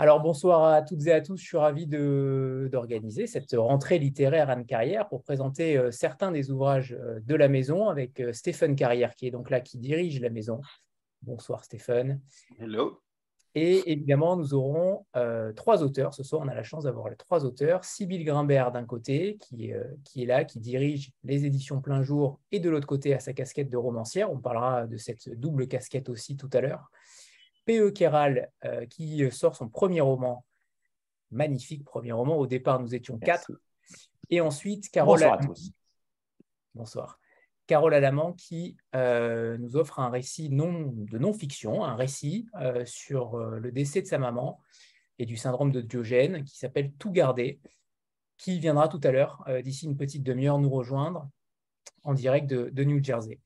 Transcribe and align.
Alors 0.00 0.22
bonsoir 0.22 0.64
à 0.64 0.80
toutes 0.80 1.06
et 1.08 1.12
à 1.12 1.20
tous, 1.20 1.36
je 1.36 1.44
suis 1.44 1.58
ravi 1.58 1.86
d'organiser 1.86 3.26
cette 3.26 3.54
rentrée 3.54 3.98
littéraire 3.98 4.48
Anne 4.48 4.64
Carrière 4.64 5.06
pour 5.06 5.22
présenter 5.22 5.76
euh, 5.76 5.90
certains 5.90 6.32
des 6.32 6.50
ouvrages 6.50 6.96
euh, 6.98 7.20
de 7.20 7.34
la 7.34 7.48
maison 7.48 7.90
avec 7.90 8.18
euh, 8.18 8.32
Stéphane 8.32 8.76
Carrière 8.76 9.14
qui 9.14 9.26
est 9.26 9.30
donc 9.30 9.50
là, 9.50 9.60
qui 9.60 9.76
dirige 9.76 10.18
la 10.18 10.30
maison. 10.30 10.62
Bonsoir 11.20 11.64
Stéphane. 11.64 12.18
Hello. 12.58 12.98
Et 13.54 13.92
évidemment, 13.92 14.36
nous 14.36 14.54
aurons 14.54 15.04
trois 15.56 15.82
auteurs. 15.82 16.14
Ce 16.14 16.22
soir, 16.22 16.40
on 16.42 16.48
a 16.48 16.54
la 16.54 16.62
chance 16.62 16.84
d'avoir 16.84 17.10
les 17.10 17.16
trois 17.16 17.44
auteurs. 17.44 17.84
Sybille 17.84 18.24
Grimbert 18.24 18.70
d'un 18.70 18.84
côté, 18.84 19.38
qui, 19.38 19.72
qui, 20.04 20.22
est 20.22 20.26
là, 20.26 20.44
qui 20.44 20.60
dirige 20.60 21.10
les 21.24 21.44
éditions 21.44 21.80
plein 21.80 22.04
jour, 22.04 22.38
et 22.52 22.60
de 22.60 22.70
l'autre 22.70 22.86
côté, 22.86 23.12
à 23.12 23.18
sa 23.18 23.32
casquette 23.32 23.68
de 23.68 23.76
romancière. 23.76 24.30
On 24.30 24.38
parlera 24.38 24.86
de 24.86 24.96
cette 24.96 25.28
double 25.28 25.66
casquette 25.66 26.08
aussi 26.08 26.36
tout 26.36 26.48
à 26.52 26.60
l'heure. 26.60 26.92
P.E. 27.64 27.90
Kéral, 27.90 28.50
euh, 28.64 28.86
qui 28.86 29.30
sort 29.30 29.56
son 29.56 29.68
premier 29.68 30.00
roman, 30.00 30.44
magnifique 31.30 31.84
premier 31.84 32.12
roman. 32.12 32.36
Au 32.36 32.46
départ, 32.46 32.80
nous 32.80 32.94
étions 32.94 33.18
quatre. 33.18 33.52
Et 34.30 34.40
ensuite, 34.40 34.90
Carole 34.90 35.20
Bonsoir 35.20 35.40
à 35.40 35.46
tous. 35.46 35.70
Bonsoir. 36.74 37.18
Carole 37.66 37.94
Alamand 37.94 38.32
qui 38.32 38.76
euh, 38.96 39.56
nous 39.58 39.76
offre 39.76 40.00
un 40.00 40.10
récit 40.10 40.50
non, 40.50 40.92
de 40.92 41.18
non-fiction, 41.18 41.84
un 41.84 41.94
récit 41.94 42.48
euh, 42.60 42.84
sur 42.84 43.36
le 43.36 43.70
décès 43.70 44.02
de 44.02 44.06
sa 44.06 44.18
maman 44.18 44.60
et 45.18 45.26
du 45.26 45.36
syndrome 45.36 45.70
de 45.70 45.80
Diogène 45.80 46.42
qui 46.44 46.58
s'appelle 46.58 46.92
Tout 46.94 47.12
garder, 47.12 47.60
qui 48.38 48.58
viendra 48.58 48.88
tout 48.88 49.00
à 49.04 49.12
l'heure, 49.12 49.44
d'ici 49.62 49.86
une 49.86 49.96
petite 49.96 50.22
demi-heure, 50.22 50.58
nous 50.58 50.70
rejoindre 50.70 51.28
en 52.02 52.14
direct 52.14 52.48
de 52.48 52.84
New 52.84 53.04
Jersey. 53.04 53.38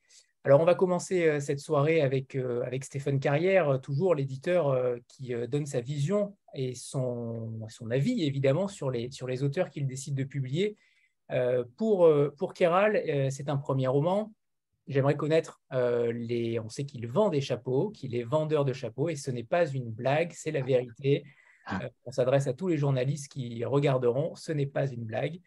Alors, 0.46 0.60
on 0.60 0.66
va 0.66 0.74
commencer 0.74 1.26
euh, 1.26 1.40
cette 1.40 1.58
soirée 1.58 2.02
avec, 2.02 2.34
euh, 2.34 2.62
avec 2.64 2.84
Stéphane 2.84 3.18
Carrière, 3.18 3.70
euh, 3.70 3.78
toujours 3.78 4.14
l'éditeur 4.14 4.78
qui 5.08 5.34
donne 5.48 5.64
sa 5.64 5.80
vision 5.80 6.36
et 6.54 6.74
son, 6.74 7.66
son 7.70 7.90
avis, 7.90 8.24
évidemment, 8.24 8.68
sur 8.68 8.90
les, 8.90 9.10
sur 9.10 9.26
les 9.26 9.42
auteurs 9.42 9.70
qu'il 9.70 9.86
décide 9.86 10.14
de 10.14 10.24
publier. 10.24 10.76
pour, 11.76 12.08
pour 12.36 12.52
Kéral, 12.52 13.30
c'est 13.30 13.48
un 13.48 13.56
premier 13.56 13.86
roman. 13.86 14.32
J'aimerais 14.86 15.16
connaître 15.16 15.62
les. 15.72 16.60
On 16.60 16.68
sait 16.68 16.84
qu'il 16.84 17.06
vend 17.08 17.30
des 17.30 17.40
chapeaux, 17.40 17.90
qu'il 17.90 18.14
est 18.14 18.22
vendeur 18.22 18.64
de 18.64 18.72
chapeaux, 18.72 19.08
et 19.08 19.16
ce 19.16 19.30
n'est 19.30 19.44
pas 19.44 19.66
une 19.66 19.90
blague, 19.90 20.32
c'est 20.32 20.52
la 20.52 20.62
vérité. 20.62 21.24
on 22.04 22.12
s'adresse 22.12 22.46
à 22.46 22.52
tous 22.52 22.68
les 22.68 22.76
journalistes 22.76 23.32
qui 23.32 23.64
regarderont, 23.64 24.34
ce 24.34 24.52
n'est 24.52 24.66
pas 24.66 24.86
une 24.86 25.04
blague, 25.04 25.40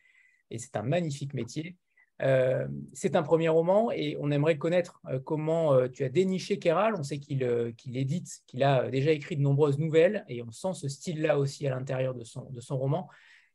et 0.50 0.58
c'est 0.58 0.76
un 0.76 0.84
magnifique 0.84 1.34
métier. 1.34 1.78
Euh, 2.24 2.68
c'est 2.94 3.16
un 3.16 3.22
premier 3.22 3.48
roman 3.48 3.92
et 3.92 4.18
on 4.20 4.32
aimerait 4.32 4.58
connaître 4.58 5.00
euh, 5.08 5.20
comment 5.20 5.74
euh, 5.74 5.88
tu 5.88 6.04
as 6.04 6.10
déniché 6.10 6.58
Kéral. 6.58 6.96
On 6.98 7.04
sait 7.04 7.20
qu'il 7.20 7.44
édite, 7.96 8.42
qu'il 8.48 8.64
a 8.64 8.90
déjà 8.90 9.12
écrit 9.12 9.38
de 9.38 9.42
nombreuses 9.42 9.78
nouvelles 9.78 10.26
et 10.28 10.42
on 10.42 10.52
sent 10.52 10.74
ce 10.74 10.88
style-là 10.88 11.38
aussi 11.38 11.68
à 11.68 11.70
l'intérieur 11.72 12.16
de 12.16 12.24
son, 12.24 12.78
roman. 12.78 13.08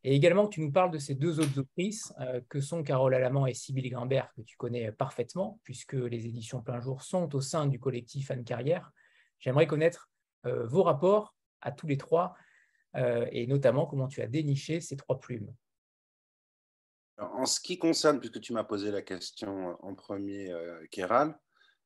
Et 0.04 0.14
également 0.14 0.46
tu 0.46 0.60
nous 0.60 0.70
parles 0.70 0.90
de 0.92 0.98
ces 0.98 1.14
deux 1.14 1.40
autres 1.40 1.58
autrices 1.58 2.12
que 2.48 2.60
sont 2.60 2.82
Carole 2.82 3.14
Alamand 3.14 3.46
et 3.46 3.54
Sybille 3.54 3.90
Grimbert, 3.90 4.32
que 4.36 4.42
tu 4.42 4.56
connais 4.56 4.90
parfaitement, 4.90 5.60
puisque 5.62 5.92
les 5.92 6.26
éditions 6.26 6.60
Plein 6.60 6.80
Jour 6.80 7.02
sont 7.02 7.32
au 7.36 7.40
sein 7.40 7.66
du 7.66 7.78
collectif 7.78 8.32
Anne 8.32 8.42
Carrière. 8.42 8.90
J'aimerais 9.38 9.68
connaître 9.68 10.10
vos 10.44 10.82
rapports 10.82 11.36
à 11.60 11.70
tous 11.70 11.86
les 11.86 11.96
trois 11.96 12.34
et 12.96 13.46
notamment 13.46 13.86
comment 13.86 14.08
tu 14.08 14.22
as 14.22 14.26
déniché 14.26 14.80
ces 14.80 14.96
trois 14.96 15.20
plumes. 15.20 15.52
En 17.18 17.46
ce 17.46 17.60
qui 17.60 17.78
concerne, 17.78 18.18
puisque 18.18 18.40
tu 18.40 18.52
m'as 18.52 18.64
posé 18.64 18.90
la 18.90 19.02
question 19.02 19.76
en 19.82 19.94
premier, 19.94 20.50
euh, 20.50 20.84
Kéral, 20.90 21.38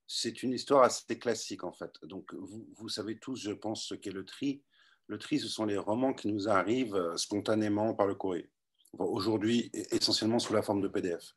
c'est 0.06 0.42
une 0.42 0.53
histoire 0.53 0.84
assez 0.84 1.19
classique 1.19 1.64
en 1.64 1.72
fait. 1.72 1.92
Donc 2.04 2.32
vous, 2.34 2.88
savez 2.88 3.19
tous, 3.19 3.36
je 3.36 3.53
pense, 3.53 3.84
ce 3.84 3.94
qu'est 3.94 4.12
le 4.12 4.25
tri. 4.25 4.62
Le 5.09 5.19
tri, 5.19 5.38
ce 5.38 5.48
sont 5.48 5.65
les 5.65 5.78
romans 5.78 6.15
qui 6.15 6.32
nous 6.32 6.48
arrivent 6.48 6.94
euh, 6.94 7.16
spontanément 7.16 7.94
par 7.94 8.06
le 8.06 8.15
courrier. 8.15 8.50
Aujourd'hui, 8.98 9.70
essentiellement 9.91 10.38
sous 10.38 10.54
la 10.54 10.62
forme 10.62 10.81
de 10.81 10.88
PDF. 10.88 11.34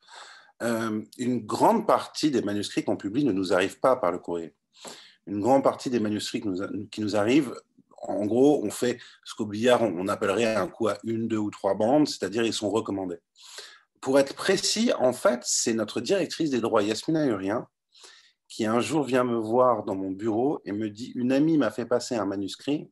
Euh, 0.61 1.01
une 1.17 1.45
grande 1.45 1.87
partie 1.87 2.31
des 2.31 2.41
manuscrits 2.41 2.83
qu'on 2.83 2.97
publie 2.97 3.25
ne 3.25 3.31
nous 3.31 3.53
arrivent 3.53 3.79
pas 3.79 3.95
par 3.95 4.11
le 4.11 4.19
courrier. 4.19 4.55
Une 5.25 5.39
grande 5.39 5.63
partie 5.63 5.89
des 5.89 5.99
manuscrits 5.99 6.41
qui 6.41 6.47
nous, 6.47 6.87
qui 6.87 7.01
nous 7.01 7.15
arrivent, 7.15 7.53
en 8.01 8.25
gros, 8.25 8.63
on 8.63 8.71
fait 8.71 8.99
ce 9.25 9.35
qu'au 9.35 9.45
billard, 9.45 9.81
on 9.81 10.07
appellerait 10.07 10.55
un 10.55 10.67
coup 10.67 10.87
à 10.87 10.97
une, 11.03 11.27
deux 11.27 11.37
ou 11.37 11.49
trois 11.49 11.75
bandes, 11.75 12.07
c'est-à-dire 12.07 12.43
ils 12.43 12.53
sont 12.53 12.69
recommandés 12.69 13.19
pour 14.01 14.19
être 14.19 14.33
précis, 14.33 14.91
en 14.97 15.13
fait, 15.13 15.41
c'est 15.43 15.73
notre 15.73 16.01
directrice 16.01 16.49
des 16.49 16.61
droits, 16.61 16.83
Yasmina 16.83 17.25
Urien, 17.25 17.67
qui 18.47 18.65
un 18.65 18.79
jour 18.79 19.03
vient 19.03 19.23
me 19.23 19.37
voir 19.37 19.83
dans 19.83 19.95
mon 19.95 20.11
bureau 20.11 20.61
et 20.65 20.71
me 20.71 20.89
dit 20.89 21.11
Une 21.15 21.31
amie 21.31 21.57
m'a 21.57 21.71
fait 21.71 21.85
passer 21.85 22.15
un 22.15 22.25
manuscrit, 22.25 22.89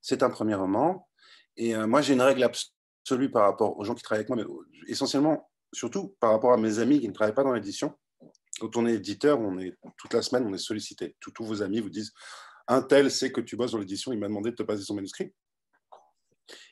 c'est 0.00 0.22
un 0.22 0.30
premier 0.30 0.54
roman. 0.54 1.08
Et 1.56 1.74
euh, 1.74 1.86
moi, 1.86 2.02
j'ai 2.02 2.14
une 2.14 2.22
règle 2.22 2.44
absolue 2.44 3.30
par 3.30 3.44
rapport 3.44 3.78
aux 3.78 3.84
gens 3.84 3.94
qui 3.94 4.02
travaillent 4.02 4.24
avec 4.26 4.28
moi, 4.28 4.36
mais 4.36 4.90
essentiellement, 4.90 5.50
surtout 5.72 6.14
par 6.20 6.30
rapport 6.30 6.52
à 6.52 6.56
mes 6.56 6.78
amis 6.78 7.00
qui 7.00 7.08
ne 7.08 7.14
travaillent 7.14 7.34
pas 7.34 7.44
dans 7.44 7.52
l'édition. 7.52 7.92
Quand 8.60 8.76
on 8.76 8.86
est 8.86 8.94
éditeur, 8.94 9.40
on 9.40 9.58
est, 9.58 9.76
toute 9.96 10.12
la 10.12 10.22
semaine, 10.22 10.46
on 10.46 10.54
est 10.54 10.58
sollicité. 10.58 11.16
Tous, 11.20 11.32
vos 11.44 11.62
amis 11.62 11.80
vous 11.80 11.90
disent 11.90 12.12
Un 12.68 12.82
tel 12.82 13.10
sait 13.10 13.32
que 13.32 13.40
tu 13.40 13.56
bosses 13.56 13.72
dans 13.72 13.78
l'édition, 13.78 14.12
il 14.12 14.18
m'a 14.18 14.28
demandé 14.28 14.50
de 14.50 14.56
te 14.56 14.62
passer 14.62 14.82
son 14.82 14.94
manuscrit. 14.94 15.32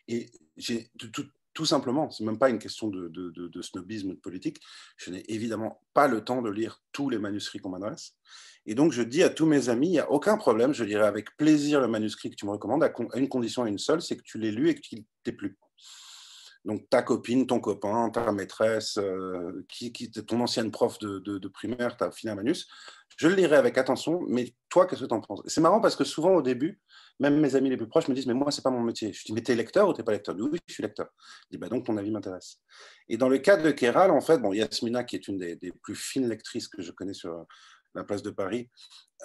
Et 0.06 0.30
j'ai 0.56 0.90
tout, 0.98 1.10
tout 1.10 1.26
simplement, 1.64 2.10
ce 2.10 2.22
n'est 2.22 2.30
même 2.30 2.38
pas 2.38 2.48
une 2.48 2.58
question 2.58 2.88
de, 2.88 3.08
de, 3.08 3.30
de, 3.30 3.62
snobisme 3.62 4.14
politique. 4.16 4.60
Je 4.96 5.10
n'ai 5.10 5.24
évidemment 5.32 5.82
pas 5.94 6.08
le 6.08 6.24
temps 6.24 6.42
de 6.42 6.50
lire 6.50 6.82
tous 6.92 7.10
les 7.10 7.18
manuscrits 7.18 7.58
qu'on 7.58 7.70
m'adresse. 7.70 8.16
Et 8.64 8.74
donc, 8.74 8.92
je 8.92 9.02
dis 9.02 9.22
à 9.22 9.28
tous 9.28 9.46
mes 9.46 9.68
amis, 9.68 9.88
il 9.88 9.92
n'y 9.92 9.98
a 9.98 10.10
aucun 10.10 10.36
problème, 10.36 10.72
je 10.72 10.84
lirai 10.84 11.04
avec 11.04 11.36
plaisir 11.36 11.80
le 11.80 11.88
manuscrit 11.88 12.30
que 12.30 12.36
tu 12.36 12.46
me 12.46 12.52
recommandes, 12.52 12.84
à, 12.84 12.92
une 13.16 13.28
condition 13.28 13.64
à 13.64 13.68
une 13.68 13.78
seule, 13.78 14.00
c'est 14.00 14.16
que 14.16 14.22
tu 14.22 14.38
l'aies 14.38 14.52
lu 14.52 14.70
et 14.70 14.74
qu'il 14.74 15.04
t'ait 15.24 15.32
plu. 15.32 15.58
Donc, 16.64 16.88
ta 16.88 17.02
copine, 17.02 17.46
ton 17.46 17.58
copain, 17.58 18.08
ta 18.10 18.30
maîtresse, 18.30 18.96
euh, 18.98 19.66
qui, 19.68 19.92
qui, 19.92 20.10
ton 20.12 20.40
ancienne 20.40 20.70
prof 20.70 20.96
de, 21.00 21.18
de 21.18 21.48
primaire, 21.48 21.96
ta 21.96 22.12
fille 22.12 22.32
manus, 22.32 22.68
je 23.16 23.28
le 23.28 23.34
lirai 23.34 23.56
avec 23.56 23.78
attention, 23.78 24.20
mais 24.28 24.54
toi, 24.68 24.86
qu'est-ce 24.86 25.02
que 25.02 25.06
tu 25.06 25.14
en 25.14 25.20
penses 25.20 25.42
C'est 25.46 25.60
marrant 25.60 25.80
parce 25.80 25.96
que 25.96 26.04
souvent, 26.04 26.34
au 26.34 26.42
début, 26.42 26.80
même 27.22 27.38
mes 27.38 27.54
amis 27.54 27.70
les 27.70 27.76
plus 27.76 27.86
proches 27.86 28.08
me 28.08 28.14
disent, 28.14 28.26
mais 28.26 28.34
moi, 28.34 28.50
c'est 28.50 28.62
pas 28.62 28.70
mon 28.70 28.80
métier. 28.80 29.12
Je 29.12 29.24
dis, 29.24 29.32
mais 29.32 29.42
t'es 29.42 29.54
lecteur 29.54 29.88
ou 29.88 29.92
t'es 29.92 30.02
pas 30.02 30.10
lecteur? 30.10 30.34
Oui, 30.36 30.58
je 30.66 30.74
suis 30.74 30.82
lecteur. 30.82 31.06
Je 31.44 31.56
dis, 31.56 31.58
bah, 31.58 31.68
donc 31.68 31.86
ton 31.86 31.96
avis 31.96 32.10
m'intéresse. 32.10 32.58
Et 33.08 33.16
dans 33.16 33.28
le 33.28 33.38
cas 33.38 33.56
de 33.56 33.70
Kéral, 33.70 34.10
en 34.10 34.20
fait, 34.20 34.38
bon, 34.38 34.52
Yasmina, 34.52 35.04
qui 35.04 35.14
est 35.14 35.28
une 35.28 35.38
des, 35.38 35.72
plus 35.82 35.94
fines 35.94 36.28
lectrices 36.28 36.66
que 36.66 36.82
je 36.82 36.90
connais 36.90 37.14
sur 37.14 37.46
la 37.94 38.02
place 38.02 38.22
de 38.22 38.30
Paris, 38.30 38.68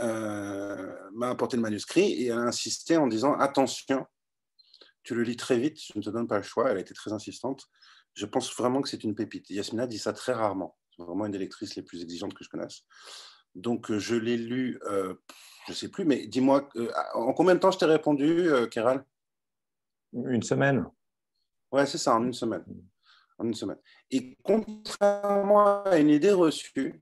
euh, 0.02 0.94
m'a 1.14 1.30
apporté 1.30 1.58
le 1.58 1.64
manuscrit 1.64 2.12
et 2.14 2.28
elle 2.28 2.34
a 2.34 2.42
insisté 2.42 2.98
en 2.98 3.08
disant, 3.08 3.34
attention, 3.34 4.06
tu 5.02 5.16
le 5.16 5.24
lis 5.24 5.38
très 5.38 5.58
vite, 5.58 5.80
je 5.82 5.98
ne 5.98 6.04
te 6.04 6.12
donne 6.12 6.28
pas 6.28 6.38
le 6.38 6.44
choix. 6.44 6.70
Elle 6.70 6.78
a 6.78 6.82
été 6.82 6.94
très 6.94 7.14
insistante. 7.14 7.64
Je 8.14 8.28
pense 8.28 8.56
vraiment 8.56 8.82
que 8.84 8.90
c'est 8.90 9.04
une 9.04 9.16
pépite. 9.16 9.50
Yasmina 9.50 9.88
dit 9.88 9.98
ça 9.98 10.14
très 10.14 10.34
rarement. 10.34 10.78
C'est 10.96 11.04
vraiment 11.04 11.26
une 11.26 11.32
des 11.32 11.40
lectrices 11.40 11.76
les 11.76 11.82
plus 11.82 12.04
exigeantes 12.04 12.36
que 12.36 12.44
je 12.44 12.50
connaisse. 12.50 12.84
Donc, 13.56 13.92
je 13.92 14.16
l'ai 14.16 14.38
lu 14.38 14.80
euh, 14.86 15.16
je 15.68 15.74
ne 15.74 15.76
sais 15.76 15.90
plus, 15.90 16.06
mais 16.06 16.28
dis-moi, 16.28 16.70
euh, 16.78 16.90
en 17.14 17.34
combien 17.34 17.54
de 17.54 17.60
temps 17.60 17.72
je 17.72 17.78
t'ai 17.78 17.86
répondu, 17.86 18.50
euh, 18.50 18.68
Kéral? 18.68 19.04
Une 20.14 20.42
semaine. 20.42 20.86
Ouais, 21.72 21.86
c'est 21.86 21.98
ça, 21.98 22.16
en 22.16 22.24
une 22.24 22.34
semaine. 22.34 22.64
En 23.38 23.46
une 23.46 23.54
semaine. 23.54 23.78
Et 24.10 24.38
contrairement 24.44 25.84
à 25.84 25.98
une 25.98 26.10
idée 26.10 26.32
reçue, 26.32 27.02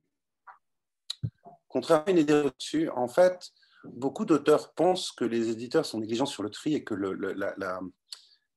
contrairement 1.68 2.06
à 2.08 2.12
une 2.12 2.18
idée 2.18 2.42
reçue, 2.42 2.90
en 2.90 3.08
fait, 3.08 3.52
beaucoup 3.84 4.26
d'auteurs 4.26 4.74
pensent 4.74 5.12
que 5.12 5.26
les 5.26 5.50
éditeurs 5.50 5.86
sont 5.86 6.00
négligents 6.00 6.26
sur 6.26 6.42
le 6.42 6.50
tri 6.50 6.74
et 6.74 6.84
que 6.84 6.96
le, 6.96 7.14
la, 7.14 7.80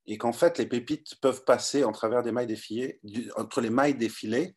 et 0.06 0.16
qu'en 0.16 0.32
fait 0.32 0.56
les 0.56 0.66
pépites 0.66 1.16
peuvent 1.20 1.44
passer 1.44 1.84
en 1.84 1.92
travers 1.92 2.22
des 2.22 2.32
mailles 2.32 2.46
défilées, 2.46 2.98
entre 3.36 3.60
les 3.60 3.68
mailles 3.68 3.94
défilées. 3.94 4.56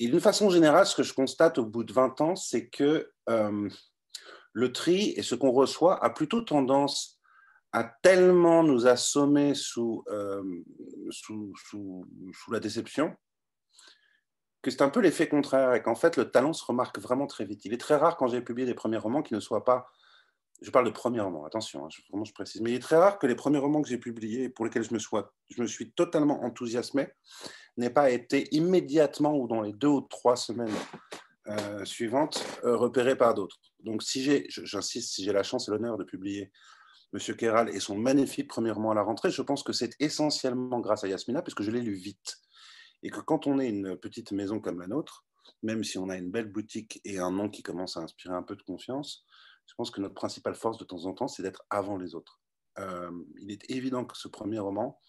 Et 0.00 0.08
d'une 0.08 0.20
façon 0.20 0.50
générale, 0.50 0.86
ce 0.86 0.96
que 0.96 1.04
je 1.04 1.14
constate 1.14 1.58
au 1.58 1.64
bout 1.64 1.84
de 1.84 1.92
20 1.92 2.20
ans, 2.22 2.34
c'est 2.34 2.68
que 2.68 3.12
euh, 3.28 3.68
le 4.52 4.72
tri 4.72 5.14
et 5.16 5.22
ce 5.22 5.34
qu'on 5.34 5.50
reçoit 5.50 6.02
a 6.04 6.10
plutôt 6.10 6.40
tendance 6.40 7.20
à 7.72 7.84
tellement 7.84 8.62
nous 8.64 8.86
assommer 8.86 9.54
sous, 9.54 10.02
euh, 10.08 10.42
sous, 11.10 11.54
la 12.50 12.60
déception 12.60 13.14
que 14.62 14.70
c'est 14.70 14.82
un 14.82 14.90
peu 14.90 15.00
l'effet 15.00 15.28
contraire 15.28 15.72
et 15.74 15.82
qu'en 15.82 15.94
fait 15.94 16.16
le 16.16 16.30
talent 16.30 16.52
se 16.52 16.64
remarque 16.64 16.98
vraiment 16.98 17.26
très 17.26 17.44
vite. 17.44 17.64
Il 17.64 17.72
est 17.72 17.78
très 17.78 17.96
rare 17.96 18.16
quand 18.16 18.26
j'ai 18.26 18.42
publié 18.42 18.66
des 18.66 18.74
premiers 18.74 18.98
romans 18.98 19.22
qui 19.22 19.34
ne 19.34 19.40
soient 19.40 19.64
pas... 19.64 19.86
Je 20.60 20.70
parle 20.70 20.84
de 20.84 20.90
premiers 20.90 21.20
romans, 21.20 21.46
attention, 21.46 21.86
hein, 21.86 21.88
je, 21.90 22.02
vraiment 22.10 22.24
je 22.24 22.34
précise. 22.34 22.60
Mais 22.60 22.72
il 22.72 22.76
est 22.76 22.80
très 22.80 22.96
rare 22.96 23.18
que 23.18 23.26
les 23.26 23.34
premiers 23.34 23.58
romans 23.58 23.80
que 23.80 23.88
j'ai 23.88 23.96
publiés 23.96 24.44
et 24.44 24.48
pour 24.50 24.66
lesquels 24.66 24.82
je 24.82 24.92
me, 24.92 24.98
sois, 24.98 25.32
je 25.48 25.62
me 25.62 25.66
suis 25.66 25.92
totalement 25.92 26.42
enthousiasmé 26.42 27.08
n'aient 27.78 27.88
pas 27.88 28.10
été 28.10 28.54
immédiatement 28.54 29.34
ou 29.34 29.48
dans 29.48 29.62
les 29.62 29.72
deux 29.72 29.88
ou 29.88 30.00
trois 30.02 30.36
semaines 30.36 30.74
euh, 31.46 31.84
suivante, 31.84 32.44
euh, 32.64 32.76
repérée 32.76 33.16
par 33.16 33.34
d'autres. 33.34 33.56
Donc, 33.80 34.02
si 34.02 34.22
j'ai, 34.22 34.46
j'insiste, 34.48 35.14
si 35.14 35.24
j'ai 35.24 35.32
la 35.32 35.42
chance 35.42 35.68
et 35.68 35.70
l'honneur 35.70 35.96
de 35.96 36.04
publier 36.04 36.52
Monsieur 37.12 37.34
Kéral 37.34 37.74
et 37.74 37.80
son 37.80 37.96
magnifique 37.96 38.46
premier 38.46 38.70
roman 38.70 38.90
à 38.92 38.94
la 38.94 39.02
rentrée, 39.02 39.30
je 39.30 39.42
pense 39.42 39.62
que 39.62 39.72
c'est 39.72 39.94
essentiellement 40.00 40.80
grâce 40.80 41.02
à 41.02 41.08
Yasmina, 41.08 41.42
puisque 41.42 41.62
je 41.62 41.70
l'ai 41.70 41.80
lu 41.80 41.94
vite. 41.94 42.38
Et 43.02 43.10
que 43.10 43.20
quand 43.20 43.46
on 43.46 43.58
est 43.58 43.68
une 43.68 43.96
petite 43.96 44.32
maison 44.32 44.60
comme 44.60 44.80
la 44.80 44.86
nôtre, 44.86 45.24
même 45.62 45.82
si 45.82 45.98
on 45.98 46.08
a 46.10 46.16
une 46.16 46.30
belle 46.30 46.52
boutique 46.52 47.00
et 47.04 47.18
un 47.18 47.30
nom 47.30 47.48
qui 47.48 47.62
commence 47.62 47.96
à 47.96 48.00
inspirer 48.00 48.34
un 48.34 48.42
peu 48.42 48.54
de 48.54 48.62
confiance, 48.62 49.24
je 49.66 49.74
pense 49.74 49.90
que 49.90 50.00
notre 50.00 50.14
principale 50.14 50.54
force 50.54 50.78
de 50.78 50.84
temps 50.84 51.04
en 51.06 51.14
temps, 51.14 51.28
c'est 51.28 51.42
d'être 51.42 51.64
avant 51.70 51.96
les 51.96 52.14
autres. 52.14 52.40
euh, 52.78 53.10
il 53.40 53.50
est 53.50 53.68
évident 53.70 54.04
que 54.04 54.16
ce 54.16 54.28
premier 54.28 54.58
roman, 54.58 55.00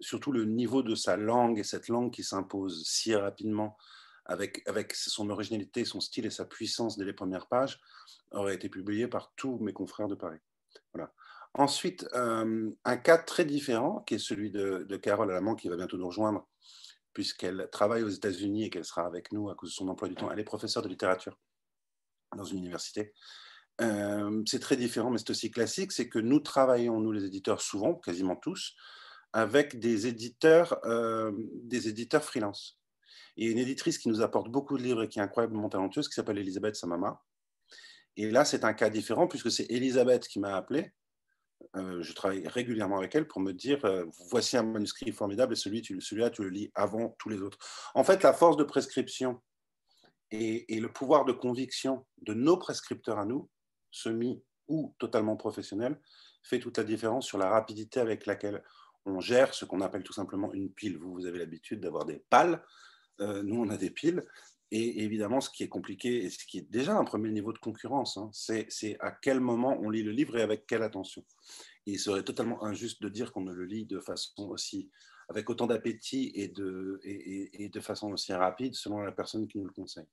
surtout 0.00 0.32
le 0.32 0.44
niveau 0.44 0.82
de 0.82 0.94
sa 0.94 1.16
langue 1.16 1.58
et 1.58 1.64
cette 1.64 1.88
langue 1.88 2.12
qui 2.12 2.22
s'impose 2.22 2.84
si 2.86 3.14
rapidement 3.14 3.76
avec, 4.28 4.94
son 4.94 5.30
originalité, 5.30 5.84
son 5.84 6.00
style 6.00 6.26
et 6.26 6.30
sa 6.30 6.44
puissance 6.44 6.96
dès 6.96 7.04
les 7.04 7.12
premières 7.12 7.46
pages, 7.46 7.80
aurait 8.30 8.54
été 8.54 8.68
publié 8.68 9.08
par 9.08 9.32
tous 9.36 9.58
mes 9.58 9.72
confrères 9.72 10.08
de 10.08 10.14
Paris. 10.14 10.38
Voilà. 10.92 11.12
Ensuite, 11.54 12.06
euh, 12.14 12.70
un 12.84 12.96
cas 12.98 13.18
très 13.18 13.44
différent, 13.44 14.00
qui 14.06 14.14
est 14.14 14.18
celui 14.18 14.50
de, 14.50 14.84
de 14.88 14.96
Carole 14.96 15.30
Alamand, 15.30 15.54
qui 15.54 15.68
va 15.68 15.76
bientôt 15.76 15.96
nous 15.96 16.06
rejoindre, 16.06 16.46
puisqu'elle 17.14 17.68
travaille 17.72 18.02
aux 18.02 18.08
États-Unis 18.08 18.64
et 18.64 18.70
qu'elle 18.70 18.84
sera 18.84 19.06
avec 19.06 19.32
nous 19.32 19.48
à 19.48 19.54
cause 19.54 19.70
de 19.70 19.74
son 19.74 19.88
emploi 19.88 20.08
du 20.08 20.14
temps. 20.14 20.30
Elle 20.30 20.38
est 20.38 20.44
professeure 20.44 20.82
de 20.82 20.88
littérature 20.88 21.38
dans 22.36 22.44
une 22.44 22.58
université. 22.58 23.12
Euh, 23.80 24.42
c'est 24.46 24.60
très 24.60 24.76
différent, 24.76 25.10
mais 25.10 25.18
c'est 25.18 25.30
aussi 25.30 25.50
classique, 25.50 25.92
c'est 25.92 26.08
que 26.08 26.18
nous 26.18 26.40
travaillons, 26.40 27.00
nous 27.00 27.12
les 27.12 27.24
éditeurs, 27.24 27.60
souvent, 27.60 27.94
quasiment 27.94 28.36
tous, 28.36 28.74
avec 29.32 29.78
des 29.78 30.06
éditeurs, 30.06 30.78
euh, 30.84 31.32
des 31.62 31.88
éditeurs 31.88 32.24
freelance. 32.24 32.77
A 33.46 33.50
une 33.50 33.58
éditrice 33.58 33.98
qui 33.98 34.08
nous 34.08 34.20
apporte 34.20 34.48
beaucoup 34.48 34.76
de 34.76 34.82
livres 34.82 35.04
et 35.04 35.08
qui 35.08 35.18
est 35.18 35.22
incroyablement 35.22 35.68
talentueuse, 35.68 36.08
qui 36.08 36.14
s'appelle 36.14 36.38
Elisabeth 36.38 36.74
Samama. 36.74 37.22
Et 38.16 38.30
là, 38.30 38.44
c'est 38.44 38.64
un 38.64 38.72
cas 38.72 38.90
différent, 38.90 39.28
puisque 39.28 39.50
c'est 39.50 39.70
Elisabeth 39.70 40.26
qui 40.26 40.40
m'a 40.40 40.56
appelé. 40.56 40.92
Euh, 41.76 42.02
je 42.02 42.12
travaille 42.12 42.46
régulièrement 42.46 42.98
avec 42.98 43.14
elle 43.14 43.26
pour 43.26 43.40
me 43.40 43.52
dire 43.52 43.80
voici 44.30 44.56
un 44.56 44.62
manuscrit 44.62 45.12
formidable 45.12 45.52
et 45.52 45.56
celui, 45.56 45.84
celui-là, 45.84 46.30
tu 46.30 46.42
le 46.42 46.50
lis 46.50 46.70
avant 46.74 47.16
tous 47.18 47.28
les 47.28 47.40
autres. 47.42 47.58
En 47.94 48.04
fait, 48.04 48.22
la 48.22 48.32
force 48.32 48.56
de 48.56 48.64
prescription 48.64 49.40
et, 50.30 50.74
et 50.74 50.80
le 50.80 50.92
pouvoir 50.92 51.24
de 51.24 51.32
conviction 51.32 52.06
de 52.22 52.34
nos 52.34 52.56
prescripteurs 52.56 53.18
à 53.18 53.24
nous 53.24 53.48
semi 53.90 54.42
ou 54.68 54.94
totalement 54.98 55.36
professionnel, 55.36 55.98
fait 56.42 56.58
toute 56.58 56.78
la 56.78 56.84
différence 56.84 57.26
sur 57.26 57.38
la 57.38 57.48
rapidité 57.48 58.00
avec 58.00 58.26
laquelle 58.26 58.62
on 59.06 59.20
gère 59.20 59.54
ce 59.54 59.64
qu'on 59.64 59.80
appelle 59.80 60.02
tout 60.02 60.12
simplement 60.12 60.52
une 60.52 60.70
pile. 60.70 60.98
Vous, 60.98 61.12
vous 61.12 61.26
avez 61.26 61.38
l'habitude 61.38 61.80
d'avoir 61.80 62.04
des 62.04 62.22
pales, 62.30 62.62
euh, 63.20 63.42
nous 63.42 63.60
on 63.60 63.68
a 63.70 63.76
des 63.76 63.90
piles. 63.90 64.24
Et 64.70 65.02
évidemment, 65.02 65.40
ce 65.40 65.48
qui 65.48 65.62
est 65.62 65.68
compliqué 65.68 66.24
et 66.24 66.30
ce 66.30 66.44
qui 66.44 66.58
est 66.58 66.70
déjà 66.70 66.94
un 66.94 67.04
premier 67.04 67.30
niveau 67.30 67.54
de 67.54 67.58
concurrence, 67.58 68.18
hein, 68.18 68.28
c'est 68.32 68.98
à 69.00 69.12
quel 69.12 69.40
moment 69.40 69.78
on 69.80 69.88
lit 69.88 70.02
le 70.02 70.12
livre 70.12 70.36
et 70.36 70.42
avec 70.42 70.66
quelle 70.66 70.82
attention. 70.82 71.24
il 71.86 71.98
serait 71.98 72.22
totalement 72.22 72.62
injuste 72.62 73.00
de 73.00 73.08
dire 73.08 73.32
qu'on 73.32 73.40
ne 73.40 73.52
le 73.52 73.64
lit 73.64 73.86
de 73.86 73.98
façon 73.98 74.50
aussi, 74.50 74.90
avec 75.30 75.48
autant 75.48 75.66
d'appétit 75.66 76.32
et 76.34 76.48
de, 76.48 77.00
et, 77.02 77.70
de 77.70 77.80
façon 77.80 78.12
aussi 78.12 78.34
rapide 78.34 78.74
selon 78.74 79.00
la 79.00 79.12
personne 79.12 79.48
qui 79.48 79.56
nous 79.58 79.64
le 79.64 79.72
conseille. 79.72 80.08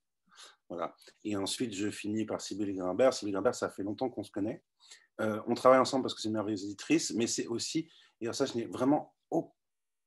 Voilà. 0.69 0.95
Et 1.25 1.35
ensuite, 1.35 1.73
je 1.73 1.89
finis 1.89 2.25
par 2.25 2.39
Sybille 2.39 2.75
Grimbert. 2.75 3.13
Sybille 3.13 3.33
Grimbert, 3.33 3.55
ça 3.55 3.69
fait 3.69 3.83
longtemps 3.83 4.09
qu'on 4.09 4.23
se 4.23 4.31
connaît. 4.31 4.63
Euh, 5.19 5.41
on 5.47 5.53
travaille 5.53 5.79
ensemble 5.79 6.03
parce 6.03 6.13
que 6.13 6.21
c'est 6.21 6.29
une 6.29 6.33
merveilleuse 6.33 6.63
éditrice, 6.63 7.13
mais 7.13 7.27
c'est 7.27 7.47
aussi, 7.47 7.89
et 8.21 8.31
ça, 8.31 8.45
je 8.45 8.55
n'ai 8.55 8.65
vraiment 8.65 9.13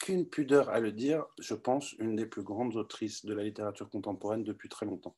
aucune 0.01 0.29
pudeur 0.29 0.69
à 0.69 0.81
le 0.81 0.93
dire, 0.93 1.25
je 1.41 1.55
pense, 1.55 1.93
une 1.99 2.15
des 2.15 2.27
plus 2.27 2.43
grandes 2.43 2.77
autrices 2.77 3.25
de 3.25 3.35
la 3.35 3.43
littérature 3.43 3.91
contemporaine 3.91 4.45
depuis 4.45 4.69
très 4.69 4.87
longtemps. 4.87 5.17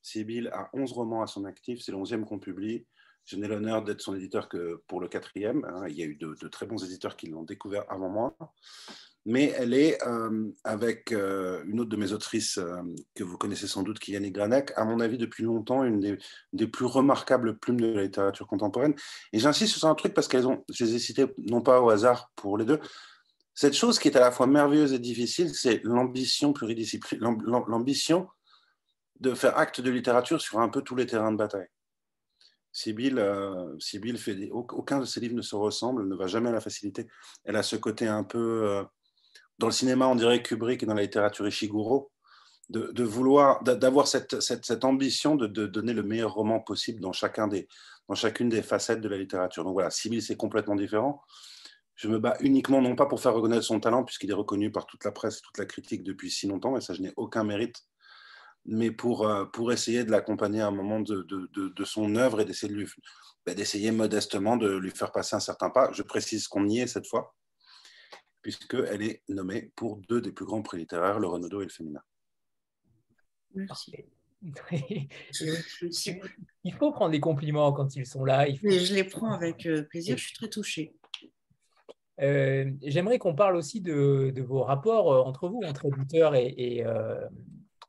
Sybille 0.00 0.48
a 0.48 0.70
11 0.72 0.92
romans 0.92 1.22
à 1.22 1.26
son 1.26 1.44
actif, 1.44 1.82
c'est 1.82 1.92
l'onzième 1.92 2.24
qu'on 2.24 2.38
publie. 2.38 2.86
Je 3.24 3.36
n'ai 3.36 3.46
l'honneur 3.46 3.84
d'être 3.84 4.00
son 4.00 4.16
éditeur 4.16 4.48
que 4.48 4.82
pour 4.88 5.00
le 5.00 5.08
quatrième. 5.08 5.64
Hein. 5.64 5.86
Il 5.88 5.94
y 5.94 6.02
a 6.02 6.06
eu 6.06 6.16
de, 6.16 6.48
très 6.48 6.66
bons 6.66 6.82
éditeurs 6.82 7.16
qui 7.16 7.26
l'ont 7.26 7.44
découvert 7.44 7.84
avant 7.88 8.08
moi 8.08 8.36
mais 9.24 9.52
elle 9.56 9.74
est 9.74 10.02
euh, 10.04 10.50
avec 10.64 11.12
euh, 11.12 11.62
une 11.66 11.80
autre 11.80 11.90
de 11.90 11.96
mes 11.96 12.12
autrices 12.12 12.58
euh, 12.58 12.82
que 13.14 13.22
vous 13.22 13.38
connaissez 13.38 13.68
sans 13.68 13.82
doute, 13.82 14.06
Yannick 14.08 14.34
Granek, 14.34 14.72
à 14.76 14.84
mon 14.84 14.98
avis 14.98 15.16
depuis 15.16 15.44
longtemps 15.44 15.84
une 15.84 16.18
des, 16.52 16.66
plus 16.66 16.86
remarquables 16.86 17.56
plumes 17.56 17.80
de 17.80 17.86
la 17.86 18.02
littérature 18.02 18.46
contemporaine. 18.46 18.94
Et 19.32 19.38
j'insiste 19.38 19.76
sur 19.76 19.88
un 19.88 19.94
truc 19.94 20.12
parce 20.12 20.26
qu'elles 20.26 20.48
ont, 20.48 20.64
je 20.68 20.84
les 20.84 20.96
ai 20.96 20.98
citées 20.98 21.26
non 21.38 21.60
pas 21.60 21.80
au 21.80 21.90
hasard 21.90 22.32
pour 22.34 22.58
les 22.58 22.64
deux. 22.64 22.80
Cette 23.54 23.74
chose 23.74 23.98
qui 23.98 24.08
est 24.08 24.16
à 24.16 24.20
la 24.20 24.30
fois 24.30 24.46
merveilleuse 24.46 24.92
et 24.92 24.98
difficile, 24.98 25.54
c'est 25.54 25.82
l'ambition 25.84 26.52
pluridisciplinaire, 26.52 27.32
l'ambition 27.66 28.28
de 29.20 29.34
faire 29.34 29.58
acte 29.58 29.80
de 29.80 29.90
littérature 29.90 30.40
sur 30.40 30.58
un 30.58 30.68
peu 30.68 30.82
tous 30.82 30.96
les 30.96 31.06
terrains 31.06 31.32
de 31.32 31.36
bataille. 31.36 31.68
Sibylle, 32.72 33.18
fait 34.16 34.48
aucun 34.50 35.00
de 35.00 35.04
ses 35.04 35.20
livres 35.20 35.36
ne 35.36 35.42
se 35.42 35.54
ressemble, 35.54 36.02
elle 36.02 36.08
ne 36.08 36.16
va 36.16 36.26
jamais 36.26 36.48
à 36.48 36.52
la 36.52 36.60
facilité. 36.60 37.06
Elle 37.44 37.56
a 37.56 37.62
ce 37.62 37.76
côté 37.76 38.08
un 38.08 38.24
peu 38.24 38.82
dans 39.58 39.66
le 39.66 39.72
cinéma, 39.72 40.08
on 40.08 40.16
dirait 40.16 40.42
Kubrick 40.42 40.82
et 40.82 40.86
dans 40.86 40.94
la 40.94 41.02
littérature 41.02 41.46
Ishiguro, 41.46 42.10
de, 42.68 43.04
vouloir, 43.04 43.62
d'avoir 43.62 44.08
cette, 44.08 44.84
ambition 44.84 45.36
de, 45.36 45.46
donner 45.66 45.92
le 45.92 46.02
meilleur 46.02 46.32
roman 46.32 46.58
possible 46.58 47.00
dans, 47.00 47.12
chacune 47.12 48.48
des 48.48 48.62
facettes 48.62 49.00
de 49.00 49.08
la 49.08 49.18
littérature. 49.18 49.62
Donc 49.62 49.74
voilà, 49.74 49.90
Sibyl, 49.90 50.22
c'est 50.22 50.36
complètement 50.36 50.74
différent. 50.74 51.22
Je 52.02 52.08
me 52.08 52.18
bats 52.18 52.36
uniquement, 52.40 52.82
non 52.82 52.96
pas 52.96 53.06
pour 53.06 53.20
faire 53.20 53.32
reconnaître 53.32 53.62
son 53.62 53.78
talent, 53.78 54.02
puisqu'il 54.02 54.28
est 54.28 54.34
reconnu 54.34 54.72
par 54.72 54.86
toute 54.86 55.04
la 55.04 55.12
presse 55.12 55.38
et 55.38 55.40
toute 55.40 55.56
la 55.56 55.66
critique 55.66 56.02
depuis 56.02 56.32
si 56.32 56.48
longtemps, 56.48 56.76
et 56.76 56.80
ça, 56.80 56.94
je 56.94 57.00
n'ai 57.00 57.12
aucun 57.16 57.44
mérite, 57.44 57.76
mais 58.64 58.90
pour, 58.90 59.28
euh, 59.28 59.44
pour 59.44 59.70
essayer 59.70 60.02
de 60.02 60.10
l'accompagner 60.10 60.62
à 60.62 60.66
un 60.66 60.72
moment 60.72 60.98
de, 60.98 61.22
de, 61.22 61.84
son 61.84 62.16
œuvre 62.16 62.40
et 62.40 62.44
d'essayer 62.44 62.72
de 62.72 62.76
lui, 62.76 62.88
bah, 63.46 63.54
d'essayer 63.54 63.92
modestement 63.92 64.56
de 64.56 64.76
lui 64.76 64.90
faire 64.90 65.12
passer 65.12 65.36
un 65.36 65.40
certain 65.40 65.70
pas. 65.70 65.92
Je 65.92 66.02
précise 66.02 66.48
qu'on 66.48 66.68
y 66.68 66.80
est 66.80 66.88
cette 66.88 67.06
fois 67.06 67.36
puisqu'elle 68.42 69.02
est 69.02 69.22
nommée 69.28 69.70
pour 69.76 69.98
deux 70.08 70.20
des 70.20 70.32
plus 70.32 70.44
grands 70.44 70.62
prix 70.62 70.78
littéraires, 70.78 71.20
le 71.20 71.28
Renaudot 71.28 71.60
et 71.60 71.66
le 71.66 71.70
Féminin. 71.70 72.02
Merci. 73.54 73.94
il 76.64 76.74
faut 76.74 76.90
prendre 76.90 77.12
des 77.12 77.20
compliments 77.20 77.72
quand 77.72 77.94
ils 77.94 78.06
sont 78.06 78.24
là. 78.24 78.44
je 78.50 78.92
les 78.92 79.04
prends 79.04 79.32
avec 79.32 79.66
euh, 79.66 79.82
plaisir, 79.82 80.18
je 80.18 80.24
suis 80.24 80.34
très 80.34 80.48
touchée. 80.48 80.96
Euh, 82.22 82.70
j'aimerais 82.82 83.18
qu'on 83.18 83.34
parle 83.34 83.56
aussi 83.56 83.80
de, 83.80 84.32
vos 84.42 84.62
rapports 84.62 85.12
euh, 85.12 85.20
entre 85.20 85.48
vous, 85.48 85.60
entre 85.64 85.86
éditeurs 85.86 86.34
et, 86.34 86.46
et, 86.46 86.84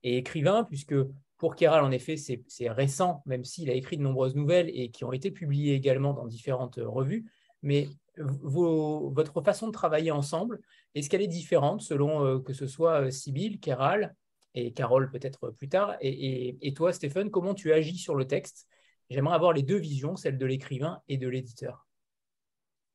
et 0.03 0.17
écrivains, 0.17 0.63
puisque 0.63 0.95
pour 1.37 1.55
Kéral, 1.55 1.83
en 1.83 1.91
effet, 1.91 2.15
c'est 2.15 2.69
récent, 2.69 3.21
même 3.25 3.43
s'il 3.43 3.69
a 3.69 3.73
écrit 3.73 3.97
de 3.97 4.01
nombreuses 4.01 4.35
nouvelles 4.35 4.71
et 4.73 4.91
qui 4.91 5.03
ont 5.03 5.11
été 5.11 5.29
publiées 5.29 5.73
également 5.73 6.13
dans 6.13 6.25
différentes 6.25 6.79
revues. 6.81 7.25
Mais 7.61 7.89
votre 8.17 9.41
façon 9.41 9.67
de 9.67 9.71
travailler 9.71 10.11
ensemble, 10.11 10.61
est-ce 10.95 11.09
qu'elle 11.09 11.21
est 11.21 11.27
différente 11.27 11.81
selon 11.81 12.25
euh, 12.25 12.39
que 12.39 12.53
ce 12.53 12.67
soit 12.67 13.05
euh, 13.05 13.11
Sybille, 13.11 13.59
Kéral 13.59 14.15
et 14.53 14.71
Carole 14.71 15.09
peut-être 15.09 15.49
plus 15.49 15.67
tard? 15.67 15.97
Et, 15.99 16.73
toi, 16.75 16.93
Stéphane, 16.93 17.29
comment 17.29 17.53
tu 17.53 17.73
agis 17.73 17.97
sur 17.97 18.15
le 18.15 18.25
texte? 18.25 18.67
J'aimerais 19.09 19.35
avoir 19.35 19.53
les 19.53 19.63
deux 19.63 19.77
visions, 19.77 20.15
celle 20.15 20.37
de 20.37 20.45
l'écrivain 20.45 21.01
et 21.07 21.17
de 21.17 21.27
l'éditeur. 21.27 21.87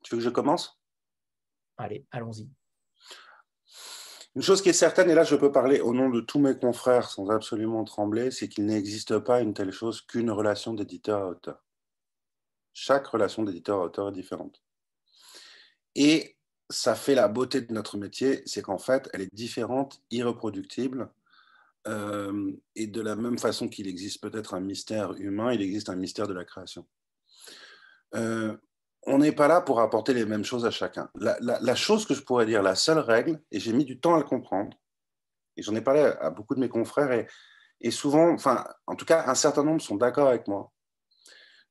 Tu 0.04 0.14
veux 0.14 0.20
que 0.20 0.24
je 0.24 0.30
commence? 0.30 0.77
Allez, 1.78 2.04
allons-y. 2.10 2.48
Une 4.34 4.42
chose 4.42 4.62
qui 4.62 4.68
est 4.68 4.74
certaine, 4.74 5.10
et 5.10 5.14
là 5.14 5.24
je 5.24 5.36
peux 5.36 5.50
parler 5.50 5.80
au 5.80 5.94
nom 5.94 6.10
de 6.10 6.20
tous 6.20 6.38
mes 6.38 6.56
confrères 6.56 7.10
sans 7.10 7.30
absolument 7.30 7.84
trembler, 7.84 8.30
c'est 8.30 8.48
qu'il 8.48 8.66
n'existe 8.66 9.18
pas 9.18 9.40
une 9.40 9.54
telle 9.54 9.72
chose 9.72 10.00
qu'une 10.02 10.30
relation 10.30 10.74
d'éditeur 10.74 11.22
à 11.22 11.28
auteur. 11.28 11.64
Chaque 12.72 13.06
relation 13.06 13.42
d'éditeur 13.42 13.80
à 13.80 13.84
auteur 13.84 14.08
est 14.08 14.12
différente. 14.12 14.62
Et 15.94 16.36
ça 16.70 16.94
fait 16.94 17.14
la 17.14 17.28
beauté 17.28 17.62
de 17.62 17.72
notre 17.72 17.96
métier, 17.96 18.42
c'est 18.46 18.62
qu'en 18.62 18.78
fait, 18.78 19.08
elle 19.12 19.22
est 19.22 19.34
différente, 19.34 20.02
irreproductible. 20.10 21.10
Euh, 21.86 22.52
et 22.74 22.86
de 22.86 23.00
la 23.00 23.16
même 23.16 23.38
façon 23.38 23.68
qu'il 23.68 23.88
existe 23.88 24.20
peut-être 24.20 24.54
un 24.54 24.60
mystère 24.60 25.12
humain, 25.14 25.52
il 25.52 25.62
existe 25.62 25.88
un 25.88 25.96
mystère 25.96 26.28
de 26.28 26.34
la 26.34 26.44
création. 26.44 26.86
Euh, 28.14 28.56
on 29.08 29.18
n'est 29.18 29.32
pas 29.32 29.48
là 29.48 29.60
pour 29.60 29.80
apporter 29.80 30.14
les 30.14 30.24
mêmes 30.24 30.44
choses 30.44 30.66
à 30.66 30.70
chacun. 30.70 31.10
La, 31.14 31.74
chose 31.74 32.06
que 32.06 32.14
je 32.14 32.22
pourrais 32.22 32.46
dire, 32.46 32.62
la 32.62 32.74
seule 32.74 32.98
règle, 32.98 33.40
et 33.50 33.58
j'ai 33.58 33.72
mis 33.72 33.84
du 33.84 33.98
temps 33.98 34.14
à 34.14 34.18
le 34.18 34.24
comprendre, 34.24 34.76
et 35.56 35.62
j'en 35.62 35.74
ai 35.74 35.80
parlé 35.80 36.00
à, 36.00 36.30
beaucoup 36.30 36.54
de 36.54 36.60
mes 36.60 36.68
confrères, 36.68 37.26
et, 37.80 37.90
souvent, 37.90 38.30
enfin, 38.30 38.64
en 38.86 38.94
tout 38.94 39.04
cas, 39.04 39.24
un 39.26 39.34
certain 39.34 39.64
nombre 39.64 39.80
sont 39.80 39.96
d'accord 39.96 40.28
avec 40.28 40.46
moi, 40.46 40.72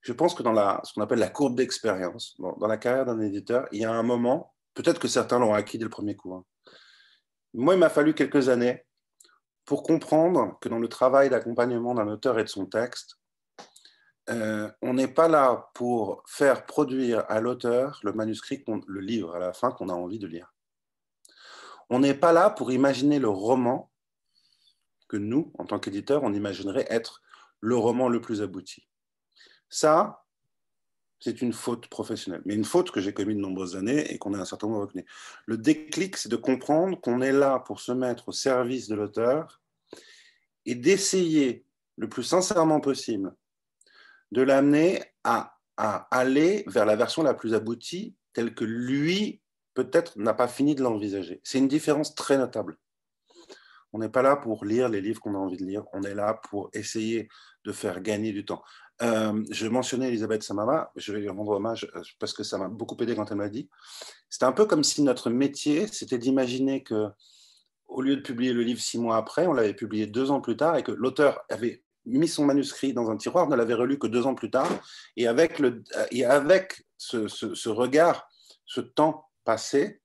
je 0.02 0.14
pense 0.14 0.34
que 0.34 0.44
dans 0.44 0.54
la, 0.54 0.82
ce 0.84 0.94
qu'on 0.94 1.02
appelle 1.02 1.20
la 1.20 1.30
courbe 1.30 1.56
d'expérience, 1.56 2.36
dans, 2.40 2.68
la 2.68 2.78
carrière 2.78 3.06
d'un 3.06 3.20
éditeur, 3.20 3.68
il 3.72 3.82
y 3.82 3.86
a 3.86 3.92
un 3.92 4.04
moment, 4.04 4.54
peut-être 4.74 5.00
que 5.00 5.08
certains 5.08 5.40
l'ont 5.40 5.54
acquis 5.54 5.78
dès 5.78 5.84
le 5.84 5.90
premier 5.90 6.16
coup. 6.16 6.34
Hein. 6.34 6.46
Moi, 7.54 7.74
il 7.74 7.80
m'a 7.80 7.90
fallu 7.90 8.14
quelques 8.14 8.50
années 8.50 8.86
pour 9.66 9.84
comprendre 9.84 10.58
que 10.62 10.70
dans 10.70 10.80
le 10.80 10.88
travail 10.88 11.30
d'accompagnement 11.30 11.94
d'un 11.94 12.08
auteur 12.08 12.40
et 12.40 12.44
de 12.44 12.50
son 12.50 12.66
texte, 12.66 13.17
euh, 14.30 14.70
on 14.82 14.94
n'est 14.94 15.08
pas 15.08 15.28
là 15.28 15.70
pour 15.74 16.24
faire 16.28 16.66
produire 16.66 17.24
à 17.30 17.40
l'auteur 17.40 18.00
le 18.04 18.12
manuscrit, 18.12 18.64
le 18.88 19.00
livre 19.00 19.36
à 19.36 19.40
la 19.40 19.54
fin 19.54 19.72
qu'on 19.72 19.90
a 19.90 19.94
envie 19.94 20.20
de 20.20 20.28
lire. 20.28 20.54
On 21.90 22.00
n'est 22.00 22.14
pas 22.14 22.34
là 22.34 22.50
pour 22.50 22.72
imaginer 22.72 23.20
le 23.20 23.30
roman 23.30 23.90
que 25.08 25.16
nous, 25.16 25.54
en 25.58 25.66
tant 25.66 25.80
qu'éditeur, 25.80 26.24
on 26.24 26.34
imaginerait 26.34 26.88
être 26.90 27.22
le 27.62 27.78
roman 27.78 28.10
le 28.10 28.20
plus 28.20 28.42
abouti. 28.42 28.86
Ça, 29.70 30.26
c'est 31.20 31.42
une 31.42 31.54
faute 31.54 31.88
professionnelle, 31.88 32.42
mais 32.46 32.54
une 32.54 32.66
faute 32.66 32.92
que 32.92 33.00
j'ai 33.00 33.14
commise 33.14 33.38
de 33.38 33.42
nombreuses 33.42 33.76
années 33.76 34.12
et 34.14 34.18
qu'on 34.18 34.34
a 34.34 34.40
un 34.40 34.46
certain 34.46 34.68
nombre 34.68 34.82
reconnu. 34.82 35.06
Le 35.46 35.58
déclic, 35.58 36.18
c'est 36.18 36.30
de 36.30 36.36
comprendre 36.36 37.00
qu'on 37.00 37.22
est 37.22 37.32
là 37.32 37.60
pour 37.60 37.80
se 37.80 37.94
mettre 37.94 38.30
au 38.30 38.32
service 38.34 38.88
de 38.88 38.96
l'auteur 38.96 39.62
et 40.66 40.76
d'essayer 40.76 41.66
le 41.96 42.10
plus 42.10 42.24
sincèrement 42.24 42.82
possible 42.82 43.34
de 44.32 44.42
l'amener 44.42 45.04
à, 45.24 45.54
aller 45.78 46.64
vers 46.68 46.86
la 46.86 46.96
version 46.96 47.22
la 47.22 47.36
plus 47.36 47.54
aboutie 47.54 48.16
tel 48.34 48.56
que 48.56 48.64
lui, 48.64 49.42
peut-être, 49.76 50.18
n'a 50.18 50.34
pas 50.34 50.48
fini 50.48 50.74
de 50.74 50.82
l'envisager. 50.82 51.40
C'est 51.44 51.60
une 51.60 51.68
différence 51.68 52.16
très 52.16 52.38
notable. 52.38 52.78
On 53.94 54.00
n'est 54.00 54.10
pas 54.10 54.24
là 54.24 54.36
pour 54.36 54.66
lire 54.66 54.90
les 54.90 55.02
livres 55.02 55.22
qu'on 55.22 55.36
a 55.36 55.38
envie 55.38 55.58
de 55.58 55.64
lire, 55.64 55.84
on 55.94 56.02
est 56.02 56.16
là 56.16 56.40
pour 56.50 56.70
essayer 56.74 57.30
de 57.64 57.72
faire 57.72 58.02
gagner 58.02 58.32
du 58.34 58.44
temps. 58.44 58.64
Euh, 59.04 59.44
je 59.52 59.68
mentionnais 59.68 60.08
Elisabeth 60.08 60.42
Samama, 60.42 60.92
je 60.96 61.14
vais 61.14 61.20
lui 61.20 61.30
rendre 61.30 61.52
hommage 61.52 61.88
euh, 61.96 62.02
parce 62.20 62.34
que 62.34 62.44
ça 62.44 62.58
m'a 62.58 62.68
beaucoup 62.68 62.98
aidé 63.00 63.16
quand 63.16 63.30
elle 63.30 63.38
m'a 63.38 63.50
dit. 63.50 63.70
C'était 64.30 64.46
un 64.46 64.52
peu 64.52 64.66
comme 64.66 64.84
si 64.84 65.04
notre 65.04 65.30
métier, 65.30 65.86
c'était 65.88 66.18
d'imaginer 66.18 66.84
que, 66.84 67.08
au 67.88 68.02
lieu 68.02 68.16
de 68.16 68.22
publier 68.22 68.54
le 68.54 68.64
livre 68.64 68.82
six 68.82 68.98
mois 68.98 69.18
après, 69.18 69.46
on 69.46 69.54
l'avait 69.54 69.76
publié 69.76 70.08
deux 70.08 70.32
ans 70.32 70.42
plus 70.42 70.58
tard 70.58 70.78
et 70.78 70.84
que 70.84 70.92
l'auteur 70.92 71.44
avait 71.50 71.84
mis 72.08 72.28
son 72.28 72.46
manuscrit 72.46 72.94
dans 72.94 73.10
un 73.12 73.18
tiroir, 73.18 73.48
ne 73.48 73.56
l'avait 73.56 73.74
relu 73.74 74.00
que 74.00 74.08
deux 74.08 74.26
ans 74.26 74.36
plus 74.36 74.50
tard, 74.50 74.70
et 75.16 75.28
avec, 75.28 75.60
le, 75.60 75.84
et 76.12 76.26
avec 76.26 76.86
ce, 76.98 77.70
regard, 77.70 78.30
ce 78.66 78.82
temps 78.82 79.30
passé, 79.44 80.02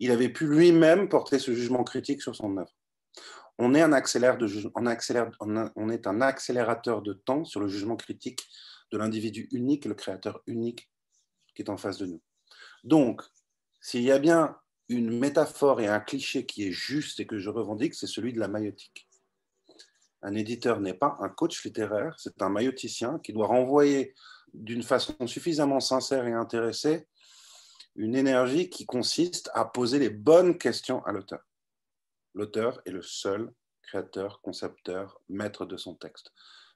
il 0.00 0.10
avait 0.10 0.28
pu 0.28 0.46
lui-même 0.46 1.08
porter 1.08 1.38
ce 1.38 1.54
jugement 1.54 1.84
critique 1.84 2.22
sur 2.22 2.34
son 2.34 2.56
œuvre 2.56 2.72
on 3.58 3.74
est 3.74 3.82
un, 3.82 3.92
on, 5.76 5.88
est 5.90 6.06
un 6.06 6.20
accélérateur 6.20 7.02
de 7.02 7.12
temps 7.12 7.44
sur 7.44 7.60
le 7.60 7.68
jugement 7.68 7.96
critique 7.96 8.48
de 8.90 8.98
l'individu 8.98 9.48
unique, 9.52 9.84
le 9.84 9.94
créateur 9.94 10.42
unique 10.46 10.90
qui 11.54 11.62
est 11.62 11.70
en 11.70 11.76
face 11.76 11.98
de 11.98 12.06
nous. 12.06 12.22
Donc, 12.82 13.22
s'il 13.80 14.02
y 14.02 14.10
a 14.10 14.18
bien 14.18 14.56
une 14.88 15.18
métaphore 15.18 15.80
et 15.80 15.86
un 15.86 16.00
cliché 16.00 16.46
qui 16.46 16.66
est 16.66 16.72
juste 16.72 17.20
et 17.20 17.26
que 17.26 17.38
je 17.38 17.48
revendique, 17.48 17.94
c'est 17.94 18.06
celui 18.06 18.32
de 18.32 18.40
la 18.40 18.48
maïotique. 18.48 19.08
Un 20.24 20.34
éditeur 20.34 20.80
n'est 20.80 20.94
pas 20.94 21.16
un 21.20 21.28
coach 21.28 21.62
littéraire, 21.64 22.14
c'est 22.18 22.42
un 22.42 22.48
maïoticien 22.48 23.20
qui 23.20 23.32
doit 23.32 23.46
renvoyer 23.46 24.14
d'une 24.52 24.82
façon 24.82 25.14
suffisamment 25.26 25.80
sincère 25.80 26.26
et 26.26 26.32
intéressée 26.32 27.06
une 27.94 28.16
énergie 28.16 28.68
qui 28.70 28.86
consiste 28.86 29.50
à 29.54 29.64
poser 29.64 30.00
les 30.00 30.10
bonnes 30.10 30.58
questions 30.58 31.04
à 31.04 31.12
l'auteur 31.12 31.40
l'auteur 32.34 32.80
est 32.84 32.90
le 32.90 33.02
seul 33.02 33.52
créateur, 33.82 34.40
concepteur, 34.42 35.20
maître 35.28 35.64
de 35.64 35.76
son 35.76 35.94
texte. 35.94 36.32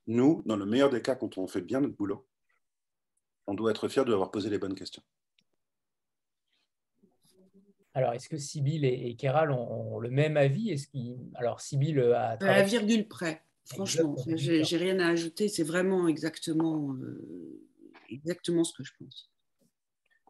Nous, 0.06 0.42
dans 0.46 0.56
le 0.56 0.66
meilleur 0.66 0.90
des 0.90 1.02
cas, 1.02 1.16
quand 1.16 1.36
on 1.38 1.46
fait 1.46 1.60
bien 1.60 1.80
notre 1.80 1.96
boulot, 1.96 2.26
on 3.46 3.54
doit 3.54 3.70
être 3.70 3.88
fier 3.88 4.04
d'avoir 4.04 4.30
posé 4.30 4.48
les 4.50 4.58
bonnes 4.58 4.74
questions. 4.74 5.02
Alors, 7.98 8.12
est-ce 8.12 8.28
que 8.28 8.38
Sibyl 8.38 8.84
et, 8.84 9.16
Kéral 9.16 9.50
ont, 9.50 9.98
le 9.98 10.08
même 10.08 10.36
avis? 10.36 10.70
Est-ce 10.70 10.86
Alors, 11.34 11.60
Sibyl 11.60 11.98
a... 12.00 12.36
À 12.40 12.58
la 12.58 12.62
virgule 12.62 13.08
près, 13.08 13.42
franchement. 13.64 14.14
J'ai 14.36 14.76
rien 14.76 15.00
à 15.00 15.08
ajouter. 15.08 15.48
C'est 15.48 15.64
vraiment 15.64 16.06
exactement, 16.06 16.94
euh, 16.94 17.60
exactement 18.08 18.62
ce 18.62 18.72
que 18.72 18.84
je 18.84 18.92
pense. 19.00 19.32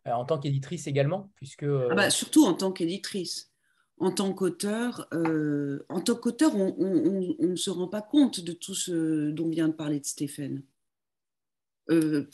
Euh, 0.06 0.12
en 0.12 0.25
tant 0.25 0.38
qu'éditrice 0.38 0.87
également 0.87 1.30
puisque... 1.37 1.64
Ah 1.64 1.94
bah, 1.94 2.08
surtout 2.08 2.46
en 2.46 2.54
tant 2.54 2.72
qu'éditrice 2.72 3.52
en 4.00 4.12
tant 4.12 4.32
qu'auteur, 4.32 5.08
euh, 5.12 5.84
en 5.88 6.00
tant 6.00 6.14
qu'auteur, 6.14 6.54
on 6.54 7.37
ne 7.40 7.56
se 7.56 7.68
rend 7.68 7.88
pas 7.88 8.00
compte 8.00 8.40
de 8.40 8.52
tout 8.52 8.75
ce 8.75 9.30
dont 9.30 9.48
vient 9.48 9.66
de 9.66 9.72
parler 9.72 9.98
de 9.98 10.06
Stéphane. 10.06 10.62
Euh, 11.90 12.28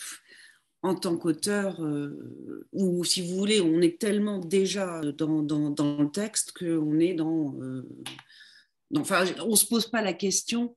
en 0.84 0.94
tant 0.94 1.16
qu'auteur, 1.16 1.82
euh, 1.82 2.66
ou 2.72 3.04
si 3.04 3.22
vous 3.22 3.36
voulez, 3.36 3.60
on 3.60 3.80
est 3.80 3.98
tellement 3.98 4.38
déjà 4.38 5.00
dans, 5.00 5.40
le 5.40 6.10
texte 6.10 6.52
qu'on 6.52 7.00
est 7.00 7.14
dans, 7.14 7.56
Enfin, 8.96 9.24
on 9.44 9.52
ne 9.52 9.56
se 9.56 9.66
pose 9.66 9.88
pas 9.90 10.02
la 10.02 10.12
question. 10.12 10.76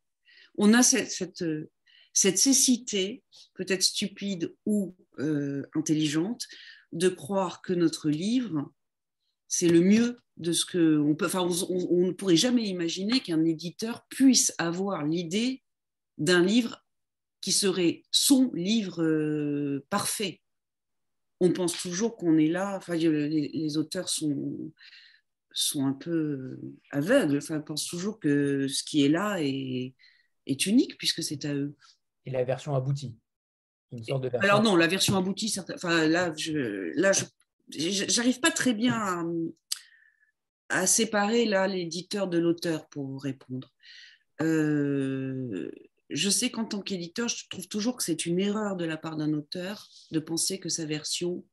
On 0.58 0.74
a 0.74 0.82
cette, 0.82 1.44
cette 2.14 2.38
cécité, 2.38 3.22
peut-être 3.54 3.84
stupide 3.84 4.56
ou 4.66 4.96
intelligente, 5.76 6.48
de 6.94 7.10
croire 7.10 7.62
que 7.62 7.74
notre 7.74 8.10
livre, 8.10 8.72
c'est 9.48 9.68
le 9.68 9.82
mieux 9.82 10.18
de 10.38 10.52
ce 10.52 10.66
que 10.66 10.98
on 11.00 11.16
peut. 11.16 11.26
Enfin, 11.26 11.48
on, 11.70 12.08
ne 12.08 12.12
pourrait 12.12 12.36
jamais 12.36 12.64
imaginer 12.64 13.20
qu'un 13.20 13.44
éditeur 13.46 14.06
puisse 14.10 14.54
avoir 14.58 15.06
l'idée 15.06 15.64
d'un 16.18 16.44
livre 16.44 16.84
qui 17.42 17.52
serait 17.52 18.04
son 18.12 18.52
livre 18.54 19.04
euh, 19.04 19.86
parfait. 19.90 20.42
On 21.40 21.52
pense 21.52 21.80
toujours 21.80 22.18
qu'on 22.18 22.38
est 22.38 22.48
là. 22.48 22.78
Enfin, 22.78 22.96
les, 22.96 23.78
auteurs 23.78 24.10
sont 24.10 24.72
sont 25.52 25.86
un 25.86 25.94
peu 25.94 26.60
aveugles. 26.92 27.38
Enfin, 27.38 27.60
pensent 27.62 27.88
toujours 27.88 28.20
que 28.20 28.68
ce 28.68 28.84
qui 28.84 29.06
est 29.06 29.10
là 29.10 29.38
est, 29.40 29.94
est 30.46 30.66
unique 30.66 30.98
puisque 30.98 31.24
c'est 31.24 31.46
à 31.46 31.54
eux. 31.54 31.76
Et 32.26 32.32
la 32.32 32.44
version 32.44 32.76
aboutie. 32.76 33.16
Une 33.92 34.04
sorte 34.04 34.24
de 34.24 34.30
version... 34.30 34.50
Alors 34.50 34.64
non, 34.64 34.76
la 34.76 34.88
version 34.88 35.16
aboutie, 35.16 35.56
enfin 35.74 36.08
là, 36.08 36.34
je, 36.36 36.92
là, 37.00 37.12
j'arrive 37.70 38.40
pas 38.40 38.52
très 38.52 38.74
bien 38.74 38.94
à, 38.94 39.24
à 40.70 40.88
séparer 40.88 41.46
là 41.46 41.68
l'éditeur 41.68 42.28
de 42.28 42.38
l'auteur 42.38 42.88
pour 42.90 43.22
répondre. 43.22 43.72
Euh, 44.42 45.72
je 46.10 46.30
sais 46.30 46.50
qu'en 46.50 46.66
tant 46.66 46.82
qu'éditeur, 46.82 47.28
je 47.28 47.48
trouve 47.50 47.68
toujours 47.68 47.98
que 47.98 48.04
c'est 48.04 48.26
une 48.26 48.40
erreur 48.40 48.76
de 48.76 48.86
la 48.86 48.98
part 48.98 49.18
d'un 49.18 49.34
auteur 49.34 49.90
de 50.12 50.20
penser 50.20 50.60
que 50.60 50.70
sa 50.70 50.86
version 50.86 51.46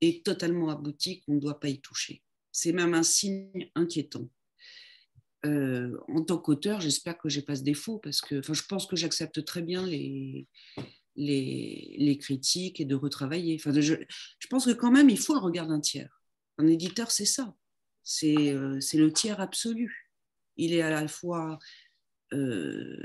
est 0.00 0.24
totalement 0.24 0.70
aboutie, 0.70 1.20
qu'on 1.20 1.34
ne 1.34 1.40
doit 1.40 1.60
pas 1.60 1.68
y 1.68 1.80
toucher. 1.80 2.22
C'est 2.52 2.72
même 2.72 2.94
un 2.94 3.02
signe 3.02 3.70
inquiétant. 3.74 4.28
Euh, 5.46 5.96
en 6.08 6.22
tant 6.22 6.38
qu'auteur, 6.38 6.80
j'espère 6.80 7.18
que 7.18 7.28
je 7.28 7.38
n'ai 7.38 7.44
pas 7.44 7.54
ce 7.54 7.62
défaut 7.62 7.98
parce 7.98 8.20
que 8.20 8.42
je 8.42 8.62
pense 8.66 8.86
que 8.86 8.96
j'accepte 8.96 9.44
très 9.44 9.62
bien 9.62 9.86
les, 9.86 10.48
les, 11.14 11.94
les, 11.98 12.18
critiques 12.18 12.80
et 12.80 12.84
de 12.84 12.96
retravailler. 12.96 13.56
Enfin, 13.60 13.78
je, 13.78 13.94
je 14.38 14.46
pense 14.48 14.66
que 14.66 14.72
quand 14.72 14.90
même, 14.90 15.10
il 15.10 15.18
faut 15.18 15.34
le 15.34 15.40
regard 15.40 15.68
d'un 15.68 15.80
tiers. 15.80 16.22
Un 16.58 16.66
éditeur, 16.66 17.10
c'est 17.10 17.24
ça. 17.24 17.54
Euh, 18.24 18.80
c'est 18.80 18.98
le 18.98 19.12
tiers 19.12 19.40
absolu. 19.40 20.10
Il 20.56 20.72
est 20.72 20.82
à 20.82 20.90
la 20.90 21.06
fois 21.06 21.58
euh, 22.32 22.97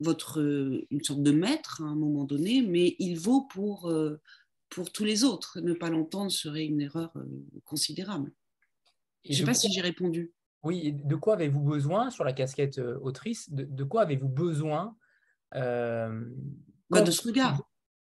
votre, 0.00 0.86
une 0.90 1.02
sorte 1.02 1.22
de 1.22 1.30
maître 1.30 1.82
à 1.82 1.86
un 1.86 1.94
moment 1.94 2.24
donné, 2.24 2.62
mais 2.62 2.96
il 2.98 3.18
vaut 3.18 3.42
pour, 3.42 3.88
euh, 3.88 4.20
pour 4.68 4.92
tous 4.92 5.04
les 5.04 5.24
autres. 5.24 5.60
Ne 5.60 5.72
pas 5.72 5.90
l'entendre 5.90 6.30
serait 6.30 6.66
une 6.66 6.80
erreur 6.80 7.12
considérable. 7.64 8.32
Je 9.24 9.32
ne 9.32 9.36
sais 9.36 9.44
pas 9.44 9.54
si 9.54 9.72
j'ai 9.72 9.80
répondu. 9.80 10.32
Oui, 10.62 10.92
de 10.92 11.16
quoi 11.16 11.34
avez-vous 11.34 11.62
besoin 11.62 12.10
sur 12.10 12.24
la 12.24 12.32
casquette 12.32 12.78
autrice? 12.78 13.50
De, 13.50 13.84
quoi 13.84 14.02
avez-vous 14.02 14.28
besoin 14.28 14.96
bah, 15.52 16.10
De 16.90 17.10
ce 17.10 17.26
regard. 17.26 17.62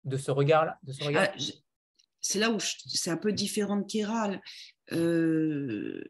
De 0.05 0.17
ce 0.17 0.31
regard-là 0.31 0.79
regard 1.01 1.29
ah, 1.35 1.43
C'est 2.21 2.39
là 2.39 2.51
où 2.51 2.59
c'est 2.61 3.11
un 3.11 3.17
peu 3.17 3.33
différent 3.33 3.77
de 3.77 3.87
Kéral. 3.87 4.41
Euh, 4.93 6.03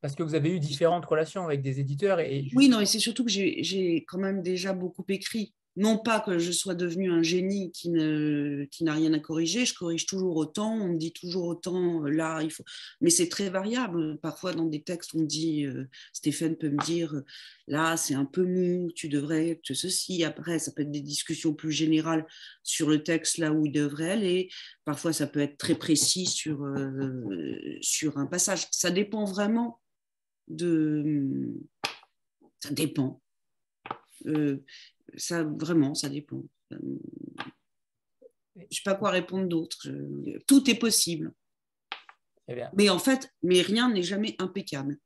Parce 0.00 0.14
que 0.14 0.22
vous 0.22 0.34
avez 0.34 0.50
eu 0.50 0.60
différentes 0.60 1.06
relations 1.06 1.44
avec 1.44 1.60
des 1.60 1.80
éditeurs. 1.80 2.20
Et... 2.20 2.46
Oui, 2.54 2.68
non, 2.68 2.80
et 2.80 2.86
c'est 2.86 3.00
surtout 3.00 3.24
que 3.24 3.30
j'ai 3.30 4.04
quand 4.08 4.18
même 4.18 4.42
déjà 4.42 4.72
beaucoup 4.72 5.04
écrit. 5.08 5.54
Non 5.78 5.96
pas 5.96 6.18
que 6.18 6.40
je 6.40 6.50
sois 6.50 6.74
devenu 6.74 7.08
un 7.12 7.22
génie 7.22 7.70
qui 7.70 7.90
n'a 7.90 8.66
qui 8.66 8.88
rien 8.90 9.12
à 9.12 9.20
corriger, 9.20 9.64
je 9.64 9.74
corrige 9.74 10.06
toujours 10.06 10.36
autant, 10.36 10.72
on 10.72 10.88
me 10.88 10.98
dit 10.98 11.12
toujours 11.12 11.46
autant, 11.46 12.04
euh, 12.04 12.10
là, 12.10 12.42
il 12.42 12.50
faut... 12.50 12.64
Mais 13.00 13.10
c'est 13.10 13.28
très 13.28 13.48
variable. 13.48 14.18
Parfois, 14.18 14.52
dans 14.52 14.64
des 14.64 14.82
textes, 14.82 15.14
on 15.14 15.20
me 15.20 15.26
dit, 15.26 15.66
euh, 15.66 15.88
Stéphane 16.12 16.56
peut 16.56 16.70
me 16.70 16.84
dire, 16.84 17.14
là, 17.68 17.96
c'est 17.96 18.14
un 18.14 18.24
peu 18.24 18.44
mou, 18.44 18.90
tu 18.92 19.08
devrais 19.08 19.50
être 19.50 19.72
ceci. 19.72 20.24
Après, 20.24 20.58
ça 20.58 20.72
peut 20.72 20.82
être 20.82 20.90
des 20.90 21.00
discussions 21.00 21.54
plus 21.54 21.70
générales 21.70 22.26
sur 22.64 22.88
le 22.88 23.04
texte, 23.04 23.38
là 23.38 23.52
où 23.52 23.64
il 23.64 23.70
devrait 23.70 24.10
aller. 24.10 24.48
Parfois, 24.84 25.12
ça 25.12 25.28
peut 25.28 25.40
être 25.40 25.58
très 25.58 25.76
précis 25.76 26.26
sur, 26.26 26.64
euh, 26.64 27.78
sur 27.82 28.18
un 28.18 28.26
passage. 28.26 28.66
Ça 28.72 28.90
dépend 28.90 29.24
vraiment 29.26 29.78
de... 30.48 31.54
Ça 32.60 32.70
dépend 32.70 33.20
ça, 35.16 35.44
vraiment, 35.44 35.94
ça 35.94 36.08
dépend. 36.08 36.42
Je 36.70 36.76
ne 36.76 38.66
sais 38.70 38.82
pas 38.84 38.94
quoi 38.94 39.10
répondre 39.10 39.46
d'autre. 39.48 39.88
Tout 40.46 40.68
est 40.70 40.78
possible. 40.78 41.32
Mais 42.74 42.88
en 42.88 42.98
fait, 42.98 43.32
mais 43.42 43.60
rien 43.60 43.90
n'est 43.90 44.02
jamais 44.02 44.34
impeccable. 44.38 44.98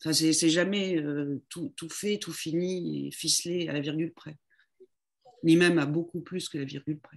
Enfin, 0.00 0.12
c'est 0.12 0.50
jamais 0.50 0.98
euh, 0.98 1.42
tout, 1.48 1.72
tout, 1.74 1.88
fait, 1.88 2.18
tout 2.18 2.32
fini 2.32 3.06
et 3.06 3.10
ficelé 3.10 3.66
à 3.68 3.72
la 3.72 3.80
virgule 3.80 4.12
près. 4.12 4.36
Ni 5.42 5.56
même 5.56 5.78
à 5.78 5.86
beaucoup 5.86 6.20
plus 6.20 6.50
que 6.50 6.58
la 6.58 6.64
virgule 6.64 7.00
près. 7.00 7.16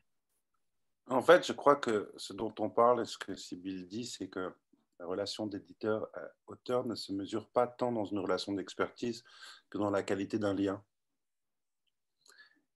En 1.07 1.21
fait, 1.21 1.45
je 1.45 1.51
crois 1.51 1.75
que 1.75 2.11
ce 2.15 2.31
dont 2.31 2.53
on 2.59 2.69
parle 2.69 3.01
et 3.01 3.05
ce 3.05 3.17
que 3.17 3.35
Sybille 3.35 3.85
dit, 3.85 4.05
c'est 4.05 4.29
que 4.29 4.53
la 4.99 5.05
relation 5.05 5.47
d'éditeur-auteur 5.47 6.85
ne 6.85 6.95
se 6.95 7.13
mesure 7.13 7.47
pas 7.49 7.67
tant 7.67 7.91
dans 7.91 8.05
une 8.05 8.19
relation 8.19 8.53
d'expertise 8.53 9.23
que 9.69 9.77
dans 9.77 9.89
la 9.89 10.03
qualité 10.03 10.37
d'un 10.37 10.53
lien. 10.53 10.83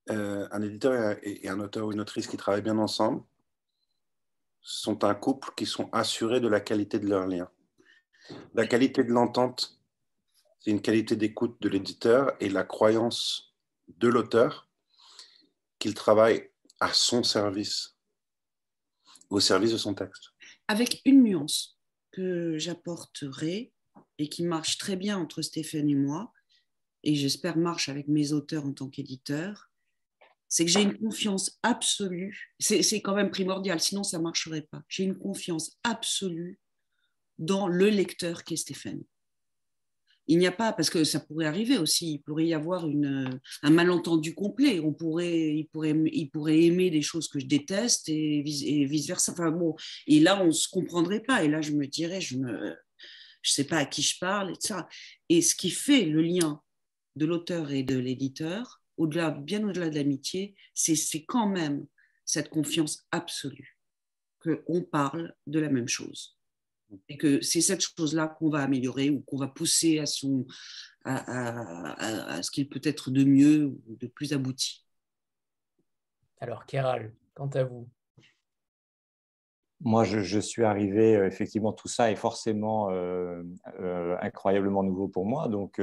Euh, 0.09 0.47
un 0.51 0.61
éditeur 0.61 1.17
et, 1.21 1.47
un 1.47 1.59
auteur 1.59 1.87
ou 1.87 1.91
une 1.91 1.99
autrice 1.99 2.27
qui 2.27 2.37
travaillent 2.37 2.61
bien 2.61 2.77
ensemble 2.77 3.23
sont 4.61 5.03
un 5.03 5.15
couple 5.15 5.49
qui 5.55 5.65
sont 5.65 5.89
assurés 5.91 6.39
de 6.39 6.47
la 6.47 6.61
qualité 6.61 6.97
de 6.97 7.07
leur 7.07 7.27
lien. 7.27 7.49
La 8.53 8.65
qualité 8.67 9.03
de 9.03 9.11
l'entente, 9.11 9.77
c'est 10.59 10.71
une 10.71 10.81
qualité 10.81 11.17
d'écoute 11.17 11.61
de 11.61 11.67
l'éditeur 11.67 12.33
et 12.39 12.47
la 12.47 12.63
croyance 12.63 13.53
de 13.89 14.07
l'auteur 14.07 14.69
qu'il 15.77 15.93
travaille 15.93 16.49
à 16.79 16.93
son 16.93 17.23
service, 17.23 17.97
au 19.29 19.41
service 19.41 19.73
de 19.73 19.77
son 19.77 19.93
texte. 19.93 20.31
avec 20.69 21.01
une 21.03 21.23
nuance 21.23 21.73
que 22.13 22.57
j'apporterai 22.57 23.73
et 24.19 24.29
qui 24.29 24.43
marche 24.43 24.77
très 24.77 24.95
bien 24.95 25.17
entre 25.17 25.41
Stéphane 25.41 25.89
et 25.89 25.95
moi, 25.95 26.31
et 27.03 27.15
j'espère 27.15 27.57
marche 27.57 27.89
avec 27.89 28.07
mes 28.07 28.31
auteurs 28.31 28.65
en 28.65 28.71
tant 28.71 28.87
qu'éditeur, 28.87 29.69
c'est 30.47 30.65
que 30.65 30.71
j'ai 30.71 30.83
une 30.83 30.97
confiance 30.97 31.59
absolue, 31.63 32.55
c'est 32.59 33.01
quand 33.01 33.15
même 33.15 33.31
primordial, 33.31 33.79
sinon 33.79 34.03
ça 34.03 34.19
ne 34.19 34.23
marcherait 34.23 34.67
pas, 34.69 34.83
j'ai 34.87 35.03
une 35.03 35.17
confiance 35.17 35.77
absolue 35.83 36.59
dans 37.39 37.67
le 37.67 37.89
lecteur 37.89 38.43
qui 38.43 38.53
est 38.53 38.57
Stéphane. 38.57 39.03
Il 40.27 40.37
n'y 40.37 40.47
a 40.47 40.51
pas, 40.51 40.71
parce 40.71 40.89
que 40.89 41.03
ça 41.03 41.19
pourrait 41.19 41.45
arriver 41.45 41.77
aussi, 41.77 42.13
il 42.13 42.19
pourrait 42.19 42.45
y 42.45 42.53
avoir 42.53 42.87
une, 42.87 43.39
un 43.61 43.69
malentendu 43.69 44.33
complet. 44.33 44.79
On 44.79 44.93
pourrait, 44.93 45.55
il, 45.55 45.67
pourrait, 45.67 45.95
il 46.13 46.29
pourrait 46.29 46.61
aimer 46.61 46.89
des 46.89 47.01
choses 47.01 47.27
que 47.27 47.39
je 47.39 47.45
déteste 47.45 48.07
et, 48.07 48.41
vice-versa. 48.43 49.33
Enfin, 49.33 49.51
bon, 49.51 49.75
et 50.07 50.19
là, 50.19 50.41
on 50.41 50.47
ne 50.47 50.51
se 50.51 50.69
comprendrait 50.69 51.19
pas. 51.19 51.43
Et 51.43 51.49
là, 51.49 51.61
je 51.61 51.71
me 51.71 51.87
dirais, 51.87 52.21
je 52.21 52.37
ne 52.37 52.73
je 53.41 53.51
sais 53.51 53.65
pas 53.65 53.77
à 53.77 53.85
qui 53.85 54.01
je 54.01 54.17
parle, 54.19 54.51
et 54.51 54.55
ça. 54.59 54.87
Et 55.27 55.41
ce 55.41 55.55
qui 55.55 55.69
fait 55.69 56.05
le 56.05 56.21
lien 56.21 56.61
de 57.17 57.25
l'auteur 57.25 57.71
et 57.71 57.83
de 57.83 57.97
l'éditeur, 57.97 58.81
au-delà, 58.97 59.31
bien 59.31 59.67
au-delà 59.67 59.89
de 59.89 59.95
l'amitié, 59.95 60.55
c'est 60.73 61.25
quand 61.25 61.49
même 61.49 61.85
cette 62.25 62.49
confiance 62.49 63.05
absolue 63.11 63.77
qu'on 64.39 64.81
parle 64.83 65.35
de 65.47 65.59
la 65.59 65.69
même 65.69 65.87
chose 65.87 66.37
et 67.09 67.17
que 67.17 67.41
c'est 67.41 67.61
cette 67.61 67.81
chose-là 67.81 68.27
qu'on 68.27 68.49
va 68.49 68.59
améliorer 68.59 69.09
ou 69.09 69.21
qu'on 69.21 69.37
va 69.37 69.47
pousser 69.47 69.99
à, 69.99 70.05
son, 70.05 70.45
à, 71.05 72.41
ce 72.41 72.51
qu'il 72.51 72.69
peut 72.69 72.81
être 72.83 73.11
de 73.11 73.23
mieux 73.23 73.65
ou 73.65 73.95
de 73.99 74.07
plus 74.07 74.33
abouti. 74.33 74.85
Alors, 76.39 76.65
Kéral, 76.65 77.13
quant 77.33 77.47
à 77.47 77.63
vous 77.63 77.87
Moi, 79.81 80.03
je, 80.03 80.39
suis 80.39 80.63
arrivé, 80.63 81.15
euh, 81.15 81.27
effectivement, 81.27 81.73
tout 81.73 81.87
ça 81.87 82.11
est 82.11 82.15
forcément 82.15 82.89
euh, 82.91 83.43
euh, 83.79 84.17
incroyablement 84.21 84.83
nouveau 84.83 85.07
pour 85.07 85.25
moi. 85.25 85.47
Donc, 85.47 85.81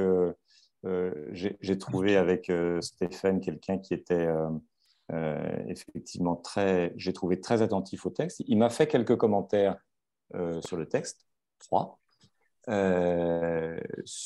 j'ai 0.83 1.77
trouvé 1.77 2.17
avec 2.17 2.51
Stéphane 2.79 3.39
quelqu'un 3.39 3.77
qui 3.77 3.93
était 3.93 4.27
effectivement 5.67 6.35
très, 6.35 6.93
j'ai 6.95 7.13
trouvé 7.13 7.39
très 7.39 7.61
attentif 7.61 8.05
au 8.05 8.09
texte. 8.09 8.43
Il 8.47 8.57
m'a 8.57 8.69
fait 8.69 8.87
quelques 8.87 9.17
commentaires 9.17 9.75
euh, 9.75 9.90
sur 10.61 10.77
le 10.77 10.87
texte, 10.87 11.27
trois. 11.59 11.99
Euh, 12.69 13.79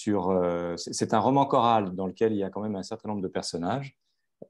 euh, 0.08 0.78
c'est 0.78 1.14
un 1.14 1.20
roman 1.20 1.46
choral 1.46 1.96
dans 1.96 2.08
lequel 2.08 2.34
il 2.34 2.40
y 2.40 2.44
a 2.44 2.50
quand 2.50 2.62
même 2.62 2.76
un 2.76 2.84
certain 2.84 3.10
nombre 3.10 3.22
de 3.22 3.28
personnages. 3.28 3.98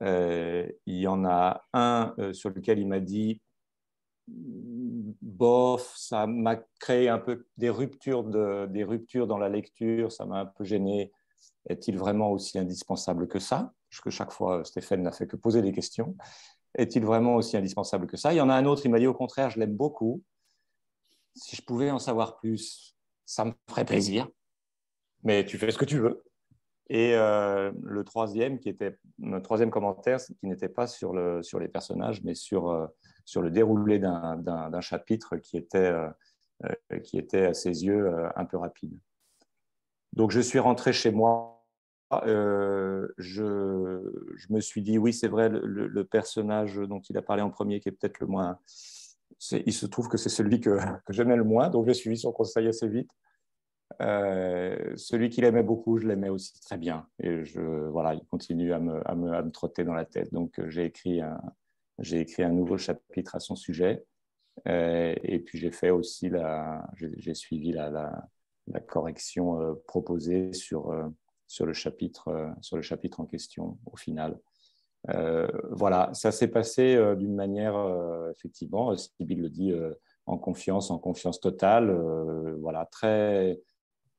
il 0.02 0.74
y 0.86 1.08
en 1.08 1.26
a 1.26 1.64
un 1.74 2.16
sur 2.34 2.50
lequel 2.50 2.80
il 2.80 2.88
m'a 2.88 3.00
dit 3.00 3.42
bof, 4.28 5.94
ça 5.96 6.26
m'a 6.28 6.58
créé 6.80 7.10
un 7.10 7.20
peu 7.20 7.46
des 7.58 7.70
ruptures, 7.70 8.24
de, 8.24 8.68
des 8.68 8.84
ruptures 8.84 9.28
dans 9.28 9.38
la 9.38 9.50
lecture, 9.50 10.12
ça 10.12 10.26
m'a 10.26 10.40
un 10.40 10.46
peu 10.46 10.64
gêné. 10.64 11.12
Est-il 11.70 11.98
vraiment 11.98 12.32
aussi 12.32 12.58
indispensable 12.58 13.28
que 13.28 13.40
ça? 13.40 13.74
Parce 13.90 14.02
que 14.02 14.10
chaque 14.10 14.32
fois, 14.32 14.64
Stéphane 14.66 15.04
n'a 15.04 15.12
fait 15.12 15.28
que 15.28 15.36
poser 15.36 15.62
des 15.62 15.72
questions. 15.72 16.16
Est-il 16.76 17.06
vraiment 17.06 17.36
aussi 17.36 17.56
indispensable 17.58 18.08
que 18.08 18.18
ça? 18.18 18.34
Il 18.34 18.38
y 18.38 18.42
en 18.42 18.50
a 18.50 18.56
un 18.56 18.66
autre, 18.66 18.86
il 18.86 18.92
m'a 18.92 19.00
dit 19.00 19.08
au 19.08 19.14
contraire, 19.14 19.50
je 19.50 19.60
l'aime 19.60 19.76
beaucoup 19.76 20.22
si 21.36 21.56
je 21.56 21.62
pouvais 21.62 21.92
en 21.92 22.00
savoir 22.00 22.38
plus, 22.38 22.96
ça 23.26 23.46
me 23.46 23.52
ferait 23.70 23.86
plaisir. 23.86 24.28
Mais 25.24 25.46
tu 25.46 25.58
fais 25.58 25.72
ce 25.72 25.78
que 25.78 25.86
tu 25.86 26.00
veux. 26.00 26.24
Et 26.90 27.16
euh, 27.16 27.72
le 27.82 28.04
troisième, 28.04 28.60
qui 28.60 28.70
était 28.70 28.98
le 29.20 29.42
troisième 29.42 29.72
commentaire, 29.72 30.20
qui 30.20 30.46
n'était 30.46 30.70
pas 30.70 30.86
sur, 30.88 31.14
le, 31.14 31.42
sur 31.42 31.60
les 31.60 31.68
personnages, 31.68 32.24
mais 32.24 32.36
sur, 32.36 32.70
euh, 32.70 32.86
sur 33.26 33.42
le 33.42 33.50
déroulé 33.50 33.98
d'un 33.98 34.82
chapitre 34.82 35.38
qui 35.38 35.58
était, 35.58 35.92
euh, 35.92 37.00
qui 37.04 37.18
était 37.18 37.48
à 37.48 37.54
ses 37.54 37.86
yeux 37.86 38.14
un 38.36 38.46
peu 38.46 38.58
rapide. 38.58 38.98
Donc 40.14 40.32
je 40.32 40.40
suis 40.40 40.60
rentré 40.60 40.94
chez 40.94 41.12
moi. 41.12 41.52
Je, 42.12 43.12
je, 43.18 44.54
me 44.54 44.62
suis 44.62 44.84
dit, 44.84 45.00
oui, 45.00 45.12
c'est 45.12 45.28
vrai, 45.28 45.50
le, 45.50 45.88
le, 45.88 46.04
personnage 46.06 46.76
dont 46.78 47.02
il 47.02 47.18
a 47.18 47.22
parlé 47.22 47.42
en 47.42 47.50
premier, 47.50 47.80
qui 47.80 47.90
est 47.90 47.92
peut-être 47.92 48.20
le 48.20 48.28
moins, 48.28 48.60
il 49.52 49.74
se 49.74 49.86
trouve 49.86 50.08
que 50.08 50.18
c'est 50.18 50.30
celui 50.30 50.60
que, 50.60 50.78
j'aimais 51.10 51.36
le 51.36 51.44
moins, 51.44 51.70
donc 51.70 51.86
j'ai 51.88 51.94
suivi 51.94 52.18
son 52.18 52.32
conseil 52.32 52.68
assez 52.68 52.88
vite. 52.88 53.10
Euh, 54.02 54.96
celui 54.96 55.30
qu'il 55.30 55.44
aimait 55.44 55.64
beaucoup, 55.64 55.98
je 55.98 56.08
l'aimais 56.08 56.30
aussi 56.30 56.60
très 56.62 56.78
bien. 56.78 57.08
Et 57.20 57.44
voilà, 57.92 58.14
il 58.14 58.26
continue 58.26 58.74
à 58.74 58.80
me, 58.80 59.34
à 59.34 59.44
trotter 59.52 59.84
dans 59.84 59.94
la 59.94 60.06
tête. 60.06 60.34
Donc 60.34 60.60
j'ai 60.68 60.86
écrit, 60.86 61.22
un, 61.22 62.50
nouveau 62.50 62.78
chapitre 62.78 63.36
à 63.36 63.40
son 63.40 63.56
sujet. 63.56 64.04
Euh, 64.68 65.14
et 65.24 65.40
puis 65.40 65.60
j'ai 65.60 65.72
fait 65.72 65.90
aussi 65.90 66.30
la, 66.30 66.88
j'ai 66.96 67.34
suivi 67.34 67.72
la, 67.72 68.26
correction 68.88 69.62
euh, 69.62 69.74
proposée 69.88 70.54
sur, 70.54 70.92
le 70.92 71.74
chapitre, 71.74 72.54
sur 72.62 72.78
le 72.78 72.82
chapitre 72.82 73.20
en 73.20 73.26
question 73.26 73.78
au 73.86 73.98
final. 73.98 74.40
Euh, 75.10 75.48
voilà, 75.70 76.10
ça 76.14 76.32
s'est 76.32 76.48
passé 76.48 76.96
euh, 76.96 77.16
d'une 77.16 77.36
manière, 77.36 77.76
euh, 77.76 78.32
effectivement, 78.32 78.96
Sibyl 78.96 79.42
le 79.42 79.50
dit, 79.50 79.74
en 80.26 80.38
confiance, 80.38 80.90
en 80.92 80.98
confiance 80.98 81.40
totale, 81.40 81.92
voilà, 82.60 82.86
très, 82.86 83.60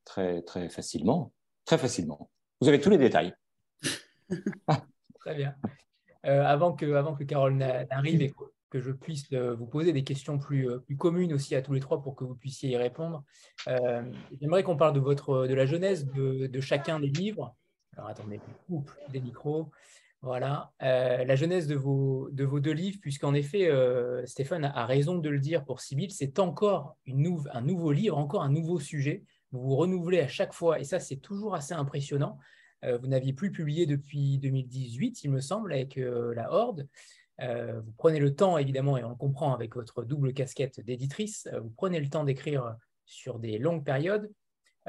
très, 0.05 0.41
très 0.41 0.69
facilement, 0.69 1.33
très 1.65 1.77
facilement. 1.77 2.29
Vous 2.61 2.67
avez 2.67 2.79
tous 2.79 2.89
les 2.89 2.97
détails. 2.97 3.33
très 5.19 5.35
bien. 5.35 5.55
avant, 6.23 6.73
que, 6.73 6.93
avant 6.93 7.15
que 7.15 7.23
Carole 7.23 7.55
n'arrive 7.55 8.21
et 8.21 8.33
que 8.69 8.79
je 8.79 8.91
puisse 8.91 9.31
vous 9.33 9.65
poser 9.65 9.93
des 9.93 10.03
questions 10.03 10.39
plus, 10.39 10.67
plus, 10.81 10.97
communes 10.97 11.33
aussi 11.33 11.55
à 11.55 11.61
tous 11.61 11.73
les 11.73 11.79
trois 11.79 12.01
pour 12.01 12.15
que 12.15 12.23
vous 12.23 12.35
puissiez 12.35 12.71
y 12.71 12.77
répondre, 12.77 13.23
j'aimerais 14.39 14.63
qu'on 14.63 14.77
parle 14.77 14.93
de, 14.93 14.99
votre, 14.99 15.47
de 15.47 15.53
la 15.53 15.65
genèse 15.65 16.05
de, 16.05 16.61
chacun 16.61 16.99
des 16.99 17.09
livres. 17.09 17.55
Alors 17.97 18.09
attendez, 18.09 18.39
coupe 18.67 18.91
des 19.09 19.19
micros. 19.19 19.71
Voilà, 20.23 20.73
euh, 20.81 21.23
la 21.25 21.35
jeunesse 21.35 21.67
de 21.67 21.75
vos, 21.75 22.29
de 22.31 22.43
vos 22.43 22.59
deux 22.59 22.71
livres, 22.71 22.97
puisqu'en 22.99 23.35
effet, 23.35 23.69
euh, 23.69 24.25
Stéphane 24.25 24.65
a, 24.65 24.85
raison 24.87 25.19
de 25.19 25.29
le 25.29 25.39
dire 25.39 25.63
pour 25.63 25.79
Sibyl, 25.79 26.11
c'est 26.11 26.39
encore 26.39 26.97
un 27.07 27.61
nouveau 27.61 27.91
livre, 27.91 28.17
encore 28.17 28.41
un 28.41 28.49
nouveau 28.49 28.79
sujet. 28.79 29.23
Vous 29.51 29.61
vous 29.61 29.75
renouvelez 29.75 30.19
à 30.19 30.27
chaque 30.27 30.53
fois, 30.53 30.79
et 30.79 30.83
ça, 30.83 30.99
c'est 30.99 31.17
toujours 31.17 31.53
assez 31.53 31.75
impressionnant. 31.75 32.39
Euh, 32.83 32.97
vous 32.97 33.07
n'aviez 33.07 33.33
plus 33.33 33.51
publié 33.51 33.85
depuis 33.85 34.39
2018, 34.39 35.23
il 35.23 35.31
me 35.31 35.39
semble, 35.39 35.71
avec 35.71 35.97
La 35.97 36.51
Horde. 36.51 36.87
vous 37.39 37.93
prenez 37.97 38.19
le 38.19 38.33
temps, 38.33 38.57
évidemment, 38.57 38.97
et 38.97 39.03
on 39.03 39.15
comprend 39.15 39.53
avec 39.53 39.75
votre 39.75 40.03
double 40.03 40.33
casquette 40.33 40.79
d'éditrice, 40.79 41.47
vous 41.61 41.69
prenez 41.69 41.99
le 41.99 42.09
temps 42.09 42.23
d'écrire 42.23 42.75
sur 43.05 43.37
des 43.37 43.59
longues 43.59 43.85
périodes. 43.85 44.31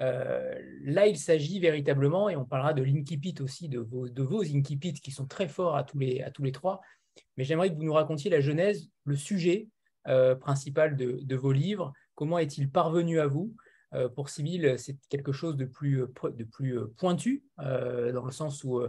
Euh, 0.00 0.54
là, 0.82 1.06
il 1.06 1.18
s'agit 1.18 1.58
véritablement, 1.58 2.28
et 2.28 2.37
on 2.37 2.44
parlera 2.44 2.72
de 2.72 2.82
l'inkipit 2.82 3.34
aussi, 3.40 3.68
de 3.68 3.80
vos, 3.80 4.08
de 4.08 5.00
qui 5.00 5.11
sont 5.11 5.26
très 5.26 5.48
forts 5.48 5.76
à 5.76 5.84
tous 5.84 5.98
les, 5.98 6.22
à 6.22 6.30
tous 6.30 6.42
les 6.42 6.52
trois, 6.52 6.80
mais 7.37 7.44
j'aimerais 7.44 7.70
que 7.70 7.74
vous 7.74 7.84
nous 7.84 7.92
racontiez 7.92 8.30
la 8.30 8.40
genèse, 8.40 8.88
le 9.04 9.16
sujet 9.16 9.68
euh, 10.06 10.34
principal 10.37 10.96
de, 10.96 11.37
vos 11.37 11.52
livres, 11.52 11.92
comment 12.14 12.38
est-il 12.38 12.70
parvenu 12.70 13.18
à 13.18 13.26
vous? 13.26 13.54
Euh, 13.94 14.08
Pour 14.08 14.28
Sibyl, 14.28 14.78
c'est 14.78 14.96
quelque 15.08 15.32
chose 15.32 15.56
de 15.56 15.64
plus, 15.64 16.04
de 16.22 16.44
plus 16.44 16.78
pointu, 16.96 17.42
dans 17.58 18.24
le 18.24 18.32
sens 18.32 18.62
où 18.62 18.80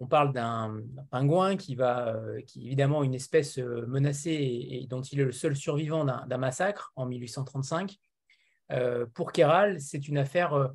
on 0.00 0.06
parle 0.06 0.32
d'un 0.32 0.82
pingouin 1.10 1.56
qui 1.56 1.76
va, 1.76 2.20
qui 2.46 2.62
est 2.62 2.66
évidemment 2.66 3.04
une 3.04 3.14
espèce 3.14 3.56
menacée 3.58 4.32
et 4.32 4.86
dont 4.88 5.00
il 5.00 5.20
est 5.20 5.24
le 5.24 5.32
seul 5.32 5.56
survivant 5.56 6.04
d'un 6.04 6.38
massacre 6.38 6.92
en 6.96 7.06
1835 7.06 7.92
euh, 7.92 8.11
pour 9.14 9.32
Keral, 9.32 9.80
c'est 9.80 10.08
une 10.08 10.18
affaire 10.18 10.54
euh, 10.54 10.68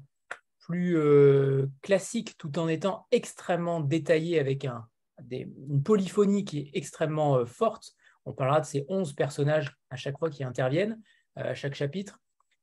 plus 0.59 0.97
euh, 0.97 1.67
classique 1.81 2.37
tout 2.37 2.59
en 2.59 2.67
étant 2.67 3.07
extrêmement 3.11 3.79
détaillée 3.79 4.39
avec 4.39 4.65
une 4.65 5.83
polyphonie 5.83 6.45
qui 6.45 6.59
est 6.59 6.71
extrêmement 6.73 7.45
forte. 7.45 7.93
On 8.25 8.33
parlera 8.33 8.59
de 8.59 8.65
ces 8.65 8.85
11 8.89 9.13
personnages 9.13 9.75
à 9.89 9.95
chaque 9.95 10.19
fois 10.19 10.29
qui 10.29 10.43
interviennent, 10.43 11.01
à 11.35 11.53
chaque 11.53 11.75
chapitre. 11.75 12.19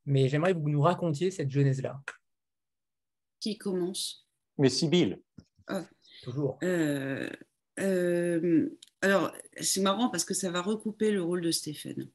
Mais 0.06 0.28
j'aimerais 0.28 0.52
que 0.52 0.58
vous 0.58 0.68
nous 0.68 0.82
racontiez 0.82 1.30
cette 1.30 1.50
genèse-là. 1.50 1.98
Qui 3.40 3.56
commence? 3.56 4.28
Mais 4.58 4.68
Sibyl. 4.68 5.20
Ah. 5.66 5.84
Toujours. 6.22 6.58
alors, 9.00 9.32
c'est 9.60 9.80
marrant 9.80 10.10
parce 10.10 10.24
que 10.24 10.34
ça 10.34 10.50
va 10.50 10.60
recouper 10.60 11.10
le 11.10 11.22
rôle 11.22 11.40
de 11.40 11.50
Stéphane. 11.50 12.10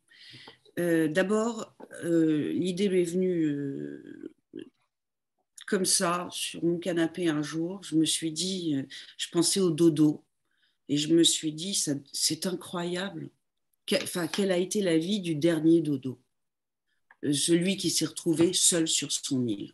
Euh, 0.80 1.08
d'abord, 1.10 1.76
euh, 2.04 2.54
l'idée 2.54 2.90
m'est 2.90 3.04
venue 3.04 3.44
euh, 3.44 4.34
comme 5.68 5.86
ça, 5.86 6.28
sur 6.32 6.64
mon 6.64 6.80
canapé 6.80 7.28
un 7.28 7.42
jour. 7.42 7.82
Je 7.84 7.96
me 7.96 8.06
suis 8.06 8.32
dit, 8.32 8.76
je 9.18 9.28
pensais 9.30 9.60
au 9.60 9.70
dodo. 9.70 10.24
Et 10.88 10.98
je 10.98 11.14
me 11.14 11.24
suis 11.24 11.54
dit, 11.54 11.80
c'est 12.12 12.46
incroyable. 12.48 13.30
quelle 13.86 14.52
a 14.52 14.58
été 14.58 14.82
la 14.82 14.98
vie 14.98 15.20
du 15.20 15.36
dernier 15.36 15.82
dodo? 15.82 16.20
Celui 17.22 17.78
qui 17.78 17.90
s'est 17.90 18.06
retrouvé 18.06 18.54
seul 18.54 18.88
sur 18.88 19.12
son 19.12 19.46
île. 19.46 19.74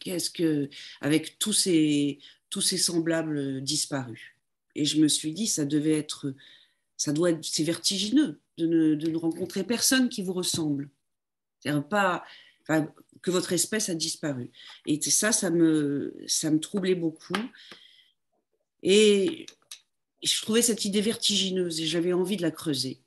Qu'est-ce 0.00 0.30
que, 0.30 0.68
avec 1.00 1.38
tous 1.38 1.52
ses 1.52 2.18
semblables 2.50 3.60
disparus. 3.60 4.34
Et 4.74 4.84
je 4.84 5.00
me 5.00 5.06
suis 5.06 5.32
dit, 5.32 5.46
ça 5.46 5.64
devait 5.64 5.98
être, 5.98 6.34
ça 7.02 7.12
doit 7.12 7.30
c'est 7.42 7.64
vertigineux 7.64 8.38
de 8.58 8.66
ne, 8.94 9.16
rencontrer 9.16 9.64
personne 9.64 10.08
qui 10.08 10.22
vous 10.22 10.32
ressemble. 10.32 10.88
Pas 11.90 12.22
que 13.22 13.32
votre 13.32 13.52
espèce 13.52 13.88
a 13.88 13.94
disparu. 13.96 14.52
Et 14.86 15.00
ça, 15.00 15.32
ça 15.32 15.50
me, 15.50 16.14
ça 16.28 16.52
me 16.52 16.60
troublait 16.60 16.94
beaucoup. 16.94 17.34
Et 18.84 19.46
je 20.22 20.42
trouvais 20.42 20.62
cette 20.62 20.84
idée 20.84 21.00
vertigineuse 21.00 21.80
et 21.80 21.86
j'avais 21.86 22.12
envie 22.12 22.36
de 22.36 22.42
la 22.42 22.52
creuser. 22.52 23.00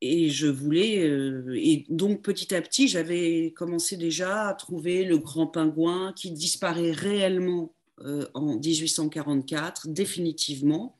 Et 0.00 0.28
je 0.28 0.48
voulais, 0.48 1.08
euh, 1.08 1.56
et 1.56 1.86
donc 1.90 2.20
petit 2.20 2.52
à 2.52 2.60
petit, 2.60 2.88
j'avais 2.88 3.52
commencé 3.52 3.96
déjà 3.96 4.48
à 4.48 4.54
trouver 4.54 5.04
le 5.04 5.18
grand 5.18 5.46
pingouin 5.46 6.12
qui 6.14 6.32
disparaît 6.32 6.90
réellement 6.90 7.72
euh, 8.00 8.26
en 8.34 8.56
1844, 8.56 9.86
définitivement. 9.86 10.98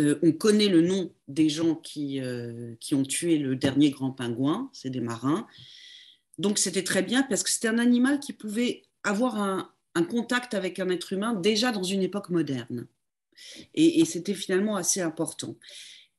Euh, 0.00 0.18
on 0.22 0.32
connaît 0.32 0.68
le 0.68 0.80
nom 0.80 1.12
des 1.28 1.48
gens 1.48 1.74
qui, 1.74 2.20
qui 2.80 2.94
ont 2.94 3.02
tué 3.02 3.38
le 3.38 3.56
dernier 3.56 3.90
grand 3.90 4.10
pingouin, 4.10 4.70
c'est 4.72 4.90
des 4.90 5.00
marins. 5.00 5.46
Donc 6.38 6.58
c'était 6.58 6.82
très 6.82 7.02
bien 7.02 7.22
parce 7.22 7.42
que 7.42 7.50
c'était 7.50 7.68
un 7.68 7.78
animal 7.78 8.20
qui 8.20 8.32
pouvait 8.32 8.82
avoir 9.04 9.36
un, 9.36 9.68
contact 10.08 10.54
avec 10.54 10.78
un 10.78 10.88
être 10.88 11.12
humain 11.12 11.34
déjà 11.34 11.70
dans 11.70 11.82
une 11.82 12.02
époque 12.02 12.30
moderne. 12.30 12.86
Et, 13.74 14.04
c'était 14.04 14.34
finalement 14.34 14.76
assez 14.76 15.00
important. 15.00 15.56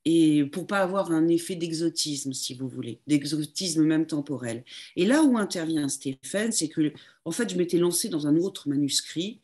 Et 0.06 0.44
pour 0.46 0.68
pas 0.68 0.80
avoir 0.80 1.12
un 1.12 1.28
effet 1.28 1.56
d'exotisme, 1.56 2.34
si 2.34 2.54
vous 2.54 2.68
voulez, 2.68 3.00
d'exotisme 3.08 3.84
même 3.84 4.06
temporel. 4.06 4.64
Et 4.96 5.06
là 5.06 5.24
où 5.24 5.38
intervient 5.38 5.88
Stéphane, 5.88 6.52
c'est 6.52 6.68
que, 6.68 6.92
en 7.26 7.32
fait, 7.32 7.50
je 7.50 7.58
m'étais 7.58 7.78
lancée 7.78 8.10
dans 8.10 8.28
un 8.28 8.36
autre 8.36 8.68
manuscrit 8.68 9.40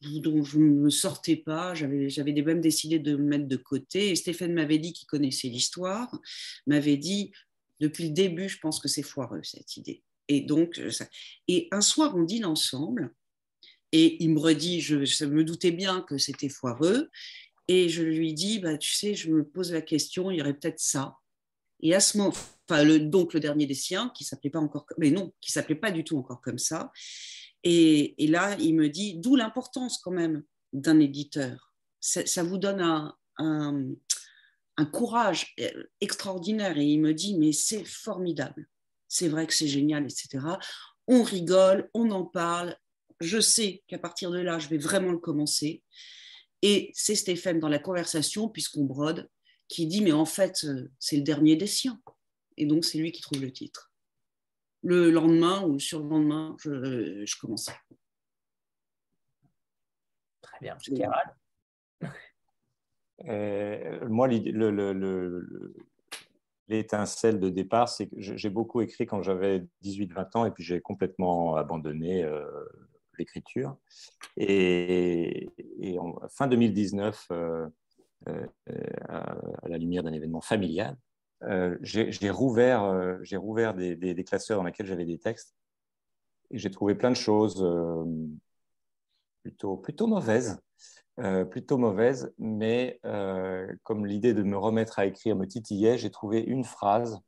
dont 0.00 0.42
je 0.42 0.58
ne 0.58 0.64
me 0.64 0.90
sortais 0.90 1.36
pas, 1.36 1.74
j'avais 1.74 2.42
même 2.42 2.60
décidé 2.60 2.98
de 2.98 3.16
me 3.16 3.24
mettre 3.24 3.46
de 3.46 3.56
côté. 3.56 4.10
Et 4.10 4.16
Stéphane 4.16 4.52
m'avait 4.52 4.78
dit 4.78 4.92
qu'il 4.92 5.06
connaissait 5.06 5.48
l'histoire, 5.48 6.20
m'avait 6.66 6.96
dit, 6.96 7.32
depuis 7.80 8.04
le 8.04 8.10
début, 8.10 8.48
je 8.48 8.58
pense 8.58 8.80
que 8.80 8.88
c'est 8.88 9.02
foireux, 9.02 9.42
cette 9.42 9.76
idée. 9.76 10.02
Et 10.28 10.40
donc, 10.40 10.78
euh, 10.78 10.90
et 11.48 11.68
un 11.70 11.80
soir, 11.80 12.14
on 12.16 12.22
dîne 12.22 12.44
ensemble, 12.44 13.14
et 13.92 14.22
il 14.22 14.30
me 14.30 14.40
redit, 14.40 14.80
je, 14.80 15.24
me 15.24 15.44
doutais 15.44 15.70
bien 15.70 16.02
que 16.02 16.18
c'était 16.18 16.48
foireux, 16.48 17.10
et 17.68 17.88
je 17.88 18.02
lui 18.02 18.32
dis, 18.34 18.58
bah, 18.58 18.78
tu 18.78 18.92
sais, 18.92 19.14
je 19.14 19.30
me 19.30 19.44
pose 19.44 19.72
la 19.72 19.82
question, 19.82 20.30
il 20.30 20.38
y 20.38 20.40
aurait 20.40 20.54
peut-être 20.54 20.80
ça. 20.80 21.16
Et 21.80 21.94
à 21.94 22.00
ce 22.00 22.18
moment, 22.18 22.32
enfin, 22.68 22.98
donc 22.98 23.34
le 23.34 23.40
dernier 23.40 23.66
des 23.66 23.74
siens, 23.74 24.10
qui 24.14 24.24
s'appelait 24.24 24.50
pas 24.50 24.60
encore, 24.60 24.86
mais 24.98 25.10
non, 25.10 25.32
qui 25.40 25.52
s'appelait 25.52 25.74
pas 25.74 25.90
du 25.90 26.04
tout 26.04 26.18
encore 26.18 26.40
comme 26.40 26.58
ça. 26.58 26.90
Et, 27.68 28.14
là, 28.28 28.56
il 28.60 28.76
me 28.76 28.88
dit, 28.88 29.14
d'où 29.14 29.34
l'importance 29.34 29.98
quand 29.98 30.12
même 30.12 30.44
d'un 30.72 31.00
éditeur. 31.00 31.74
Ça, 32.00 32.44
vous 32.44 32.58
donne 32.58 32.80
un, 33.38 33.96
courage 34.92 35.54
extraordinaire. 36.00 36.78
Et 36.78 36.84
il 36.84 37.00
me 37.00 37.12
dit, 37.12 37.36
mais 37.36 37.52
c'est 37.52 37.84
formidable 37.84 38.68
c'est 39.08 39.28
vrai 39.28 39.46
que 39.46 39.54
c'est 39.54 39.68
génial, 39.68 40.04
etc. 40.04 40.44
On 41.06 41.22
rigole, 41.22 41.88
on 41.94 42.10
en 42.10 42.24
parle. 42.24 42.76
Je 43.20 43.40
sais 43.40 43.82
qu'à 43.88 43.98
partir 43.98 44.30
de 44.30 44.38
là, 44.38 44.58
je 44.58 44.68
vais 44.68 44.78
vraiment 44.78 45.12
le 45.12 45.18
commencer. 45.18 45.82
Et 46.62 46.90
c'est 46.94 47.14
Stéphane 47.14 47.60
dans 47.60 47.68
la 47.68 47.78
conversation, 47.78 48.48
puisqu'on 48.48 48.84
brode, 48.84 49.30
qui 49.68 49.86
dit, 49.86 50.00
mais 50.00 50.12
en 50.12 50.24
fait, 50.24 50.64
euh, 50.64 50.90
c'est 50.98 51.16
le 51.16 51.22
dernier 51.22 51.56
des 51.56 51.66
siens. 51.66 52.00
Et 52.56 52.66
donc, 52.66 52.84
c'est 52.84 52.98
lui 52.98 53.12
qui 53.12 53.20
trouve 53.20 53.40
le 53.40 53.52
titre. 53.52 53.92
Le 54.86 55.10
lendemain 55.10 55.64
ou 55.64 55.80
sur 55.80 56.00
le 56.00 56.08
lendemain, 56.08 56.56
je, 56.60 57.24
je 57.26 57.40
commence. 57.40 57.70
Très 60.40 60.58
bien. 60.60 60.76
Euh, 63.24 64.08
moi, 64.08 64.28
le, 64.28 64.70
le, 64.70 65.74
l'étincelle 66.68 67.40
de 67.40 67.48
départ, 67.48 67.88
c'est 67.88 68.06
que 68.06 68.14
j'ai 68.18 68.50
beaucoup 68.50 68.80
écrit 68.80 69.06
quand 69.06 69.22
j'avais 69.22 69.66
18-20 69.82 70.36
ans 70.36 70.46
et 70.46 70.50
puis 70.50 70.62
j'ai 70.62 70.80
complètement 70.80 71.56
abandonné 71.56 72.22
euh, 72.22 72.44
l'écriture. 73.18 73.76
Et, 74.36 75.48
en 75.98 76.14
fin 76.28 76.46
2019, 76.46 77.26
euh, 77.32 77.66
euh, 78.28 78.46
à, 79.08 79.36
la 79.64 79.78
lumière 79.78 80.02
d'un 80.02 80.12
événement 80.12 80.40
familial, 80.40 80.96
j'ai 81.82 82.30
rouvert, 82.30 83.18
j'ai 83.22 83.36
rouvert 83.36 83.74
des, 83.74 83.96
des, 83.96 84.24
classeurs 84.24 84.58
dans 84.58 84.64
lesquels 84.64 84.86
j'avais 84.86 85.04
des 85.04 85.18
textes 85.18 85.54
et 86.50 86.58
j'ai 86.58 86.70
trouvé 86.70 86.94
plein 86.94 87.10
de 87.10 87.16
choses 87.16 87.64
plutôt, 89.42 89.76
plutôt 89.76 90.06
mauvaises. 90.06 90.58
Euh, 91.18 91.46
plutôt 91.46 91.78
mauvaise, 91.78 92.34
mais 92.36 93.00
euh, 93.06 93.74
comme 93.84 94.04
l'idée 94.04 94.34
de 94.34 94.42
me 94.42 94.58
remettre 94.58 94.98
à 94.98 95.06
écrire 95.06 95.34
me 95.34 95.46
titillait, 95.46 95.96
j'ai 95.96 96.10
trouvé 96.10 96.40
une 96.40 96.62
phrase 96.62 97.18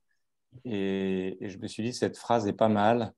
et, 0.64 1.38
je 1.40 1.56
me 1.58 1.66
suis 1.66 1.82
dit 1.82 1.94
cette 1.94 2.18
phrase 2.18 2.46
est 2.46 2.52
pas 2.52 2.68
mal. 2.68 3.14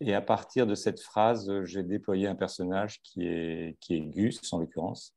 Et 0.00 0.14
à 0.14 0.20
partir 0.20 0.66
de 0.66 0.76
cette 0.76 1.00
phrase, 1.00 1.50
j'ai 1.64 1.82
déployé 1.82 2.28
un 2.28 2.36
personnage 2.36 3.02
qui 3.02 3.26
est, 3.26 3.76
qui 3.80 3.94
est 3.96 4.00
Gus, 4.00 4.52
en 4.52 4.58
l'occurrence. 4.58 5.14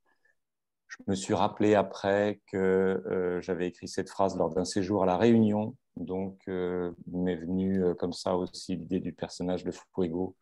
Je 0.87 0.97
me 1.07 1.15
suis 1.15 1.33
rappelé 1.33 1.75
après 1.75 2.41
que 2.47 2.57
euh, 2.57 3.41
j'avais 3.41 3.67
écrit 3.67 3.87
cette 3.87 4.09
phrase 4.09 4.37
lors 4.37 4.53
d'un 4.53 4.65
séjour 4.65 5.03
à 5.03 5.05
La 5.05 5.17
Réunion. 5.17 5.75
Donc, 5.97 6.45
m'est 6.47 7.35
venue 7.37 7.81
comme 7.95 8.13
ça 8.13 8.35
aussi 8.35 8.75
l'idée 8.75 8.99
du 8.99 9.13
personnage 9.13 9.63
de 9.63 9.71
Fuego, 9.71 10.35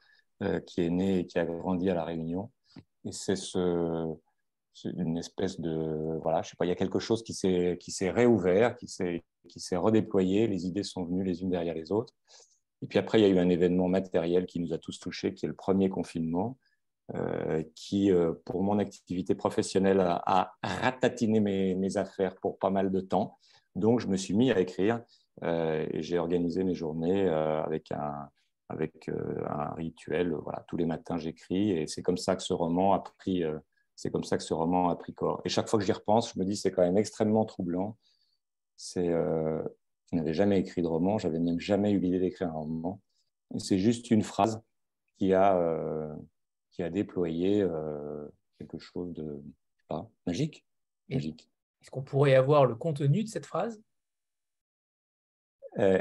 qui 0.65 0.81
est 0.81 0.89
né 0.89 1.19
et 1.19 1.27
qui 1.27 1.37
a 1.37 1.45
grandi 1.45 1.91
à 1.91 1.93
La 1.93 2.03
Réunion. 2.03 2.51
Et 3.05 3.11
c'est 3.11 3.35
ce, 3.35 4.15
une 4.85 5.17
espèce 5.17 5.59
de 5.59 6.19
voilà, 6.21 6.41
je 6.41 6.49
sais 6.49 6.55
pas, 6.57 6.65
il 6.65 6.69
y 6.69 6.71
a 6.71 6.75
quelque 6.75 6.99
chose 6.99 7.23
qui 7.23 7.33
s'est 7.33 8.09
réouvert, 8.09 8.75
qui 8.77 8.87
s'est 8.87 9.75
redéployé, 9.75 10.47
les 10.47 10.65
idées 10.65 10.83
sont 10.83 11.05
venues 11.05 11.23
les 11.23 11.41
unes 11.41 11.49
derrière 11.49 11.75
les 11.75 11.91
autres. 11.91 12.13
Et 12.81 12.87
puis 12.87 12.99
après, 12.99 13.19
il 13.19 13.21
y 13.21 13.25
a 13.25 13.29
eu 13.29 13.39
un 13.39 13.49
événement 13.49 13.87
matériel 13.87 14.45
qui 14.45 14.59
nous 14.59 14.73
a 14.73 14.77
tous 14.77 14.99
touchés, 14.99 15.33
qui 15.33 15.45
est 15.45 15.49
le 15.49 15.55
premier 15.55 15.89
confinement, 15.89 16.57
euh, 17.15 17.61
qui, 17.75 18.11
euh, 18.11 18.31
pour 18.45 18.63
mon 18.63 18.79
activité 18.79 19.35
professionnelle, 19.35 19.99
a, 19.99 20.53
ratatiné 20.63 21.41
mes, 21.41 21.97
affaires 21.97 22.35
pour 22.37 22.57
pas 22.57 22.69
mal 22.69 22.91
de 22.91 23.01
temps. 23.01 23.37
Donc, 23.75 23.99
je 23.99 24.07
me 24.07 24.15
suis 24.15 24.33
mis 24.33 24.51
à 24.51 24.59
écrire 24.59 25.01
euh, 25.43 25.85
et 25.91 26.01
j'ai 26.01 26.17
organisé 26.17 26.63
mes 26.63 26.73
journées 26.73 27.27
avec 27.27 27.91
un, 27.91 28.29
rituel. 28.69 30.35
Tous 30.67 30.77
les 30.77 30.85
matins, 30.85 31.17
j'écris 31.17 31.71
et 31.71 31.87
c'est 31.87 32.01
comme 32.01 32.17
ça 32.17 32.35
que 32.35 32.41
ce 32.41 32.53
roman 32.53 32.93
a 32.93 32.99
pris 32.99 33.43
c'est 33.95 34.09
comme 34.09 34.23
ça 34.23 34.37
que 34.37 34.43
ce 34.43 34.53
roman 34.53 34.89
a 34.89 34.95
pris 34.95 35.13
corps. 35.13 35.41
Et 35.45 35.49
chaque 35.49 35.69
fois 35.69 35.77
que 35.77 35.85
j'y 35.85 35.91
repense, 35.91 36.33
je 36.33 36.39
me 36.39 36.45
dis 36.45 36.55
c'est 36.55 36.71
quand 36.71 36.81
même 36.81 36.97
extrêmement 36.97 37.45
troublant. 37.45 37.97
Je 38.95 39.61
n'avais 40.13 40.33
jamais 40.33 40.59
écrit 40.59 40.81
de 40.81 40.87
roman, 40.87 41.19
j'avais 41.19 41.39
même 41.39 41.59
jamais 41.59 41.91
eu 41.91 41.99
l'idée 41.99 42.19
d'écrire 42.19 42.47
un 42.47 42.53
roman. 42.53 43.01
C'est 43.57 43.77
juste 43.77 44.09
une 44.09 44.23
phrase 44.23 44.63
qui 45.19 45.33
a, 45.33 46.15
qui 46.73 46.83
a 46.83 46.89
déployé 46.89 47.61
euh, 47.61 48.27
quelque 48.59 48.77
chose 48.77 49.13
de 49.13 49.41
pas, 49.87 50.09
magique? 50.27 50.65
magique. 51.09 51.49
Est-ce 51.81 51.89
qu'on 51.89 52.03
pourrait 52.03 52.35
avoir 52.35 52.65
le 52.65 52.75
contenu 52.75 53.23
de 53.23 53.29
cette 53.29 53.45
phrase? 53.45 53.81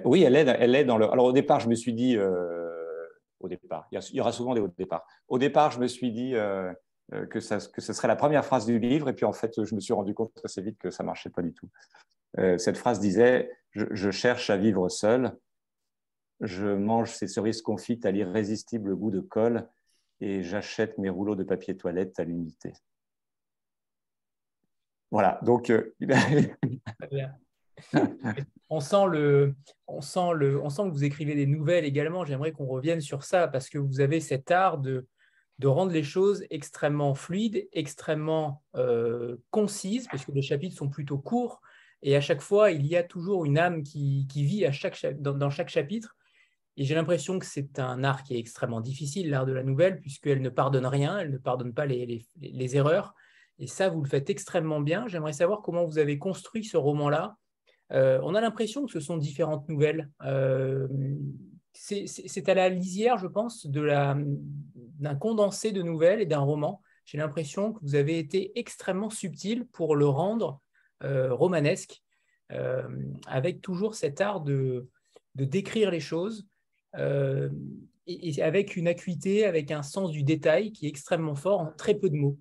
Oui, 0.04 0.22
elle 0.22 0.36
est, 0.36 0.46
elle 0.46 0.74
est 0.74 0.84
dans 0.84 0.98
le. 0.98 1.10
Alors 1.10 1.24
au 1.24 1.32
départ, 1.32 1.60
je 1.60 1.68
me 1.68 1.74
suis 1.74 1.94
dit, 1.94 2.18
au 2.18 3.48
départ, 3.48 3.88
il 3.90 4.00
y 4.12 4.20
aura 4.20 4.32
souvent 4.32 4.54
des 4.54 4.60
hauts 4.60 4.68
départs. 4.68 5.06
Au 5.28 5.38
départ, 5.38 5.70
je 5.70 5.80
me 5.80 5.86
suis 5.86 6.12
dit 6.12 6.34
euh, 7.12 7.26
que, 7.26 7.40
ça, 7.40 7.58
que 7.58 7.80
ce 7.80 7.92
serait 7.92 8.08
la 8.08 8.16
première 8.16 8.44
phrase 8.44 8.64
du 8.64 8.78
livre. 8.78 9.08
Et 9.08 9.12
puis, 9.12 9.24
en 9.24 9.32
fait, 9.32 9.62
je 9.64 9.74
me 9.74 9.80
suis 9.80 9.92
rendu 9.92 10.14
compte 10.14 10.32
assez 10.44 10.62
vite 10.62 10.78
que 10.78 10.90
ça 10.90 11.02
ne 11.02 11.06
marchait 11.06 11.30
pas 11.30 11.42
du 11.42 11.52
tout. 11.52 11.68
Euh, 12.38 12.56
cette 12.58 12.78
phrase 12.78 13.00
disait 13.00 13.50
je, 13.72 14.10
cherche 14.10 14.48
à 14.50 14.56
vivre 14.56 14.88
seul. 14.88 15.36
Je 16.40 16.66
mange 16.66 17.10
ces 17.10 17.28
cerises 17.28 17.62
confites 17.62 18.06
à 18.06 18.10
l'irrésistible 18.10 18.96
goût 18.96 19.10
de 19.10 19.20
colle 19.20 19.68
et 20.22 20.42
j'achète 20.42 20.96
mes 20.98 21.10
rouleaux 21.10 21.34
de 21.34 21.42
papier 21.42 21.76
toilette 21.76 22.18
à 22.20 22.24
l'unité. 22.24 22.72
Voilà, 25.10 25.40
donc. 25.42 25.68
Euh, 25.68 25.94
on, 28.70 28.80
sent 28.80 29.06
le, 29.10 29.54
on, 29.88 30.00
sent 30.00 30.30
le, 30.34 30.62
on 30.62 30.70
sent 30.70 30.84
que 30.84 30.90
vous 30.90 31.04
écrivez 31.04 31.34
des 31.34 31.46
nouvelles 31.46 31.84
également. 31.84 32.24
J'aimerais 32.24 32.52
qu'on 32.52 32.66
revienne 32.66 33.00
sur 33.00 33.24
ça 33.24 33.48
parce 33.48 33.68
que 33.68 33.78
vous 33.78 34.00
avez 34.00 34.20
cet 34.20 34.52
art 34.52 34.78
de, 34.78 35.08
de 35.58 35.66
rendre 35.66 35.92
les 35.92 36.04
choses 36.04 36.46
extrêmement 36.50 37.14
fluides, 37.14 37.68
extrêmement 37.72 38.62
euh, 38.76 39.36
concises, 39.50 40.06
parce 40.08 40.24
que 40.24 40.32
les 40.32 40.42
chapitres 40.42 40.76
sont 40.76 40.88
plutôt 40.88 41.18
courts, 41.18 41.60
et 42.02 42.16
à 42.16 42.20
chaque 42.20 42.40
fois, 42.40 42.70
il 42.70 42.86
y 42.86 42.96
a 42.96 43.02
toujours 43.02 43.44
une 43.44 43.58
âme 43.58 43.82
qui, 43.82 44.26
vit 44.34 44.66
à 44.66 44.72
chaque, 44.72 45.04
dans, 45.20 45.50
chaque 45.50 45.68
chapitre. 45.68 46.16
Et 46.76 46.84
j'ai 46.84 46.94
l'impression 46.94 47.38
que 47.38 47.46
c'est 47.46 47.78
un 47.78 48.02
art 48.02 48.22
qui 48.22 48.34
est 48.34 48.38
extrêmement 48.38 48.80
difficile, 48.80 49.30
l'art 49.30 49.44
de 49.44 49.52
la 49.52 49.62
nouvelle, 49.62 50.00
puisqu'elle 50.00 50.40
ne 50.40 50.48
pardonne 50.48 50.86
rien, 50.86 51.18
elle 51.18 51.30
ne 51.30 51.38
pardonne 51.38 51.74
pas 51.74 51.84
les, 51.86 52.26
erreurs. 52.76 53.14
Et 53.58 53.66
ça, 53.66 53.90
vous 53.90 54.00
le 54.00 54.08
faites 54.08 54.30
extrêmement 54.30 54.80
bien. 54.80 55.06
J'aimerais 55.06 55.34
savoir 55.34 55.60
comment 55.60 55.84
vous 55.84 55.98
avez 55.98 56.18
construit 56.18 56.64
ce 56.64 56.78
roman-là. 56.78 57.36
Euh, 57.92 58.20
on 58.22 58.34
a 58.34 58.40
l'impression 58.40 58.86
que 58.86 58.92
ce 58.92 59.00
sont 59.00 59.18
différentes 59.18 59.68
nouvelles. 59.68 60.10
Euh, 60.22 60.88
c'est 61.74 62.48
à 62.48 62.54
la 62.54 62.68
lisière, 62.70 63.18
je 63.18 63.26
pense, 63.26 63.66
d'un 63.66 65.14
condensé 65.20 65.72
de 65.72 65.82
nouvelles 65.82 66.20
et 66.20 66.26
d'un 66.26 66.38
roman. 66.38 66.80
J'ai 67.04 67.18
l'impression 67.18 67.72
que 67.72 67.80
vous 67.82 67.96
avez 67.96 68.18
été 68.18 68.58
extrêmement 68.58 69.10
subtil 69.10 69.66
pour 69.72 69.94
le 69.94 70.06
rendre 70.06 70.60
euh, 71.04 71.34
romanesque, 71.34 72.02
avec 73.26 73.62
toujours 73.62 73.94
cet 73.94 74.20
art 74.20 74.42
de, 74.42 74.86
de 75.36 75.46
décrire 75.46 75.90
les 75.90 76.00
choses 76.00 76.46
et, 76.96 78.42
avec 78.42 78.76
une 78.76 78.88
acuité, 78.88 79.44
avec 79.44 79.70
un 79.70 79.82
sens 79.82 80.10
du 80.10 80.22
détail 80.22 80.72
qui 80.72 80.86
est 80.86 80.88
extrêmement 80.88 81.34
fort 81.34 81.60
en 81.60 81.72
très 81.72 81.94
peu 81.94 82.10
de 82.10 82.16
mots. 82.16 82.38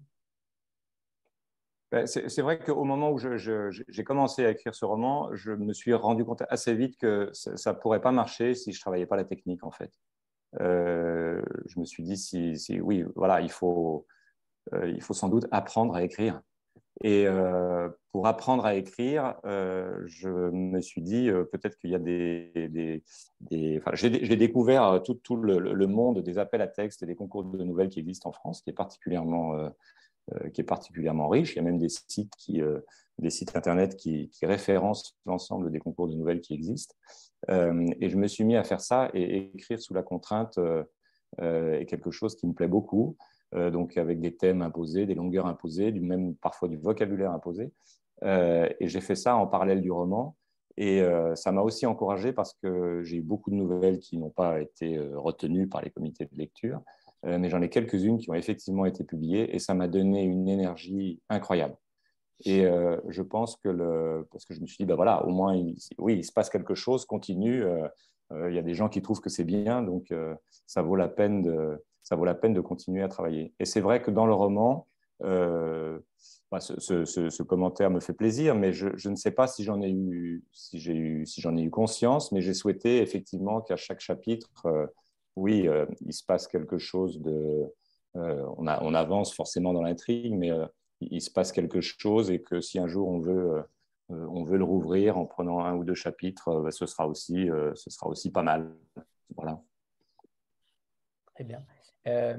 Ben, 1.91 2.07
c'est 2.07 2.41
vrai 2.41 2.57
qu'au 2.57 2.85
moment 2.85 3.11
où 3.11 3.17
j'ai 3.17 4.03
commencé 4.05 4.45
à 4.45 4.51
écrire 4.51 4.73
ce 4.73 4.85
roman, 4.85 5.29
je 5.35 5.51
me 5.51 5.73
suis 5.73 5.93
rendu 5.93 6.23
compte 6.23 6.41
assez 6.49 6.73
vite 6.73 6.97
que 6.97 7.29
ça 7.33 7.73
ne 7.73 7.77
pourrait 7.77 7.99
pas 7.99 8.13
marcher 8.13 8.55
si 8.55 8.71
je 8.71 8.77
ne 8.77 8.81
travaillais 8.81 9.05
pas 9.05 9.17
la 9.17 9.25
technique, 9.25 9.63
en 9.65 9.71
fait. 9.71 9.91
Euh, 10.59 11.41
je 11.65 11.79
me 11.79 11.85
suis 11.85 12.03
dit, 12.03 12.79
oui, 12.81 13.03
voilà, 13.15 13.41
il 13.41 13.51
faut, 13.51 14.07
euh, 14.73 14.89
il 14.89 15.01
faut 15.01 15.13
sans 15.13 15.27
doute 15.27 15.47
apprendre 15.51 15.93
à 15.95 16.03
écrire. 16.03 16.41
Et 17.03 17.25
euh, 17.25 17.89
pour 18.11 18.27
apprendre 18.27 18.65
à 18.65 18.75
écrire, 18.75 19.35
je 19.43 20.29
me 20.51 20.81
suis 20.81 21.01
dit 21.01 21.29
peut-être 21.51 21.77
qu'il 21.77 21.89
y 21.89 21.95
a 21.95 21.99
des. 21.99 23.01
des, 23.41 23.77
enfin, 23.79 23.91
j'ai 23.93 24.35
découvert 24.35 25.01
tout, 25.03 25.35
le, 25.35 25.87
monde 25.87 26.21
des 26.21 26.37
appels 26.37 26.61
à 26.61 26.67
texte 26.67 27.03
et 27.03 27.05
des 27.05 27.15
concours 27.15 27.43
de 27.43 27.63
nouvelles 27.63 27.89
qui 27.89 27.99
existent 27.99 28.29
en 28.29 28.33
France, 28.33 28.61
qui 28.61 28.69
est 28.69 28.73
particulièrement 28.73 29.71
euh, 30.35 30.49
qui 30.49 30.61
est 30.61 30.65
particulièrement 30.65 31.27
riche. 31.27 31.53
Il 31.53 31.55
y 31.57 31.59
a 31.59 31.63
même 31.63 31.79
des 31.79 31.89
sites, 31.89 32.33
qui, 32.37 32.61
euh, 32.61 32.79
des 33.17 33.31
sites 33.31 33.55
Internet 33.55 33.97
qui, 33.97 34.29
référencent 34.43 35.17
l'ensemble 35.25 35.71
des 35.71 35.79
concours 35.79 36.07
de 36.07 36.13
nouvelles 36.13 36.41
qui 36.41 36.53
existent. 36.53 36.95
Euh, 37.49 37.87
et 37.99 38.09
je 38.09 38.17
me 38.17 38.27
suis 38.27 38.43
mis 38.43 38.55
à 38.55 38.63
faire 38.63 38.81
ça 38.81 39.09
et 39.13 39.51
écrire 39.55 39.79
sous 39.79 39.93
la 39.93 40.03
contrainte 40.03 40.59
est 41.39 41.85
quelque 41.85 42.11
chose 42.11 42.35
qui 42.35 42.45
me 42.45 42.53
plaît 42.53 42.67
beaucoup. 42.67 43.17
Donc 43.53 43.97
avec 43.97 44.19
des 44.21 44.35
thèmes 44.35 44.61
imposés, 44.61 45.05
des 45.05 45.15
longueurs 45.15 45.45
imposées, 45.45 45.91
du 45.91 45.99
même 45.99 46.35
parfois 46.35 46.67
du 46.67 46.77
vocabulaire 46.77 47.31
imposé. 47.31 47.71
et 48.23 48.87
j'ai 48.87 49.01
fait 49.01 49.15
ça 49.15 49.35
en 49.35 49.47
parallèle 49.47 49.81
du 49.81 49.91
roman. 49.91 50.35
Et 50.77 51.03
ça 51.35 51.51
m'a 51.51 51.61
aussi 51.61 51.85
encouragé 51.85 52.31
parce 52.31 52.53
que 52.53 53.01
j'ai 53.03 53.17
eu 53.17 53.21
beaucoup 53.21 53.49
de 53.49 53.55
nouvelles 53.55 53.99
qui 53.99 54.17
n'ont 54.17 54.29
pas 54.29 54.61
été 54.61 54.97
retenues 55.15 55.67
par 55.67 55.81
les 55.81 55.89
comités 55.89 56.25
de 56.25 56.37
lecture. 56.37 56.81
Euh, 57.25 57.37
mais 57.37 57.49
j'en 57.49 57.61
ai 57.61 57.69
quelques-unes 57.69 58.17
qui 58.17 58.29
ont 58.29 58.33
effectivement 58.33 58.85
été 58.85 59.03
publiées 59.03 59.55
et 59.55 59.59
ça 59.59 59.73
m'a 59.73 59.87
donné 59.87 60.23
une 60.23 60.49
énergie 60.49 61.21
incroyable. 61.29 61.75
Et 62.43 62.65
euh, 62.65 62.97
je 63.09 63.21
pense 63.21 63.55
que 63.57 63.69
le, 63.69 64.27
parce 64.31 64.45
que 64.45 64.55
je 64.55 64.61
me 64.61 64.65
suis 64.65 64.77
dit, 64.77 64.85
ben 64.85 64.95
voilà, 64.95 65.23
au 65.25 65.29
moins, 65.29 65.55
oui, 65.99 66.15
il 66.17 66.23
se 66.23 66.31
passe 66.31 66.49
quelque 66.49 66.73
chose, 66.73 67.05
continue. 67.05 67.63
Euh, 67.63 67.87
il 68.49 68.55
y 68.55 68.59
a 68.59 68.63
des 68.63 68.73
gens 68.73 68.89
qui 68.89 69.01
trouvent 69.01 69.19
que 69.19 69.29
c'est 69.29 69.43
bien, 69.43 69.83
donc 69.83 70.13
ça 70.65 70.81
vaut 70.81 70.95
la 70.95 71.09
peine 71.09 71.41
de, 71.41 71.83
ça 72.03 72.15
vaut 72.15 72.25
la 72.25 72.35
peine 72.35 72.53
de 72.53 72.61
continuer 72.61 73.03
à 73.03 73.07
travailler. 73.07 73.53
Et 73.59 73.65
c'est 73.65 73.81
vrai 73.81 74.01
que 74.01 74.11
dans 74.11 74.25
le 74.25 74.33
roman, 74.33 74.87
bah, 75.19 76.59
ce, 76.59 77.43
commentaire 77.43 77.89
me 77.89 77.99
fait 77.99 78.13
plaisir, 78.13 78.55
mais 78.55 78.73
je, 78.73 79.09
ne 79.09 79.15
sais 79.15 79.31
pas 79.31 79.47
si 79.47 79.63
j'en 79.63 79.81
ai 79.81 79.91
eu, 79.91 80.43
si 80.51 80.79
j'ai 80.79 80.95
eu, 80.95 81.25
si 81.25 81.41
j'en 81.41 81.55
ai 81.55 81.61
eu 81.61 81.69
conscience, 81.69 82.31
mais 82.31 82.41
j'ai 82.41 82.53
souhaité 82.53 83.01
effectivement 83.01 83.61
qu'à 83.61 83.75
chaque 83.75 83.99
chapitre 83.99 84.89
oui, 85.35 85.67
euh, 85.67 85.85
il 86.01 86.13
se 86.13 86.23
passe 86.23 86.47
quelque 86.47 86.77
chose 86.77 87.21
de... 87.21 87.63
Euh, 88.17 88.45
on, 88.57 88.67
avance 88.67 89.33
forcément 89.33 89.71
dans 89.71 89.83
l'intrigue, 89.83 90.33
mais 90.33 90.51
euh, 90.51 90.67
il 90.99 91.21
se 91.21 91.31
passe 91.31 91.53
quelque 91.53 91.79
chose 91.79 92.29
et 92.29 92.41
que 92.41 92.59
si 92.59 92.77
un 92.77 92.87
jour 92.87 93.07
on 93.07 93.19
veut, 93.19 93.63
on 94.09 94.43
veut 94.43 94.57
le 94.57 94.65
rouvrir 94.65 95.17
en 95.17 95.25
prenant 95.25 95.63
un 95.63 95.75
ou 95.75 95.85
deux 95.85 95.95
chapitres, 95.95 96.61
bah, 96.61 96.71
ce, 96.71 96.85
sera 96.85 97.07
aussi, 97.07 97.47
ce 97.75 97.89
sera 97.89 98.09
aussi 98.09 98.29
pas 98.29 98.43
mal. 98.43 98.75
Voilà. 99.35 99.61
Très 101.33 101.45
bien. 101.45 101.63
Euh, 102.07 102.37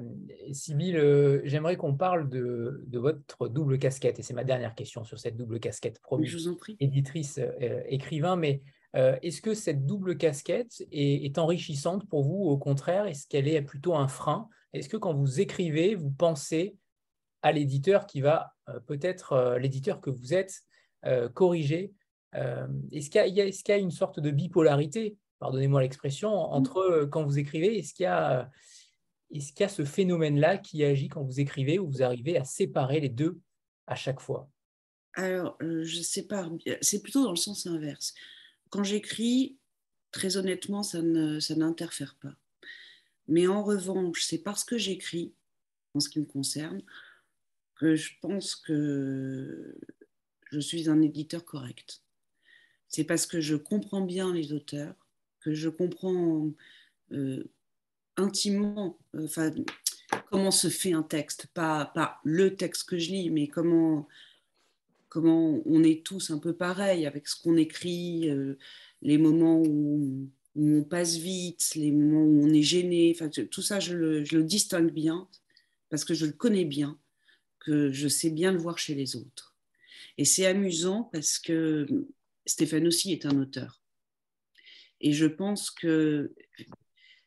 j'aimerais 1.44 1.76
qu'on 1.76 1.94
parle 1.94 2.28
de, 2.28 2.84
votre 2.92 3.48
double 3.48 3.78
casquette, 3.78 4.18
et 4.18 4.22
c'est 4.22 4.34
ma 4.34 4.44
dernière 4.44 4.74
question 4.74 5.04
sur 5.04 5.18
cette 5.18 5.36
double 5.36 5.60
casquette, 5.60 6.00
promis, 6.00 6.26
Je 6.26 6.36
vous 6.36 6.48
en 6.48 6.56
prie. 6.56 6.76
éditrice, 6.80 7.40
écrivain, 7.86 8.36
mais 8.36 8.62
euh, 8.94 9.16
est-ce 9.22 9.40
que 9.40 9.54
cette 9.54 9.86
double 9.86 10.16
casquette 10.16 10.84
est, 10.90 11.38
enrichissante 11.38 12.08
pour 12.08 12.22
vous? 12.24 12.44
Au 12.44 12.58
contraire, 12.58 13.06
est-ce 13.06 13.26
qu'elle 13.26 13.48
est 13.48 13.62
plutôt 13.62 13.94
un 13.94 14.08
frein? 14.08 14.48
Est-ce 14.72 14.88
que 14.88 14.96
quand 14.96 15.14
vous 15.14 15.40
écrivez, 15.40 15.94
vous 15.94 16.10
pensez 16.10 16.76
à 17.42 17.52
l'éditeur 17.52 18.06
qui 18.06 18.20
va 18.20 18.54
euh, 18.68 18.80
peut-être, 18.80 19.32
euh, 19.32 19.58
l'éditeur 19.58 20.00
que 20.00 20.10
vous 20.10 20.34
êtes, 20.34 20.62
corriger? 21.34 21.92
Est-ce 22.92 23.10
qu'il 23.10 23.34
y, 23.34 23.72
a 23.72 23.76
une 23.76 23.90
sorte 23.90 24.20
de 24.20 24.30
bipolarité, 24.30 25.16
pardonnez-moi 25.40 25.82
l'expression, 25.82 26.30
mmh. 26.30 26.52
entre 26.52 27.08
quand 27.10 27.24
vous 27.24 27.40
écrivez, 27.40 27.76
est-ce 27.76 27.92
qu'il 27.92 28.04
y 28.04 28.06
a, 28.06 28.48
est-ce 29.32 29.52
qu'il 29.52 29.60
y 29.60 29.64
a 29.64 29.68
ce 29.68 29.84
phénomène-là 29.84 30.58
qui 30.58 30.84
agit 30.84 31.08
quand 31.08 31.22
vous 31.22 31.40
écrivez, 31.40 31.78
où 31.78 31.88
vous 31.88 32.02
arrivez 32.02 32.36
à 32.36 32.44
séparer 32.44 33.00
les 33.00 33.08
deux 33.08 33.40
à 33.86 33.94
chaque 33.94 34.20
fois? 34.20 34.48
Alors, 35.14 35.56
je 35.60 36.00
sépare, 36.00 36.50
c'est 36.80 37.02
plutôt 37.02 37.22
dans 37.22 37.30
le 37.30 37.36
sens 37.36 37.66
inverse 37.66 38.14
quand 38.72 38.82
j'écris, 38.82 39.58
très 40.12 40.38
honnêtement, 40.38 40.82
ça, 40.82 41.02
n'interfère 41.02 42.16
pas. 42.16 42.34
Mais 43.28 43.46
en 43.46 43.62
revanche, 43.62 44.24
c'est 44.24 44.42
parce 44.42 44.64
que 44.64 44.78
j'écris, 44.78 45.34
en 45.94 46.00
ce 46.00 46.08
qui 46.08 46.18
me 46.18 46.24
concerne, 46.24 46.82
que 47.76 47.94
je 47.94 48.12
pense 48.22 48.56
que 48.56 49.78
je 50.50 50.58
suis 50.58 50.88
un 50.88 51.02
éditeur 51.02 51.44
correct. 51.44 52.02
C'est 52.88 53.04
parce 53.04 53.26
que 53.26 53.42
je 53.42 53.56
comprends 53.56 54.00
bien 54.00 54.32
les 54.32 54.54
auteurs, 54.54 54.96
que 55.40 55.52
je 55.52 55.68
comprends 55.68 56.50
euh, 57.12 57.44
intimement 58.16 58.98
comment 60.30 60.50
se 60.50 60.68
fait 60.68 60.92
un 60.92 61.02
texte, 61.02 61.46
pas, 61.54 61.86
pas 61.94 62.20
le 62.24 62.56
texte 62.56 62.88
que 62.88 62.98
je 62.98 63.10
lis, 63.10 63.30
mais 63.30 63.48
comment, 63.48 64.08
comment 65.08 65.60
on 65.66 65.82
est 65.82 66.04
tous 66.04 66.30
un 66.30 66.38
peu 66.38 66.54
pareil 66.54 67.06
avec 67.06 67.28
ce 67.28 67.40
qu'on 67.40 67.56
écrit, 67.56 68.28
euh, 68.28 68.58
les 69.02 69.18
moments 69.18 69.60
où, 69.60 70.28
on 70.54 70.84
passe 70.84 71.16
vite, 71.16 71.72
les 71.76 71.92
moments 71.92 72.24
où 72.24 72.44
on 72.44 72.52
est 72.52 72.62
gêné, 72.62 73.14
enfin, 73.14 73.30
tout 73.30 73.62
ça, 73.62 73.80
je 73.80 73.94
le, 73.94 74.42
distingue 74.42 74.92
bien 74.92 75.26
parce 75.88 76.04
que 76.04 76.12
je 76.12 76.26
le 76.26 76.32
connais 76.32 76.66
bien, 76.66 76.98
que 77.60 77.90
je 77.90 78.06
sais 78.06 78.30
bien 78.30 78.52
le 78.52 78.58
voir 78.58 78.78
chez 78.78 78.94
les 78.94 79.16
autres. 79.16 79.56
Et 80.18 80.26
c'est 80.26 80.44
amusant 80.44 81.04
parce 81.04 81.38
que 81.38 81.86
Stéphane 82.44 82.86
aussi 82.86 83.12
est 83.12 83.24
un 83.24 83.40
auteur. 83.40 83.80
Et 85.00 85.12
je 85.12 85.26
pense 85.26 85.70
que 85.70 86.34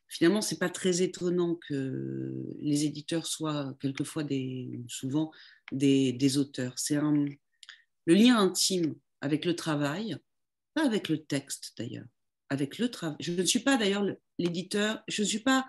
finalement, 0.07 0.41
c'est 0.41 0.59
pas 0.59 0.69
très 0.69 1.01
étonnant 1.01 1.55
que 1.67 2.33
les 2.59 2.85
éditeurs 2.85 3.25
soient 3.25 3.75
quelquefois 3.79 4.23
des, 4.23 4.81
souvent 4.87 5.31
des, 5.71 6.37
auteurs. 6.37 6.77
C'est 6.77 6.95
le 6.95 8.13
lien 8.13 8.37
intime 8.37 8.95
avec 9.21 9.45
le 9.45 9.55
travail, 9.55 10.17
pas 10.73 10.85
avec 10.85 11.09
le 11.09 11.23
texte 11.23 11.73
d'ailleurs, 11.77 12.05
avec 12.49 12.77
le 12.77 12.89
travail. 12.89 13.17
Je 13.19 13.31
ne 13.31 13.43
suis 13.43 13.59
pas 13.59 13.77
d'ailleurs 13.77 14.05
l'éditeur, 14.37 15.03
je 15.07 15.21
ne 15.21 15.27
suis 15.27 15.39
pas 15.39 15.65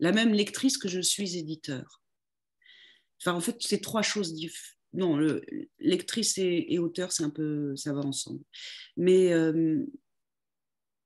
la 0.00 0.12
même 0.12 0.32
lectrice 0.32 0.78
que 0.78 0.88
je 0.88 1.00
suis 1.00 1.36
éditeur. 1.36 2.02
En 3.26 3.40
fait, 3.40 3.56
c'est 3.60 3.80
trois 3.80 4.02
choses 4.02 4.34
différentes. 4.34 4.74
Non, 4.94 5.18
lectrice 5.78 6.38
et, 6.38 6.78
auteur, 6.78 7.12
c'est 7.12 7.22
un 7.22 7.30
peu, 7.30 7.76
ça 7.76 7.92
va 7.92 8.00
ensemble. 8.00 8.42
Mais 8.96 9.32
euh, 9.34 9.84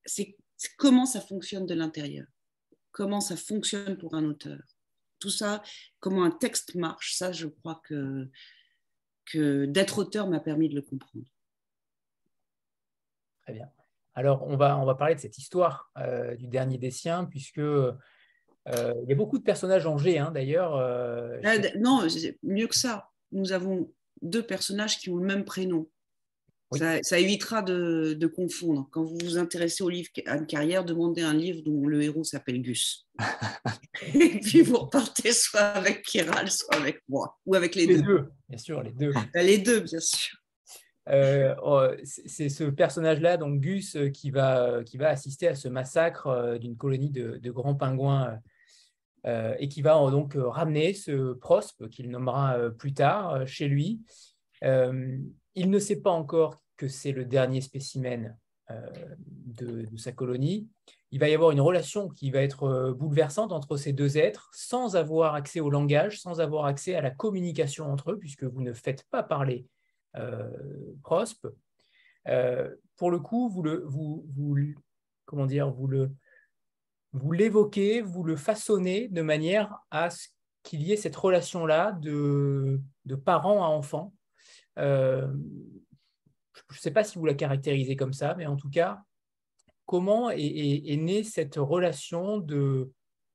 c'est 0.05 0.37
comment 0.77 1.05
ça 1.05 1.21
fonctionne 1.21 1.67
de 1.67 1.75
l'intérieur, 1.75 2.27
comment 2.93 3.21
ça 3.21 3.37
fonctionne 3.37 3.97
pour 3.97 4.15
un 4.15 4.25
auteur. 4.25 4.61
Tout 5.19 5.31
ça, 5.31 5.63
comment 6.01 6.25
un 6.25 6.31
texte 6.31 6.75
marche, 6.75 7.15
ça, 7.15 7.33
je 7.33 7.47
crois 7.47 7.81
que 7.85 8.29
que 9.25 9.67
d'être 9.67 9.99
auteur 9.99 10.29
m'a 10.29 10.41
permis 10.41 10.69
de 10.69 10.75
le 10.75 10.83
comprendre. 10.83 11.25
Très 13.43 13.53
bien. 13.53 13.71
Alors, 14.15 14.47
on 14.47 14.57
va, 14.57 14.79
on 14.79 14.85
va 14.85 14.95
parler 14.95 15.15
de 15.15 15.21
cette 15.21 15.39
histoire 15.39 15.91
euh, 15.99 16.37
du 16.37 16.47
dernier 16.47 16.79
des 16.79 16.91
siens, 16.91 17.25
puisque 17.25 17.59
euh, 17.59 17.93
il 18.67 19.09
y 19.09 19.13
a 19.13 19.17
beaucoup 19.17 19.39
de 19.39 19.45
personnages 19.45 19.87
en 19.87 19.97
G, 19.97 20.19
hein, 20.19 20.31
d'ailleurs. 20.33 20.77
Euh, 20.77 21.41
non, 21.79 22.07
mieux 22.43 22.67
que 22.67 22.77
ça. 22.77 23.11
Nous 23.33 23.53
avons 23.53 23.91
deux 24.21 24.43
personnages 24.43 24.99
qui 24.99 25.11
ont 25.11 25.17
le 25.17 25.27
même 25.27 25.45
prénom. 25.45 25.89
Ça, 26.73 27.19
évitera 27.19 27.63
de, 27.63 28.27
confondre. 28.27 28.89
Quand 28.91 29.03
vous 29.03 29.19
vous 29.23 29.39
intéressez 29.39 29.83
au 29.83 29.89
livre 29.89 30.09
Anne 30.27 30.47
Carrière, 30.47 30.85
demandez 30.85 31.23
un 31.23 31.35
livre 31.35 31.63
dont 31.63 31.87
le 31.87 32.03
héros 32.03 32.25
s'appelle 32.25 32.63
Gus. 32.63 33.07
Et 34.15 34.41
puis 34.41 34.63
vous 34.63 34.79
repartez 34.79 35.33
soit 35.33 35.61
avec 35.61 36.03
Kiral, 36.03 36.51
soit 36.51 36.77
avec 36.77 37.03
moi, 37.09 37.39
ou 37.47 37.55
avec 37.55 37.75
les, 37.75 37.87
deux. 37.87 38.29
Bien 38.49 38.59
sûr, 38.59 38.83
les 38.83 38.93
deux. 38.93 39.13
Euh, 39.37 39.43
les 39.43 39.59
deux, 39.59 39.81
bien 39.81 40.01
sûr. 40.01 40.39
Euh, 41.09 41.55
oh, 41.63 41.83
c'est 42.05 42.49
ce 42.49 42.65
personnage-là, 42.65 43.37
donc 43.37 43.61
Gus, 43.61 43.97
euh, 43.97 44.09
qui 44.09 44.31
va, 44.31 44.83
qui 44.85 44.97
va 44.97 45.09
assister 45.09 45.49
à 45.49 45.55
ce 45.55 45.69
massacre 45.69 46.59
d'une 46.59 46.77
colonie 46.77 47.11
de, 47.11 47.51
grands 47.51 47.75
pingouins 47.75 48.39
et 49.25 49.69
qui 49.69 49.83
va 49.83 49.93
donc 50.11 50.35
ramener 50.37 50.95
ce 50.95 51.35
Prospe 51.35 51.89
qu'il 51.91 52.11
nommera 52.11 52.57
plus 52.77 52.93
tard 52.93 53.47
chez 53.47 53.69
lui. 53.69 54.01
il 54.63 55.71
ne 55.71 55.79
sait 55.79 56.01
pas 56.01 56.11
encore 56.11 56.62
c'est 56.89 57.13
le 57.13 57.25
dernier 57.25 57.61
spécimen 57.61 58.37
euh, 58.71 58.91
de, 59.27 59.97
sa 59.97 60.13
colonie. 60.13 60.69
Il 61.11 61.21
va 61.21 61.29
y 61.29 61.35
avoir 61.35 61.51
une 61.51 61.61
relation 61.61 62.09
qui 62.09 62.31
va 62.31 62.41
être 62.41 62.63
euh, 62.63 62.95
bouleversante 62.95 63.53
entre 63.53 63.77
ces 63.77 63.93
deux 63.93 64.17
êtres, 64.17 64.51
sans 64.55 64.97
avoir 64.97 65.35
accès 65.35 65.61
au 65.61 65.69
langage, 65.69 66.21
sans 66.21 66.41
avoir 66.41 66.65
accès 66.65 66.95
à 66.95 67.03
la 67.03 67.11
communication 67.11 67.93
entre 67.93 68.13
eux, 68.13 68.19
puisque 68.19 68.45
vous 68.45 68.63
ne 68.63 68.73
faites 68.73 69.05
pas 69.11 69.23
parler 69.23 69.67
euh, 70.17 70.49
Prospe. 71.03 71.49
pour 72.97 73.11
le 73.11 73.19
coup, 73.19 73.51
vous, 73.51 73.63
le, 73.63 73.85
vous, 73.87 74.27
comment 75.27 75.47
dire, 75.47 75.71
vous 75.71 75.87
le, 75.87 76.11
vous 77.13 77.33
l'évoquez, 77.33 78.01
vous 78.01 78.23
le 78.23 78.37
façonnez 78.37 79.09
de 79.09 79.23
manière 79.23 79.79
à 79.91 80.09
ce 80.09 80.29
qu'il 80.63 80.83
y 80.83 80.93
ait 80.93 80.97
cette 80.97 81.17
relation-là 81.17 81.93
de, 82.01 82.81
de 83.05 83.15
parent 83.17 83.63
à 83.63 83.69
enfant. 83.69 84.15
Je 86.71 86.77
ne 86.77 86.81
sais 86.81 86.91
pas 86.91 87.05
si 87.05 87.19
vous 87.19 87.27
la 87.27 87.35
caractérisez 87.35 87.97
comme 87.97 88.13
ça, 88.13 88.35
mais 88.35 88.47
en 88.47 88.57
tout 88.57 88.71
cas, 88.71 89.03
comment 89.87 90.31
est, 90.31 90.97
née 90.97 91.25
cette 91.25 91.57
relation 91.57 92.39
de, 92.39 92.93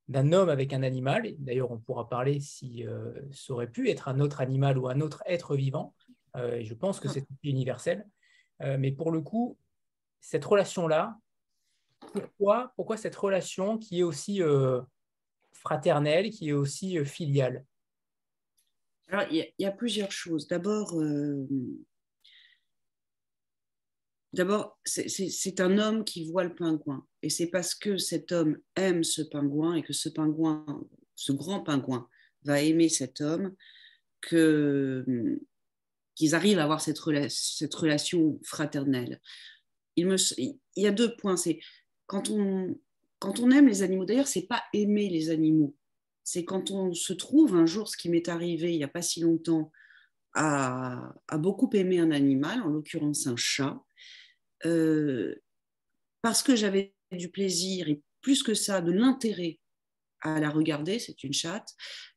d'un 0.08 0.32
homme 0.34 0.50
avec 0.50 0.74
un 0.74 0.84
animal? 0.84 1.34
D'ailleurs, 1.40 1.72
on 1.72 1.80
pourra 1.80 2.10
parler 2.10 2.40
si 2.40 2.86
euh, 2.86 3.14
ça 3.32 3.54
aurait 3.54 3.70
pu 3.70 3.90
être 3.90 4.08
un 4.08 4.20
autre 4.20 4.42
animal 4.42 4.78
ou 4.78 4.88
un 4.88 5.02
autre 5.02 5.24
être 5.26 5.56
vivant. 5.56 5.94
Euh, 6.36 6.62
je 6.64 6.74
pense 6.74 7.00
que 7.00 7.08
c'est 7.08 7.26
universel. 7.44 8.06
mais 8.60 8.92
pour 8.92 9.12
le 9.12 9.22
coup, 9.22 9.58
cette 10.20 10.46
relation-là, 10.46 11.18
pourquoi, 12.00 12.74
pourquoi 12.76 12.98
cette 12.98 13.16
relation 13.16 13.78
qui 13.78 14.00
est 14.00 14.04
aussi 14.04 14.42
euh, 14.42 14.82
fraternelle, 15.52 16.30
qui 16.30 16.50
est 16.50 16.54
aussi 16.54 16.98
euh, 16.98 17.06
filiale? 17.06 17.66
Alors, 19.10 19.26
il 19.32 19.50
y, 19.58 19.66
a 19.66 19.72
plusieurs 19.72 20.12
choses. 20.12 20.48
D'abord, 20.48 21.00
euh, 21.00 21.48
d'abord 24.34 24.80
c'est 24.86 25.60
un 25.60 25.78
homme 25.78 26.04
qui 26.04 26.30
voit 26.30 26.44
le 26.44 26.54
pingouin. 26.54 27.06
Et 27.22 27.30
c'est 27.30 27.48
parce 27.48 27.76
que 27.76 27.98
cet 27.98 28.32
homme 28.32 28.58
aime 28.76 29.04
ce 29.04 29.22
pingouin 29.22 29.76
et 29.76 29.84
que 29.84 29.94
ce 29.94 30.10
pingouin, 30.10 30.66
ce 31.16 31.32
grand 31.32 31.62
pingouin, 31.62 32.08
va 32.44 32.62
aimer 32.62 32.90
cet 32.90 33.22
homme 33.22 33.56
que 34.22 35.06
qu'ils 36.16 36.34
arrivent 36.34 36.58
à 36.58 36.64
avoir 36.64 36.82
cette, 36.82 36.98
relation 36.98 38.40
fraternelle. 38.44 39.22
Il, 39.96 40.08
y 40.76 40.88
a 40.88 40.92
deux 40.92 41.16
points. 41.16 41.38
C'est 41.38 41.60
quand 42.08 42.30
on, 42.32 42.76
quand 43.20 43.40
on 43.40 43.52
aime 43.52 43.68
les 43.68 43.84
animaux, 43.84 44.04
d'ailleurs, 44.04 44.28
c'est 44.28 44.48
pas 44.48 44.64
aimer 44.74 45.10
les 45.10 45.30
animaux, 45.30 45.76
c'est 46.24 46.44
quand 46.44 46.72
on 46.72 46.94
se 46.94 47.14
trouve 47.14 47.56
un 47.56 47.68
jour, 47.68 47.88
ce 47.88 47.98
qui 47.98 48.10
m'est 48.10 48.28
arrivé 48.30 48.74
il 48.74 48.78
n'y 48.78 48.84
a 48.84 48.90
pas 48.90 49.04
si 49.04 49.22
longtemps, 49.22 49.72
à, 50.34 51.14
beaucoup 51.38 51.70
aimer 51.74 52.00
un 52.00 52.12
animal, 52.12 52.62
en 52.62 52.70
l'occurrence 52.70 53.28
un 53.28 53.36
chat, 53.36 53.82
parce 56.22 56.44
que 56.44 56.56
j'avais 56.56 56.94
du 57.12 57.30
plaisir 57.30 57.90
et 57.90 58.02
plus 58.22 58.44
que 58.44 58.54
ça, 58.54 58.82
de 58.82 58.92
l'intérêt 58.92 59.60
à 60.22 60.40
la 60.40 60.50
regarder, 60.50 61.00
c'est 61.00 61.24
une 61.24 61.34
chatte, 61.34 61.76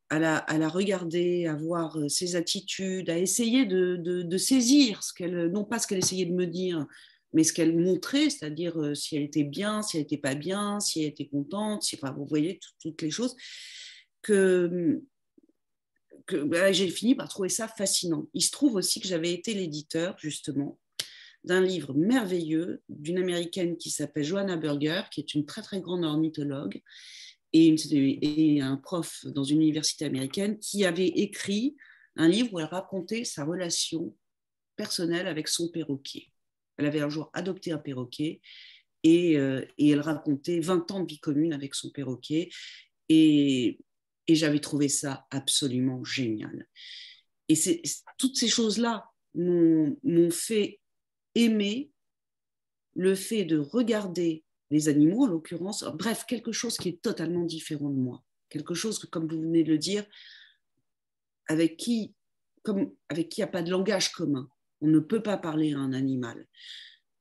à 0.09 0.19
la, 0.19 0.39
à 0.39 0.59
la, 0.59 0.69
regarder, 0.69 1.47
à 1.47 1.55
voir 1.55 1.97
ses 2.09 2.35
attitudes, 2.35 3.11
à 3.11 3.19
essayer 3.19 3.67
de 3.67 4.37
saisir 4.39 5.03
ce 5.03 5.13
qu'elle, 5.13 5.47
non 5.53 5.65
pas 5.65 5.79
ce 5.79 5.87
qu'elle 5.87 5.99
essayait 5.99 6.27
de 6.27 6.33
me 6.33 6.47
dire, 6.47 6.87
mais 7.33 7.45
ce 7.45 7.53
qu'elle 7.53 7.79
montrait, 7.79 8.31
c'est-à-dire 8.31 8.81
euh, 8.81 8.95
si 8.95 9.17
elle 9.17 9.23
était 9.23 9.45
bien, 9.45 9.83
si 9.83 9.97
elle 9.97 10.03
n'était 10.03 10.19
pas 10.19 10.35
bien, 10.35 10.81
si 10.81 11.03
elle 11.03 11.11
était 11.11 11.29
contente, 11.29 11.83
si, 11.83 11.97
enfin, 11.97 12.13
vous 12.13 12.27
voyez 12.27 12.59
toutes 12.81 13.03
les 13.03 13.11
choses, 13.11 13.37
que, 14.23 15.01
que 16.27 16.37
bah, 16.37 16.73
j'ai 16.73 16.89
fini 16.89 17.15
par 17.15 17.29
trouver 17.29 17.49
ça 17.49 17.69
fascinant. 17.69 18.27
Il 18.35 18.43
se 18.43 18.51
trouve 18.51 18.75
aussi 18.75 19.01
que 19.01 19.09
j'avais 19.09 19.33
été 19.33 19.55
l'éditeur, 19.55 20.17
justement, 20.19 20.79
d'un 21.45 21.61
livre 21.61 21.95
merveilleux 21.95 22.83
d'une 22.89 23.19
américaine 23.19 23.77
qui 23.77 23.91
s'appelle 23.91 24.25
Joanna 24.25 24.57
Berger, 24.57 25.03
qui 25.11 25.21
est 25.21 25.35
une 25.35 25.47
très 25.47 25.63
très 25.63 25.81
grande 25.81 26.05
ornithologue 26.05 26.83
et, 27.53 28.61
un 28.61 28.77
prof 28.77 29.25
dans 29.27 29.45
une 29.45 29.61
université 29.61 30.05
américaine, 30.05 30.59
qui 30.59 30.85
avait 30.85 31.09
écrit 31.09 31.77
un 32.17 32.29
livre 32.29 32.53
où 32.53 32.61
elle 32.61 32.67
racontait 32.67 33.25
sa 33.25 33.45
relation 33.45 34.15
personnelle 34.77 35.27
avec 35.27 35.49
son 35.49 35.69
perroquet. 35.69 36.29
Elle 36.77 36.87
avait 36.87 37.01
un 37.01 37.09
jour 37.09 37.31
adopté 37.33 37.73
un 37.73 37.79
perroquet 37.79 38.41
et, 39.03 39.37
euh, 39.37 39.65
elle 39.79 40.01
racontait 40.01 40.61
20 40.61 40.91
ans 40.91 41.01
de 41.01 41.09
vie 41.09 41.21
commune 41.21 41.53
avec 41.53 41.75
son 41.75 41.91
perroquet. 41.91 42.51
Et, 43.09 43.79
j'avais 44.29 44.61
trouvé 44.61 44.89
ça 44.89 45.27
absolument 45.33 46.05
génial. 46.05 46.69
Et 47.49 47.57
toutes 48.17 48.37
ces 48.37 48.47
choses-là 48.47 49.11
m'ont 49.35 50.31
fait 50.31 50.80
aimer 51.35 51.91
le 52.95 53.15
fait 53.15 53.45
de 53.45 53.59
regarder 53.59 54.45
les 54.71 54.89
animaux, 54.89 55.25
en 55.25 55.29
l'occurrence, 55.29 55.85
bref, 55.95 56.25
quelque 56.27 56.53
chose 56.53 56.77
qui 56.77 56.91
est 56.91 57.03
totalement 57.03 57.45
différent 57.45 57.91
de 57.91 57.99
moi. 57.99 58.23
Quelque 58.49 58.75
chose 58.75 58.99
que, 58.99 59.07
comme 59.07 59.29
vous 59.29 59.41
venez 59.41 59.65
de 59.65 59.71
le 59.71 59.79
dire, 59.79 60.05
avec 61.49 61.77
qui, 61.77 62.15
comme, 62.63 62.93
avec 63.09 63.29
qui 63.29 63.41
il 63.41 63.45
n'y 63.45 63.49
a 63.49 63.53
pas 63.53 63.63
de 63.63 63.71
langage 63.71 64.13
commun. 64.13 64.49
On 64.81 64.87
ne 64.87 65.01
peut 65.01 65.23
pas 65.23 65.37
parler 65.37 65.75
à 65.75 65.79
un 65.79 65.93
animal. 65.93 66.47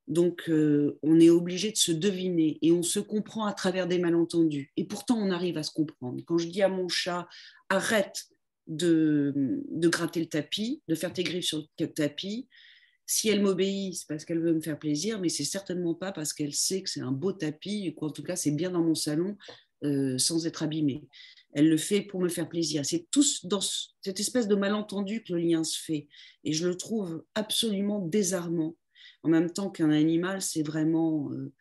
Donc, 0.07 0.49
euh, 0.49 0.97
on 1.03 1.19
est 1.19 1.29
obligé 1.29 1.71
de 1.71 1.77
se 1.77 1.91
deviner 1.91 2.57
et 2.63 2.71
on 2.71 2.81
se 2.81 2.99
comprend 2.99 3.45
à 3.45 3.53
travers 3.53 3.87
des 3.87 3.99
malentendus. 3.99 4.71
Et 4.75 4.85
pourtant, 4.85 5.17
on 5.17 5.29
arrive 5.29 5.57
à 5.57 5.63
se 5.63 5.71
comprendre. 5.71 6.21
Quand 6.25 6.39
je 6.39 6.47
dis 6.47 6.63
à 6.63 6.69
mon 6.69 6.87
chat, 6.87 7.27
arrête 7.69 8.27
de, 8.65 9.33
gratter 9.71 10.19
le 10.19 10.25
tapis, 10.25 10.81
de 10.87 10.95
faire 10.95 11.13
tes 11.13 11.23
griffes 11.23 11.45
sur 11.45 11.63
le 11.79 11.87
tapis, 11.87 12.47
si 13.11 13.29
elle 13.29 13.41
m'obéit, 13.41 13.95
c'est 13.95 14.07
parce 14.07 14.23
qu'elle 14.23 14.39
veut 14.39 14.53
me 14.53 14.61
faire 14.61 14.77
plaisir, 14.77 15.19
mais 15.19 15.29
c'est 15.29 15.43
certainement 15.43 15.95
pas 15.95 16.11
parce 16.11 16.33
qu'elle 16.33 16.53
sait 16.53 16.83
que 16.83 16.89
c'est 16.89 17.01
un 17.01 17.11
beau 17.11 17.31
tapis, 17.31 17.89
ou 17.89 17.99
qu'en 17.99 18.11
tout 18.11 18.23
cas, 18.23 18.35
c'est 18.35 18.51
bien 18.51 18.69
dans 18.69 18.83
mon 18.83 18.95
salon 18.95 19.35
euh, 19.83 20.17
sans 20.17 20.45
être 20.45 20.61
abîmé 20.61 21.07
elle 21.53 21.69
le 21.69 21.77
fait 21.77 22.01
pour 22.01 22.21
me 22.21 22.29
faire 22.29 22.47
plaisir. 22.47 22.85
C'est 22.85 23.07
tous 23.11 23.45
dans 23.45 23.61
cette 23.61 24.19
espèce 24.19 24.47
de 24.47 24.55
malentendu 24.55 25.23
que 25.23 25.33
le 25.33 25.39
lien 25.39 25.63
se 25.63 25.79
fait. 25.79 26.07
Et 26.43 26.53
je 26.53 26.67
le 26.67 26.75
trouve 26.75 27.23
absolument 27.35 27.99
désarmant. 27.99 28.75
En 29.23 29.29
même 29.29 29.51
temps 29.51 29.69
qu'un 29.69 29.91
animal, 29.91 30.41
c'est 30.41 30.63
vraiment... 30.63 31.31
Euh, 31.31 31.51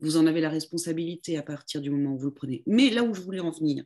vous 0.00 0.16
en 0.16 0.26
avez 0.26 0.40
la 0.40 0.50
responsabilité 0.50 1.38
à 1.38 1.42
partir 1.42 1.80
du 1.80 1.90
moment 1.90 2.14
où 2.14 2.18
vous 2.18 2.26
le 2.26 2.34
prenez. 2.34 2.62
Mais 2.66 2.90
là 2.90 3.02
où 3.02 3.14
je 3.14 3.22
voulais 3.22 3.40
en 3.40 3.50
venir, 3.50 3.84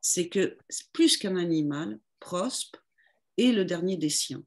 c'est 0.00 0.28
que 0.28 0.56
plus 0.92 1.16
qu'un 1.16 1.36
animal, 1.36 1.98
Prospe 2.20 2.76
est 3.36 3.52
le 3.52 3.64
dernier 3.64 3.96
des 3.96 4.10
siens. 4.10 4.44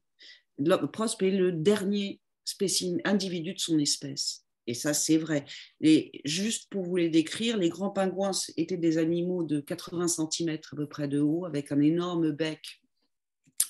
Prospe 0.92 1.22
est 1.22 1.30
le 1.30 1.52
dernier 1.52 2.20
spécimen, 2.44 3.00
individu 3.04 3.54
de 3.54 3.58
son 3.58 3.78
espèce. 3.78 4.44
Et 4.66 4.74
ça, 4.74 4.94
c'est 4.94 5.16
vrai. 5.16 5.44
Et 5.80 6.20
juste 6.24 6.70
pour 6.70 6.84
vous 6.84 6.96
les 6.96 7.08
décrire, 7.08 7.56
les 7.56 7.68
grands 7.68 7.90
pingouins 7.90 8.30
étaient 8.56 8.76
des 8.76 8.98
animaux 8.98 9.42
de 9.42 9.60
80 9.60 10.08
cm 10.08 10.50
à 10.50 10.76
peu 10.76 10.86
près 10.86 11.08
de 11.08 11.20
haut, 11.20 11.44
avec 11.46 11.72
un 11.72 11.80
énorme 11.80 12.30
bec, 12.30 12.80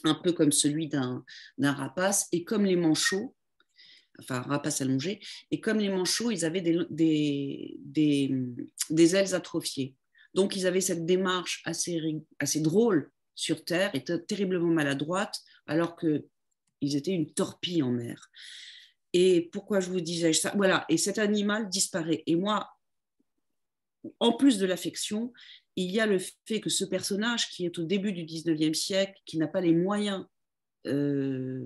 un 0.04 0.14
peu 0.14 0.32
comme 0.32 0.52
celui 0.52 0.88
d'un 0.88 1.24
rapace, 1.58 2.28
et 2.32 2.44
comme 2.44 2.64
les 2.64 2.76
manchots, 2.76 3.34
enfin 4.18 4.36
un 4.36 4.42
rapace 4.42 4.82
allongé, 4.82 5.20
et 5.50 5.60
comme 5.60 5.78
les 5.78 5.88
manchots, 5.88 6.30
ils 6.30 6.44
avaient 6.44 6.60
des, 6.60 6.78
des, 6.90 8.30
des, 8.90 9.16
ailes 9.16 9.34
atrophiées. 9.34 9.94
Donc, 10.34 10.56
ils 10.56 10.66
avaient 10.66 10.80
cette 10.80 11.06
démarche 11.06 11.62
assez, 11.64 12.00
assez 12.38 12.60
drôle 12.60 13.10
sur 13.34 13.64
Terre 13.64 13.90
et 13.94 14.04
terriblement 14.04 14.72
maladroite, 14.72 15.40
alors 15.66 15.96
qu'ils 16.82 16.96
étaient 16.96 17.12
une 17.12 17.32
torpille 17.32 17.82
en 17.82 17.92
mer. 17.92 18.28
Et 19.12 19.48
pourquoi 19.52 19.78
je 19.78 19.88
vous 19.90 20.00
disais 20.00 20.32
ça? 20.32 20.52
Voilà, 20.56 20.84
et 20.88 20.96
cet 20.96 21.18
animal 21.18 21.68
disparaît. 21.68 22.24
Et 22.26 22.34
moi, 22.34 22.70
en 24.18 24.32
plus 24.32 24.58
de 24.58 24.66
l'affection, 24.66 25.32
il 25.76 25.90
y 25.92 26.00
a 26.00 26.06
le 26.06 26.18
fait 26.18 26.60
que 26.60 26.70
ce 26.70 26.84
personnage 26.84 27.48
qui 27.50 27.64
est 27.64 27.78
au 27.78 27.84
début 27.84 28.12
du 28.12 28.24
19e 28.24 28.74
siècle, 28.74 29.20
qui 29.24 29.38
n'a 29.38 29.46
pas 29.46 29.60
les 29.60 29.72
moyens 29.72 30.26
euh, 30.88 31.64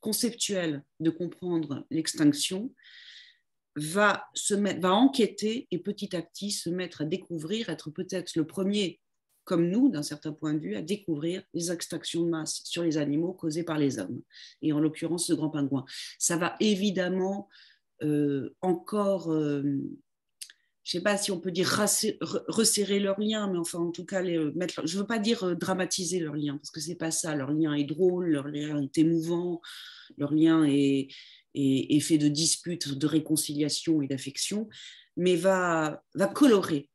conceptuels 0.00 0.82
de 0.98 1.10
comprendre 1.10 1.86
l'extinction, 1.90 2.74
va, 3.76 4.26
se 4.34 4.54
va 4.54 4.92
enquêter 4.92 5.68
et 5.70 5.78
petit 5.78 6.16
à 6.16 6.22
petit 6.22 6.50
se 6.50 6.68
mettre 6.68 7.02
à 7.02 7.04
découvrir, 7.04 7.68
être 7.68 7.90
peut-être 7.90 8.34
le 8.34 8.44
premier 8.44 9.00
comme 9.48 9.70
nous, 9.70 9.88
d'un 9.88 10.02
certain 10.02 10.32
point 10.32 10.52
de 10.52 10.58
vue, 10.58 10.76
à 10.76 10.82
découvrir 10.82 11.42
les 11.54 11.72
extractions 11.72 12.22
de 12.22 12.28
masse 12.28 12.60
sur 12.64 12.82
les 12.82 12.98
animaux 12.98 13.32
causées 13.32 13.62
par 13.62 13.78
les 13.78 13.98
hommes, 13.98 14.20
et 14.60 14.74
en 14.74 14.78
l'occurrence 14.78 15.28
ce 15.28 15.32
grand 15.32 15.48
pingouin. 15.48 15.86
Ça 16.18 16.36
va 16.36 16.54
évidemment 16.60 17.48
euh, 18.02 18.54
encore, 18.60 19.32
euh, 19.32 19.62
je 19.62 20.96
ne 20.96 21.00
sais 21.00 21.00
pas 21.00 21.16
si 21.16 21.32
on 21.32 21.40
peut 21.40 21.50
dire 21.50 21.66
resserrer 22.48 23.00
leurs 23.00 23.18
liens, 23.18 23.50
mais 23.50 23.56
enfin 23.56 23.78
en 23.78 23.90
tout 23.90 24.04
cas, 24.04 24.20
les, 24.20 24.38
mettre, 24.52 24.86
je 24.86 24.96
ne 24.96 25.00
veux 25.00 25.06
pas 25.06 25.18
dire 25.18 25.42
euh, 25.44 25.54
dramatiser 25.54 26.20
leurs 26.20 26.36
liens, 26.36 26.58
parce 26.58 26.70
que 26.70 26.80
ce 26.80 26.90
n'est 26.90 26.96
pas 26.96 27.10
ça. 27.10 27.34
Leur 27.34 27.50
lien 27.50 27.72
est 27.72 27.84
drôle, 27.84 28.28
leur 28.28 28.48
lien 28.48 28.82
est 28.82 28.98
émouvant, 28.98 29.62
leur 30.18 30.34
lien 30.34 30.64
est, 30.64 31.08
est, 31.54 31.96
est 31.96 32.00
fait 32.00 32.18
de 32.18 32.28
disputes, 32.28 32.98
de 32.98 33.06
réconciliation 33.06 34.02
et 34.02 34.08
d'affection, 34.08 34.68
mais 35.16 35.36
va, 35.36 36.04
va 36.14 36.26
colorer 36.26 36.90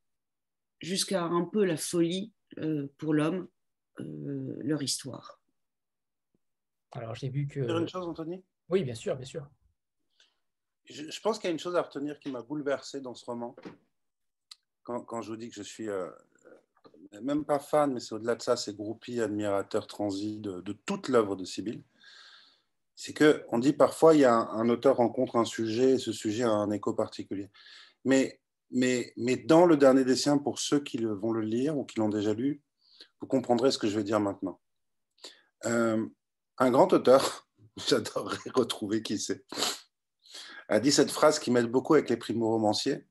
jusqu'à 0.81 1.23
un 1.23 1.45
peu 1.45 1.65
la 1.65 1.77
folie 1.77 2.32
euh, 2.59 2.87
pour 2.97 3.13
l'homme 3.13 3.47
euh, 3.99 4.57
leur 4.61 4.81
histoire. 4.81 5.39
Alors 6.91 7.15
j'ai 7.15 7.29
vu 7.29 7.47
que. 7.47 7.59
une 7.59 7.87
chose, 7.87 8.07
Anthony? 8.07 8.43
Oui, 8.69 8.83
bien 8.83 8.95
sûr, 8.95 9.15
bien 9.15 9.25
sûr. 9.25 9.49
Je, 10.85 11.19
pense 11.21 11.39
qu'il 11.39 11.47
y 11.47 11.51
a 11.51 11.53
une 11.53 11.59
chose 11.59 11.75
à 11.75 11.81
retenir 11.81 12.19
qui 12.19 12.29
m'a 12.29 12.41
bouleversé 12.41 13.01
dans 13.01 13.13
ce 13.13 13.25
roman. 13.25 13.55
Quand, 14.83 15.21
je 15.21 15.31
vous 15.31 15.37
dis 15.37 15.49
que 15.49 15.55
je 15.55 15.63
suis 15.63 15.87
euh, 15.87 16.09
même 17.21 17.45
pas 17.45 17.59
fan, 17.59 17.93
mais 17.93 18.01
c'est 18.01 18.13
au-delà 18.13 18.35
de 18.35 18.41
ça, 18.41 18.57
c'est 18.57 18.75
groupie, 18.75 19.21
admirateur, 19.21 19.87
transi 19.87 20.39
de, 20.39 20.61
toute 20.85 21.07
l'œuvre 21.07 21.37
de 21.37 21.45
Sibylle. 21.45 21.83
C'est 22.95 23.13
que 23.13 23.45
on 23.49 23.59
dit 23.59 23.73
parfois 23.73 24.13
il 24.13 24.19
y 24.19 24.25
a 24.25 24.33
un, 24.33 24.49
un, 24.49 24.69
auteur 24.69 24.97
rencontre 24.97 25.37
un 25.37 25.45
sujet 25.45 25.91
et 25.93 25.97
ce 25.97 26.11
sujet 26.11 26.43
a 26.43 26.51
un 26.51 26.69
écho 26.69 26.93
particulier. 26.93 27.49
Mais 28.03 28.42
mais, 28.73 29.37
dans 29.45 29.65
le 29.65 29.77
dernier 29.77 30.03
des 30.03 30.15
siens, 30.15 30.37
pour 30.37 30.59
ceux 30.59 30.79
qui 30.79 30.97
vont 30.97 31.31
le 31.31 31.41
lire 31.41 31.77
ou 31.77 31.85
qui 31.85 31.99
l'ont 31.99 32.09
déjà 32.09 32.33
lu, 32.33 32.61
vous 33.21 33.27
comprendrez 33.27 33.71
ce 33.71 33.77
que 33.77 33.87
je 33.87 33.95
vais 33.95 34.03
dire 34.03 34.19
maintenant. 34.19 34.59
Euh, 35.65 36.05
un 36.57 36.71
grand 36.71 36.91
auteur, 36.91 37.47
j'adorerais 37.87 38.49
retrouver 38.53 39.03
qui 39.03 39.19
c'est, 39.19 39.45
a 40.69 40.79
dit 40.79 40.91
cette 40.91 41.11
phrase 41.11 41.39
qui 41.39 41.51
m'aide 41.51 41.67
beaucoup 41.67 41.93
avec 41.93 42.09
les 42.09 42.17
primo-romanciers. 42.17 43.05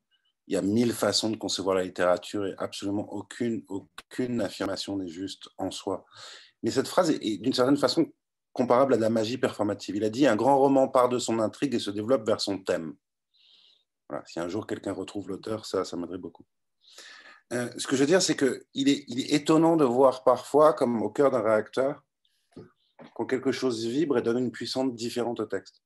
Il 0.49 0.55
y 0.55 0.57
a 0.57 0.63
mille 0.63 0.93
façons 0.93 1.31
de 1.31 1.37
concevoir 1.37 1.77
la 1.77 1.85
littérature 1.85 2.45
et 2.45 2.55
absolument 2.59 3.11
aucune, 3.13 3.65
aucune 3.69 4.41
affirmation 4.41 4.97
n'est 4.97 5.09
juste 5.09 5.49
en 5.59 5.71
soi. 5.71 6.05
Mais 6.63 6.73
cette 6.73 6.89
phrase 6.89 7.11
est, 7.11 7.39
d'une 7.39 7.53
certaine 7.53 7.77
façon 7.77 8.13
comparable 8.53 8.95
à 8.95 8.97
la 8.99 9.11
magie 9.11 9.39
performative. 9.39 9.97
Il 9.97 10.05
a 10.05 10.11
dit 10.11 10.27
un 10.27 10.37
grand 10.37 10.59
roman 10.59 10.89
part 10.89 11.09
de 11.09 11.19
son 11.19 11.39
intrigue 11.39 11.75
et 11.75 11.79
se 11.79 11.91
développe 11.91 12.27
vers 12.27 12.41
son 12.41 12.59
thème. 12.59 12.95
Si 14.27 14.41
un 14.41 14.49
jour 14.49 14.67
quelqu'un 14.67 14.93
retrouve 14.93 15.29
l'auteur, 15.29 15.67
ça, 15.67 15.85
ça 15.85 15.97
m'aiderait 15.97 16.19
beaucoup. 16.19 16.45
Euh, 17.53 17.69
ce 17.77 17.87
que 17.87 17.97
je 17.97 18.01
veux 18.01 18.07
dire, 18.07 18.23
c'est 18.23 18.37
qu'il 18.37 18.89
est, 18.89 19.05
il 19.09 19.21
est 19.21 19.33
étonnant 19.35 19.77
de 19.77 19.85
voir 19.85 20.25
parfois, 20.25 20.73
comme 20.73 21.03
au 21.03 21.11
cœur 21.11 21.31
d'un 21.31 21.43
réacteur, 21.43 22.03
quand 23.15 23.27
quelque 23.27 23.53
chose 23.53 23.87
vibre 23.87 24.19
et 24.19 24.23
donne 24.23 24.39
une 24.39 24.53
puissance 24.53 24.95
différente 24.95 25.41
au 25.41 25.47
texte. 25.47 25.83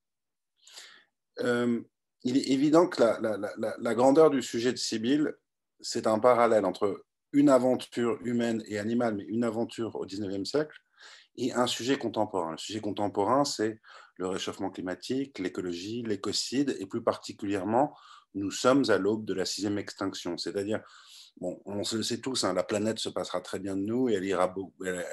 Euh, 1.40 1.80
il 2.24 2.36
est 2.36 2.48
évident 2.50 2.88
que 2.88 3.02
la, 3.02 3.94
grandeur 3.94 4.30
du 4.30 4.42
sujet 4.42 4.72
de 4.72 4.78
Sibylle, 4.78 5.34
c'est 5.80 6.06
un 6.06 6.18
parallèle 6.18 6.64
entre 6.64 7.04
une 7.32 7.48
aventure 7.48 8.18
humaine 8.24 8.62
et 8.66 8.78
animale, 8.78 9.14
mais 9.14 9.24
une 9.24 9.44
aventure 9.44 9.94
au 9.96 10.06
XIXe 10.06 10.48
siècle, 10.48 10.76
et 11.36 11.52
un 11.52 11.66
sujet 11.66 11.98
contemporain. 11.98 12.52
Le 12.52 12.58
sujet 12.58 12.80
contemporain, 12.80 13.44
c'est 13.44 13.80
le 14.16 14.26
réchauffement 14.26 14.70
climatique, 14.70 15.38
l'écologie, 15.38 16.02
l'écocide, 16.02 16.74
et 16.80 16.86
plus 16.86 17.02
particulièrement, 17.02 17.94
nous 18.34 18.50
sommes 18.50 18.84
à 18.88 18.98
l'aube 18.98 19.24
de 19.24 19.34
la 19.34 19.44
sixième 19.44 19.78
extinction, 19.78 20.36
c'est-à-dire 20.36 20.82
Bon, 21.38 21.60
on 21.66 21.74
le 21.76 22.02
sait 22.02 22.20
tous, 22.20 22.44
hein, 22.44 22.54
la 22.54 22.64
planète 22.64 22.98
se 22.98 23.10
passera 23.10 23.42
très 23.42 23.58
bien 23.58 23.76
de 23.76 23.82
nous 23.82 24.08
et 24.08 24.14
elle 24.14 24.24
ira, 24.24 24.54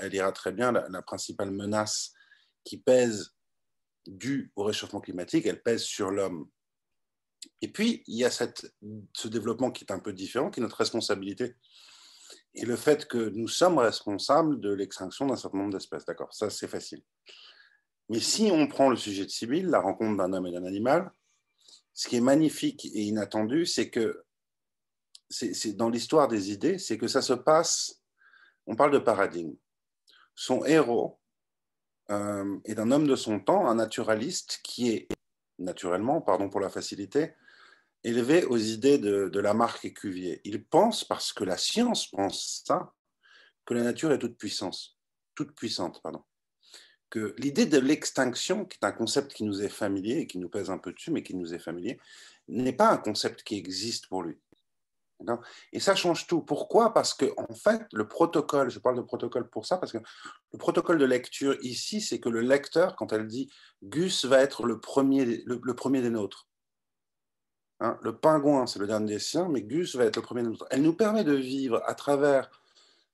elle, 0.02 0.14
ira 0.14 0.32
très 0.32 0.54
bien. 0.54 0.72
La, 0.72 1.02
principale 1.02 1.52
menace 1.52 2.14
qui 2.64 2.78
pèse 2.78 3.36
due 4.08 4.52
au 4.56 4.64
réchauffement 4.64 5.02
climatique, 5.02 5.46
elle 5.46 5.62
pèse 5.62 5.84
sur 5.84 6.12
l'homme. 6.12 6.50
Et 7.62 7.68
puis, 7.68 8.04
il 8.08 8.16
y 8.16 8.24
a 8.24 8.32
cette, 8.32 8.74
ce 9.14 9.28
développement 9.28 9.72
qui 9.72 9.84
est 9.84 9.92
un 9.92 10.00
peu 10.00 10.14
différent, 10.14 10.50
qui 10.50 10.62
est 10.62 10.64
notre 10.64 10.78
responsabilité. 10.78 11.56
Et 12.56 12.66
le 12.66 12.78
fait 12.78 13.06
que 13.06 13.30
nous 13.30 13.50
sommes 13.50 13.80
responsables 13.80 14.62
de 14.62 14.74
l'extinction 14.74 15.26
d'un 15.26 15.36
certain 15.36 15.58
nombre 15.58 15.74
d'espèces. 15.74 16.06
D'accord, 16.06 16.34
ça 16.34 16.50
c'est 16.50 16.70
facile. 16.70 17.04
Mais 18.08 18.22
si 18.22 18.50
on 18.50 18.68
prend 18.68 18.90
le 18.90 18.96
sujet 18.96 19.26
de 19.26 19.30
Sibylle, 19.30 19.68
la 19.68 19.82
rencontre 19.82 20.18
d'un 20.18 20.32
homme 20.32 20.48
et 20.48 20.52
d'un 20.54 20.66
animal, 20.66 21.12
ce 21.94 22.08
qui 22.08 22.18
est 22.18 22.22
magnifique 22.22 22.86
et 22.86 23.04
inattendu, 23.04 23.66
c'est 23.66 23.90
que 23.90 24.24
c'est 25.30 25.74
dans 25.74 25.90
l'histoire 25.90 26.28
des 26.28 26.52
idées, 26.52 26.78
c'est 26.78 26.98
que 26.98 27.08
ça 27.08 27.22
se 27.22 27.34
passe, 27.34 28.02
on 28.68 28.76
parle 28.76 28.92
de 28.92 29.00
paradigme. 29.00 29.56
Son 30.36 30.64
héros 30.66 31.20
euh, 32.12 32.60
est 32.66 32.78
un 32.78 32.92
homme 32.92 33.08
de 33.08 33.16
son 33.16 33.40
temps, 33.40 33.68
un 33.68 33.76
naturaliste 33.76 34.60
qui 34.64 34.92
est, 34.92 35.08
naturellement, 35.58 36.22
pardon 36.22 36.50
pour 36.50 36.60
la 36.60 36.70
facilité, 36.70 37.34
élevé 38.04 38.44
aux 38.46 38.58
idées 38.58 38.98
de, 38.98 39.30
de 39.30 39.40
Lamarck 39.40 39.86
et 39.86 39.94
Cuvier. 39.94 40.42
Il 40.44 40.64
pense, 40.66 41.04
parce 41.04 41.34
que 41.34 41.44
la 41.44 41.58
science 41.58 42.08
pense 42.08 42.64
ça, 42.66 42.94
que 43.66 43.74
la 43.74 43.84
nature 43.84 44.12
est 44.12 44.20
toute 44.20 44.38
puissance, 44.38 45.00
toute 45.36 45.56
puissante, 45.56 46.02
pardon. 46.02 46.24
Que 47.14 47.36
l'idée 47.38 47.68
de 47.68 47.78
l'extinction, 47.78 48.66
qui 48.66 48.80
est 48.82 48.86
un 48.86 48.92
concept 48.92 49.34
qui 49.34 49.44
nous 49.44 49.62
est 49.62 49.70
familier 49.70 50.22
et 50.22 50.26
qui 50.26 50.40
nous 50.40 50.50
pèse 50.50 50.72
un 50.72 50.80
peu 50.80 50.92
dessus, 50.92 51.12
mais 51.12 51.22
qui 51.22 51.36
nous 51.36 51.54
est 51.54 51.60
familier, 51.60 52.00
n'est 52.48 52.74
pas 52.74 52.90
un 52.90 52.98
concept 52.98 53.44
qui 53.44 53.56
existe 53.56 54.08
pour 54.08 54.24
lui. 54.24 54.40
Et 55.72 55.80
ça 55.80 55.94
change 55.96 56.26
tout. 56.26 56.42
Pourquoi? 56.42 56.92
Parce 56.92 57.14
que 57.14 57.32
en 57.38 57.54
fait, 57.54 57.84
le 57.94 58.08
protocole, 58.08 58.70
je 58.72 58.80
parle 58.80 58.98
de 58.98 59.02
protocole 59.02 59.48
pour 59.48 59.68
ça, 59.68 59.78
parce 59.78 59.92
que 59.92 60.00
le 60.52 60.58
protocole 60.58 60.98
de 60.98 61.06
lecture 61.06 61.56
ici, 61.62 62.02
c'est 62.02 62.20
que 62.20 62.30
le 62.30 62.42
lecteur, 62.42 62.96
quand 62.96 63.14
elle 63.14 63.28
dit 63.28 63.48
Gus 63.84 64.26
va 64.26 64.40
être 64.40 64.66
le 64.66 64.80
premier, 64.80 65.44
le, 65.46 65.76
premier 65.76 66.02
des 66.02 66.10
nôtres. 66.10 66.48
Hein, 67.80 67.98
le 68.02 68.18
pingouin, 68.18 68.66
c'est 68.66 68.80
le 68.80 68.88
dernier 68.88 69.14
des 69.14 69.20
siens, 69.20 69.48
mais 69.50 69.62
Gus 69.62 69.96
va 69.96 70.06
être 70.06 70.18
le 70.18 70.22
premier 70.24 70.42
des 70.42 70.50
nôtres. 70.50 70.68
Elle 70.72 70.82
nous 70.82 70.96
permet 70.96 71.24
de 71.24 71.36
vivre 71.36 71.82
à 71.86 71.94
travers 71.94 72.50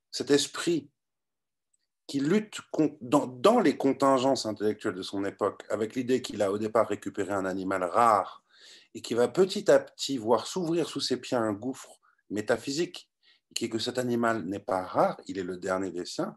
cet 0.09 0.31
esprit 0.31 0.89
qui 2.09 2.19
lutte 2.19 2.59
dans, 3.01 3.59
les 3.59 3.77
contingences 3.77 4.47
intellectuelles 4.47 4.95
de 4.95 5.03
son 5.03 5.23
époque, 5.25 5.63
avec 5.69 5.95
l'idée 5.95 6.23
qu'il 6.23 6.41
a 6.41 6.51
au 6.51 6.57
départ 6.57 6.87
récupéré 6.87 7.31
un 7.33 7.45
animal 7.45 7.83
rare 7.83 8.43
et 8.95 9.01
qui 9.01 9.13
va 9.13 9.27
petit 9.27 9.69
à 9.69 9.77
petit 9.77 10.17
voir 10.17 10.47
s'ouvrir 10.47 10.89
sous 10.89 11.01
ses 11.01 11.17
pieds 11.17 11.37
un 11.37 11.53
gouffre 11.53 11.99
métaphysique, 12.31 13.11
qui 13.53 13.65
est 13.65 13.69
que 13.69 13.77
cet 13.77 13.99
animal 13.99 14.43
n'est 14.45 14.57
pas 14.57 14.81
rare, 14.81 15.21
il 15.27 15.37
est 15.37 15.43
le 15.43 15.57
dernier 15.57 15.91
des 15.91 16.05
siens, 16.05 16.35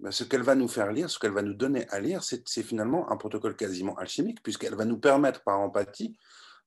ben, 0.00 0.10
ce 0.10 0.24
qu'elle 0.24 0.42
va 0.42 0.54
nous 0.54 0.68
faire 0.68 0.90
lire, 0.90 1.10
ce 1.10 1.18
qu'elle 1.18 1.32
va 1.32 1.42
nous 1.42 1.54
donner 1.54 1.86
à 1.90 2.00
lire, 2.00 2.22
c'est 2.22 2.62
finalement 2.62 3.12
un 3.12 3.18
protocole 3.18 3.56
quasiment 3.56 3.94
alchimique, 3.96 4.42
puisqu'elle 4.42 4.74
va 4.74 4.86
nous 4.86 4.98
permettre 4.98 5.42
par 5.44 5.60
empathie 5.60 6.16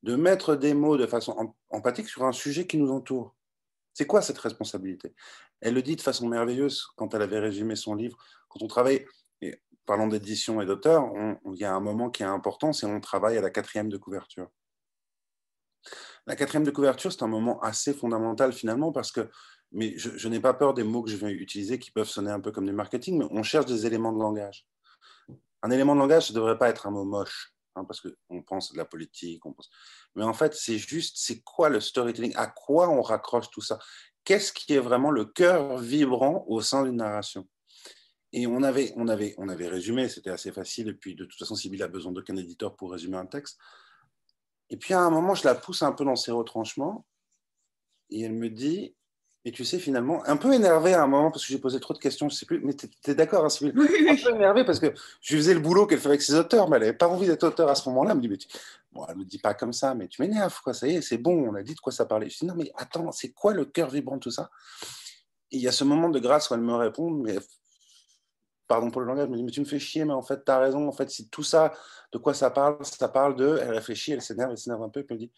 de 0.04 0.16
mettre 0.16 0.56
des 0.56 0.76
mots 0.76 0.98
de 0.98 1.08
façon 1.08 1.56
empathique 1.72 2.08
sur 2.08 2.24
un 2.24 2.34
sujet 2.34 2.68
qui 2.68 2.78
nous 2.78 2.92
entoure. 2.92 3.36
C'est 3.94 4.06
quoi 4.06 4.22
cette 4.22 4.38
responsabilité? 4.38 5.14
Elle 5.62 5.74
le 5.74 5.82
dit 5.82 5.96
de 5.96 6.02
façon 6.02 6.28
merveilleuse 6.28 6.88
quand 6.96 7.14
elle 7.14 7.22
avait 7.22 7.40
résumé 7.40 7.76
son 7.76 7.96
livre. 7.96 8.18
Quand 8.48 8.62
on 8.62 8.68
travaille, 8.68 9.06
et 9.42 9.62
parlant 9.86 10.08
d'édition 10.08 10.62
et 10.62 10.66
d'auteur, 10.66 11.12
il 11.46 11.60
y 11.60 11.66
a 11.66 11.74
un 11.74 11.80
moment 11.80 12.10
qui 12.10 12.24
est 12.24 12.28
important, 12.28 12.74
c'est 12.74 12.86
on 12.86 13.00
travaille 13.02 13.38
à 13.38 13.42
la 13.42 13.50
quatrième 13.50 13.90
de 13.90 13.98
couverture. 13.98 14.50
La 16.28 16.36
quatrième 16.36 16.64
de 16.64 16.72
couverture, 16.72 17.12
c'est 17.12 17.24
un 17.24 17.28
moment 17.28 17.60
assez 17.62 17.94
fondamental 17.94 18.54
finalement 18.54 18.92
parce 18.92 19.12
que, 19.12 19.30
je, 19.72 20.28
n'ai 20.28 20.40
pas 20.40 20.54
peur 20.54 20.74
des 20.74 20.84
mots 20.84 21.04
que 21.04 21.12
je 21.12 21.16
vais 21.16 21.32
utiliser 21.32 21.80
qui 21.80 21.92
peuvent 21.92 22.08
sonner 22.08 22.32
un 22.32 22.40
peu 22.40 22.52
comme 22.52 22.66
du 22.66 22.72
marketing, 22.72 23.20
mais 23.20 23.28
on 23.32 23.44
cherche 23.44 23.66
des 23.66 23.86
éléments 23.86 24.12
de 24.12 24.20
langage. 24.20 24.66
Un 25.62 25.72
élément 25.72 25.94
de 25.94 26.00
langage, 26.00 26.28
ça 26.28 26.34
ne 26.34 26.40
devrait 26.40 26.58
pas 26.58 26.70
être 26.70 26.88
un 26.88 26.92
mot 26.92 27.04
moche, 27.04 27.54
hein, 27.76 27.86
parce 27.86 28.02
qu'on 28.02 28.42
pense 28.44 28.74
de 28.74 28.78
la 28.78 28.86
politique, 28.86 29.46
on 29.46 29.54
pense... 29.54 29.70
mais 30.16 30.24
en 30.24 30.34
fait, 30.34 30.54
c'est 30.54 30.78
juste, 30.78 31.18
c'est 31.18 31.42
quoi 31.42 31.70
le 31.70 31.80
storytelling? 31.80 32.34
À 32.36 32.48
quoi 32.48 32.90
on 32.90 33.02
raccroche 33.02 33.50
tout 33.50 33.62
ça? 33.62 33.80
Qu'est-ce 34.24 34.54
qui 34.54 34.74
est 34.74 34.80
vraiment 34.80 35.12
le 35.12 35.26
cœur 35.26 35.78
vibrant 35.78 36.46
au 36.48 36.62
sein 36.62 36.84
d'une 36.84 36.98
narration? 36.98 37.48
Et 38.32 38.46
on 38.46 38.62
avait, 38.62 38.94
on, 38.96 39.08
avait, 39.08 39.34
on 39.38 39.50
avait 39.50 39.68
résumé, 39.68 40.08
c'était 40.08 40.30
assez 40.30 40.52
facile, 40.52 40.90
et 40.90 40.94
puis 40.94 41.16
de 41.16 41.26
toute 41.26 41.40
façon, 41.40 41.56
Sybille 41.56 41.82
a 41.82 41.88
besoin 41.88 42.12
d'aucun 42.12 42.36
éditeur 42.36 42.76
pour 42.76 42.92
résumer 42.92 43.18
un 43.18 43.26
texte. 43.26 43.58
Et 44.70 44.78
puis 44.78 44.94
à 44.94 45.00
un 45.00 45.10
moment, 45.10 45.34
je 45.34 45.46
la 45.46 45.56
pousse 45.56 45.82
un 45.82 45.92
peu 45.94 46.06
dans 46.06 46.16
ses 46.16 46.32
retranchements 46.32 47.08
et 48.12 48.22
elle 48.22 48.34
me 48.34 48.50
dit, 48.50 48.96
et 49.46 49.52
tu 49.52 49.64
sais, 49.64 49.80
finalement, 49.80 50.22
un 50.28 50.36
peu 50.36 50.54
énervée 50.54 50.94
à 50.94 51.04
un 51.04 51.08
moment 51.08 51.32
parce 51.32 51.46
que 51.46 51.54
j'ai 51.54 51.60
posé 51.60 51.80
trop 51.80 51.94
de 51.94 52.00
questions, 52.00 52.28
je 52.28 52.36
sais 52.36 52.46
plus, 52.46 52.60
mais 52.60 52.74
tu 52.74 52.90
es, 53.08 53.16
d'accord, 53.16 53.46
hein, 53.46 53.66
Un 53.66 53.70
peu 53.72 54.36
énervée 54.36 54.66
parce 54.66 54.80
que 54.80 54.94
je 55.22 55.38
faisais 55.38 55.54
le 55.54 55.62
boulot 55.62 55.88
qu'elle 55.88 56.00
fait 56.00 56.10
avec 56.10 56.22
ses 56.22 56.36
auteurs, 56.36 56.70
mais 56.70 56.76
elle 56.76 56.84
n'avait 56.84 56.98
pas 56.98 57.08
envie 57.08 57.26
d'être 57.26 57.44
auteur 57.44 57.70
à 57.70 57.76
ce 57.76 57.88
moment-là. 57.90 58.12
Elle 58.12 58.18
me 58.18 58.22
dit, 58.22 58.28
mais 58.28 58.38
bon, 58.92 59.06
elle 59.08 59.16
me 59.16 59.24
dit 59.24 59.40
pas 59.40 59.54
comme 59.54 59.72
ça, 59.72 59.96
mais 59.96 60.10
tu 60.10 60.22
m'énerves, 60.22 60.60
quoi, 60.62 60.74
ça 60.74 60.88
y 60.88 60.96
est, 60.96 61.02
c'est 61.02 61.18
bon, 61.18 61.50
on 61.50 61.56
a 61.56 61.64
dit 61.64 61.74
de 61.74 61.80
quoi 61.80 61.94
ça 61.94 62.06
parlait. 62.06 62.30
Je 62.30 62.40
dis, 62.40 62.46
non, 62.46 62.56
mais 62.56 62.70
attends, 62.76 63.12
c'est 63.14 63.32
quoi 63.32 63.54
le 63.54 63.64
cœur 63.64 63.90
vibrant 63.90 64.18
de 64.18 64.22
tout 64.22 64.32
ça? 64.32 64.50
Et 65.52 65.58
il 65.58 65.62
y 65.62 65.68
a 65.70 65.72
ce 65.72 65.86
moment 65.86 66.10
de 66.10 66.20
grâce 66.20 66.50
où 66.50 66.54
elle 66.54 66.62
me 66.62 66.76
répond, 66.76 67.10
mais 67.10 67.38
pardon 68.68 68.92
pour 68.92 69.02
le 69.02 69.08
langage, 69.08 69.30
mais 69.30 69.44
tu 69.50 69.62
me 69.62 69.66
fais 69.66 69.80
chier, 69.80 70.04
mais 70.04 70.14
en 70.14 70.22
fait, 70.22 70.44
tu 70.46 70.52
as 70.52 70.60
raison. 70.60 70.88
En 70.88 70.92
fait, 70.92 71.10
si 71.10 71.30
tout 71.30 71.44
ça, 71.44 71.74
de 72.12 72.18
quoi 72.18 72.34
ça 72.34 72.52
parle, 72.52 72.78
ça 72.86 73.08
parle 73.08 73.36
de. 73.36 73.58
Elle 73.62 73.72
réfléchit, 73.72 74.12
elle 74.12 74.22
s'énerve, 74.22 74.52
elle 74.52 74.58
s'énerve 74.58 74.84
un 74.84 74.90
peu, 74.90 75.04
puis 75.04 75.16
elle 75.16 75.20
dit 75.20 75.32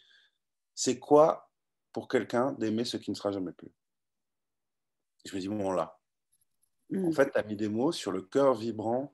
c'est 0.75 0.99
quoi 0.99 1.49
pour 1.93 2.07
quelqu'un 2.07 2.53
d'aimer 2.53 2.83
ce 2.83 2.97
qui 2.97 3.11
ne 3.11 3.15
sera 3.15 3.31
jamais 3.31 3.51
plus? 3.53 3.71
Je 5.25 5.35
me 5.35 5.41
dis 5.41 5.47
bon, 5.47 5.71
là. 5.71 5.97
En 6.93 7.09
mm. 7.09 7.13
fait, 7.13 7.31
tu 7.31 7.37
as 7.37 7.43
mis 7.43 7.55
des 7.55 7.69
mots 7.69 7.91
sur 7.91 8.11
le 8.11 8.21
cœur 8.21 8.55
vibrant 8.55 9.13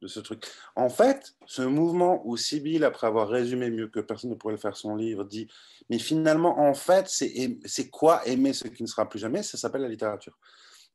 de 0.00 0.08
ce 0.08 0.20
truc. 0.20 0.44
En 0.74 0.88
fait, 0.88 1.34
ce 1.46 1.62
mouvement 1.62 2.22
où 2.24 2.36
Sibyl, 2.36 2.84
après 2.84 3.06
avoir 3.06 3.28
résumé 3.28 3.70
mieux 3.70 3.88
que 3.88 4.00
personne 4.00 4.30
ne 4.30 4.34
pourrait 4.34 4.54
le 4.54 4.60
faire 4.60 4.76
son 4.76 4.96
livre, 4.96 5.24
dit 5.24 5.48
Mais 5.90 5.98
finalement, 5.98 6.58
en 6.58 6.74
fait, 6.74 7.06
c'est 7.08 7.90
quoi 7.90 8.26
aimer 8.26 8.52
ce 8.52 8.66
qui 8.66 8.82
ne 8.82 8.88
sera 8.88 9.08
plus 9.08 9.20
jamais? 9.20 9.42
Ça 9.42 9.56
s'appelle 9.56 9.82
la 9.82 9.88
littérature. 9.88 10.36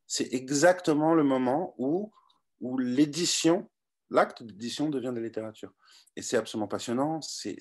C'est 0.06 0.34
exactement 0.34 1.14
le 1.14 1.24
moment 1.24 1.74
où 1.78 2.12
où 2.62 2.78
l'édition, 2.78 3.70
l'acte 4.10 4.44
d'édition 4.44 4.90
devient 4.90 5.12
de 5.14 5.20
la 5.20 5.26
littérature. 5.26 5.74
Et 6.16 6.22
c'est 6.22 6.38
absolument 6.38 6.68
passionnant, 6.68 7.22
c'est 7.22 7.58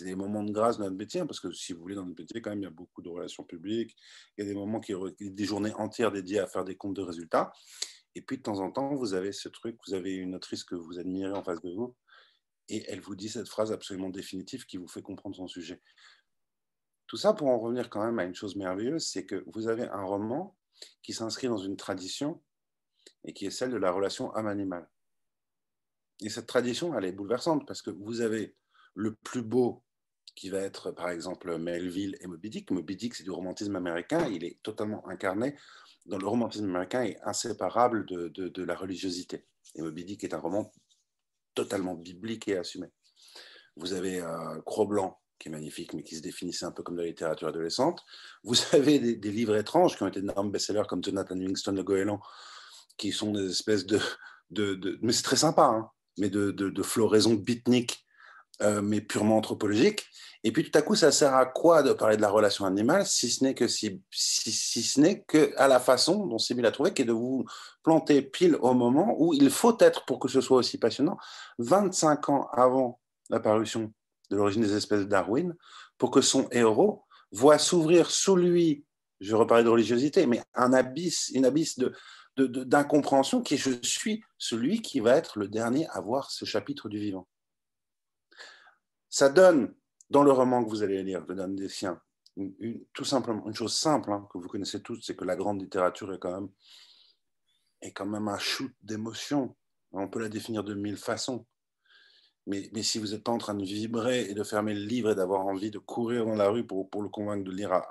des 0.00 0.14
moments 0.14 0.42
de 0.42 0.52
grâce 0.52 0.78
dans 0.78 0.84
notre 0.84 0.96
métier, 0.96 1.20
hein, 1.20 1.26
parce 1.26 1.40
que 1.40 1.52
si 1.52 1.72
vous 1.72 1.80
voulez, 1.80 1.94
dans 1.94 2.06
notre 2.06 2.20
métier, 2.20 2.40
quand 2.40 2.50
même, 2.50 2.60
il 2.60 2.64
y 2.64 2.66
a 2.66 2.70
beaucoup 2.70 3.02
de 3.02 3.08
relations 3.08 3.44
publiques, 3.44 3.96
il 4.36 4.44
y 4.44 4.46
a 4.46 4.50
des 4.50 4.54
moments 4.54 4.80
qui 4.80 4.94
des 5.20 5.44
journées 5.44 5.74
entières 5.74 6.12
dédiées 6.12 6.38
à 6.40 6.46
faire 6.46 6.64
des 6.64 6.76
comptes 6.76 6.96
de 6.96 7.02
résultats. 7.02 7.52
Et 8.14 8.22
puis 8.22 8.36
de 8.36 8.42
temps 8.42 8.60
en 8.60 8.70
temps, 8.70 8.94
vous 8.94 9.14
avez 9.14 9.32
ce 9.32 9.48
truc, 9.48 9.78
vous 9.86 9.94
avez 9.94 10.14
une 10.14 10.34
autrice 10.34 10.64
que 10.64 10.74
vous 10.74 10.98
admirez 10.98 11.32
en 11.32 11.42
face 11.42 11.62
de 11.62 11.70
vous, 11.70 11.96
et 12.68 12.84
elle 12.88 13.00
vous 13.00 13.16
dit 13.16 13.28
cette 13.28 13.48
phrase 13.48 13.72
absolument 13.72 14.10
définitive 14.10 14.66
qui 14.66 14.76
vous 14.76 14.88
fait 14.88 15.02
comprendre 15.02 15.34
son 15.34 15.48
sujet. 15.48 15.82
Tout 17.06 17.16
ça 17.16 17.32
pour 17.34 17.48
en 17.48 17.58
revenir 17.58 17.90
quand 17.90 18.04
même 18.04 18.18
à 18.18 18.24
une 18.24 18.34
chose 18.34 18.56
merveilleuse, 18.56 19.06
c'est 19.06 19.26
que 19.26 19.44
vous 19.46 19.68
avez 19.68 19.84
un 19.88 20.02
roman 20.02 20.56
qui 21.02 21.12
s'inscrit 21.12 21.48
dans 21.48 21.58
une 21.58 21.76
tradition 21.76 22.42
et 23.24 23.32
qui 23.32 23.46
est 23.46 23.50
celle 23.50 23.70
de 23.70 23.76
la 23.76 23.90
relation 23.90 24.34
homme-animal. 24.36 24.88
Et 26.20 26.28
cette 26.28 26.46
tradition, 26.46 26.96
elle 26.96 27.04
est 27.04 27.12
bouleversante 27.12 27.66
parce 27.66 27.82
que 27.82 27.90
vous 27.90 28.20
avez 28.20 28.54
le 28.94 29.14
plus 29.14 29.42
beau 29.42 29.82
qui 30.34 30.50
va 30.50 30.58
être 30.58 30.90
par 30.90 31.10
exemple 31.10 31.58
Melville 31.58 32.16
et 32.20 32.26
Moby 32.26 32.50
Dick. 32.50 32.70
Moby 32.70 32.96
Dick, 32.96 33.14
c'est 33.14 33.24
du 33.24 33.30
romantisme 33.30 33.76
américain, 33.76 34.28
il 34.28 34.44
est 34.44 34.58
totalement 34.62 35.06
incarné 35.08 35.56
dans 36.06 36.18
le 36.18 36.26
romantisme 36.26 36.64
américain 36.64 37.02
est 37.02 37.18
inséparable 37.24 38.06
de, 38.06 38.62
la 38.62 38.74
religiosité. 38.74 39.46
Et 39.74 39.82
Moby 39.82 40.04
Dick 40.04 40.24
est 40.24 40.34
un 40.34 40.38
roman 40.38 40.72
totalement 41.54 41.94
biblique 41.94 42.48
et 42.48 42.56
assumé. 42.56 42.88
Vous 43.76 43.92
avez 43.92 44.20
euh, 44.20 44.60
Cro-Blanc, 44.66 45.18
qui 45.38 45.48
est 45.48 45.52
magnifique, 45.52 45.94
mais 45.94 46.02
qui 46.02 46.16
se 46.16 46.22
définissait 46.22 46.64
un 46.64 46.72
peu 46.72 46.82
comme 46.82 46.96
de 46.96 47.02
la 47.02 47.06
littérature 47.06 47.48
adolescente. 47.48 48.04
Vous 48.42 48.56
avez 48.72 48.98
des, 48.98 49.30
livres 49.30 49.56
étranges 49.56 49.96
qui 49.96 50.02
ont 50.02 50.08
été 50.08 50.20
d'énormes 50.20 50.50
best-sellers 50.50 50.86
comme 50.88 51.02
Jonathan 51.02 51.34
Livingston, 51.34 51.72
Le 51.72 51.84
Goéland, 51.84 52.20
qui 53.02 53.10
sont 53.10 53.32
des 53.32 53.50
espèces 53.50 53.84
de. 53.84 54.00
mais 55.02 55.12
c'est 55.12 55.24
très 55.24 55.36
sympa, 55.36 55.64
hein, 55.64 55.90
mais 56.18 56.30
de, 56.30 56.82
floraison 56.82 57.34
beatnik, 57.34 58.06
euh, 58.62 58.80
mais 58.80 59.00
purement 59.00 59.38
anthropologique. 59.38 60.06
Et 60.44 60.52
puis 60.52 60.68
tout 60.68 60.76
à 60.76 60.82
coup, 60.82 60.94
ça 60.94 61.10
sert 61.10 61.34
à 61.34 61.46
quoi 61.46 61.82
de 61.82 61.92
parler 61.92 62.16
de 62.16 62.22
la 62.22 62.30
relation 62.30 62.64
animale, 62.64 63.06
si 63.06 63.28
ce 63.28 63.42
n'est 63.42 63.54
que 63.54 63.66
si, 63.66 64.02
si, 64.10 64.82
ce 64.82 65.00
n'est 65.00 65.22
que 65.22 65.52
à 65.56 65.66
la 65.66 65.80
façon 65.80 66.26
dont 66.26 66.38
Sibyl 66.38 66.66
a 66.66 66.70
trouvé, 66.70 66.92
qui 66.92 67.02
est 67.02 67.04
de 67.04 67.12
vous 67.12 67.44
planter 67.82 68.22
pile 68.22 68.56
au 68.60 68.74
moment 68.74 69.16
où 69.18 69.34
il 69.34 69.50
faut 69.50 69.76
être 69.80 70.04
pour 70.04 70.20
que 70.20 70.28
ce 70.28 70.40
soit 70.40 70.58
aussi 70.58 70.78
passionnant, 70.78 71.16
25 71.58 72.28
ans 72.28 72.48
avant 72.52 73.00
l'apparition 73.30 73.92
de 74.30 74.36
l'origine 74.36 74.62
des 74.62 74.76
espèces 74.76 75.00
de 75.00 75.04
Darwin, 75.04 75.54
pour 75.98 76.10
que 76.10 76.20
son 76.20 76.48
héros 76.50 77.04
voit 77.32 77.58
s'ouvrir 77.58 78.10
sous 78.10 78.36
lui, 78.36 78.84
je 79.20 79.34
reparler 79.34 79.64
de 79.64 79.68
religiosité, 79.68 80.26
mais 80.26 80.42
un 80.54 80.72
abysse, 80.72 81.30
une 81.34 81.44
abysse 81.44 81.78
de, 81.78 81.92
d'incompréhension 82.36 83.42
qui 83.42 83.54
est 83.54 83.58
je 83.58 83.82
suis 83.82 84.24
celui 84.38 84.80
qui 84.80 85.00
va 85.00 85.16
être 85.16 85.38
le 85.38 85.48
dernier 85.48 85.86
à 85.90 86.00
voir 86.00 86.30
ce 86.30 86.44
chapitre 86.44 86.88
du 86.88 86.98
vivant. 86.98 87.28
Ça 89.08 89.28
donne 89.28 89.74
dans 90.08 90.22
le 90.22 90.32
roman 90.32 90.64
que 90.64 90.70
vous 90.70 90.82
allez 90.82 91.02
lire, 91.02 91.24
Le 91.26 91.34
Dernier 91.34 91.56
des 91.56 91.68
Siens, 91.68 92.00
tout 92.92 93.04
simplement, 93.04 93.46
une 93.46 93.54
chose 93.54 93.74
simple 93.74 94.10
hein, 94.10 94.26
que 94.30 94.38
vous 94.38 94.48
connaissez 94.48 94.80
tous, 94.82 95.00
c'est 95.02 95.16
que 95.16 95.24
la 95.24 95.36
grande 95.36 95.60
littérature 95.60 96.12
est 96.14 96.18
quand 96.18 96.32
même, 96.32 96.48
est 97.82 97.92
quand 97.92 98.06
même 98.06 98.28
un 98.28 98.38
shoot 98.38 98.72
d'émotion. 98.82 99.54
On 99.92 100.08
peut 100.08 100.20
la 100.20 100.28
définir 100.28 100.64
de 100.64 100.74
mille 100.74 100.96
façons. 100.96 101.46
Mais, 102.46 102.82
si 102.82 102.98
vous 102.98 103.08
n'êtes 103.08 103.22
pas 103.22 103.30
en 103.30 103.38
train 103.38 103.54
de 103.54 103.64
vibrer 103.64 104.22
et 104.22 104.34
de 104.34 104.42
fermer 104.42 104.74
le 104.74 104.84
livre 104.84 105.12
et 105.12 105.14
d'avoir 105.14 105.46
envie 105.46 105.70
de 105.70 105.78
courir 105.78 106.26
dans 106.26 106.34
la 106.34 106.48
rue 106.48 106.66
pour, 106.66 106.88
le 107.00 107.08
convaincre 107.08 107.44
de 107.44 107.52
lire, 107.52 107.82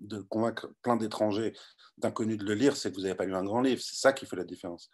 de 0.00 0.20
convaincre 0.22 0.68
plein 0.82 0.96
d'étrangers, 0.96 1.54
d'inconnus 1.98 2.38
de 2.38 2.44
le 2.44 2.54
lire, 2.54 2.76
c'est 2.76 2.90
que 2.90 2.96
vous 2.96 3.02
n'avez 3.02 3.14
pas 3.14 3.24
lu 3.24 3.36
un 3.36 3.44
grand 3.44 3.62
livre. 3.62 3.80
C'est 3.80 3.94
ça 3.94 4.12
qui 4.12 4.26
fait 4.26 4.36
la 4.36 4.44
différence. 4.44 4.90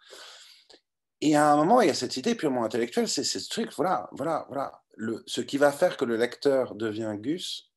Et 1.19 1.35
à 1.35 1.51
un 1.51 1.55
moment, 1.55 1.81
il 1.81 1.87
y 1.87 1.91
a 1.91 1.95
cette 1.95 2.15
idée 2.17 2.35
purement 2.35 2.63
intellectuelle, 2.63 3.07
c'est 3.07 3.23
ce 3.23 3.49
truc, 3.49 3.71
voilà, 3.75 4.07
voilà, 4.11 4.45
voilà 4.49 4.81
ce 5.25 5.41
qui 5.41 5.57
va 5.57 5.71
faire 5.71 5.97
que 5.97 6.05
le 6.05 6.17
lecteur 6.17 6.75
devient 6.75 7.15
Gus, 7.17 7.71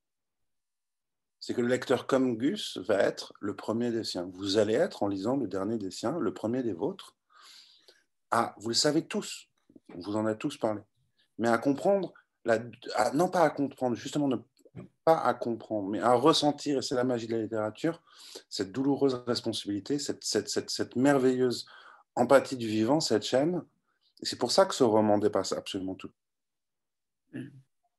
c'est 1.40 1.54
que 1.54 1.60
le 1.60 1.68
lecteur 1.68 2.06
comme 2.06 2.36
Gus 2.36 2.78
va 2.78 2.98
être 2.98 3.34
le 3.40 3.54
premier 3.54 3.90
des 3.90 4.04
siens. 4.04 4.30
Vous 4.32 4.56
allez 4.56 4.74
être, 4.74 5.02
en 5.02 5.08
lisant 5.08 5.36
le 5.36 5.46
dernier 5.46 5.76
des 5.76 5.90
siens, 5.90 6.18
le 6.18 6.32
premier 6.32 6.62
des 6.62 6.72
vôtres. 6.72 7.16
Ah, 8.30 8.54
vous 8.58 8.68
le 8.68 8.74
savez 8.74 9.06
tous, 9.06 9.48
vous 9.94 10.16
en 10.16 10.26
avez 10.26 10.38
tous 10.38 10.56
parlé, 10.56 10.80
mais 11.38 11.48
à 11.48 11.58
comprendre, 11.58 12.12
non 13.14 13.28
pas 13.28 13.42
à 13.42 13.50
comprendre, 13.50 13.96
justement 13.96 14.28
ne 14.28 14.36
pas 15.04 15.18
à 15.18 15.34
comprendre, 15.34 15.88
mais 15.88 16.00
à 16.00 16.14
ressentir, 16.14 16.78
et 16.78 16.82
c'est 16.82 16.94
la 16.94 17.04
magie 17.04 17.26
de 17.26 17.36
la 17.36 17.42
littérature, 17.42 18.02
cette 18.48 18.72
douloureuse 18.72 19.22
responsabilité, 19.26 19.98
cette, 19.98 20.24
cette 20.24 20.96
merveilleuse 20.96 21.66
empathie 22.16 22.56
du 22.56 22.68
vivant, 22.68 23.00
cette 23.00 23.24
chaîne. 23.24 23.62
Et 24.22 24.26
c'est 24.26 24.38
pour 24.38 24.52
ça 24.52 24.66
que 24.66 24.74
ce 24.74 24.84
roman 24.84 25.18
dépasse 25.18 25.52
absolument 25.52 25.94
tout. 25.94 26.10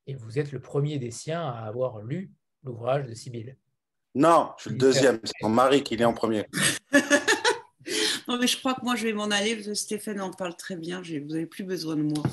Et 0.07 0.15
vous 0.15 0.39
êtes 0.39 0.51
le 0.51 0.59
premier 0.59 0.99
des 0.99 1.11
siens 1.11 1.41
à 1.41 1.65
avoir 1.65 2.01
lu 2.01 2.31
l'ouvrage 2.63 3.07
de 3.07 3.13
Sibylle. 3.13 3.57
Non, 4.13 4.51
je 4.57 4.63
suis 4.63 4.71
le 4.71 4.77
deuxième. 4.77 5.19
C'est 5.23 5.33
mon 5.41 5.49
mari 5.49 5.83
qui 5.83 5.97
lit 5.97 6.05
en 6.05 6.13
premier. 6.13 6.45
non, 8.27 8.37
mais 8.39 8.47
je 8.47 8.57
crois 8.57 8.75
que 8.75 8.83
moi, 8.83 8.95
je 8.95 9.03
vais 9.03 9.13
m'en 9.13 9.29
aller. 9.29 9.75
Stéphane 9.75 10.21
en 10.21 10.31
parle 10.31 10.55
très 10.55 10.77
bien. 10.77 11.01
Vous 11.01 11.33
n'avez 11.33 11.45
plus 11.45 11.65
besoin 11.65 11.97
de 11.97 12.03
moi. 12.03 12.23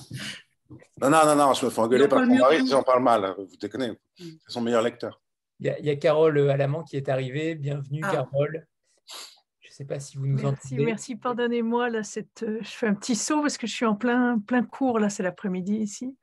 Non, 1.01 1.11
non, 1.11 1.25
non, 1.25 1.37
non 1.37 1.55
je 1.55 1.65
me 1.65 1.71
fais 1.71 1.81
engueuler 1.81 2.09
par 2.09 2.25
mon 2.25 2.39
mari 2.39 2.61
si 2.61 2.69
j'en 2.69 2.83
parle 2.83 3.03
mal. 3.03 3.35
Vous 3.37 3.57
déconnez. 3.61 3.91
Mm. 3.91 3.97
C'est 4.19 4.53
son 4.53 4.61
meilleur 4.61 4.83
lecteur. 4.83 5.21
Il 5.61 5.67
y, 5.81 5.91
a, 5.91 5.97
Carole 5.97 6.51
Alamant 6.51 6.83
qui 6.83 6.97
est 6.97 7.09
arrivée. 7.09 7.55
Bienvenue, 7.55 8.01
ah. 8.05 8.11
Carole. 8.13 8.67
Je 9.61 9.69
ne 9.69 9.73
sais 9.73 9.85
pas 9.85 10.01
si 10.01 10.17
vous 10.17 10.27
nous 10.27 10.41
merci, 10.43 10.75
entendez. 10.75 10.85
Merci, 10.85 11.17
pardonnez-moi. 11.17 11.89
Là, 11.89 12.03
cette, 12.03 12.43
euh, 12.43 12.59
je 12.63 12.71
fais 12.71 12.89
un 12.89 12.95
petit 12.95 13.15
saut 13.15 13.41
parce 13.41 13.57
que 13.57 13.67
je 13.67 13.73
suis 13.75 13.87
en 13.87 13.95
plein, 13.95 14.39
plein 14.41 14.65
cours. 14.65 14.99
Là, 14.99 15.09
c'est 15.09 15.23
l'après-midi 15.23 15.77
ici. 15.77 16.17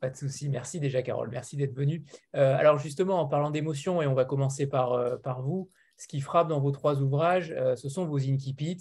Pas 0.00 0.10
de 0.10 0.16
souci. 0.16 0.48
Merci 0.48 0.78
déjà, 0.78 1.02
Carole. 1.02 1.28
Merci 1.30 1.56
d'être 1.56 1.74
venue. 1.74 2.04
Euh, 2.36 2.56
alors 2.56 2.78
justement, 2.78 3.20
en 3.20 3.26
parlant 3.26 3.50
d'émotion, 3.50 4.00
et 4.00 4.06
on 4.06 4.14
va 4.14 4.24
commencer 4.24 4.66
par, 4.66 4.92
euh, 4.92 5.16
par 5.16 5.42
vous, 5.42 5.70
ce 5.96 6.06
qui 6.06 6.20
frappe 6.20 6.48
dans 6.48 6.60
vos 6.60 6.70
trois 6.70 7.02
ouvrages, 7.02 7.52
euh, 7.56 7.74
ce 7.74 7.88
sont 7.88 8.06
vos 8.06 8.18
incipits, 8.18 8.78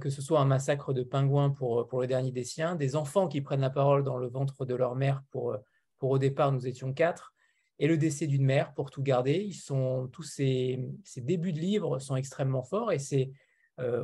que 0.00 0.10
ce 0.10 0.22
soit 0.22 0.40
un 0.40 0.44
massacre 0.44 0.92
de 0.92 1.02
pingouins 1.02 1.50
pour, 1.50 1.86
pour 1.88 2.00
le 2.00 2.06
dernier 2.06 2.32
des 2.32 2.44
siens, 2.44 2.76
des 2.76 2.96
enfants 2.96 3.28
qui 3.28 3.40
prennent 3.40 3.60
la 3.60 3.70
parole 3.70 4.04
dans 4.04 4.18
le 4.18 4.28
ventre 4.28 4.64
de 4.66 4.74
leur 4.74 4.94
mère 4.94 5.22
pour, 5.30 5.56
pour 5.98 6.10
au 6.10 6.18
départ, 6.18 6.52
nous 6.52 6.66
étions 6.66 6.92
quatre, 6.92 7.34
et 7.78 7.86
le 7.86 7.96
décès 7.96 8.26
d'une 8.26 8.44
mère 8.44 8.74
pour 8.74 8.90
tout 8.90 9.02
garder. 9.02 9.44
Ils 9.44 9.54
sont, 9.54 10.08
tous 10.12 10.24
ces, 10.24 10.84
ces 11.04 11.20
débuts 11.20 11.52
de 11.52 11.60
livres 11.60 11.98
sont 11.98 12.16
extrêmement 12.16 12.62
forts 12.62 12.92
et 12.92 12.98
c'est 12.98 13.30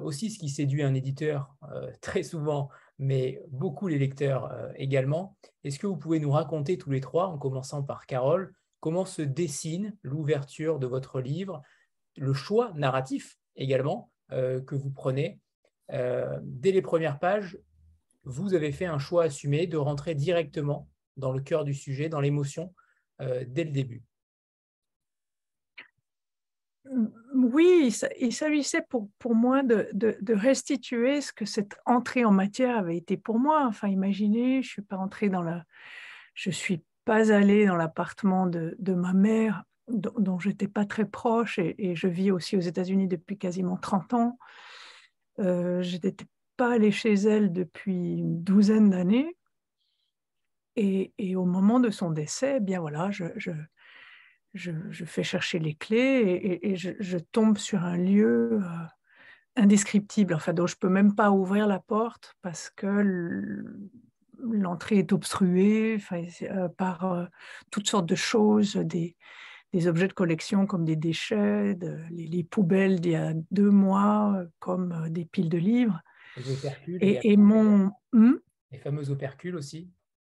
aussi 0.03 0.31
ce 0.31 0.39
qui 0.39 0.49
séduit 0.49 0.85
un 0.85 0.95
éditeur 0.95 1.57
très 2.01 2.23
souvent 2.23 2.71
mais 2.99 3.43
beaucoup 3.49 3.89
les 3.89 3.99
lecteurs 3.99 4.51
euh, 4.53 4.73
également. 4.77 5.37
Est-ce 5.65 5.79
que 5.79 5.87
vous 5.87 5.97
pouvez 5.97 6.21
nous 6.21 6.31
raconter 6.31 6.79
tous 6.79 6.91
les 6.91 7.01
trois, 7.01 7.27
en 7.27 7.39
commençant 7.39 7.83
par 7.83 8.07
Carole, 8.07 8.55
comment 8.81 9.05
se 9.05 9.23
dessine 9.23 9.97
l'ouverture 10.03 10.79
de 10.79 10.87
votre 10.87 11.21
livre, 11.21 11.63
le 12.17 12.33
choix 12.33 12.73
narratif 12.75 13.39
également 13.57 14.11
euh, 14.33 14.61
que 14.61 14.75
vous 14.75 14.91
prenez 14.91 15.41
euh, 15.93 16.39
Dès 16.43 16.73
les 16.73 16.83
premières 16.83 17.19
pages, 17.19 17.59
vous 18.25 18.55
avez 18.55 18.73
fait 18.73 18.87
un 18.87 18.99
choix 18.99 19.25
assumé 19.25 19.67
de 19.67 19.77
rentrer 19.77 20.15
directement 20.15 20.89
dans 21.17 21.33
le 21.33 21.41
cœur 21.41 21.65
du 21.65 21.75
sujet, 21.75 22.09
dans 22.09 22.21
l'émotion, 22.21 22.75
dès 23.21 23.65
le 23.65 23.71
début. 23.71 24.03
Oui, 27.35 27.95
il 28.21 28.33
s'agissait 28.33 28.83
pour, 28.89 29.09
pour 29.19 29.35
moi 29.35 29.63
de, 29.63 29.89
de, 29.93 30.35
restituer 30.35 31.21
ce 31.21 31.33
que 31.33 31.47
cette 31.47 31.77
entrée 31.87 32.25
en 32.25 32.31
matière 32.31 32.77
avait 32.77 32.97
été 32.97 33.17
pour 33.17 33.39
moi. 33.39 33.65
Enfin, 33.67 33.89
imaginez, 33.89 34.63
je 34.63 34.69
suis 34.69 34.83
pas 34.83 34.97
entrée 34.99 35.31
dans 35.31 35.43
la, 35.43 35.65
je 36.35 36.51
suis 36.51 36.83
pas 37.05 37.33
allée 37.33 37.67
dans 37.67 37.77
l'appartement 37.77 38.47
de, 38.47 38.77
de, 38.79 38.93
ma 38.93 39.15
mère, 39.15 39.65
dont, 39.89 40.39
je 40.39 40.51
n'étais 40.51 40.69
pas 40.69 40.85
très 40.85 41.07
proche, 41.07 41.59
et, 41.59 41.97
je 41.97 42.07
vis 42.07 42.31
aussi 42.31 42.57
aux 42.57 42.61
États-Unis 42.61 43.09
depuis 43.09 43.39
quasiment 43.39 43.77
30 43.77 44.15
ans. 44.15 44.39
Euh, 45.39 45.83
je 45.83 45.95
n'étais 45.95 46.27
pas 46.57 46.75
allée 46.75 46.93
chez 46.93 47.15
elle 47.15 47.53
depuis 47.53 48.19
une 48.19 48.43
douzaine 48.43 48.91
d'années. 48.91 49.37
Et, 50.77 51.13
au 51.37 51.45
moment 51.45 51.79
de 51.79 51.91
son 51.91 52.11
décès, 52.11 52.57
eh 52.57 52.61
bien 52.61 52.81
voilà, 52.81 53.11
je, 53.13 53.27
je 53.37 53.53
je, 54.55 55.05
fais 55.05 55.23
chercher 55.23 55.59
les 55.59 55.75
clés 55.75 56.59
et, 56.63 56.77
je, 56.77 57.19
tombe 57.19 57.59
sur 57.59 57.85
un 57.85 57.97
lieu 57.97 58.61
euh, 58.63 58.87
indescriptible, 59.57 60.35
enfin, 60.35 60.53
dont 60.53 60.67
je 60.67 60.75
ne 60.75 60.79
peux 60.79 60.89
même 60.89 61.15
pas 61.15 61.31
ouvrir 61.31 61.67
la 61.67 61.81
porte 61.81 62.35
parce 62.43 62.71
que 62.71 63.65
l'entrée 64.39 64.99
est 64.99 65.13
obstruée 65.13 65.99
euh, 66.43 66.69
par 66.69 67.29
toutes 67.71 67.89
sortes 67.89 68.07
de 68.07 68.15
choses, 68.15 68.77
des, 68.77 69.17
objets 69.89 70.09
de 70.09 70.13
collection 70.13 70.67
comme 70.67 70.85
des 70.85 70.97
déchets, 70.97 71.77
les, 72.11 72.45
poubelles 72.45 73.01
d'il 73.01 73.13
y 73.13 73.17
a 73.17 73.33
deux 73.51 73.71
mois, 73.71 74.45
comme 74.59 75.09
des 75.11 75.25
piles 75.25 75.49
de 75.49 75.59
livres. 75.59 76.01
Les 76.37 77.21
et, 77.23 77.37
mon... 77.37 77.93
Hmm? 78.13 78.35
les 78.73 78.79
fameux 78.79 79.11
opercules 79.11 79.57
aussi 79.57 79.91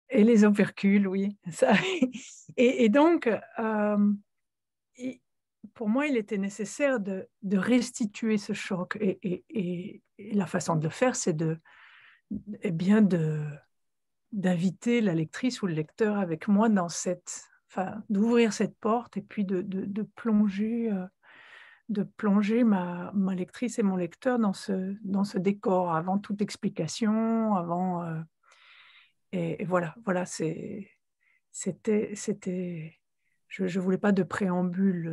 et 0.10 0.24
les 0.24 0.44
opercules, 0.44 1.08
oui. 1.08 1.38
Ça. 1.52 1.74
Et, 2.58 2.90
donc, 2.90 3.30
euh, 3.60 4.14
pour 5.74 5.90
moi, 5.90 6.08
il 6.08 6.16
était 6.16 6.38
nécessaire 6.38 7.00
de, 7.00 7.28
restituer 7.52 8.38
ce 8.38 8.54
choc. 8.54 8.98
Et, 9.02 10.02
la 10.18 10.46
façon 10.46 10.76
de 10.76 10.84
le 10.84 10.90
faire, 10.90 11.16
c'est 11.16 11.34
de, 11.34 11.60
eh 12.62 12.72
bien 12.72 13.02
de 13.02 13.44
d'inviter 14.32 15.00
la 15.00 15.14
lectrice 15.14 15.62
ou 15.62 15.68
le 15.68 15.74
lecteur 15.74 16.18
avec 16.18 16.50
moi 16.50 16.68
dans 16.68 16.90
cette, 16.90 17.46
d'ouvrir 18.10 18.54
cette 18.54 18.78
porte 18.78 19.18
et 19.18 19.22
puis 19.22 19.46
de, 19.46 19.62
de, 19.62 20.02
plonger, 20.04 20.92
euh, 20.92 21.06
de 21.90 22.04
plonger 22.04 22.64
ma, 22.64 23.12
ma, 23.14 23.36
lectrice 23.36 23.80
et 23.80 23.84
mon 23.84 23.96
lecteur 23.96 24.40
dans 24.40 24.54
ce, 24.54 24.96
dans 25.04 25.24
ce 25.24 25.38
décor 25.38 25.96
avant 25.96 26.18
toute 26.18 26.42
explication, 26.42 27.56
avant 27.56 28.04
euh, 28.04 28.22
et, 29.32 29.66
voilà, 29.66 29.96
voilà, 30.06 30.26
c'était, 30.26 30.90
c'était, 31.52 33.00
je 33.48 33.64
ne 33.64 33.84
voulais 33.84 33.98
pas 33.98 34.12
de 34.12 34.24
préambule 34.24 35.08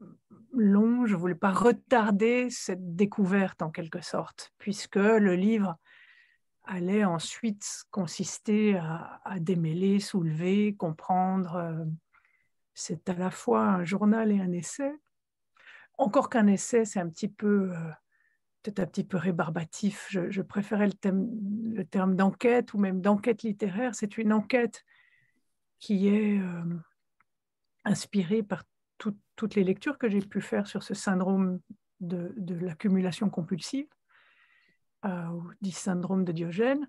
euh, 0.00 0.08
long, 0.52 1.06
je 1.06 1.14
voulais 1.14 1.34
pas 1.34 1.52
retarder 1.52 2.50
cette 2.50 2.96
découverte 2.96 3.62
en 3.62 3.70
quelque 3.70 4.00
sorte, 4.00 4.52
puisque 4.58 4.96
le 4.96 5.34
livre 5.34 5.78
allait 6.64 7.04
ensuite 7.04 7.84
consister 7.90 8.76
à, 8.76 9.38
démêler, 9.40 10.00
soulever, 10.00 10.74
comprendre. 10.74 11.86
C'est 12.74 13.08
à 13.08 13.14
la 13.14 13.30
fois 13.30 13.62
un 13.62 13.84
journal 13.84 14.32
et 14.32 14.40
un 14.40 14.52
essai. 14.52 14.92
Encore 15.98 16.30
qu'un 16.30 16.46
essai, 16.46 16.84
c'est 16.84 17.00
un 17.00 17.08
petit 17.08 17.28
peu, 17.28 17.72
peut-être 18.62 18.80
un 18.80 18.86
petit 18.86 19.04
peu 19.04 19.16
rébarbatif. 19.16 20.06
Je, 20.10 20.40
préférais 20.40 20.88
le, 20.88 21.74
le 21.74 21.84
terme 21.84 22.16
d'enquête 22.16 22.74
ou 22.74 22.78
même 22.78 23.00
d'enquête 23.00 23.42
littéraire. 23.42 23.94
C'est 23.94 24.16
une 24.16 24.32
enquête 24.32 24.84
qui 25.78 26.08
est 26.08 26.40
inspirée 27.84 28.42
par 28.42 28.64
toutes 29.36 29.54
les 29.54 29.64
lectures 29.64 29.98
que 29.98 30.08
j'ai 30.08 30.20
pu 30.20 30.40
faire 30.40 30.66
sur 30.66 30.82
ce 30.82 30.94
syndrome 30.94 31.60
de, 32.00 32.54
l'accumulation 32.60 33.30
compulsive, 33.30 33.86
euh, 35.04 35.26
ou 35.28 35.50
dit 35.60 35.72
syndrome 35.72 36.24
de 36.24 36.32
Diogène, 36.32 36.88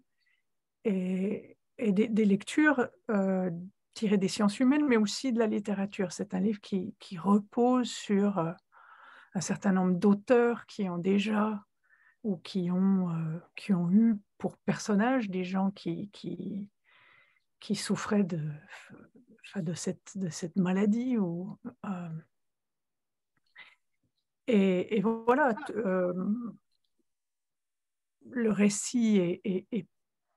et, 0.85 1.57
des, 1.79 2.25
lectures 2.25 2.87
euh, 3.09 3.49
tirées 3.93 4.17
des 4.17 4.27
sciences 4.27 4.59
humaines, 4.59 4.85
mais 4.87 4.97
aussi 4.97 5.33
de 5.33 5.39
la 5.39 5.47
littérature. 5.47 6.11
C'est 6.11 6.33
un 6.33 6.39
livre 6.39 6.61
qui, 6.61 6.95
repose 7.17 7.89
sur 7.89 8.37
euh, 8.39 8.51
un 9.33 9.41
certain 9.41 9.71
nombre 9.71 9.95
d'auteurs 9.97 10.65
qui 10.65 10.89
ont 10.89 10.97
déjà 10.97 11.63
ou 12.23 12.37
qui 12.37 12.71
ont, 12.71 13.09
qui 13.55 13.73
ont 13.73 13.91
eu 13.91 14.15
pour 14.37 14.57
personnages 14.59 15.29
des 15.29 15.43
gens 15.43 15.71
qui, 15.71 16.09
qui, 16.11 16.69
qui 17.59 17.75
souffraient 17.75 18.23
de, 18.23 18.49
de, 19.57 19.73
cette, 19.73 20.17
de 20.17 20.29
cette 20.29 20.55
maladie 20.55 21.17
ou 21.17 21.57
et, 24.47 25.01
voilà, 25.01 25.55
euh, 25.69 26.13
le 28.31 28.51
récit 28.51 29.17
est, 29.43 29.87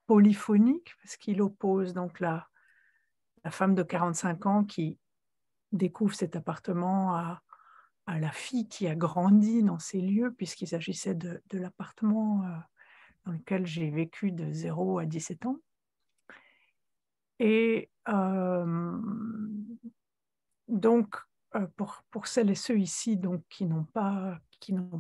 polyphonique 0.07 0.95
parce 1.03 1.17
qu'il 1.17 1.43
oppose 1.43 1.93
donc 1.93 2.21
la, 2.21 2.47
la, 3.43 3.51
femme 3.51 3.75
de 3.75 3.83
45 3.83 4.47
ans 4.47 4.65
qui 4.65 5.01
découvre 5.73 6.15
cet 6.15 6.37
appartement 6.37 7.17
à, 7.17 7.43
la 8.07 8.31
fille 8.31 8.69
qui 8.69 8.87
a 8.87 8.95
grandi 8.95 9.65
dans 9.65 9.81
ces 9.81 10.01
lieux, 10.01 10.33
puisqu'il 10.33 10.69
s'agissait 10.69 11.17
de, 11.17 11.43
l'appartement 11.51 12.45
euh, 12.45 12.57
dans 13.25 13.33
lequel 13.33 13.67
j'ai 13.67 13.91
vécu 13.91 14.31
de 14.31 14.53
0 14.53 15.01
à 15.01 15.07
17 15.07 15.47
ans. 15.47 15.57
Et 17.41 17.91
euh, 18.09 18.97
donc, 20.69 21.17
pour, 21.77 22.03
pour, 22.11 22.27
celles 22.27 22.51
et 22.51 22.55
ceux 22.55 22.79
ici 22.79 23.17
donc, 23.17 23.43
qui 23.49 23.67
n'ont 23.67 23.85
pas, 23.85 24.39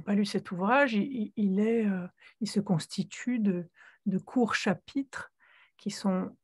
pas 0.04 0.14
lu 0.14 0.24
cet 0.24 0.50
ouvrage, 0.50 0.94
il, 0.94 1.60
est, 1.60 1.86
euh, 1.86 2.06
il 2.40 2.48
se 2.48 2.60
constitue 2.60 3.38
de, 3.38 3.68
de, 4.06 4.18
courts 4.18 4.54
chapitres 4.54 5.32
qui, 5.76 5.90
sont, 5.90 6.36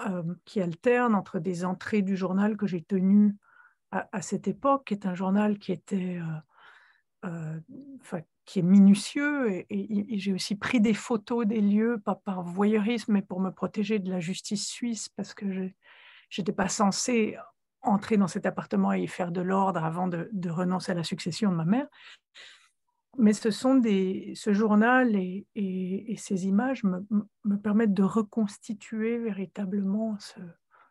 euh, 0.00 0.34
qui 0.44 0.60
alternent 0.60 1.14
entre 1.14 1.38
des 1.38 1.64
entrées 1.64 2.02
du 2.02 2.16
journal 2.16 2.56
que 2.56 2.66
j'ai 2.66 2.82
tenu 2.82 3.36
à, 3.90 4.20
cette 4.20 4.48
époque, 4.48 4.84
qui 4.86 4.94
est 4.94 5.06
un 5.06 5.14
journal 5.14 5.58
qui 5.58 5.72
était 5.72 6.20
qui 8.48 8.60
est 8.60 8.62
minutieux 8.62 9.66
et, 9.68 10.18
j'ai 10.18 10.32
aussi 10.32 10.56
pris 10.56 10.80
des 10.80 10.94
photos 10.94 11.46
des 11.46 11.60
lieux, 11.60 12.00
pas 12.02 12.14
par 12.14 12.42
voyeurisme, 12.42 13.12
mais 13.12 13.20
pour 13.20 13.40
me 13.40 13.50
protéger 13.50 13.98
de 13.98 14.10
la 14.10 14.20
justice 14.20 14.66
suisse 14.66 15.10
parce 15.10 15.34
que 15.34 15.52
je 15.52 16.40
n'étais 16.40 16.52
pas 16.52 16.68
censée 16.68 17.36
entrer 17.82 18.16
dans 18.16 18.28
cet 18.28 18.46
appartement 18.46 18.92
et 18.92 19.02
y 19.02 19.06
faire 19.06 19.32
de 19.32 19.40
l'ordre 19.40 19.84
avant 19.84 20.08
de, 20.08 20.50
renoncer 20.50 20.92
à 20.92 20.94
la 20.94 21.04
succession 21.04 21.50
de 21.50 21.56
ma 21.56 21.64
mère. 21.64 21.86
Mais 23.16 23.32
ce 23.32 23.50
sont 23.50 23.74
des, 23.74 24.32
ce 24.36 24.52
journal 24.52 25.16
et, 25.16 26.14
ces 26.18 26.46
images 26.46 26.84
me, 26.84 27.56
permettent 27.56 27.94
de 27.94 28.02
reconstituer 28.02 29.18
véritablement 29.18 30.16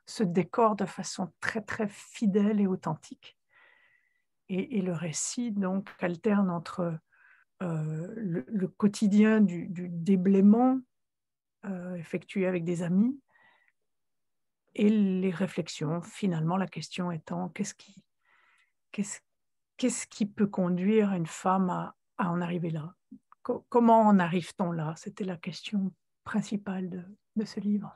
ce, 0.06 0.24
décor 0.24 0.76
de 0.76 0.86
façon 0.86 1.32
très 1.40 1.62
très 1.62 1.88
fidèle 1.88 2.60
et 2.60 2.68
authentique. 2.68 3.38
Et, 4.50 4.82
le 4.82 4.94
récit 4.94 5.52
donc 5.52 5.90
alterne 6.00 6.50
entre 6.50 6.98
euh, 7.62 8.14
le, 8.16 8.68
quotidien 8.68 9.42
du, 9.42 9.68
déblaiement 9.70 10.80
euh, 11.66 11.96
effectué 11.96 12.46
avec 12.46 12.64
des 12.64 12.84
amis 12.84 13.20
et 14.78 14.90
les 14.90 15.32
réflexions. 15.32 16.02
Finalement, 16.02 16.56
la 16.56 16.68
question 16.68 17.12
étant 17.12 17.50
qu'est-ce 17.50 17.74
qui, 17.74 18.04
qu'est-ce, 18.92 20.08
qui 20.08 20.26
peut 20.26 20.48
conduire 20.48 21.12
une 21.14 21.26
femme 21.26 21.70
à, 21.70 21.96
en 22.18 22.42
arriver 22.42 22.70
là? 22.70 22.94
Comment 23.42 24.02
en 24.02 24.20
arrive-t-on 24.20 24.72
là? 24.72 24.94
C'était 24.98 25.24
la 25.24 25.38
question 25.38 25.94
principale 26.24 26.90
de, 27.36 27.46
ce 27.46 27.60
livre. 27.60 27.96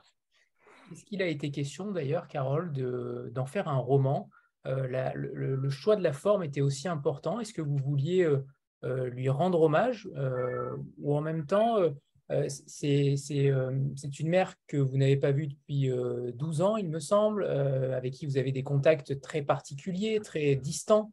Est-ce 0.90 1.04
qu'il 1.04 1.20
a 1.20 1.26
été 1.26 1.50
question 1.50 1.90
d'ailleurs, 1.90 2.26
Carole, 2.26 2.72
de, 2.72 3.30
d'en 3.34 3.46
faire 3.46 3.68
un 3.68 3.76
roman? 3.76 4.30
Euh, 4.66 5.12
le, 5.14 5.70
choix 5.70 5.96
de 5.96 6.02
la 6.02 6.12
forme 6.12 6.42
était 6.42 6.60
aussi 6.60 6.88
important. 6.88 7.40
Est-ce 7.40 7.52
que 7.52 7.62
vous 7.62 7.76
vouliez 7.76 8.22
euh, 8.22 8.46
euh, 8.84 9.10
lui 9.10 9.28
rendre 9.28 9.60
hommage 9.60 10.08
ou 10.98 11.16
en 11.16 11.20
même 11.20 11.46
temps 11.46 11.78
c'est 12.66 14.20
une 14.20 14.28
mère 14.28 14.54
que 14.66 14.76
vous 14.76 14.96
n'avez 14.96 15.16
pas 15.16 15.32
vue 15.32 15.48
depuis 15.48 15.90
12 16.34 16.60
euh, 16.60 16.64
ans, 16.64 16.76
il 16.76 16.88
me 16.88 17.00
semble, 17.00 17.44
avec 17.44 18.14
qui 18.14 18.26
vous 18.26 18.38
avez 18.38 18.52
des 18.52 18.62
contacts 18.62 19.20
très 19.20 19.42
particuliers, 19.42 20.20
très 20.20 20.56
distants. 20.56 21.12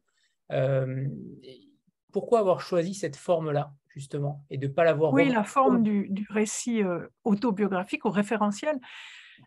pourquoi 2.12 2.40
avoir 2.40 2.60
choisi 2.60 2.94
cette 2.94 3.16
forme-là, 3.16 3.72
justement, 3.88 4.44
et 4.50 4.58
de 4.58 4.66
ne 4.66 4.72
pas 4.72 4.84
l'avoir... 4.84 5.12
Oui, 5.12 5.28
la 5.28 5.44
forme 5.44 5.82
du, 5.82 6.08
du 6.10 6.26
récit 6.30 6.82
autobiographique 7.24 8.04
ou 8.04 8.10
référentiel 8.10 8.78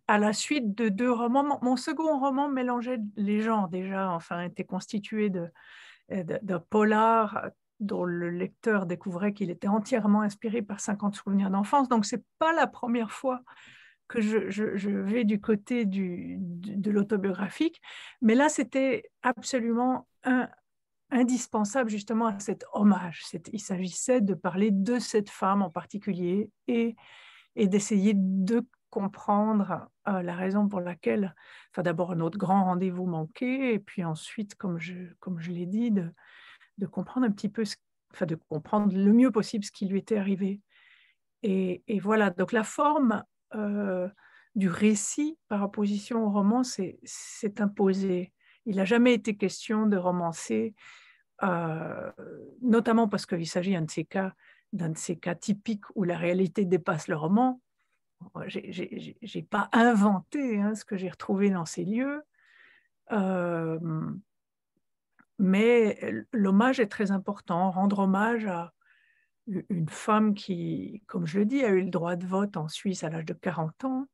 à 0.08 0.18
la 0.18 0.34
suite 0.34 0.76
de 0.76 0.90
deux 0.90 1.12
romans. 1.12 1.60
Mon, 1.62 1.76
second 1.76 2.20
roman 2.20 2.50
mélangeait 2.50 3.00
les 3.16 3.42
genres 3.42 3.70
déjà, 3.70 4.10
enfin, 4.10 4.42
était 4.42 4.64
constitué 4.64 5.30
de, 5.30 5.48
de, 6.10 6.40
de 6.42 6.58
polar 6.58 7.52
dont 7.86 8.04
le 8.04 8.30
lecteur 8.30 8.86
découvrait 8.86 9.34
qu'il 9.34 9.50
était 9.50 9.68
entièrement 9.68 10.22
inspiré 10.22 10.62
par 10.62 10.80
50 10.80 11.16
souvenirs 11.16 11.50
d'enfance. 11.50 11.90
Donc, 11.90 12.06
ce 12.06 12.16
n'est 12.16 12.24
pas 12.40 12.54
la 12.54 12.68
première 12.68 13.12
fois 13.12 13.42
que 14.08 14.22
je, 14.22 14.90
vais 14.90 15.24
du 15.24 15.42
côté 15.42 15.86
du, 15.86 16.38
de 16.40 16.92
l'autobiographique, 16.92 17.82
mais 18.22 18.36
là, 18.36 18.50
c'était 18.50 19.10
absolument 19.24 20.08
indispensable 21.14 21.90
justement 21.90 22.28
à 22.28 22.40
cet 22.40 22.66
hommage. 22.74 23.24
Il 23.52 23.60
s'agissait 23.60 24.22
de 24.22 24.34
parler 24.34 24.72
de 24.72 25.00
cette 25.00 25.30
femme 25.30 25.62
en 25.62 25.70
particulier 25.70 26.50
et, 26.68 26.96
d'essayer 27.56 28.14
de 28.16 28.66
comprendre 28.90 29.88
euh, 30.08 30.22
la 30.22 30.36
raison 30.36 30.68
pour 30.68 30.82
laquelle, 30.82 31.36
d'abord 31.78 32.16
notre 32.16 32.38
grand 32.38 32.66
rendez-vous 32.66 33.06
manqué, 33.06 33.74
et 33.74 33.80
puis 33.80 34.04
ensuite, 34.04 34.56
comme 34.56 34.80
je, 34.80 34.94
comme 35.20 35.40
je 35.40 35.52
l'ai 35.52 35.66
dit, 35.66 35.92
de, 35.92 36.12
de 36.78 36.86
comprendre 36.86 37.26
un 37.26 37.32
petit 37.32 37.50
peu, 37.50 37.64
enfin 38.14 38.26
de 38.26 38.36
comprendre 38.36 38.96
le 38.96 39.14
mieux 39.14 39.32
possible 39.32 39.64
ce 39.64 39.72
qui 39.72 39.86
lui 39.86 40.00
était 40.00 40.18
arrivé. 40.18 40.62
Et, 41.44 41.84
voilà, 42.00 42.30
donc 42.30 42.54
la 42.54 42.64
forme 42.64 43.24
euh, 43.54 44.08
du 44.56 44.70
récit 44.70 45.38
par 45.50 45.64
opposition 45.64 46.26
au 46.26 46.30
roman 46.30 46.64
s'est 46.64 47.00
imposée. 47.60 48.32
Il 48.66 48.78
n'a 48.78 48.86
jamais 48.86 49.14
été 49.14 49.36
question 49.36 49.86
de 49.86 49.98
romancer, 49.98 50.74
euh, 51.44 52.12
notamment 52.62 53.10
parce 53.10 53.26
qu'il 53.26 53.48
s'agit 53.48 53.74
d'un 53.74 53.82
de 53.82 53.92
ces 53.92 54.06
cas 54.06 54.34
d'un 54.72 54.90
de 54.90 54.98
ces 54.98 55.16
cas 55.16 55.36
typiques 55.36 55.86
où 55.96 56.04
la 56.04 56.18
réalité 56.18 56.66
dépasse 56.66 57.08
le 57.08 57.16
roman. 57.16 57.62
Je 58.48 58.60
n'ai 58.60 59.44
pas 59.44 59.70
inventé 59.72 60.60
hein, 60.60 60.74
ce 60.76 60.84
que 60.84 60.98
j'ai 60.98 61.10
retrouvé 61.10 61.50
dans 61.52 61.66
ces 61.66 61.86
lieux. 61.86 62.24
Euh, 63.12 63.80
mais 65.40 66.00
l'hommage 66.32 66.80
est 66.80 66.88
très 66.88 67.12
important, 67.12 67.72
rendre 67.72 68.00
hommage 68.00 68.46
à 68.46 68.74
une 69.48 69.90
femme 69.90 70.34
qui, 70.34 71.04
comme 71.08 71.26
je 71.26 71.40
le 71.40 71.46
dis, 71.46 71.64
a 71.64 71.70
eu 71.70 71.82
le 71.82 71.90
droit 71.90 72.16
de 72.16 72.26
vote 72.26 72.56
en 72.56 72.68
Suisse 72.68 73.04
à 73.04 73.10
l'âge 73.10 73.26
de 73.26 73.34
40 73.34 73.84
ans, 73.86 74.08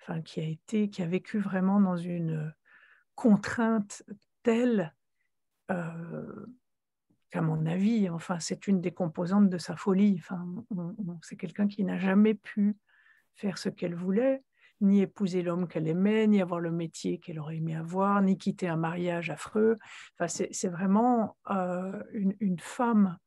enfin, 0.00 0.22
qui 0.22 0.40
a 0.40 0.44
été, 0.44 0.88
qui 0.88 1.02
a 1.02 1.06
vécu 1.06 1.38
vraiment 1.38 1.80
dans 1.80 1.96
une 1.96 2.54
contrainte 3.14 4.02
telle 4.42 4.94
euh, 5.70 6.46
qu'à 7.30 7.42
mon 7.42 7.66
avis, 7.66 8.08
enfin, 8.08 8.40
c'est 8.40 8.66
une 8.66 8.80
des 8.80 8.92
composantes 8.92 9.50
de 9.50 9.58
sa 9.58 9.76
folie. 9.76 10.16
Enfin, 10.18 10.46
c'est 11.22 11.36
quelqu'un 11.36 11.68
qui 11.68 11.84
n'a 11.84 11.98
jamais 11.98 12.34
pu 12.34 12.76
faire 13.34 13.58
ce 13.58 13.68
qu'elle 13.68 13.94
voulait, 13.94 14.42
ni 14.80 15.02
épouser 15.02 15.42
l'homme 15.42 15.68
qu'elle 15.68 15.88
aimait, 15.88 16.26
ni 16.26 16.40
avoir 16.40 16.60
le 16.60 16.70
métier 16.70 17.18
qu'elle 17.18 17.38
aurait 17.38 17.56
aimé 17.56 17.76
avoir, 17.76 18.22
ni 18.22 18.38
quitter 18.38 18.68
un 18.68 18.76
mariage 18.76 19.30
affreux. 19.30 19.78
Enfin, 20.18 20.28
c'est 20.28 20.68
vraiment 20.68 21.36
euh, 21.50 22.02
une, 22.12 22.58
femme 22.58 23.18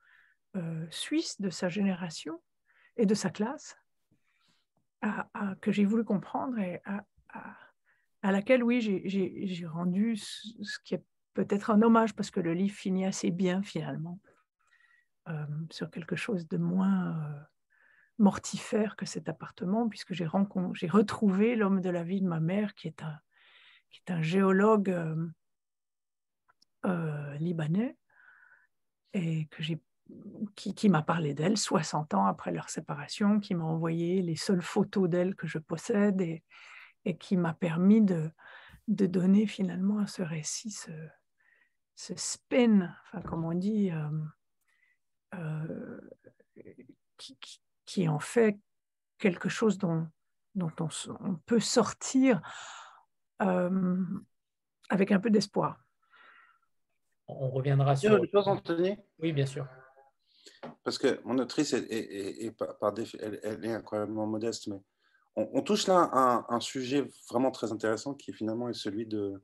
euh, 0.55 0.85
suisse 0.89 1.39
de 1.39 1.49
sa 1.49 1.69
génération 1.69 2.41
et 2.97 3.05
de 3.05 3.13
sa 3.13 3.29
classe 3.29 3.77
que 5.59 5.73
j'ai 5.73 5.83
voulu 5.83 6.05
comprendre 6.05 6.57
et 6.59 6.81
à, 8.21 8.31
laquelle, 8.31 8.63
oui, 8.63 8.79
j'ai 8.79 9.65
rendu 9.65 10.15
ce, 10.15 10.79
qui 10.85 10.95
est 10.95 11.03
peut-être 11.33 11.71
un 11.71 11.81
hommage 11.81 12.15
parce 12.15 12.31
que 12.31 12.39
le 12.39 12.53
livre 12.53 12.75
finit 12.75 13.05
assez 13.05 13.29
bien 13.29 13.61
finalement 13.63 14.19
euh, 15.29 15.45
sur 15.71 15.89
quelque 15.89 16.15
chose 16.15 16.47
de 16.47 16.57
moins 16.57 17.45
mortifère 18.23 18.95
que 18.95 19.05
cet 19.05 19.29
appartement, 19.29 19.87
puisque 19.87 20.13
j'ai 20.13 20.25
retrouvé 20.25 21.55
l'homme 21.55 21.81
de 21.81 21.89
la 21.89 22.03
vie 22.03 22.21
de 22.21 22.27
ma 22.27 22.39
mère, 22.39 22.73
qui 22.73 22.87
est 22.87 23.03
un, 24.09 24.21
géologue 24.21 24.89
euh, 24.89 25.27
euh, 26.85 27.35
libanais, 27.35 27.97
et 29.13 29.45
que 29.47 29.61
j'ai 29.61 29.79
qui, 30.55 30.89
m'a 30.89 31.01
parlé 31.01 31.33
d'elle 31.33 31.57
60 31.57 32.13
ans 32.13 32.25
après 32.25 32.51
leur 32.51 32.69
séparation, 32.69 33.39
qui 33.39 33.55
m'a 33.55 33.63
envoyé 33.63 34.21
les 34.21 34.35
seules 34.35 34.61
photos 34.61 35.09
d'elle 35.09 35.35
que 35.35 35.47
je 35.47 35.59
possède 35.59 36.21
et, 36.21 36.43
qui 37.19 37.37
m'a 37.37 37.53
permis 37.53 38.01
de, 38.01 38.31
donner 38.87 39.47
finalement 39.47 39.99
à 39.99 40.07
ce 40.07 40.21
récit 40.21 40.71
ce, 40.71 40.91
ce 41.95 42.13
spin, 42.15 42.93
enfin, 43.05 43.21
comme 43.21 43.45
on 43.45 43.53
dit, 43.53 43.91
euh, 45.33 46.01
qui, 47.17 47.37
en 48.07 48.19
fait 48.19 48.57
quelque 49.17 49.49
chose 49.49 49.77
dont, 49.77 50.07
dont 50.55 50.71
on, 50.79 50.89
on 51.19 51.35
peut 51.35 51.59
sortir 51.59 52.41
euh, 53.41 54.03
avec 54.89 55.11
un 55.11 55.19
peu 55.19 55.29
d'espoir. 55.29 55.79
On 57.27 57.49
reviendra 57.49 57.95
sur. 57.95 58.15
Une 58.15 58.29
chose, 58.29 58.47
Anthony? 58.47 58.97
Oui, 59.19 59.31
bien 59.33 59.45
sûr. 59.45 59.67
Parce 60.83 60.97
que 60.97 61.21
mon 61.23 61.37
autrice 61.39 61.73
est, 61.73 61.87
est, 61.89 62.51
par, 62.51 62.93
elle, 63.19 63.39
elle, 63.43 63.65
est 63.65 63.73
incroyablement 63.73 64.27
modeste, 64.27 64.67
mais 64.67 64.81
on, 65.35 65.61
touche 65.61 65.87
là 65.87 66.09
un, 66.13 66.45
un, 66.47 66.59
sujet 66.59 67.07
vraiment 67.29 67.49
très 67.49 67.71
intéressant 67.71 68.13
qui 68.13 68.33
finalement 68.33 68.69
est 68.69 68.73
celui 68.73 69.07
de 69.07 69.41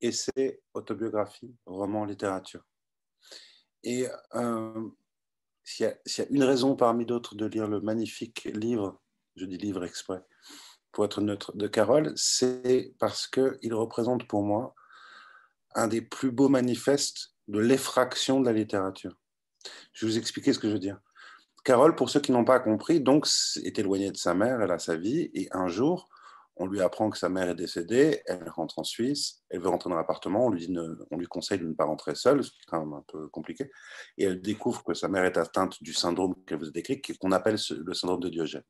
essai, 0.00 0.62
autobiographie, 0.74 1.54
roman, 1.66 2.04
littérature. 2.04 2.64
Et 3.82 4.06
euh, 4.34 4.88
s'il 5.68 5.84
y, 5.86 6.20
a 6.20 6.26
une 6.30 6.44
raison 6.44 6.76
parmi 6.76 7.04
d'autres 7.04 7.34
de 7.34 7.44
lire 7.44 7.68
le 7.68 7.82
magnifique 7.82 8.44
livre, 8.54 9.02
je 9.36 9.44
dis 9.44 9.58
livre 9.58 9.84
exprès, 9.84 10.24
pour 10.92 11.04
être 11.04 11.20
neutre, 11.20 11.54
de 11.54 11.66
Carole, 11.66 12.14
c'est 12.16 12.94
parce 12.98 13.26
qu'il 13.26 13.74
représente 13.74 14.26
pour 14.26 14.42
moi 14.42 14.74
un 15.74 15.86
des 15.86 16.00
plus 16.00 16.30
beaux 16.30 16.48
manifestes 16.48 17.34
de 17.48 17.58
l'effraction 17.58 18.40
de 18.40 18.46
la 18.46 18.54
littérature. 18.54 19.14
Je 19.92 20.06
vais 20.06 20.12
vous 20.12 20.18
expliquer 20.18 20.54
ce 20.54 20.58
que 20.58 20.68
je 20.68 20.72
veux 20.72 20.78
dire. 20.78 21.00
Carole, 21.64 21.94
pour 21.94 22.08
ceux 22.08 22.20
qui 22.20 22.32
n'ont 22.32 22.46
pas 22.46 22.60
compris, 22.60 23.02
donc 23.02 23.28
est 23.62 23.78
éloignée 23.78 24.10
de 24.10 24.16
sa 24.16 24.32
mère, 24.32 24.62
elle 24.62 24.72
a 24.72 24.78
sa 24.78 24.96
vie, 24.96 25.30
et 25.34 25.48
un 25.52 25.68
jour, 25.68 26.08
on 26.58 26.66
lui 26.66 26.80
apprend 26.80 27.08
que 27.10 27.18
sa 27.18 27.28
mère 27.28 27.48
est 27.48 27.54
décédée, 27.54 28.22
elle 28.26 28.48
rentre 28.48 28.78
en 28.78 28.84
Suisse, 28.84 29.44
elle 29.48 29.60
veut 29.60 29.68
rentrer 29.68 29.90
dans 29.90 29.96
l'appartement, 29.96 30.46
on, 30.46 30.50
lui 30.50 30.68
on 31.10 31.16
lui 31.16 31.26
conseille 31.26 31.58
de 31.58 31.66
ne 31.66 31.72
pas 31.72 31.84
rentrer 31.84 32.14
seule, 32.14 32.42
c'est 32.42 32.50
quand 32.66 32.80
même 32.80 32.94
un 32.94 33.04
peu 33.06 33.28
compliqué, 33.28 33.70
et 34.16 34.24
elle 34.24 34.40
découvre 34.40 34.82
que 34.82 34.94
sa 34.94 35.08
mère 35.08 35.24
est 35.24 35.36
atteinte 35.36 35.82
du 35.82 35.92
syndrome 35.92 36.34
qu'elle 36.46 36.58
vous 36.58 36.68
a 36.68 36.70
décrit, 36.70 37.00
qu'on 37.00 37.32
appelle 37.32 37.56
le 37.70 37.94
syndrome 37.94 38.20
de 38.20 38.28
Diogène. 38.28 38.64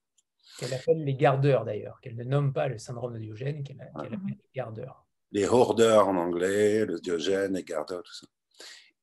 Qu'elle 0.58 0.74
appelle 0.74 1.04
les 1.04 1.14
gardeurs 1.14 1.64
d'ailleurs, 1.64 1.98
qu'elle 2.00 2.16
ne 2.16 2.24
nomme 2.24 2.52
pas 2.52 2.68
le 2.68 2.78
syndrome 2.78 3.14
de 3.14 3.18
Diogène, 3.18 3.62
qu'elle 3.62 3.80
appelle 3.80 4.18
les 4.26 4.38
gardeurs. 4.54 5.06
Les 5.32 5.46
hoardeurs 5.46 6.08
en 6.08 6.16
anglais, 6.16 6.84
le 6.84 7.00
Diogène, 7.00 7.54
les 7.54 7.64
gardeurs, 7.64 8.02
tout 8.02 8.14
ça. 8.14 8.26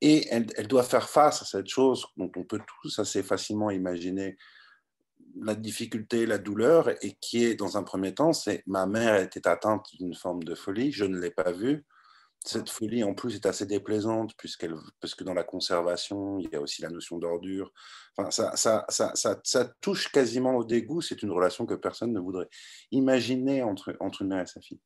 Et 0.00 0.26
elle, 0.30 0.46
elle, 0.56 0.68
doit 0.68 0.82
faire 0.82 1.08
face 1.08 1.40
à 1.40 1.44
cette 1.46 1.68
chose 1.68 2.06
dont 2.16 2.30
on 2.36 2.44
peut 2.44 2.60
tous 2.82 2.98
assez 2.98 3.22
facilement 3.22 3.70
imaginer 3.70 4.36
la 5.40 5.54
difficulté, 5.54 6.26
la 6.26 6.38
douleur, 6.38 6.88
et 7.04 7.16
qui 7.20 7.44
est 7.44 7.54
dans 7.54 7.76
un 7.76 7.82
premier 7.82 8.14
temps, 8.14 8.32
c'est 8.32 8.62
ma 8.66 8.86
mère 8.86 9.20
était 9.20 9.46
atteinte 9.48 9.86
d'une 9.98 10.14
forme 10.14 10.42
de 10.42 10.54
folie, 10.54 10.92
je 10.92 11.04
ne 11.04 11.18
l'ai 11.18 11.30
pas 11.30 11.52
vue. 11.52 11.84
Cette 12.44 12.70
folie, 12.70 13.02
en 13.02 13.12
plus, 13.12 13.34
est 13.34 13.46
assez 13.46 13.66
déplaisante, 13.66 14.34
puisqu'elle, 14.36 14.74
parce 15.00 15.16
que 15.16 15.24
dans 15.24 15.34
la 15.34 15.42
conservation, 15.42 16.38
il 16.38 16.48
y 16.52 16.54
a 16.54 16.60
aussi 16.60 16.80
la 16.80 16.90
notion 16.90 17.18
d'ordure. 17.18 17.72
Enfin, 18.16 18.30
ça, 18.30 18.54
ça, 18.54 18.84
ça, 18.88 19.40
ça, 19.42 19.72
touche 19.80 20.12
quasiment 20.12 20.54
au 20.54 20.62
dégoût. 20.62 21.00
C'est 21.00 21.22
une 21.22 21.32
relation 21.32 21.66
que 21.66 21.74
personne 21.74 22.12
ne 22.12 22.20
voudrait 22.20 22.48
imaginer 22.92 23.64
entre, 23.64 23.96
une 24.20 24.28
mère 24.28 24.42
et 24.42 24.46
sa 24.46 24.60
fille. 24.60 24.80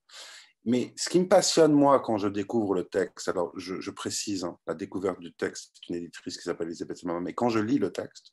Mais 0.65 0.95
ce 0.97 1.11
qui 1.11 1.21
me 1.21 1.29
passionne, 1.29 1.73
moi, 1.73 2.01
quand 2.01 2.17
je 2.17 2.29
découvre 2.29 2.75
le 2.75 2.85
texte, 2.85 3.29
alors 3.29 3.53
je, 3.59 3.91
précise, 3.91 4.45
hein, 4.45 4.57
la 4.67 4.75
découverte 4.75 5.21
du 5.21 5.33
texte, 5.35 5.73
c'est 5.75 5.91
une 5.91 5.97
éditrice 5.97 6.39
qui 6.39 6.43
s'appelle 6.43 6.69
Elisabeth 6.69 7.03
Maman, 7.05 7.21
mais 7.21 7.35
quand 7.35 7.51
je 7.51 7.59
lis 7.59 7.79
le 7.79 7.93
texte, 7.93 8.33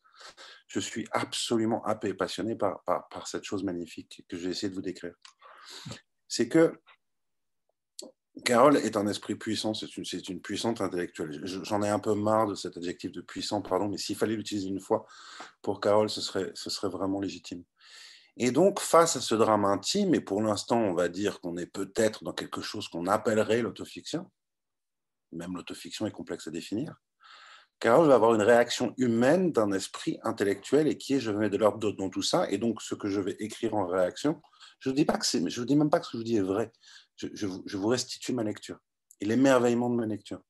je 0.68 0.80
suis 0.80 1.08
absolument 1.12 1.84
happé 1.86 2.14
passionné 2.14 2.56
par, 2.56 3.28
cette 3.28 3.44
chose 3.44 3.64
magnifique 3.64 4.24
que 4.28 4.38
j'ai 4.38 4.50
essayé 4.50 4.70
de 4.70 4.76
vous 4.76 4.82
décrire. 4.82 5.14
C'est 6.28 6.50
que 6.50 6.80
Carole 8.46 8.78
est 8.78 8.98
un 8.98 9.08
esprit 9.08 9.36
puissant, 9.36 9.74
c'est 9.74 9.98
une, 9.98 10.04
une, 10.30 10.42
puissante 10.42 10.82
intellectuelle. 10.82 11.42
J'en 11.46 11.82
ai 11.82 11.90
un 11.90 12.00
peu 12.00 12.14
marre 12.14 12.48
de 12.48 12.56
cet 12.56 12.78
adjectif 12.78 13.12
de 13.12 13.22
puissant, 13.22 13.62
pardon, 13.62 13.88
mais 13.88 13.98
s'il 13.98 14.16
fallait 14.16 14.36
l'utiliser 14.36 14.68
une 14.68 14.80
fois, 14.80 15.08
pour 15.62 15.80
Carole, 15.80 16.10
ce 16.10 16.22
serait, 16.22 16.52
ce 16.54 16.70
serait 16.70 16.90
vraiment 16.90 17.20
légitime. 17.20 17.64
Et 18.40 18.52
donc, 18.52 18.80
face 18.80 19.16
à 19.16 19.22
ce 19.22 19.34
drame 19.34 19.66
intime, 19.66 20.14
et 20.14 20.22
pour 20.22 20.42
l'instant, 20.42 20.80
on 20.80 20.94
va 20.94 21.10
dire 21.10 21.42
qu'on 21.42 21.58
est 21.58 21.66
peut-être 21.66 22.24
dans 22.24 22.34
quelque 22.34 22.62
chose 22.62 22.88
qu'on 22.88 23.08
appellerait 23.08 23.64
l'autofiction, 23.64 24.30
même 25.32 25.56
l'autofiction 25.56 26.06
est 26.06 26.12
complexe 26.12 26.48
à 26.48 26.52
définir, 26.52 26.96
Carole 27.80 28.08
va 28.08 28.16
avoir 28.16 28.34
une 28.34 28.42
réaction 28.42 28.94
humaine 28.98 29.52
d'un 29.52 29.72
esprit 29.72 30.20
intellectuel 30.24 30.88
et 30.88 30.98
qui 30.98 31.16
est 31.16 31.20
je 31.20 31.32
mets 31.32 31.50
de 31.50 31.58
l'ordre 31.58 31.92
dans 31.92 32.10
tout 32.10 32.24
ça. 32.24 32.50
Et 32.50 32.58
donc, 32.58 32.82
ce 32.82 32.96
que 32.96 33.08
je 33.08 33.22
vais 33.22 33.36
écrire 33.40 33.76
en 33.76 33.86
réaction, 33.86 34.42
je 34.80 34.90
ne 34.90 34.96
dis 34.96 35.06
pas 35.06 35.18
que 35.18 35.26
je 35.26 35.60
vous 35.60 35.66
dis 35.66 35.76
même 35.76 35.90
pas 35.90 36.00
que 36.00 36.06
ce 36.06 36.14
que 36.14 36.18
je 36.20 36.24
dis 36.24 36.38
est 36.38 36.42
vrai. 36.42 36.72
Je, 37.16 37.28
je, 37.34 37.46
vous, 37.46 37.64
je 37.66 37.78
vous 37.78 37.88
restitue 37.88 38.34
ma 38.34 38.44
lecture 38.44 38.80
et 39.22 39.26
l'émerveillement 39.26 39.90
de 39.90 39.96
ma 39.96 40.06
lecture. 40.06 40.42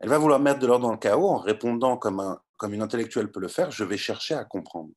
Elle 0.00 0.08
va 0.08 0.18
vouloir 0.18 0.40
mettre 0.40 0.60
de 0.60 0.66
l'ordre 0.66 0.86
dans 0.86 0.92
le 0.92 0.98
chaos 0.98 1.28
en 1.28 1.38
répondant 1.38 1.96
comme, 1.96 2.20
un, 2.20 2.40
comme 2.56 2.74
une 2.74 2.82
intellectuelle 2.82 3.30
peut 3.30 3.40
le 3.40 3.48
faire. 3.48 3.70
Je 3.70 3.84
vais 3.84 3.96
chercher 3.96 4.34
à 4.34 4.44
comprendre. 4.44 4.90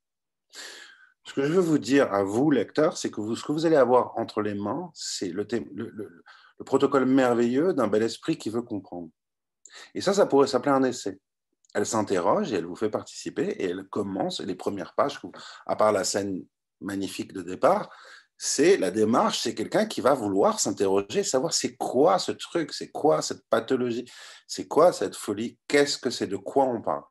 Ce 1.23 1.33
que 1.33 1.43
je 1.43 1.53
veux 1.53 1.61
vous 1.61 1.77
dire 1.77 2.13
à 2.13 2.23
vous, 2.23 2.51
lecteurs, 2.51 2.97
c'est 2.97 3.11
que 3.11 3.21
vous, 3.21 3.35
ce 3.35 3.43
que 3.43 3.51
vous 3.51 3.65
allez 3.65 3.75
avoir 3.75 4.17
entre 4.17 4.41
les 4.41 4.53
mains, 4.53 4.91
c'est 4.93 5.29
le, 5.29 5.47
protocole 6.65 7.05
merveilleux 7.05 7.73
d'un 7.73 7.87
bel 7.87 8.03
esprit 8.03 8.37
qui 8.37 8.49
veut 8.49 8.61
comprendre. 8.61 9.09
Et 9.95 10.01
ça, 10.01 10.13
ça 10.13 10.25
pourrait 10.25 10.47
s'appeler 10.47 10.71
un 10.71 10.83
essai. 10.83 11.19
Elle 11.73 11.85
s'interroge 11.85 12.51
et 12.51 12.57
elle 12.57 12.65
vous 12.65 12.75
fait 12.75 12.89
participer 12.89 13.43
et 13.43 13.65
elle 13.65 13.85
commence 13.85 14.41
les 14.41 14.55
premières 14.55 14.93
pages, 14.93 15.19
à 15.65 15.75
part 15.75 15.91
la 15.91 16.03
scène 16.03 16.43
magnifique 16.81 17.33
de 17.33 17.41
départ, 17.41 17.89
c'est 18.43 18.77
la 18.77 18.89
démarche, 18.89 19.41
c'est 19.41 19.53
quelqu'un 19.53 19.85
qui 19.85 20.01
va 20.01 20.15
vouloir 20.15 20.59
s'interroger, 20.59 21.23
savoir 21.23 21.53
c'est 21.53 21.75
quoi 21.75 22.17
ce 22.17 22.31
truc, 22.31 22.73
c'est 22.73 22.89
quoi 22.89 23.21
cette 23.21 23.47
pathologie, 23.51 24.09
c'est 24.47 24.67
quoi 24.67 24.91
cette 24.91 25.15
folie, 25.15 25.59
qu'est-ce 25.67 25.99
que 25.99 26.09
c'est, 26.09 26.25
de 26.25 26.37
quoi 26.37 26.65
on 26.65 26.81
parle. 26.81 27.03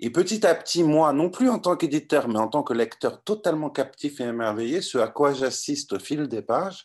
Et 0.00 0.10
petit 0.10 0.46
à 0.46 0.54
petit, 0.54 0.82
moi, 0.82 1.14
non 1.14 1.30
plus 1.30 1.48
en 1.48 1.58
tant 1.58 1.74
qu'éditeur, 1.78 2.28
mais 2.28 2.38
en 2.38 2.48
tant 2.48 2.62
que 2.62 2.74
lecteur 2.74 3.22
totalement 3.22 3.70
captif 3.70 4.20
et 4.20 4.24
émerveillé, 4.24 4.82
ce 4.82 4.98
à 4.98 5.08
quoi 5.08 5.32
j'assiste 5.32 5.94
au 5.94 5.98
fil 5.98 6.28
des 6.28 6.42
pages, 6.42 6.84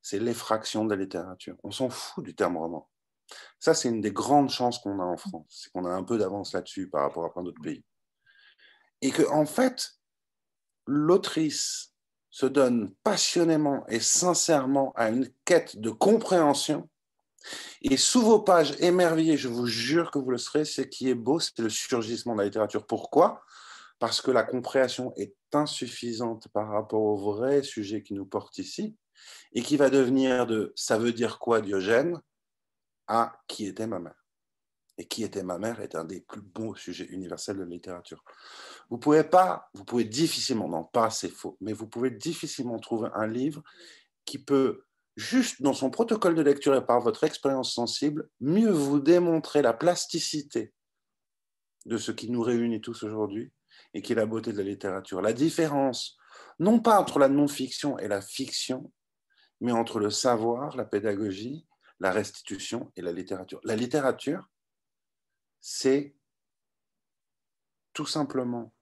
c'est 0.00 0.18
l'effraction 0.18 0.86
de 0.86 0.94
la 0.94 1.02
littérature. 1.02 1.56
On 1.62 1.70
s'en 1.70 1.90
fout 1.90 2.24
du 2.24 2.34
terme 2.34 2.56
roman. 2.56 2.88
Ça, 3.58 3.74
c'est 3.74 3.88
une 3.88 4.00
des 4.00 4.12
grandes 4.12 4.50
chances 4.50 4.78
qu'on 4.78 5.00
a 5.00 5.04
en 5.04 5.16
France, 5.16 5.62
c'est 5.62 5.72
qu'on 5.72 5.84
a 5.84 5.90
un 5.90 6.04
peu 6.04 6.18
d'avance 6.18 6.52
là-dessus 6.52 6.88
par 6.88 7.02
rapport 7.02 7.24
à 7.24 7.32
plein 7.32 7.42
d'autres 7.42 7.62
pays. 7.62 7.84
Et 9.02 9.10
que, 9.10 9.28
en 9.28 9.46
fait, 9.46 9.92
l'autrice 10.86 11.92
se 12.30 12.46
donne 12.46 12.94
passionnément 13.02 13.86
et 13.88 14.00
sincèrement 14.00 14.92
à 14.94 15.08
une 15.10 15.28
quête 15.44 15.78
de 15.78 15.90
compréhension 15.90 16.88
et 17.82 17.96
sous 17.96 18.22
vos 18.22 18.40
pages 18.40 18.74
émerveillées, 18.80 19.36
je 19.36 19.48
vous 19.48 19.66
jure 19.66 20.10
que 20.10 20.18
vous 20.18 20.30
le 20.30 20.38
serez, 20.38 20.64
ce 20.64 20.82
qui 20.82 21.08
est 21.08 21.14
beau, 21.14 21.38
c'est 21.40 21.58
le 21.58 21.68
surgissement 21.68 22.34
de 22.34 22.40
la 22.40 22.44
littérature. 22.46 22.86
Pourquoi? 22.86 23.42
Parce 23.98 24.20
que 24.20 24.30
la 24.30 24.42
compréhension 24.42 25.12
est 25.16 25.34
insuffisante 25.52 26.48
par 26.48 26.68
rapport 26.68 27.02
au 27.02 27.16
vrai 27.16 27.62
sujet 27.62 28.02
qui 28.02 28.14
nous 28.14 28.26
porte 28.26 28.58
ici, 28.58 28.96
et 29.52 29.62
qui 29.62 29.76
va 29.76 29.90
devenir 29.90 30.46
de 30.46 30.72
ça 30.76 30.98
veut 30.98 31.12
dire 31.12 31.38
quoi 31.38 31.60
Diogène? 31.60 32.20
À 33.08 33.40
qui 33.46 33.66
était 33.66 33.86
ma 33.86 33.98
mère. 33.98 34.26
Et 34.98 35.06
qui 35.06 35.24
était 35.24 35.42
ma 35.42 35.58
mère 35.58 35.80
est 35.80 35.94
un 35.94 36.04
des 36.04 36.20
plus 36.20 36.40
beaux 36.40 36.74
sujets 36.74 37.06
universels 37.06 37.56
de 37.56 37.62
la 37.62 37.68
littérature. 37.68 38.24
Vous 38.88 38.98
pouvez 38.98 39.24
pas, 39.24 39.68
vous 39.74 39.84
pouvez 39.84 40.04
difficilement, 40.04 40.68
non 40.68 40.84
pas 40.84 41.10
c'est 41.10 41.28
faux, 41.28 41.58
mais 41.60 41.72
vous 41.72 41.86
pouvez 41.86 42.10
difficilement 42.10 42.78
trouver 42.78 43.10
un 43.14 43.26
livre 43.26 43.62
qui 44.24 44.38
peut 44.38 44.84
juste 45.16 45.62
dans 45.62 45.72
son 45.72 45.90
protocole 45.90 46.34
de 46.34 46.42
lecture 46.42 46.74
et 46.74 46.84
par 46.84 47.00
votre 47.00 47.24
expérience 47.24 47.74
sensible, 47.74 48.28
mieux 48.40 48.70
vous 48.70 49.00
démontrer 49.00 49.62
la 49.62 49.72
plasticité 49.72 50.72
de 51.86 51.96
ce 51.96 52.12
qui 52.12 52.30
nous 52.30 52.42
réunit 52.42 52.80
tous 52.80 53.02
aujourd'hui 53.02 53.52
et 53.94 54.02
qui 54.02 54.12
est 54.12 54.16
la 54.16 54.26
beauté 54.26 54.52
de 54.52 54.58
la 54.58 54.64
littérature. 54.64 55.22
La 55.22 55.32
différence, 55.32 56.16
non 56.58 56.80
pas 56.80 57.00
entre 57.00 57.18
la 57.18 57.28
non-fiction 57.28 57.98
et 57.98 58.08
la 58.08 58.20
fiction, 58.20 58.92
mais 59.60 59.72
entre 59.72 59.98
le 59.98 60.10
savoir, 60.10 60.76
la 60.76 60.84
pédagogie, 60.84 61.66
la 62.00 62.12
restitution 62.12 62.92
et 62.96 63.02
la 63.02 63.12
littérature. 63.12 63.60
La 63.64 63.76
littérature, 63.76 64.48
c'est 65.60 66.14
tout 67.92 68.06
simplement, 68.06 68.74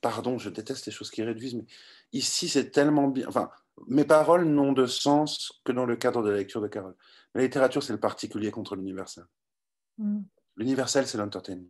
pardon, 0.00 0.38
je 0.38 0.48
déteste 0.48 0.86
les 0.86 0.92
choses 0.92 1.10
qui 1.10 1.22
réduisent, 1.22 1.54
mais 1.54 1.66
ici 2.12 2.48
c'est 2.48 2.70
tellement 2.70 3.08
bien, 3.08 3.28
enfin, 3.28 3.50
mes 3.86 4.04
paroles 4.04 4.44
n'ont 4.44 4.72
de 4.72 4.86
sens 4.86 5.60
que 5.64 5.72
dans 5.72 5.84
le 5.84 5.96
cadre 5.96 6.22
de 6.22 6.30
la 6.30 6.36
lecture 6.38 6.60
de 6.60 6.68
Carole. 6.68 6.94
La 7.34 7.42
littérature, 7.42 7.82
c'est 7.82 7.92
le 7.92 8.00
particulier 8.00 8.50
contre 8.50 8.76
l'universel. 8.76 9.24
Mm. 9.98 10.22
L'universel, 10.56 11.06
c'est 11.06 11.18
l'entertainment. 11.18 11.68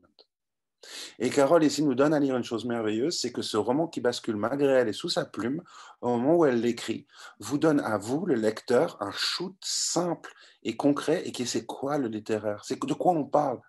Et 1.19 1.31
Carole 1.31 1.65
ici 1.65 1.83
nous 1.83 1.95
donne 1.95 2.15
à 2.15 2.21
lire 2.21 2.37
une 2.37 2.45
chose 2.45 2.65
merveilleuse, 2.65 3.19
c'est 3.19 3.33
que 3.33 3.43
ce 3.43 3.57
roman 3.57 3.87
qui 3.87 4.01
bascule 4.01 4.37
malgré 4.37 4.73
elle 4.73 4.89
et 4.89 4.93
sous 4.93 5.09
sa 5.09 5.25
plume, 5.25 5.63
au 6.01 6.17
moment 6.17 6.37
où 6.37 6.45
elle 6.45 6.61
l'écrit, 6.61 7.07
vous 7.39 7.59
donne 7.59 7.81
à 7.81 7.99
vous, 7.99 8.27
le 8.27 8.35
lecteur, 8.35 8.97
un 9.01 9.13
shoot 9.13 9.57
simple 9.61 10.33
et 10.63 10.77
concret 10.77 11.23
et 11.27 11.33
qui 11.33 11.47
c'est 11.47 11.67
quoi 11.67 11.99
le 11.99 12.09
littéraire? 12.09 12.65
C'est 12.65 12.81
de 12.81 12.95
quoi 12.95 13.13
on 13.13 13.25
parle? 13.25 13.61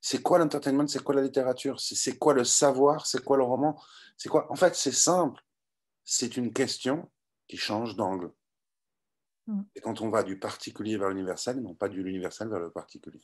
C'est 0.00 0.22
quoi 0.22 0.38
l'entertainment? 0.38 0.86
C'est 0.86 1.02
quoi 1.02 1.14
la 1.14 1.22
littérature? 1.22 1.80
C'est 1.80 2.18
quoi 2.18 2.34
le 2.34 2.44
savoir? 2.44 3.06
C'est 3.06 3.24
quoi 3.24 3.36
le 3.36 3.42
roman? 3.42 3.80
C'est 4.16 4.28
quoi? 4.28 4.50
En 4.50 4.54
fait, 4.54 4.74
c'est 4.76 4.92
simple. 4.92 5.42
C'est 6.04 6.36
une 6.36 6.52
question 6.52 7.10
qui 7.48 7.56
change 7.56 7.96
d'angle. 7.96 8.30
Mm. 9.46 9.62
Et 9.74 9.80
quand 9.80 10.00
on 10.00 10.10
va 10.10 10.22
du 10.22 10.38
particulier 10.38 10.96
vers 10.96 11.08
l'universel, 11.08 11.60
non 11.60 11.74
pas 11.74 11.88
du 11.88 12.02
l'universel 12.02 12.48
vers 12.48 12.60
le 12.60 12.70
particulier. 12.70 13.22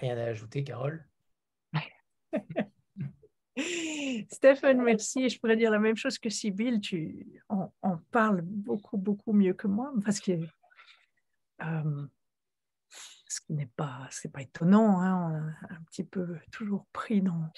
Rien 0.00 0.16
à 0.16 0.24
ajouter, 0.24 0.64
Carole? 0.64 1.06
Stéphane, 4.30 4.82
merci. 4.82 5.28
Je 5.28 5.38
pourrais 5.38 5.58
dire 5.58 5.70
la 5.70 5.78
même 5.78 5.96
chose 5.96 6.18
que 6.18 6.30
Sybille. 6.30 6.80
Tu 6.80 7.42
en, 7.50 7.70
parles 8.10 8.40
beaucoup, 8.42 8.96
beaucoup 8.96 9.34
mieux 9.34 9.52
que 9.52 9.66
moi, 9.66 9.92
parce 10.02 10.20
que 10.20 10.32
euh, 11.62 12.06
ce 12.88 13.40
qui 13.42 13.52
n'est 13.52 13.70
pas, 13.76 14.08
c'est 14.10 14.32
pas 14.32 14.40
étonnant. 14.40 15.02
Hein, 15.02 15.54
un 15.68 15.82
petit 15.90 16.04
peu 16.04 16.38
toujours 16.50 16.86
pris 16.94 17.20
dans, 17.20 17.52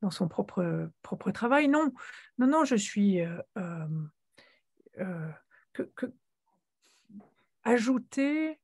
dans 0.00 0.10
son 0.10 0.28
propre, 0.28 0.90
propre 1.02 1.30
travail. 1.30 1.68
Non, 1.68 1.92
non, 2.38 2.46
non, 2.46 2.64
je 2.64 2.76
suis 2.76 3.20
euh, 3.20 3.38
euh, 4.98 5.30
que, 5.74 5.82
que, 5.82 6.06
ajouter. 7.64 8.58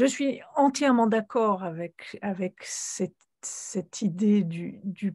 Je 0.00 0.06
suis 0.06 0.40
entièrement 0.56 1.06
d'accord 1.06 1.62
avec, 1.62 2.18
avec 2.22 2.54
cette, 2.62 3.12
cette 3.42 4.00
idée 4.00 4.42
du, 4.44 4.80
du, 4.82 5.14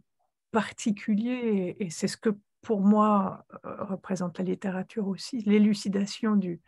particulier 0.51 1.75
et 1.79 1.89
c'est 1.89 2.07
ce 2.07 2.17
que 2.17 2.29
pour 2.61 2.81
moi 2.81 3.45
euh, 3.65 3.83
représente 3.83 4.37
la 4.37 4.45
littérature 4.45 5.07
aussi, 5.07 5.39
l'élucidation 5.39 6.35
du, 6.35 6.61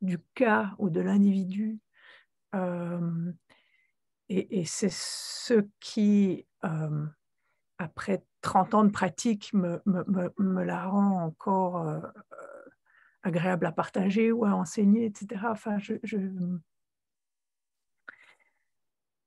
du 0.00 0.18
cas 0.34 0.72
ou 0.78 0.88
de 0.88 1.00
l'individu. 1.00 1.78
Euh, 2.54 3.30
et, 4.30 4.64
c'est 4.64 4.90
ce 4.90 5.66
qui, 5.80 6.46
euh, 6.64 7.06
après 7.76 8.24
30 8.40 8.74
ans 8.74 8.84
de 8.84 8.90
pratique, 8.90 9.52
me, 9.52 9.82
me, 9.84 10.32
me, 10.38 10.64
la 10.64 10.86
rend 10.86 11.22
encore 11.22 12.00
agréable 13.22 13.66
à 13.66 13.72
partager 13.72 14.32
ou 14.32 14.46
à 14.46 14.54
enseigner, 14.54 15.04
etc. 15.04 15.42
Enfin, 15.50 15.78
je, 15.78 15.94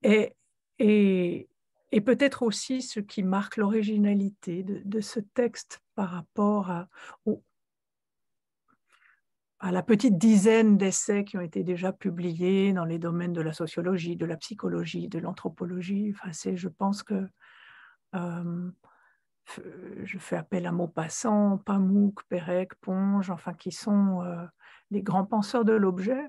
et, 0.03 1.47
peut-être 2.05 2.43
aussi 2.43 2.81
ce 2.81 2.99
qui 2.99 3.23
marque 3.23 3.57
l'originalité 3.57 4.63
de, 4.63 5.01
ce 5.01 5.19
texte 5.19 5.81
par 5.95 6.09
rapport 6.09 6.69
à, 6.69 6.87
la 9.71 9.81
petite 9.81 10.17
dizaine 10.17 10.77
d'essais 10.77 11.23
qui 11.23 11.37
ont 11.37 11.41
été 11.41 11.63
déjà 11.63 11.93
publiés 11.93 12.73
dans 12.73 12.83
les 12.83 12.99
domaines 12.99 13.31
de 13.31 13.41
la 13.41 13.53
sociologie, 13.53 14.17
de 14.17 14.25
la 14.25 14.35
psychologie, 14.35 15.07
de 15.07 15.19
l'anthropologie. 15.19 16.13
Enfin, 16.13 16.31
je 16.55 16.67
pense 16.67 17.01
que 17.01 17.25
euh, 18.15 18.71
je 20.03 20.17
fais 20.17 20.35
appel 20.35 20.65
à 20.65 20.71
Maupassant, 20.71 21.57
Pamuk, 21.59 22.23
Pérec, 22.29 22.75
Ponge, 22.81 23.29
enfin, 23.29 23.53
qui 23.53 23.71
sont 23.71 24.21
euh, 24.21 24.45
les 24.91 25.01
grands 25.01 25.25
penseurs 25.25 25.65
de 25.65 25.73
l'objet. 25.73 26.27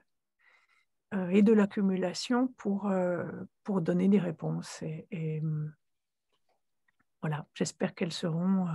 Euh, 1.15 1.29
et 1.29 1.43
de 1.43 1.53
l'accumulation 1.53 2.49
pour, 2.57 2.87
euh, 2.87 3.25
pour 3.63 3.81
donner 3.81 4.09
des 4.09 4.19
réponses. 4.19 4.83
Et, 4.83 5.41
hum, 5.43 5.73
voilà, 7.21 7.47
j'espère 7.55 7.95
qu'elles 7.95 8.13
seront, 8.13 8.67
euh, 8.69 8.73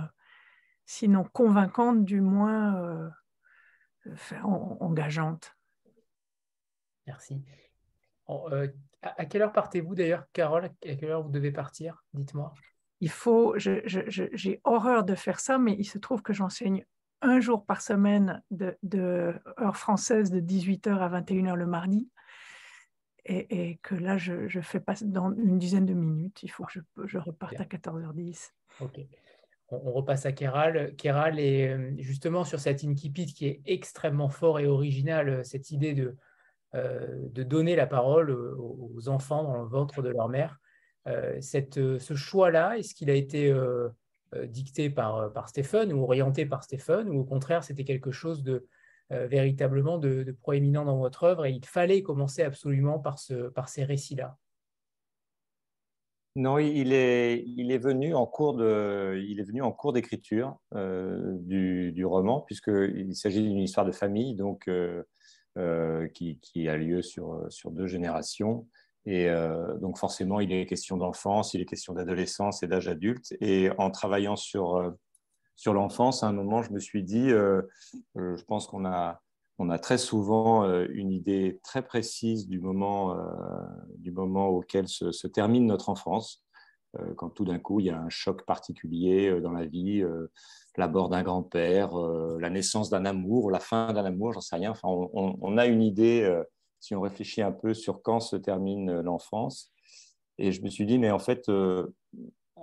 sinon 0.86 1.24
convaincantes, 1.24 2.04
du 2.04 2.20
moins 2.20 3.10
engageantes. 4.42 5.56
Merci. 7.06 7.44
à 9.02 9.24
quelle 9.26 9.42
heure 9.42 9.52
partez-vous 9.52 9.94
d'ailleurs, 9.94 10.24
Carole? 10.32 10.64
À 10.64 10.70
quelle 10.78 11.10
heure 11.10 11.22
vous 11.22 11.30
devez 11.30 11.52
partir 11.52 12.02
Dites-moi? 12.14 12.52
Il 13.00 13.10
faut, 13.10 13.54
j'ai 13.56 14.60
horreur 14.64 15.04
de 15.04 15.14
faire 15.14 15.40
ça, 15.40 15.58
mais 15.58 15.74
il 15.78 15.84
se 15.84 15.98
trouve 15.98 16.22
que 16.22 16.32
j'enseigne 16.32 16.84
un 17.22 17.40
jour 17.40 17.64
par 17.64 17.82
semaine 17.82 18.42
de, 18.50 18.76
de 18.82 19.34
heure 19.58 19.76
française 19.76 20.30
de 20.30 20.40
18h 20.40 20.98
à 20.98 21.20
21h 21.20 21.54
le 21.54 21.66
mardi 21.66 22.10
et, 23.30 23.78
que 23.82 23.94
là, 23.94 24.18
je, 24.18 24.48
je, 24.48 24.60
fais 24.60 24.80
pas 24.80 24.94
dans 25.02 25.32
une 25.32 25.58
dizaine 25.58 25.86
de 25.86 25.94
minutes. 25.94 26.42
Il 26.42 26.50
faut 26.50 26.64
que 26.64 26.72
je, 26.72 26.80
je 27.06 27.18
reparte 27.18 27.60
à 27.60 27.64
14h10. 27.64 28.50
Ok. 28.80 29.00
On, 29.68 29.92
repasse 29.92 30.26
à 30.26 30.32
Kéral. 30.32 30.96
Kéral 30.96 31.38
est 31.38 31.68
euh, 31.68 31.92
justement 31.98 32.44
sur 32.44 32.58
cet 32.58 32.84
incipit 32.84 33.26
qui 33.26 33.46
est 33.46 33.60
extrêmement 33.66 34.28
fort 34.28 34.58
et 34.58 34.66
original, 34.66 35.28
euh, 35.28 35.42
cette 35.44 35.70
idée 35.70 35.94
de, 35.94 36.16
euh, 36.74 37.18
de 37.30 37.44
donner 37.44 37.76
la 37.76 37.86
parole 37.86 38.32
aux 38.32 39.08
enfants 39.08 39.44
dans 39.44 39.62
le 39.62 39.68
ventre 39.68 40.02
de 40.02 40.08
leur 40.08 40.28
mère. 40.28 40.58
cette, 41.40 41.74
ce 41.98 42.14
choix-là, 42.14 42.78
est-ce 42.78 42.94
qu'il 42.94 43.10
a 43.10 43.14
été 43.14 43.52
dicté 44.44 44.90
par, 44.90 45.32
par 45.32 45.48
Stéphane 45.48 45.92
ou 45.92 46.02
orienté 46.04 46.46
par 46.46 46.62
Stéphane, 46.62 47.08
ou 47.08 47.20
au 47.20 47.24
contraire, 47.24 47.64
c'était 47.64 47.84
quelque 47.84 48.12
chose 48.12 48.44
de, 48.44 48.68
euh, 49.12 49.26
véritablement 49.26 49.98
de, 49.98 50.36
proéminent 50.40 50.84
dans 50.84 50.98
votre 50.98 51.24
œuvre 51.24 51.44
et 51.44 51.50
il 51.50 51.64
fallait 51.64 52.00
commencer 52.00 52.42
absolument 52.42 53.00
par, 53.00 53.18
ce, 53.18 53.48
par 53.48 53.68
ces 53.68 53.82
récits-là 53.82 54.36
non, 56.36 56.58
il 56.58 56.92
est, 56.92 57.78
venu 57.78 58.14
en 58.14 58.24
cours 58.24 58.54
d'écriture 59.92 60.56
euh, 60.76 61.34
du, 61.40 62.04
roman, 62.04 62.40
puisqu'il 62.42 63.16
s'agit 63.16 63.42
d'une 63.42 63.58
histoire 63.58 63.84
de 63.84 63.90
famille, 63.90 64.36
donc 64.36 64.68
euh, 64.68 65.02
qui, 66.14 66.68
a 66.68 66.76
lieu 66.76 67.02
sur 67.02 67.50
deux 67.72 67.88
générations. 67.88 68.68
Et 69.06 69.28
donc 69.80 69.98
forcément, 69.98 70.38
il 70.38 70.52
est 70.52 70.66
question 70.66 70.96
d'enfance, 70.96 71.52
il 71.52 71.62
est 71.62 71.66
question 71.66 71.94
d'adolescence 71.94 72.62
et 72.62 72.68
d'âge 72.68 72.86
adulte. 72.86 73.34
Et 73.40 73.70
en 73.76 73.90
travaillant 73.90 74.36
sur 74.36 74.94
sur 75.60 75.74
l'enfance, 75.74 76.22
à 76.22 76.26
un 76.26 76.32
moment, 76.32 76.62
je 76.62 76.72
me 76.72 76.78
suis 76.80 77.02
dit, 77.02 77.30
euh, 77.30 77.60
euh, 78.16 78.34
je 78.34 78.44
pense 78.44 78.66
qu'on 78.66 78.86
a, 78.86 79.20
on 79.58 79.68
a 79.68 79.78
très 79.78 79.98
souvent 79.98 80.64
euh, 80.64 80.86
une 80.88 81.12
idée 81.12 81.60
très 81.62 81.82
précise 81.82 82.48
du 82.48 82.58
moment, 82.58 83.14
du 83.98 84.10
moment 84.10 84.48
auquel 84.48 84.88
se, 84.88 85.26
termine 85.26 85.66
notre 85.66 85.90
enfance, 85.90 86.42
quand 87.16 87.28
tout 87.28 87.44
d'un 87.44 87.58
coup, 87.58 87.78
il 87.78 87.86
y 87.86 87.90
a 87.90 88.00
un 88.00 88.08
choc 88.08 88.46
particulier 88.46 89.38
dans 89.42 89.52
la 89.52 89.66
vie, 89.66 90.02
la 90.78 90.88
mort 90.88 91.10
d'un 91.10 91.22
grand-père, 91.22 91.94
la 91.94 92.48
naissance 92.48 92.88
d'un 92.88 93.04
amour, 93.04 93.50
la 93.50 93.60
fin 93.60 93.92
d'un 93.92 94.06
amour, 94.06 94.32
j'en 94.32 94.40
sais 94.40 94.56
rien. 94.56 94.70
Enfin, 94.70 94.88
on, 94.88 95.36
on, 95.42 95.58
a 95.58 95.66
une 95.66 95.82
idée, 95.82 96.42
si 96.80 96.94
on 96.94 97.02
réfléchit 97.02 97.42
un 97.42 97.52
peu, 97.52 97.74
sur 97.74 98.00
quand 98.00 98.20
se 98.20 98.36
termine 98.36 99.02
l'enfance. 99.02 99.74
Et 100.38 100.52
je 100.52 100.62
me 100.62 100.70
suis 100.70 100.86
dit, 100.86 100.98
mais 100.98 101.10
en 101.10 101.18
fait, 101.18 101.50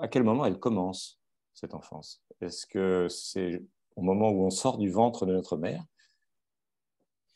à 0.01 0.07
quel 0.07 0.23
moment 0.23 0.45
elle 0.45 0.57
commence 0.57 1.21
cette 1.53 1.75
enfance? 1.75 2.23
Est-ce 2.41 2.65
que 2.65 3.07
c'est 3.09 3.63
au 3.95 4.01
moment 4.01 4.29
où 4.29 4.45
on 4.45 4.49
sort 4.49 4.77
du 4.77 4.89
ventre 4.89 5.25
de 5.25 5.33
notre 5.33 5.57
mère 5.57 5.83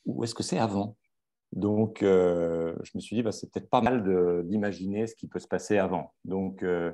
ou 0.06 0.24
est-ce 0.24 0.36
que 0.36 0.44
c'est 0.44 0.60
avant? 0.60 0.98
Donc, 1.52 2.02
euh, 2.02 2.76
je 2.84 2.92
me 2.96 3.02
suis 3.02 3.16
dit, 3.16 3.24
bah, 3.24 3.32
c'est 3.32 3.52
peut-être 3.52 3.70
pas 3.70 3.82
mal 3.82 4.04
d'imaginer 4.46 5.08
ce 5.08 5.16
qui 5.16 5.28
peut 5.28 5.40
se 5.40 5.48
passer 5.48 5.78
avant. 5.78 6.14
Donc, 6.24 6.64
euh, 6.64 6.92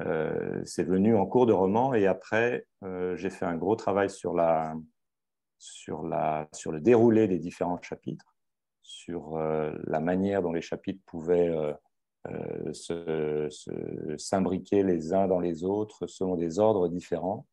euh, 0.00 0.60
c'est 0.64 0.82
venu 0.82 1.16
en 1.16 1.26
cours 1.26 1.46
de 1.46 1.52
roman 1.52 1.94
et 1.94 2.06
après, 2.06 2.66
j'ai 3.14 3.30
fait 3.30 3.44
un 3.44 3.56
gros 3.56 3.76
travail 3.76 4.10
sur, 4.10 4.34
la, 4.34 4.74
sur, 5.58 6.02
le 6.02 6.80
déroulé 6.80 7.28
des 7.28 7.38
différents 7.38 7.80
chapitres, 7.82 8.34
sur 8.82 9.36
la 9.38 10.00
manière 10.00 10.42
dont 10.42 10.52
les 10.52 10.62
chapitres 10.62 11.02
pouvaient 11.06 11.52
s'imbriquer 14.18 14.82
les 14.82 15.14
uns 15.14 15.26
dans 15.26 15.40
les 15.40 15.64
autres 15.64 16.06
selon 16.06 16.36
des 16.36 16.58
ordres 16.58 16.88
différents. 16.88 17.46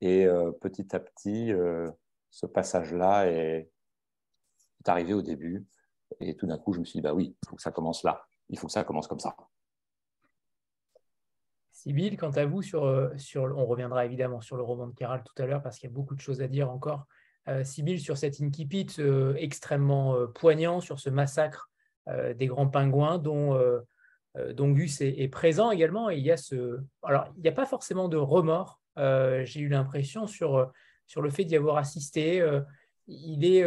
Et 0.00 0.26
euh, 0.26 0.52
petit 0.52 0.94
à 0.94 1.00
petit, 1.00 1.52
euh, 1.52 1.90
ce 2.30 2.46
passage-là 2.46 3.26
est, 3.26 3.70
arrivé 4.86 5.14
au 5.14 5.22
début. 5.22 5.66
Et 6.20 6.36
tout 6.36 6.46
d'un 6.46 6.58
coup, 6.58 6.74
je 6.74 6.80
me 6.80 6.84
suis 6.84 6.98
dit, 6.98 7.00
bah 7.00 7.14
oui, 7.14 7.34
il 7.42 7.48
faut 7.48 7.56
que 7.56 7.62
ça 7.62 7.70
commence 7.70 8.04
là. 8.04 8.26
Il 8.50 8.58
faut 8.58 8.66
que 8.66 8.72
ça 8.72 8.84
commence 8.84 9.06
comme 9.08 9.18
ça. 9.18 9.34
Sybille, 11.72 12.18
quant 12.18 12.30
à 12.32 12.44
vous, 12.44 12.60
sur, 12.60 13.10
sur, 13.16 13.44
on 13.44 13.64
reviendra 13.64 14.04
évidemment 14.04 14.42
sur 14.42 14.56
le 14.56 14.62
roman 14.62 14.86
de 14.86 14.94
Kéral 14.94 15.24
tout 15.24 15.42
à 15.42 15.46
l'heure 15.46 15.62
parce 15.62 15.78
qu'il 15.78 15.88
y 15.88 15.92
a 15.92 15.94
beaucoup 15.94 16.14
de 16.14 16.20
choses 16.20 16.42
à 16.42 16.48
dire 16.48 16.70
encore. 16.70 17.06
Euh, 17.48 17.64
sur 17.64 18.18
cet 18.18 18.40
incipit 18.42 18.86
extrêmement 19.36 20.26
poignant, 20.28 20.80
sur 20.80 21.00
ce 21.00 21.08
massacre 21.08 21.70
des 22.06 22.46
grands 22.46 22.68
pingouins 22.68 23.18
dont 23.18 23.54
euh, 23.54 23.80
donc 24.52 24.76
Gus 24.76 25.00
est, 25.00 25.28
présent 25.28 25.70
également. 25.70 26.10
Il 26.10 26.20
y 26.20 26.30
a 26.30 26.36
ce. 26.36 26.80
Alors, 27.02 27.26
il 27.36 27.42
n'y 27.42 27.48
a 27.48 27.52
pas 27.52 27.66
forcément 27.66 28.08
de 28.08 28.16
remords. 28.16 28.80
Euh, 28.98 29.44
j'ai 29.44 29.60
eu 29.60 29.68
l'impression 29.68 30.26
sur, 30.26 30.72
sur 31.06 31.22
le 31.22 31.30
fait 31.30 31.44
d'y 31.44 31.56
avoir 31.56 31.76
assisté. 31.76 32.40
Euh, 32.40 32.60
il 33.06 33.44
est. 33.44 33.64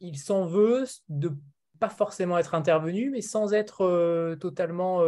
il 0.00 0.18
s'en 0.18 0.46
veut 0.46 0.84
de 1.08 1.32
pas 1.78 1.88
forcément 1.90 2.38
être 2.38 2.54
intervenu, 2.54 3.10
mais 3.10 3.20
sans 3.20 3.52
être 3.52 4.34
totalement 4.40 5.02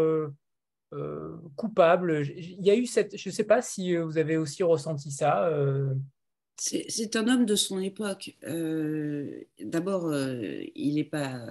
coupable. 1.56 2.22
Il 2.36 2.64
y 2.64 2.70
a 2.70 2.76
eu 2.76 2.86
cette, 2.86 3.16
je 3.16 3.28
ne 3.28 3.34
sais 3.34 3.44
pas 3.44 3.62
si 3.62 3.96
vous 3.96 4.18
avez 4.18 4.36
aussi 4.36 4.62
ressenti 4.62 5.10
ça. 5.10 5.50
C'est 6.60 7.14
un 7.14 7.28
homme 7.28 7.46
de 7.46 7.54
son 7.54 7.80
époque. 7.80 8.36
D'abord, 9.60 10.12
il, 10.74 10.98
est 10.98 11.04
pas, 11.04 11.46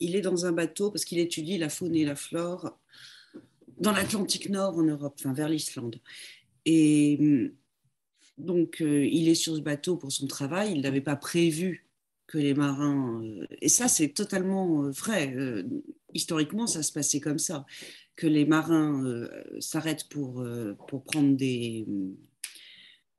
il 0.00 0.16
est 0.16 0.20
dans 0.20 0.44
un 0.44 0.52
bateau 0.52 0.90
parce 0.90 1.06
qu'il 1.06 1.18
étudie 1.18 1.56
la 1.56 1.70
faune 1.70 1.96
et 1.96 2.04
la 2.04 2.14
flore 2.14 2.78
dans 3.78 3.92
l'Atlantique 3.92 4.50
Nord 4.50 4.76
en 4.76 4.82
Europe, 4.82 5.14
enfin 5.18 5.32
vers 5.32 5.48
l'Islande. 5.48 5.98
Et 6.66 7.16
hum, 7.18 7.52
donc, 8.36 8.80
il 8.80 9.28
est 9.28 9.34
sur 9.34 9.56
ce 9.56 9.62
bateau 9.62 9.96
pour 9.96 10.12
son 10.12 10.26
travail. 10.26 10.72
Il 10.74 10.82
n'avait 10.82 11.00
pas 11.00 11.16
prévu 11.16 11.86
que 12.26 12.36
les 12.36 12.54
marins. 12.54 13.22
et 13.62 13.68
ça, 13.70 13.88
c'est 13.88 14.10
totalement 14.10 14.82
vrai. 14.90 15.34
historiquement, 16.12 16.66
ça 16.66 16.82
se 16.82 16.92
passait 16.92 17.20
comme 17.20 17.38
ça 17.38 17.64
que 18.14 18.26
les 18.26 18.44
marins 18.44 19.26
s'arrêtent 19.58 20.08
pour, 20.10 20.44
pour 20.86 21.02
prendre 21.04 21.34
des, 21.34 21.86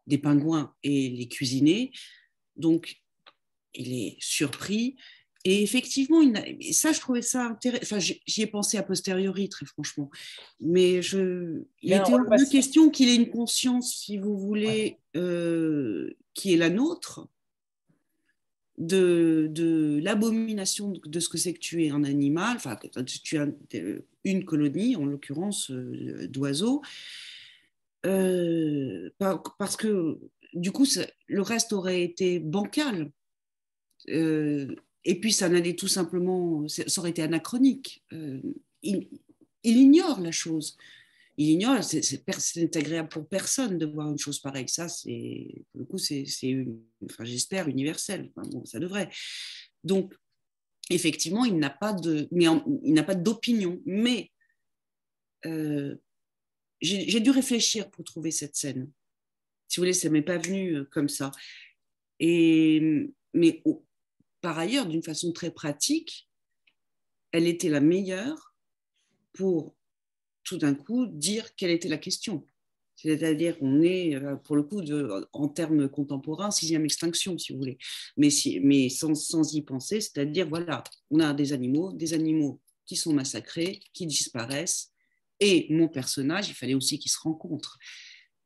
des 0.08 0.18
pingouins 0.18 0.74
et 0.84 1.10
les 1.10 1.28
cuisiner. 1.28 1.92
Donc, 2.56 3.02
il 3.74 3.94
est 3.94 4.18
surpris. 4.20 4.96
Et 5.44 5.64
effectivement, 5.64 6.22
il 6.22 6.74
ça, 6.74 6.92
je 6.92 7.00
trouvais 7.00 7.24
ça 7.24 7.46
intéressant. 7.48 7.84
Enfin, 7.84 8.00
j'y 8.00 8.42
ai 8.42 8.48
pensé 8.48 8.78
a 8.78 8.84
posteriori, 8.84 9.50
très 9.50 9.66
franchement. 9.66 10.12
Mais 10.60 11.02
je... 11.02 11.64
il 11.82 11.94
était 11.94 12.14
hors 12.14 12.20
de 12.20 12.52
question 12.52 12.90
qu'il 12.92 13.10
ait 13.10 13.16
une 13.16 13.30
conscience, 13.30 13.96
si 13.96 14.18
vous 14.18 14.38
voulez, 14.38 14.98
euh, 15.16 16.16
qui 16.36 16.54
est 16.54 16.58
la 16.58 16.70
nôtre, 16.70 17.28
de, 18.78 19.48
de 19.52 20.00
l'abomination 20.04 20.94
de 21.04 21.20
ce 21.20 21.30
que 21.30 21.38
c'est 21.38 21.54
que 21.54 21.60
tuer 21.60 21.90
un 21.92 22.04
animal, 22.04 22.58
enfin, 22.58 22.78
tuer 23.24 23.40
une 24.24 24.46
colonie, 24.46 24.96
en 24.96 25.06
l'occurrence 25.06 25.72
euh, 25.72 26.28
d'oiseaux, 26.28 26.82
euh, 28.06 29.10
parce 29.58 29.78
que 29.78 30.20
du 30.54 30.72
coup, 30.72 30.86
le 31.28 31.42
reste 31.42 31.74
aurait 31.74 32.04
été 32.04 32.40
bancal. 32.40 33.12
Euh, 34.10 34.76
et 35.04 35.20
puis, 35.20 35.32
ça 35.32 35.50
n'allait 35.50 35.76
tout 35.76 35.88
simplement, 35.88 36.68
ça 36.68 36.84
aurait 36.98 37.12
été 37.12 37.22
anachronique. 37.22 38.04
Euh, 38.14 38.42
il, 38.84 39.08
ignore 39.64 40.20
la 40.20 40.32
chose. 40.32 40.78
Il 41.38 41.50
ignore, 41.50 41.84
c'est 41.84 42.76
agréable 42.76 43.10
pour 43.10 43.28
personne 43.28 43.78
de 43.78 43.86
voir 43.86 44.10
une 44.10 44.20
chose 44.20 44.40
pareille. 44.40 44.68
Ça, 44.68 44.90
c'est, 44.90 45.64
le 45.74 45.86
coup, 45.86 45.98
c'est, 45.98 46.26
j'espère, 47.22 47.68
universel. 47.68 48.32
bon, 48.36 48.66
ça 48.66 48.80
devrait. 48.80 49.10
Donc, 49.84 50.14
effectivement, 50.90 51.46
il 51.46 51.58
n'a 51.58 51.70
pas 51.70 51.94
de, 51.94 52.28
mais 52.32 52.46
d'opinion. 53.16 53.82
Mais 53.86 54.32
j'ai 56.82 57.20
dû 57.20 57.30
réfléchir 57.30 57.90
pour 57.90 58.04
trouver 58.04 58.32
cette 58.32 58.56
scène. 58.56 58.90
Si 59.68 59.78
vous 59.78 59.84
voulez, 59.84 59.94
ça 59.94 60.10
m'est 60.10 60.22
pas 60.22 60.38
venu 60.38 60.76
euh, 60.76 60.84
comme 60.92 61.08
ça. 61.10 61.32
Et, 62.20 63.10
mais 63.34 63.64
par 64.42 64.60
ailleurs, 64.60 64.86
d'une 64.86 65.04
façon 65.04 65.32
très 65.32 65.52
pratique, 65.52 66.30
elle 67.32 67.48
était 67.48 67.70
la 67.70 67.80
meilleure 67.80 68.54
pour 69.34 69.76
tout 70.44 70.58
d'un 70.58 70.74
coup 70.74 71.06
dire 71.06 71.56
quelle 71.56 71.72
était 71.72 71.88
la 71.88 71.98
question. 71.98 72.46
C'est-à-dire, 72.96 73.56
on 73.62 73.82
est, 73.82 74.16
euh, 74.16 74.36
pour 74.36 74.56
le 74.56 74.64
coup, 74.64 74.82
en 75.34 75.48
termes 75.48 75.90
contemporains, 75.90 76.52
sixième 76.52 76.86
extinction, 76.86 77.38
si 77.38 77.54
vous 77.54 77.60
voulez. 77.60 77.78
Mais 78.18 78.90
sans, 78.90 79.16
sans 79.16 79.54
y 79.54 79.62
penser, 79.62 80.02
c'est-à-dire, 80.02 80.48
voilà, 80.50 80.84
on 81.10 81.20
a 81.20 81.34
des 81.34 81.54
animaux, 81.54 81.94
des 81.94 82.14
animaux 82.14 82.60
qui 82.86 82.96
sont 82.96 83.14
massacrés, 83.14 83.80
qui 83.94 84.06
disparaissent, 84.06 84.91
et 85.42 85.66
mon 85.72 85.88
personnage, 85.88 86.50
il 86.50 86.54
fallait 86.54 86.76
aussi 86.76 87.00
qu'il 87.00 87.12
se 87.12 87.20
rencontre 87.20 87.80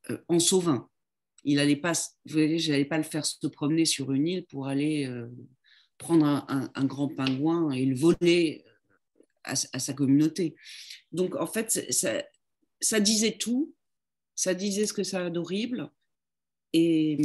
euh, 0.09 0.17
en 0.29 0.39
sauvin. 0.39 0.89
Il 1.43 1.59
allait 1.59 1.75
pas, 1.75 1.91
je 2.25 2.71
n'allais 2.71 2.85
pas 2.85 2.97
le 2.97 3.03
faire 3.03 3.25
se 3.25 3.45
promener 3.47 3.85
sur 3.85 4.13
une 4.13 4.27
île 4.27 4.45
pour 4.45 4.67
aller 4.67 5.05
euh, 5.05 5.27
prendre 5.97 6.25
un, 6.25 6.85
grand 6.85 7.09
pingouin 7.09 7.71
et 7.71 7.85
le 7.85 7.95
voler 7.95 8.63
euh, 8.65 8.71
à, 9.43 9.55
sa 9.55 9.93
communauté. 9.93 10.55
Donc 11.11 11.35
en 11.35 11.45
fait, 11.45 11.91
ça, 11.91 12.99
disait 12.99 13.37
tout, 13.37 13.75
ça 14.33 14.53
disait 14.53 14.87
ce 14.87 14.93
que 14.93 15.03
ça 15.03 15.25
a 15.25 15.29
d'horrible, 15.29 15.91
et, 16.73 17.17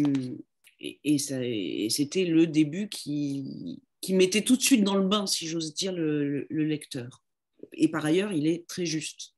et, 0.81 1.19
c'était 1.19 2.25
le 2.25 2.47
début 2.47 2.89
qui, 2.89 3.83
qui 4.01 4.15
mettait 4.15 4.43
tout 4.43 4.57
de 4.57 4.63
suite 4.63 4.85
dans 4.85 4.97
le 4.97 5.09
bain, 5.09 5.27
si 5.27 5.47
j'ose 5.47 5.75
dire, 5.75 5.93
le 5.93 6.47
lecteur. 6.51 7.25
Et 7.73 7.89
par 7.89 8.05
ailleurs, 8.05 8.33
il 8.33 8.47
est 8.47 8.67
très 8.69 8.87
juste 8.87 9.35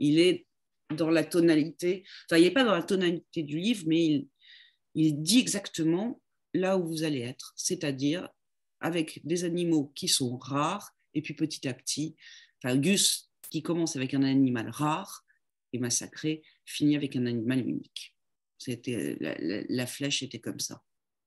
il 0.00 0.18
est 0.18 0.46
dans 0.96 1.10
la 1.10 1.22
tonalité, 1.22 2.04
enfin, 2.26 2.38
il 2.38 2.44
n'est 2.44 2.50
pas 2.50 2.64
dans 2.64 2.74
la 2.74 2.82
tonalité 2.82 3.42
du 3.42 3.58
livre, 3.58 3.84
mais 3.86 4.26
il, 4.94 5.22
dit 5.22 5.38
exactement 5.38 6.20
là 6.52 6.76
où 6.76 6.86
vous 6.86 7.04
allez 7.04 7.20
être, 7.20 7.52
c'est-à-dire 7.56 8.28
avec 8.80 9.20
des 9.24 9.44
animaux 9.44 9.92
qui 9.94 10.08
sont 10.08 10.36
rares, 10.36 10.90
et 11.14 11.22
puis 11.22 11.34
petit 11.34 11.68
à 11.68 11.74
petit, 11.74 12.16
enfin, 12.62 12.76
Gus, 12.76 13.30
qui 13.50 13.62
commence 13.62 13.96
avec 13.96 14.14
un 14.14 14.22
animal 14.22 14.68
rare 14.70 15.24
et 15.72 15.78
massacré, 15.78 16.42
finit 16.64 16.96
avec 16.96 17.14
un 17.14 17.26
animal 17.26 17.60
unique. 17.68 18.16
C'était, 18.58 19.16
la, 19.20 19.86
flèche 19.86 20.22
était 20.22 20.40
comme 20.40 20.60
ça. 20.60 20.82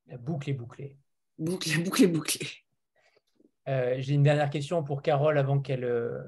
La 0.07 0.17
boucle 0.17 0.49
est 0.49 0.53
bouclée. 0.53 0.97
Boucle, 1.38 1.69
la 1.69 1.80
boucle 1.80 2.03
est 2.03 2.07
bouclée. 2.07 2.47
Euh, 3.70 3.95
j'ai 3.99 4.14
une 4.14 4.24
dernière 4.24 4.49
question 4.49 4.84
pour 4.84 5.01
Carole 5.01 5.38
avant 5.38 5.59
qu'elle 5.59 5.86
euh, 5.86 6.24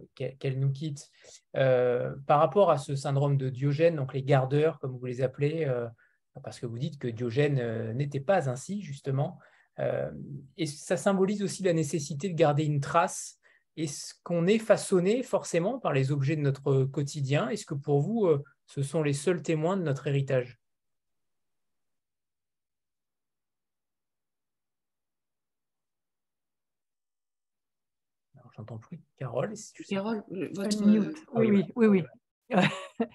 nous 0.56 0.72
quitte. 0.72 1.10
Euh, 1.56 2.16
par 2.28 2.40
rapport 2.40 2.72
à 2.72 2.78
ce 2.78 2.96
syndrome 2.96 3.38
de 3.38 3.50
Diogène, 3.50 3.96
donc 3.96 4.14
les 4.14 4.24
gardeurs, 4.24 4.80
comme 4.80 4.98
vous 4.98 5.06
les 5.06 5.22
appelez, 5.22 5.70
parce 6.44 6.60
que 6.60 6.66
vous 6.66 6.80
dites 6.80 7.00
que 7.00 7.08
Diogène 7.08 7.94
n'était 7.94 8.20
pas 8.20 8.50
ainsi, 8.50 8.82
justement, 8.82 9.40
et 10.58 10.66
ça 10.66 10.98
symbolise 10.98 11.44
aussi 11.44 11.64
la 11.64 11.74
nécessité 11.74 12.30
de 12.30 12.36
garder 12.36 12.64
une 12.66 12.80
trace? 12.80 13.40
Est-ce 13.78 14.14
qu'on 14.24 14.48
est 14.48 14.60
façonné 14.60 15.22
forcément 15.22 15.80
par 15.80 15.92
les 15.92 16.12
objets 16.12 16.38
de 16.38 16.42
notre 16.42 16.86
quotidien? 16.86 17.50
Est-ce 17.50 17.66
que 17.66 17.74
pour 17.74 18.00
vous, 18.00 18.30
ce 18.66 18.82
sont 18.84 19.04
les 19.04 19.14
seuls 19.14 19.42
témoins 19.42 19.78
de 19.78 19.84
notre 19.84 20.08
héritage? 20.08 20.60
J'entends 28.56 28.78
plus. 28.78 29.00
Carole, 29.18 29.56
si 29.56 29.74
tu 29.74 29.84
sais. 29.84 29.96
Carole, 29.96 30.24
votre... 30.54 30.82
Euh, 30.88 31.14
oui, 31.34 31.50
oui, 31.50 31.66
oui, 31.76 31.88
oui. 31.88 32.04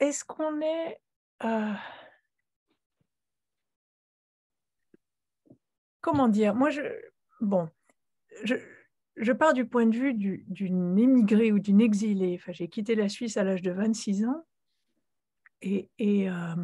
Est-ce 0.00 0.24
qu'on 0.24 0.60
est... 0.60 0.98
Euh, 1.44 1.72
comment 6.00 6.28
dire? 6.28 6.54
Moi, 6.54 6.70
je... 6.70 6.80
Bon, 7.40 7.68
je, 8.44 8.54
je 9.16 9.32
pars 9.32 9.52
du 9.52 9.66
point 9.66 9.86
de 9.86 9.96
vue 9.96 10.14
d'une 10.14 10.98
émigrée 10.98 11.52
ou 11.52 11.58
d'une 11.58 11.80
exilée. 11.80 12.38
Enfin, 12.40 12.52
j'ai 12.52 12.68
quitté 12.68 12.94
la 12.94 13.08
Suisse 13.08 13.36
à 13.36 13.44
l'âge 13.44 13.62
de 13.62 13.72
26 13.72 14.24
ans. 14.24 14.46
Et, 15.62 15.90
et 15.98 16.30
euh, 16.30 16.54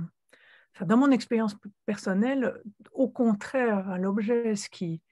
enfin, 0.75 0.87
dans 0.87 0.97
mon 0.97 1.11
expérience 1.11 1.57
personnelle, 1.85 2.63
au 2.93 3.09
contraire, 3.09 3.99
l'objet, 3.99 4.57
ce 4.57 4.71
qui, 4.71 5.03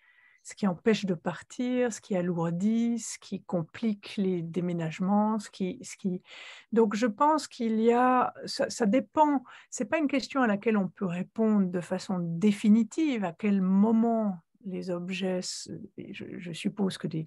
ce 0.45 0.55
qui 0.55 0.67
empêche 0.67 1.07
de 1.07 1.15
partir, 1.15 1.91
ce 1.91 2.03
qui 2.03 2.15
alourdit, 2.15 2.99
ce 2.99 3.19
qui 3.19 3.43
complique 3.43 4.15
les 4.19 4.43
déménagements, 4.43 5.39
ce 5.39 5.49
qui. 5.51 6.23
Donc 6.71 6.95
je 6.95 7.07
pense 7.07 7.49
qu'il 7.49 7.81
y 7.81 7.93
a, 7.93 8.35
ça, 8.45 8.69
ça 8.69 8.85
dépend, 8.85 9.43
c'est 9.71 9.87
pas 9.87 9.99
une 9.99 10.07
question 10.07 10.43
à 10.43 10.47
laquelle 10.47 10.77
on 10.77 10.89
peut 10.89 11.07
répondre 11.07 11.71
de 11.71 11.81
façon 11.81 12.19
définitive, 12.21 13.25
à 13.25 13.33
quel 13.33 13.63
moment 13.63 14.39
les 14.67 14.91
objets, 14.91 15.41
je, 15.97 16.53
suppose 16.53 16.99
que 16.99 17.09
les, 17.09 17.27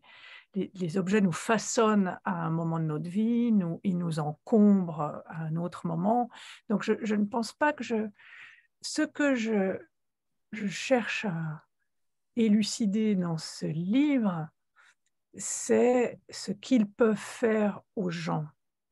les, 0.54 0.98
objets 0.98 1.22
nous 1.22 1.32
façonnent 1.32 2.20
à 2.24 2.46
un 2.46 2.50
moment 2.50 2.80
de 2.80 2.86
notre 2.86 3.10
vie, 3.10 3.52
nous, 3.52 3.80
ils 3.84 3.98
nous 3.98 4.20
encombrent 4.20 5.24
à 5.26 5.44
un 5.44 5.56
autre 5.56 5.88
moment. 5.88 6.30
Donc 6.70 6.84
je, 6.84 6.94
je 7.02 7.16
ne 7.16 7.26
pense 7.26 7.54
pas 7.54 7.74
que 7.74 7.84
je... 7.84 8.08
Ce 8.82 9.02
que 9.02 9.34
je, 9.36 9.78
je 10.52 10.68
cherche 10.68 11.26
à 11.26 11.67
élucider 12.38 13.16
dans 13.16 13.38
ce 13.38 13.66
livre, 13.66 14.48
c'est 15.36 16.20
ce 16.30 16.52
qu'ils 16.52 16.90
peuvent 16.90 17.16
faire 17.16 17.82
aux 17.96 18.10
gens, 18.10 18.46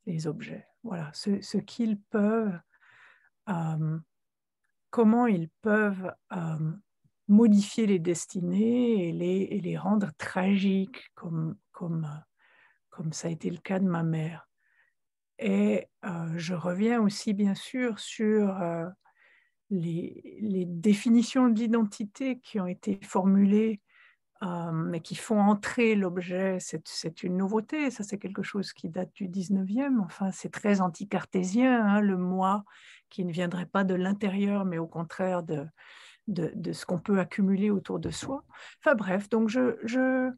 les 0.05 0.27
objets. 0.27 0.67
Voilà, 0.83 1.11
ce, 1.13 1.57
qu'ils 1.57 1.99
peuvent, 1.99 2.59
euh, 3.49 3.99
comment 4.89 5.27
ils 5.27 5.49
peuvent 5.61 6.11
euh, 6.33 6.71
modifier 7.27 7.87
les 7.87 7.99
destinées 7.99 9.09
et 9.09 9.59
les, 9.61 9.77
rendre 9.77 10.11
tragiques, 10.17 11.09
comme, 11.15 11.55
comme, 11.71 12.07
ça 13.11 13.27
a 13.27 13.31
été 13.31 13.49
le 13.49 13.57
cas 13.57 13.79
de 13.79 13.87
ma 13.87 14.03
mère. 14.03 14.47
Et 15.37 15.87
euh, 16.05 16.33
je 16.37 16.53
reviens 16.53 17.01
aussi, 17.01 17.33
bien 17.33 17.55
sûr, 17.55 17.99
sur 17.99 18.61
les, 19.69 20.65
définitions 20.67 21.49
de 21.49 21.59
l'identité 21.59 22.39
qui 22.39 22.59
ont 22.59 22.67
été 22.67 22.99
formulées 23.01 23.81
euh, 24.43 24.91
et 24.91 24.99
qui 24.99 25.15
font 25.15 25.39
entrer 25.39 25.95
l'objet, 25.95 26.57
c'est 26.59 27.23
une 27.23 27.37
nouveauté. 27.37 27.89
Ça, 27.89 28.03
c'est 28.03 28.17
quelque 28.17 28.43
chose 28.43 28.73
qui 28.73 28.89
date 28.89 29.13
du 29.13 29.27
19e. 29.27 29.99
Enfin, 30.01 30.31
c'est 30.31 30.51
très 30.51 30.81
anticartésien, 30.81 31.85
hein, 31.85 32.01
le 32.01 32.17
moi 32.17 32.63
qui 33.09 33.25
ne 33.25 33.31
viendrait 33.31 33.65
pas 33.65 33.83
de 33.83 33.95
l'intérieur, 33.95 34.65
mais 34.65 34.77
au 34.77 34.87
contraire 34.87 35.43
de, 35.43 35.67
ce 36.73 36.85
qu'on 36.85 36.99
peut 36.99 37.19
accumuler 37.19 37.69
autour 37.69 37.99
de 37.99 38.09
soi. 38.09 38.43
Enfin 38.79 38.95
bref, 38.95 39.29
donc 39.29 39.49
je 39.49 39.59
ne 39.59 39.75
je, 39.83 40.31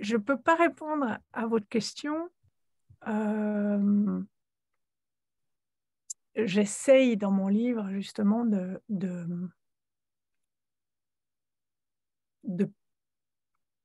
je 0.00 0.16
peux 0.16 0.38
pas 0.38 0.56
répondre 0.56 1.18
à 1.32 1.46
votre 1.46 1.68
question. 1.68 2.28
Euh, 3.06 4.22
j'essaye 6.36 7.16
dans 7.16 7.30
mon 7.30 7.48
livre 7.48 7.90
justement 7.90 8.44
de, 8.44 8.80
de, 8.88 9.26
de 12.44 12.70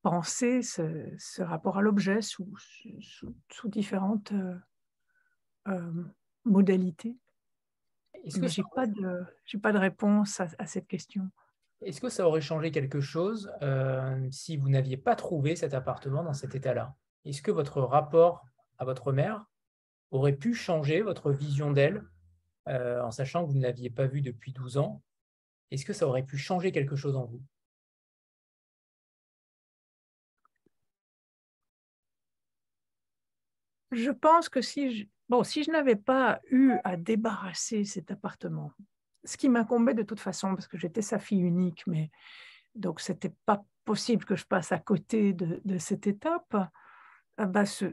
penser 0.02 0.62
ce, 0.62 1.14
ce, 1.18 1.42
rapport 1.42 1.78
à 1.78 1.82
l'objet 1.82 2.22
sous, 2.22 2.52
sous, 3.02 3.36
sous, 3.52 3.70
différentes 3.70 4.32
euh, 4.32 4.56
euh 5.68 6.04
modalités. 6.46 7.18
Je 8.26 8.40
n'ai 8.40 8.64
pas, 8.74 8.88
de, 8.88 9.60
pas 9.62 9.72
de 9.72 9.78
réponse 9.78 10.40
à, 10.40 10.66
cette 10.66 10.88
question. 10.88 11.30
Est-ce 11.82 12.02
que 12.02 12.10
ça 12.10 12.28
aurait 12.28 12.42
changé 12.42 12.72
quelque 12.72 13.00
chose 13.00 13.52
euh, 13.62 14.28
si 14.32 14.58
vous 14.58 14.70
n'aviez 14.70 14.98
pas 14.98 15.16
trouvé 15.16 15.56
cet 15.56 15.74
appartement 15.74 16.24
dans 16.24 16.34
cet 16.34 16.56
état-là? 16.56 16.96
Est-ce 17.26 17.42
que 17.42 17.52
votre 17.52 17.82
rapport 17.82 18.46
à 18.78 18.86
votre 18.86 19.12
mère 19.12 19.46
aurait 20.12 20.36
pu 20.36 20.54
changer 20.54 21.02
votre 21.02 21.32
vision 21.32 21.72
d'elle 21.72 22.04
euh, 22.68 23.02
en 23.02 23.12
sachant 23.12 23.46
que 23.46 23.52
vous 23.52 23.58
ne 23.58 23.64
l'aviez 23.64 23.90
pas 23.90 24.08
vue 24.08 24.22
depuis 24.22 24.52
12 24.52 24.78
ans 24.78 25.02
Est-ce 25.72 25.86
que 25.86 25.94
ça 25.94 26.08
aurait 26.08 26.26
pu 26.26 26.38
changer 26.38 26.72
quelque 26.72 26.96
chose 26.96 27.16
en 27.16 27.26
vous? 27.26 27.42
Je 33.92 34.12
pense 34.12 34.50
que 34.50 34.62
si 34.62 34.96
je, 34.96 35.06
bon, 35.30 35.44
si 35.44 35.64
je 35.64 35.72
n'avais 35.72 35.96
pas 35.96 36.42
eu 36.52 36.74
à 36.84 36.96
débarrasser 36.96 37.86
cet 37.86 38.12
appartement, 38.12 38.72
ce 39.24 39.38
qui 39.38 39.50
m'incombait 39.50 39.94
de 39.96 40.04
toute 40.04 40.20
façon 40.20 40.54
parce 40.54 40.68
que 40.68 40.78
j'étais 40.78 41.02
sa 41.02 41.20
fille 41.20 41.42
unique, 41.42 41.86
mais 41.88 42.12
donc 42.76 43.02
c'était 43.02 43.34
pas 43.46 43.64
possible 43.86 44.26
que 44.26 44.36
je 44.36 44.46
passe 44.46 44.72
à 44.72 44.80
côté 44.80 45.34
de, 45.34 45.62
de 45.66 45.78
cette 45.78 46.06
étape. 46.06 46.56
Euh, 47.40 47.46
bah, 47.46 47.66
ce, 47.66 47.86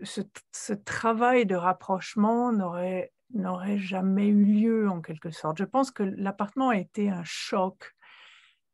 ce, 0.53 0.73
travail 0.73 1.47
de 1.47 1.55
rapprochement 1.55 2.53
n'aurait 2.53 3.13
n'aurait 3.35 3.79
jamais 3.79 4.29
eu 4.29 4.45
lieu 4.45 4.89
en 4.89 5.01
quelque 5.01 5.31
sorte. 5.31 5.59
Je 5.59 5.65
pense 5.65 5.91
que 5.91 6.03
l'appartement 6.03 6.71
a 6.71 6.79
été 6.79 7.11
un 7.11 7.25
choc 7.25 7.95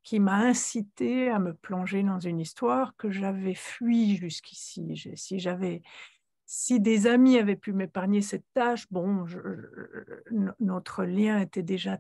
qui 0.02 0.18
m'a 0.18 0.36
incité 0.36 1.30
à 1.30 1.38
me 1.38 1.54
plonger 1.54 2.02
dans 2.02 2.18
une 2.18 2.40
histoire 2.40 2.96
que 2.96 3.10
j'avais 3.10 3.54
fui 3.54 4.16
jusqu'ici. 4.16 5.12
Si 5.14 5.38
j'avais, 5.38 5.82
si 6.44 6.80
des 6.80 7.06
amis 7.06 7.38
avaient 7.38 7.56
pu 7.56 7.72
m'épargner 7.72 8.20
cette 8.20 8.46
tâche, 8.52 8.86
bon, 8.90 9.24
notre 10.58 11.04
lien 11.04 11.38
était 11.40 11.62
déjà 11.62 11.98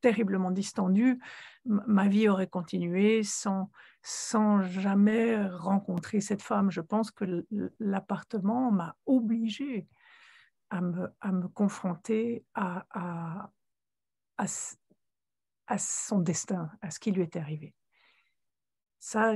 terriblement 0.00 0.50
distendu. 0.50 1.18
Ma 1.64 2.08
vie 2.08 2.28
aurait 2.28 2.46
continué 2.46 3.22
sans, 3.22 3.70
sans 4.02 4.62
jamais 4.62 5.44
rencontrer 5.46 6.20
cette 6.20 6.42
femme. 6.42 6.70
Je 6.70 6.80
pense 6.80 7.10
que 7.10 7.44
l'appartement 7.78 8.70
m'a 8.70 8.96
obligée 9.06 9.86
à 10.70 10.80
me, 10.80 11.12
à 11.20 11.32
me 11.32 11.48
confronter 11.48 12.44
à, 12.54 12.86
à, 12.90 13.50
à, 14.38 15.78
son 15.78 16.20
destin, 16.20 16.70
à 16.80 16.90
ce 16.90 16.98
qui 16.98 17.12
lui 17.12 17.22
est 17.22 17.36
arrivé. 17.36 17.74
Ça, 18.98 19.34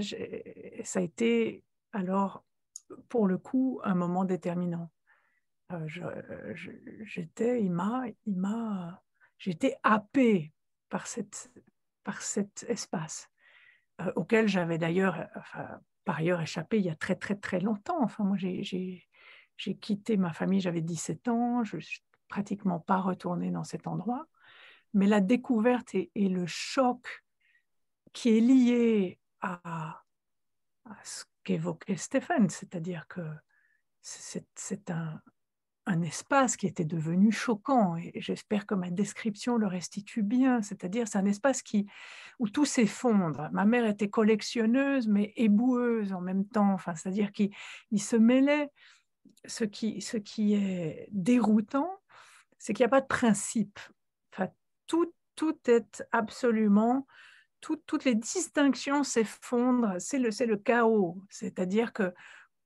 ça 0.84 0.98
a 0.98 1.02
été 1.02 1.64
alors, 1.92 2.44
pour 3.08 3.26
le 3.26 3.38
coup, 3.38 3.80
un 3.84 3.94
moment 3.94 4.24
déterminant. 4.24 4.90
Euh, 5.72 6.54
j'étais, 7.04 7.62
il 7.62 7.70
m'a, 7.70 8.04
il 8.26 8.36
m'a, 8.36 9.02
j'étais 9.38 9.76
happée 9.82 10.52
par, 10.88 11.06
cette, 11.06 11.50
par 12.02 12.20
cet 12.20 12.64
espace 12.68 13.30
euh, 14.00 14.12
auquel 14.16 14.48
j'avais 14.48 14.78
d'ailleurs, 14.78 15.26
enfin, 15.36 15.80
par 16.04 16.18
ailleurs, 16.18 16.40
échappé 16.40 16.78
il 16.78 16.84
y 16.84 16.90
a 16.90 16.94
très 16.96 17.16
très 17.16 17.36
très 17.36 17.60
longtemps. 17.60 18.02
Enfin, 18.02 18.24
moi, 18.24 18.36
j'ai 18.36 19.08
j'ai 19.56 19.76
quitté 19.76 20.16
ma 20.16 20.32
famille, 20.32 20.60
j'avais 20.60 20.82
17 20.82 21.28
ans, 21.28 21.64
je 21.64 21.76
ne 21.76 21.80
suis 21.80 22.00
pratiquement 22.28 22.80
pas 22.80 23.00
retournée 23.00 23.50
dans 23.50 23.64
cet 23.64 23.86
endroit. 23.86 24.26
Mais 24.92 25.06
la 25.06 25.20
découverte 25.20 25.94
et, 25.94 26.10
le 26.28 26.46
choc 26.46 27.24
qui 28.12 28.36
est 28.36 28.40
lié 28.40 29.18
à, 29.40 30.02
ce 31.02 31.24
qu'évoquait 31.42 31.96
Stéphane, 31.96 32.48
c'est-à-dire 32.48 33.06
que 33.08 33.20
c'est 34.02 34.90
un, 34.90 35.20
espace 36.02 36.56
qui 36.56 36.66
était 36.66 36.84
devenu 36.84 37.30
choquant 37.30 37.96
et 37.96 38.12
j'espère 38.20 38.66
que 38.66 38.74
ma 38.74 38.90
description 38.90 39.58
le 39.58 39.66
restitue 39.66 40.22
bien, 40.22 40.62
c'est-à-dire 40.62 41.06
c'est 41.08 41.18
un 41.18 41.26
espace 41.26 41.62
qui, 41.62 41.86
où 42.38 42.48
tout 42.48 42.64
s'effondre. 42.64 43.48
Ma 43.52 43.64
mère 43.64 43.86
était 43.86 44.08
collectionneuse 44.08 45.08
mais 45.08 45.32
éboueuse 45.36 46.12
en 46.12 46.20
même 46.20 46.46
temps, 46.46 46.72
enfin, 46.72 46.94
c'est-à-dire 46.94 47.32
qu'il 47.32 47.52
se 47.98 48.16
mêlait 48.16 48.70
ce 49.46 49.64
qui, 49.64 50.00
ce 50.00 50.16
qui 50.16 50.54
est 50.54 51.08
déroutant, 51.10 51.90
c'est 52.58 52.72
qu'il 52.72 52.84
n'y 52.84 52.88
a 52.88 52.90
pas 52.90 53.00
de 53.00 53.06
principe. 53.06 53.78
Enfin, 54.32 54.48
tout, 54.86 55.12
tout 55.36 55.58
est 55.66 56.04
absolument, 56.12 57.06
toutes 57.60 58.04
les 58.04 58.14
distinctions 58.14 59.04
s'effondrent, 59.04 59.98
c'est 59.98 60.18
le, 60.18 60.30
le 60.46 60.56
chaos. 60.56 61.18
C'est-à-dire 61.30 61.92
que 61.92 62.12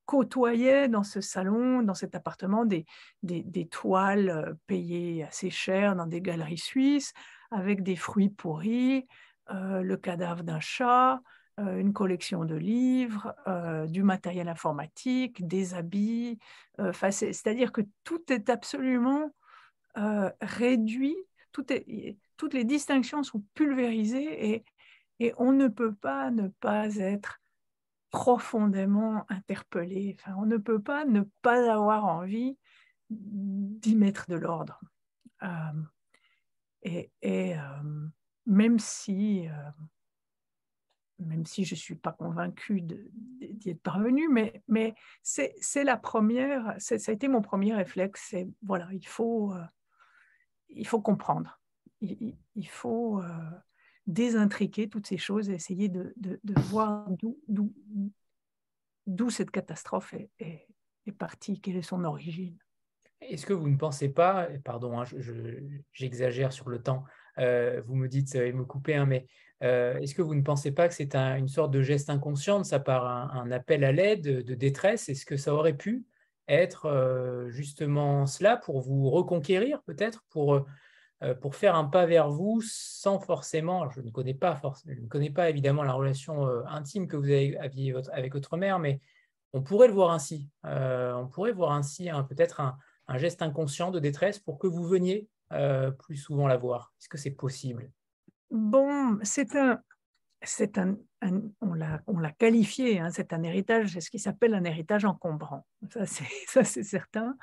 côtoyait 0.06 0.88
dans 0.88 1.02
ce 1.02 1.20
salon, 1.20 1.82
dans 1.82 1.94
cet 1.94 2.14
appartement, 2.14 2.64
des, 2.64 2.86
des, 3.22 3.42
des, 3.42 3.68
toiles 3.68 4.30
euh, 4.30 4.54
payées 4.66 5.22
assez 5.22 5.50
cher 5.50 5.94
dans 5.94 6.06
des 6.06 6.22
galeries 6.22 6.56
suisses, 6.56 7.12
avec 7.50 7.82
des 7.82 7.94
fruits 7.94 8.30
pourris, 8.30 9.06
euh, 9.50 9.82
le 9.82 9.96
cadavre 9.98 10.42
d'un 10.42 10.60
chat, 10.60 11.20
une 11.58 11.92
collection 11.92 12.44
de 12.44 12.54
livres, 12.54 13.34
euh, 13.46 13.86
du 13.86 14.02
matériel 14.02 14.48
informatique, 14.48 15.46
des 15.46 15.74
habits. 15.74 16.38
Euh, 16.78 16.92
c'est-à-dire 16.92 17.72
que 17.72 17.82
tout 18.04 18.22
est 18.32 18.48
absolument 18.48 19.30
réduit, 20.40 21.16
toutes 21.50 22.54
les 22.54 22.64
distinctions 22.64 23.24
sont 23.24 23.42
pulvérisées 23.54 24.64
et, 25.20 25.34
on 25.38 25.50
ne 25.50 25.66
peut 25.66 25.92
pas 25.92 26.30
ne 26.30 26.46
pas 26.46 26.94
être 26.94 27.40
profondément 28.10 29.26
interpellé. 29.28 30.16
On 30.36 30.46
ne 30.46 30.56
peut 30.56 30.80
pas 30.80 31.04
ne 31.04 31.22
pas 31.42 31.72
avoir 31.72 32.04
envie 32.04 32.56
d'y 33.10 33.96
mettre 33.96 34.26
de 34.28 34.36
l'ordre. 34.36 34.78
et 36.84 37.56
même 38.46 38.78
si 38.78 39.48
même 41.18 41.46
si 41.46 41.64
je 41.64 41.74
ne 41.74 41.78
suis 41.78 41.94
pas 41.94 42.12
convaincue 42.12 42.80
d'y 42.82 43.70
être 43.70 43.82
parvenue, 43.82 44.28
mais, 44.28 44.94
c'est 45.22 45.84
la 45.84 45.96
première, 45.96 46.74
ça 46.78 46.94
a 46.94 47.12
été 47.12 47.28
mon 47.28 47.42
premier 47.42 47.74
réflexe, 47.74 48.34
voilà, 48.62 48.88
il 48.92 49.06
faut, 49.06 49.52
euh, 49.52 49.64
il 50.68 50.86
faut 50.86 51.00
comprendre, 51.00 51.60
il, 52.00 52.68
faut 52.68 53.20
euh, 53.20 53.50
désintriquer 54.06 54.88
toutes 54.88 55.06
ces 55.06 55.18
choses 55.18 55.50
et 55.50 55.54
essayer 55.54 55.88
de, 55.88 56.14
voir 56.70 57.08
d'où 59.06 59.30
cette 59.30 59.50
catastrophe 59.50 60.14
est, 60.38 60.66
partie, 61.18 61.60
quelle 61.60 61.76
est 61.76 61.82
son 61.82 62.04
origine. 62.04 62.58
Est-ce 63.20 63.46
que 63.46 63.54
vous 63.54 63.68
ne 63.68 63.76
pensez 63.76 64.10
pas, 64.10 64.46
pardon, 64.62 65.00
hein, 65.00 65.04
j'exagère 65.92 66.52
sur 66.52 66.68
le 66.68 66.80
temps, 66.80 67.04
euh, 67.38 67.82
vous 67.86 67.96
me 67.96 68.08
dites, 68.08 68.34
et 68.36 68.52
me 68.52 68.64
couper, 68.64 68.94
hein, 68.94 69.06
mais 69.06 69.26
euh, 69.62 69.98
est-ce 69.98 70.14
que 70.14 70.22
vous 70.22 70.34
ne 70.34 70.42
pensez 70.42 70.72
pas 70.72 70.88
que 70.88 70.94
c'est 70.94 71.14
une 71.16 71.48
sorte 71.48 71.70
de 71.72 71.82
geste 71.82 72.10
inconscient 72.10 72.58
de 72.60 72.64
sa 72.64 72.78
part, 72.78 73.06
un, 73.06 73.50
appel 73.50 73.84
à 73.84 73.92
l'aide, 73.92 74.44
de 74.44 74.54
détresse? 74.54 75.08
Est-ce 75.08 75.26
que 75.26 75.36
ça 75.36 75.54
aurait 75.54 75.76
pu 75.76 76.04
être 76.46 76.86
euh, 76.86 77.50
justement 77.50 78.26
cela 78.26 78.56
pour 78.56 78.80
vous 78.80 79.10
reconquérir 79.10 79.82
peut-être, 79.82 80.24
pour, 80.30 80.54
euh, 81.24 81.34
pour 81.34 81.56
faire 81.56 81.74
un 81.74 81.84
pas 81.84 82.06
vers 82.06 82.30
vous 82.30 82.62
sans 82.62 83.18
forcément, 83.18 83.90
je 83.90 84.00
ne 84.00 84.10
connais 84.10 84.34
pas, 84.34 84.60
je 84.86 85.00
ne 85.00 85.08
connais 85.08 85.30
pas 85.30 85.50
évidemment 85.50 85.82
la 85.82 85.92
relation 85.92 86.46
intime 86.66 87.08
que 87.08 87.16
vous 87.16 87.30
aviez 87.30 87.94
avec 88.12 88.34
votre 88.34 88.56
mère, 88.56 88.78
mais 88.78 89.00
on 89.52 89.62
pourrait 89.62 89.88
le 89.88 89.94
voir 89.94 90.12
ainsi. 90.12 90.48
on 90.64 91.28
pourrait 91.30 91.52
voir 91.52 91.72
ainsi 91.72 92.08
peut-être 92.28 92.60
un, 92.60 92.78
un, 93.08 93.18
geste 93.18 93.42
inconscient 93.42 93.90
de 93.90 93.98
détresse 93.98 94.38
pour 94.38 94.58
que 94.58 94.68
vous 94.68 94.84
veniez 94.84 95.28
plus 95.98 96.16
souvent 96.16 96.46
la 96.46 96.56
voir. 96.56 96.92
Est-ce 97.00 97.08
que 97.08 97.18
c'est 97.18 97.32
possible? 97.32 97.90
Bon, 98.50 99.18
c'est 99.22 99.56
un, 99.56 99.80
c'est 100.42 100.78
un, 100.78 100.96
on 101.60 101.74
l'a 101.74 102.32
qualifié, 102.38 103.00
hein, 103.00 103.10
c'est 103.10 103.32
un 103.32 103.42
héritage, 103.42 103.92
c'est 103.92 104.00
ce 104.00 104.10
qui 104.10 104.18
s'appelle 104.18 104.54
un 104.54 104.64
héritage 104.64 105.04
encombrant. 105.04 105.66
Ça, 106.46 106.64
c'est 106.64 106.82
certain. 106.82 107.36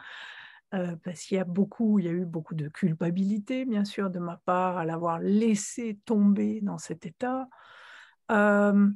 euh, 0.73 0.95
parce 1.03 1.22
qu'il 1.22 1.38
y 1.38 1.40
a 1.40 1.45
beaucoup, 1.45 1.99
il 1.99 2.06
y 2.06 2.07
a 2.10 2.11
eu 2.11 2.26
beaucoup 2.26 2.56
de 2.56 2.69
culpabilité, 2.69 3.65
bien 3.65 3.86
sûr, 3.86 4.10
de 4.10 4.19
ma 4.19 4.38
part 4.45 4.77
à 4.77 4.86
l'avoir 4.86 5.19
laissé 5.19 5.99
tomber 6.06 6.61
dans 6.61 6.77
cet 6.77 7.06
état. 7.06 7.48
Euh, 8.32 8.90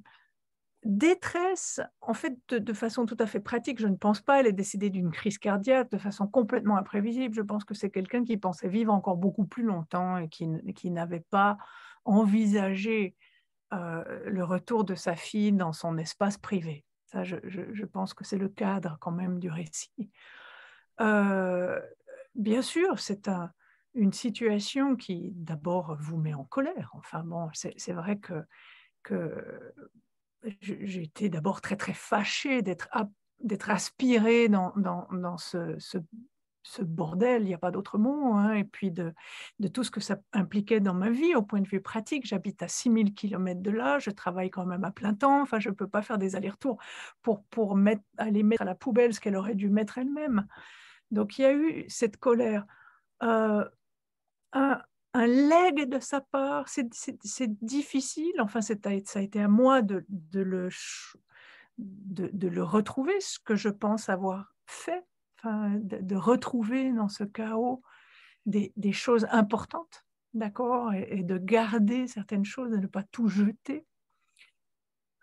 détresse, 0.83 1.81
en 2.01 2.13
fait, 2.13 2.37
de, 2.49 2.73
façon 2.73 3.05
tout 3.05 3.17
à 3.19 3.27
fait 3.27 3.39
pratique, 3.41 3.79
je 3.79 3.87
ne 3.87 3.95
pense 3.95 4.21
pas, 4.21 4.39
elle 4.39 4.47
est 4.47 4.53
décédée 4.53 4.89
d'une 4.89 5.11
crise 5.11 5.37
cardiaque 5.37 5.91
de 5.91 5.97
façon 5.97 6.27
complètement 6.27 6.77
imprévisible. 6.77 7.35
Je 7.35 7.41
pense 7.41 7.65
que 7.65 7.73
c'est 7.73 7.89
quelqu'un 7.89 8.23
qui 8.23 8.37
pensait 8.37 8.69
vivre 8.69 8.93
encore 8.93 9.17
beaucoup 9.17 9.45
plus 9.45 9.63
longtemps 9.63 10.17
et 10.17 10.29
qui, 10.29 10.47
qui 10.73 10.89
n'avait 10.89 11.25
pas 11.29 11.57
envisagé 12.05 13.15
euh, 13.73 14.03
le 14.25 14.43
retour 14.43 14.83
de 14.83 14.95
sa 14.95 15.15
fille 15.15 15.51
dans 15.51 15.73
son 15.73 15.97
espace 15.97 16.37
privé. 16.37 16.85
Ça, 17.05 17.23
je, 17.23 17.85
pense 17.85 18.13
que 18.13 18.23
c'est 18.23 18.37
le 18.37 18.49
cadre 18.49 18.97
quand 19.01 19.11
même 19.11 19.39
du 19.39 19.49
récit. 19.49 20.11
Euh, 21.01 21.79
bien 22.35 22.61
sûr, 22.61 22.99
c'est 22.99 23.27
un, 23.27 23.51
une 23.95 24.13
situation 24.13 24.95
qui 24.95 25.31
d'abord 25.33 25.97
vous 25.99 26.17
met 26.17 26.33
en 26.33 26.43
colère. 26.43 26.91
Enfin 26.93 27.23
bon, 27.23 27.49
c'est 27.53 27.93
vrai 27.93 28.19
que, 28.19 28.43
que 29.03 29.73
j'ai 30.61 31.03
été 31.03 31.29
d'abord 31.29 31.61
très 31.61 31.75
très 31.77 31.93
fâchée 31.93 32.61
d'être 32.61 32.89
d'être 33.39 33.69
aspirée 33.69 34.49
dans, 34.49 35.37
ce, 35.37 35.77
ce, 36.63 36.81
bordel, 36.81 37.43
il 37.43 37.47
n'y 37.47 37.53
a 37.53 37.57
pas 37.57 37.71
d'autre 37.71 37.97
mot, 37.97 38.33
hein, 38.33 38.53
et 38.53 38.63
puis 38.63 38.91
de, 38.91 39.13
de, 39.59 39.67
tout 39.67 39.83
ce 39.83 39.91
que 39.91 39.99
ça 39.99 40.17
impliquait 40.33 40.79
dans 40.79 40.93
ma 40.93 41.09
vie 41.09 41.35
au 41.35 41.41
point 41.41 41.61
de 41.61 41.67
vue 41.67 41.81
pratique. 41.81 42.25
J'habite 42.25 42.61
à 42.61 42.67
6000 42.67 43.13
km 43.13 43.61
de 43.61 43.71
là, 43.71 43.99
je 43.99 44.11
travaille 44.11 44.49
quand 44.49 44.65
même 44.65 44.83
à 44.83 44.91
plein 44.91 45.13
temps, 45.13 45.41
enfin 45.41 45.59
je 45.59 45.69
ne 45.69 45.73
peux 45.75 45.87
pas 45.87 46.01
faire 46.01 46.17
des 46.17 46.35
allers-retours 46.35 46.77
pour, 47.21 47.43
pour 47.45 47.77
aller 48.17 48.43
mettre 48.43 48.61
à 48.61 48.65
la 48.65 48.75
poubelle 48.75 49.13
ce 49.13 49.19
qu'elle 49.19 49.35
aurait 49.35 49.55
dû 49.55 49.69
mettre 49.69 49.97
elle-même. 49.97 50.47
Donc 51.11 51.37
il 51.37 51.41
y 51.43 51.45
a 51.45 51.53
eu 51.53 51.85
cette 51.87 52.17
colère. 52.17 52.65
Euh, 53.23 53.65
un, 54.53 54.81
un 55.13 55.27
leg 55.27 55.89
de 55.89 55.99
sa 55.99 56.21
part, 56.21 56.67
c'est 56.69 57.63
difficile, 57.63 58.33
enfin 58.39 58.61
ça 58.61 58.75
a 58.85 59.21
été 59.21 59.41
à 59.41 59.47
moi 59.47 59.81
de, 59.81 60.05
de, 60.09 60.41
le, 60.41 60.69
de, 61.77 62.47
le 62.47 62.63
retrouver, 62.63 63.19
ce 63.19 63.39
que 63.39 63.55
je 63.55 63.69
pense 63.69 64.09
avoir 64.09 64.53
fait, 64.67 65.03
de, 65.43 66.15
retrouver 66.15 66.91
dans 66.91 67.09
ce 67.09 67.23
chaos 67.23 67.81
des, 68.45 68.91
choses 68.91 69.27
importantes, 69.31 70.05
d'accord, 70.33 70.93
et, 70.93 71.23
de 71.23 71.37
garder 71.37 72.07
certaines 72.07 72.45
choses, 72.45 72.71
de 72.71 72.77
ne 72.77 72.87
pas 72.87 73.03
tout 73.03 73.27
jeter. 73.27 73.85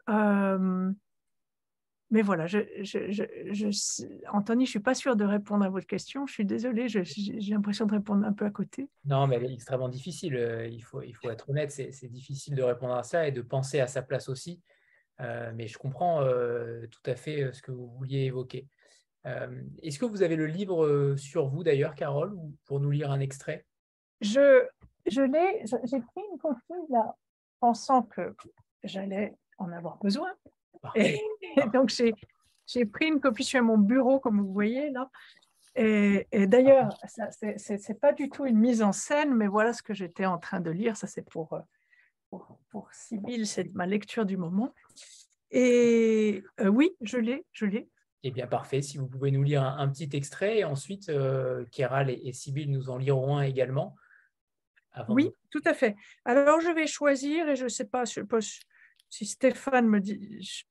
Euh, 0.08 0.92
mais 2.10 2.22
voilà, 2.22 2.44
Anthony, 2.44 2.64
je 4.32 4.60
ne 4.60 4.64
suis 4.64 4.78
pas 4.78 4.94
sûre 4.94 5.16
de 5.16 5.24
répondre 5.24 5.64
à 5.64 5.68
votre 5.68 5.88
question. 5.88 6.24
Je 6.26 6.34
suis 6.34 6.44
désolée, 6.44 6.86
j'ai 6.88 7.52
l'impression 7.52 7.84
de 7.84 7.92
répondre 7.92 8.24
un 8.24 8.32
peu 8.32 8.44
à 8.44 8.50
côté. 8.50 8.88
Non, 9.04 9.26
mais 9.26 9.36
elle 9.36 9.52
extrêmement 9.52 9.88
difficile. 9.88 10.36
Euh, 10.36 10.68
il 10.68 10.82
faut, 10.82 11.02
il 11.02 11.14
faut 11.14 11.28
être 11.30 11.50
honnête, 11.50 11.72
c'est 11.72 12.08
difficile 12.08 12.54
de 12.54 12.62
répondre 12.62 12.94
à 12.94 13.02
ça 13.02 13.26
et 13.26 13.32
de 13.32 13.42
penser 13.42 13.80
à 13.80 13.88
sa 13.88 14.02
place 14.02 14.28
aussi. 14.28 14.60
Euh, 15.18 15.50
mais 15.56 15.66
je 15.66 15.78
comprends 15.78 16.20
tout 16.20 17.10
à 17.10 17.16
fait 17.16 17.52
ce 17.52 17.60
que 17.60 17.72
vous 17.72 17.88
vouliez 17.88 18.20
évoquer. 18.20 18.68
Est-ce 19.82 19.98
que 19.98 20.04
vous 20.04 20.22
avez 20.22 20.36
le 20.36 20.46
livre 20.46 21.14
sur 21.16 21.48
vous 21.48 21.64
d'ailleurs, 21.64 21.94
Carole, 21.94 22.32
ou 22.34 22.54
pour 22.64 22.80
nous 22.80 22.90
lire 22.90 23.10
un 23.10 23.20
extrait? 23.20 23.66
Je, 24.20 24.64
je 25.06 25.22
l'ai, 25.22 25.64
j'ai 25.64 26.00
pris 26.00 26.22
une 26.32 26.38
copie 26.38 26.90
là, 26.90 27.14
pensant 27.60 28.02
que 28.02 28.34
j'allais 28.84 29.34
en 29.58 29.72
avoir 29.72 29.98
besoin. 29.98 30.32
Et, 30.94 31.20
donc, 31.72 31.92
j'ai 32.66 32.84
pris 32.84 33.08
une 33.08 33.20
copie 33.20 33.44
sur 33.44 33.62
mon 33.62 33.78
bureau, 33.78 34.20
comme 34.20 34.40
vous 34.40 34.52
voyez 34.52 34.90
là. 34.90 35.10
Et, 35.74 36.46
d'ailleurs, 36.46 36.96
ce 37.06 37.92
n'est 37.92 37.98
pas 37.98 38.12
du 38.12 38.30
tout 38.30 38.46
une 38.46 38.58
mise 38.58 38.82
en 38.82 38.92
scène, 38.92 39.34
mais 39.34 39.46
voilà 39.48 39.72
ce 39.72 39.82
que 39.82 39.92
j'étais 39.92 40.26
en 40.26 40.38
train 40.38 40.60
de 40.60 40.70
lire. 40.70 40.96
Ça, 40.96 41.06
c'est 41.06 41.28
pour, 41.28 41.58
pour, 42.30 42.58
pour 42.70 42.88
Sibylle, 42.92 43.46
c'est 43.46 43.74
ma 43.74 43.86
lecture 43.86 44.24
du 44.24 44.36
moment. 44.36 44.72
Et 45.50 46.42
euh, 46.60 46.68
oui, 46.68 46.96
je 47.00 47.18
l'ai, 47.18 47.44
je 47.52 47.66
l'ai. 47.66 47.88
Eh 48.28 48.32
bien, 48.32 48.48
parfait. 48.48 48.82
Si 48.82 48.98
vous 48.98 49.06
pouvez 49.06 49.30
nous 49.30 49.44
lire 49.44 49.62
un, 49.62 49.88
petit 49.88 50.10
extrait, 50.12 50.58
et 50.58 50.64
ensuite, 50.64 51.10
euh, 51.10 51.64
Kéral 51.70 52.10
et, 52.10 52.20
et 52.24 52.32
Sibylle 52.32 52.72
nous 52.72 52.90
en 52.90 52.98
liront 52.98 53.36
un 53.36 53.42
également. 53.42 53.94
oui, 55.08 55.30
tout 55.50 55.62
à 55.64 55.74
fait. 55.74 55.94
Alors, 56.24 56.60
je 56.60 56.70
vais 56.70 56.88
choisir, 56.88 57.48
et 57.48 57.54
je 57.54 57.64
ne 57.64 57.68
sais 57.68 57.84
pas, 57.84 58.04
je, 58.04 58.22
si 59.10 59.26
Stéphane 59.26 59.86
me, 59.86 60.00
dit, 60.00 60.64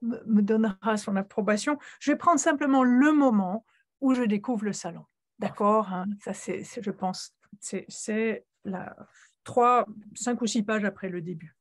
me 0.00 0.42
donnera 0.42 0.96
son 0.96 1.16
approbation, 1.16 1.76
je 1.98 2.12
vais 2.12 2.16
prendre 2.16 2.38
simplement 2.38 2.84
le 2.84 3.10
moment 3.10 3.66
où 4.00 4.14
je 4.14 4.22
découvre 4.22 4.64
le 4.64 4.72
salon. 4.72 5.04
D'accord 5.40 5.92
hein, 5.92 6.06
Ça, 6.20 6.34
c'est, 6.34 6.62
je 6.80 6.90
pense, 6.92 7.34
c'est 7.60 8.46
la 8.64 8.94
trois, 9.42 9.86
cinq 10.14 10.40
ou 10.40 10.46
six 10.46 10.62
pages 10.62 10.84
après 10.84 11.08
le 11.08 11.20
début. 11.20 11.56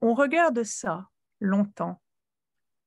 On 0.00 0.14
regarde 0.14 0.62
ça 0.62 1.10
longtemps, 1.40 2.01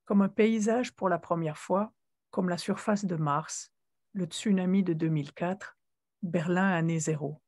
comme 0.05 0.21
un 0.21 0.29
paysage 0.29 0.93
pour 0.93 1.09
la 1.09 1.19
première 1.19 1.57
fois, 1.57 1.93
comme 2.31 2.49
la 2.49 2.57
surface 2.57 3.05
de 3.05 3.15
Mars, 3.15 3.71
le 4.13 4.25
tsunami 4.25 4.83
de 4.83 4.93
2004, 4.93 5.77
Berlin 6.21 6.71
année 6.71 6.99
zéro. 6.99 7.41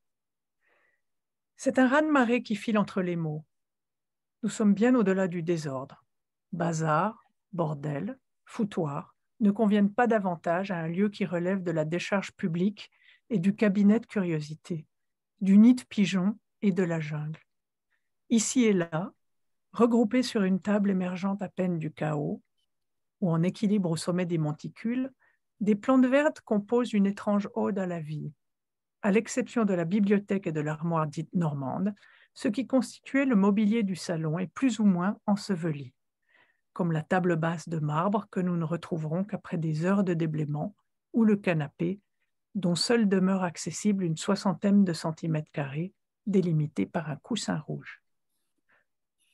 C'est 1.56 1.78
un 1.78 1.88
raz-de-marée 1.88 2.42
qui 2.42 2.54
file 2.54 2.78
entre 2.78 3.02
les 3.02 3.16
mots. 3.16 3.44
Nous 4.42 4.48
sommes 4.48 4.74
bien 4.74 4.94
au-delà 4.94 5.26
du 5.26 5.42
désordre. 5.42 6.04
Bazar, 6.52 7.24
bordel, 7.52 8.18
foutoir 8.44 9.16
ne 9.40 9.50
conviennent 9.50 9.92
pas 9.92 10.06
davantage 10.06 10.70
à 10.70 10.78
un 10.78 10.88
lieu 10.88 11.08
qui 11.08 11.24
relève 11.24 11.62
de 11.62 11.70
la 11.70 11.84
décharge 11.84 12.32
publique 12.32 12.90
et 13.30 13.38
du 13.38 13.54
cabinet 13.54 14.00
de 14.00 14.06
curiosité, 14.06 14.86
du 15.40 15.58
nid 15.58 15.74
de 15.74 15.82
pigeons 15.82 16.38
et 16.62 16.72
de 16.72 16.82
la 16.82 17.00
jungle. 17.00 17.40
Ici 18.30 18.64
et 18.64 18.72
là, 18.72 19.12
regroupés 19.72 20.22
sur 20.22 20.42
une 20.42 20.60
table 20.60 20.90
émergeante 20.90 21.42
à 21.42 21.48
peine 21.48 21.78
du 21.78 21.92
chaos, 21.92 22.42
ou 23.20 23.30
en 23.30 23.42
équilibre 23.42 23.90
au 23.90 23.96
sommet 23.96 24.26
des 24.26 24.38
monticules, 24.38 25.10
des 25.60 25.74
plantes 25.74 26.06
vertes 26.06 26.40
composent 26.40 26.92
une 26.92 27.06
étrange 27.06 27.48
ode 27.54 27.78
à 27.78 27.86
la 27.86 28.00
vie, 28.00 28.32
à 29.02 29.10
l'exception 29.10 29.64
de 29.64 29.74
la 29.74 29.84
bibliothèque 29.84 30.46
et 30.46 30.52
de 30.52 30.60
l'armoire 30.60 31.06
dite 31.06 31.32
normande, 31.34 31.94
ce 32.34 32.48
qui 32.48 32.66
constituait 32.66 33.24
le 33.24 33.36
mobilier 33.36 33.82
du 33.82 33.96
salon 33.96 34.38
est 34.38 34.46
plus 34.46 34.78
ou 34.78 34.84
moins 34.84 35.18
enseveli, 35.26 35.92
comme 36.72 36.92
la 36.92 37.02
table 37.02 37.36
basse 37.36 37.68
de 37.68 37.78
marbre 37.78 38.28
que 38.30 38.40
nous 38.40 38.56
ne 38.56 38.64
retrouverons 38.64 39.24
qu'après 39.24 39.58
des 39.58 39.84
heures 39.84 40.04
de 40.04 40.14
déblaiement, 40.14 40.74
ou 41.12 41.24
le 41.24 41.36
canapé, 41.36 42.00
dont 42.54 42.74
seul 42.74 43.08
demeure 43.08 43.42
accessible 43.42 44.04
une 44.04 44.16
soixantaine 44.16 44.84
de 44.84 44.92
centimètres 44.92 45.50
carrés, 45.52 45.92
délimité 46.26 46.86
par 46.86 47.10
un 47.10 47.16
coussin 47.16 47.58
rouge. 47.58 48.02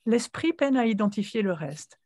L'esprit 0.05 0.53
peine 0.53 0.77
à 0.77 0.85
identifier 0.85 1.41
le 1.41 1.53
reste. 1.53 1.99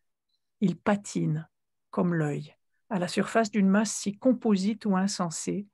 Il 0.62 0.78
patine, 0.78 1.48
comme 1.92 2.14
l'œil, 2.14 2.56
à 2.90 3.00
la 3.00 3.08
surface 3.08 3.52
d'une 3.52 3.70
masse 3.70 3.94
si 3.94 4.18
composite 4.18 4.86
ou 4.86 4.96
insensée 4.96 5.68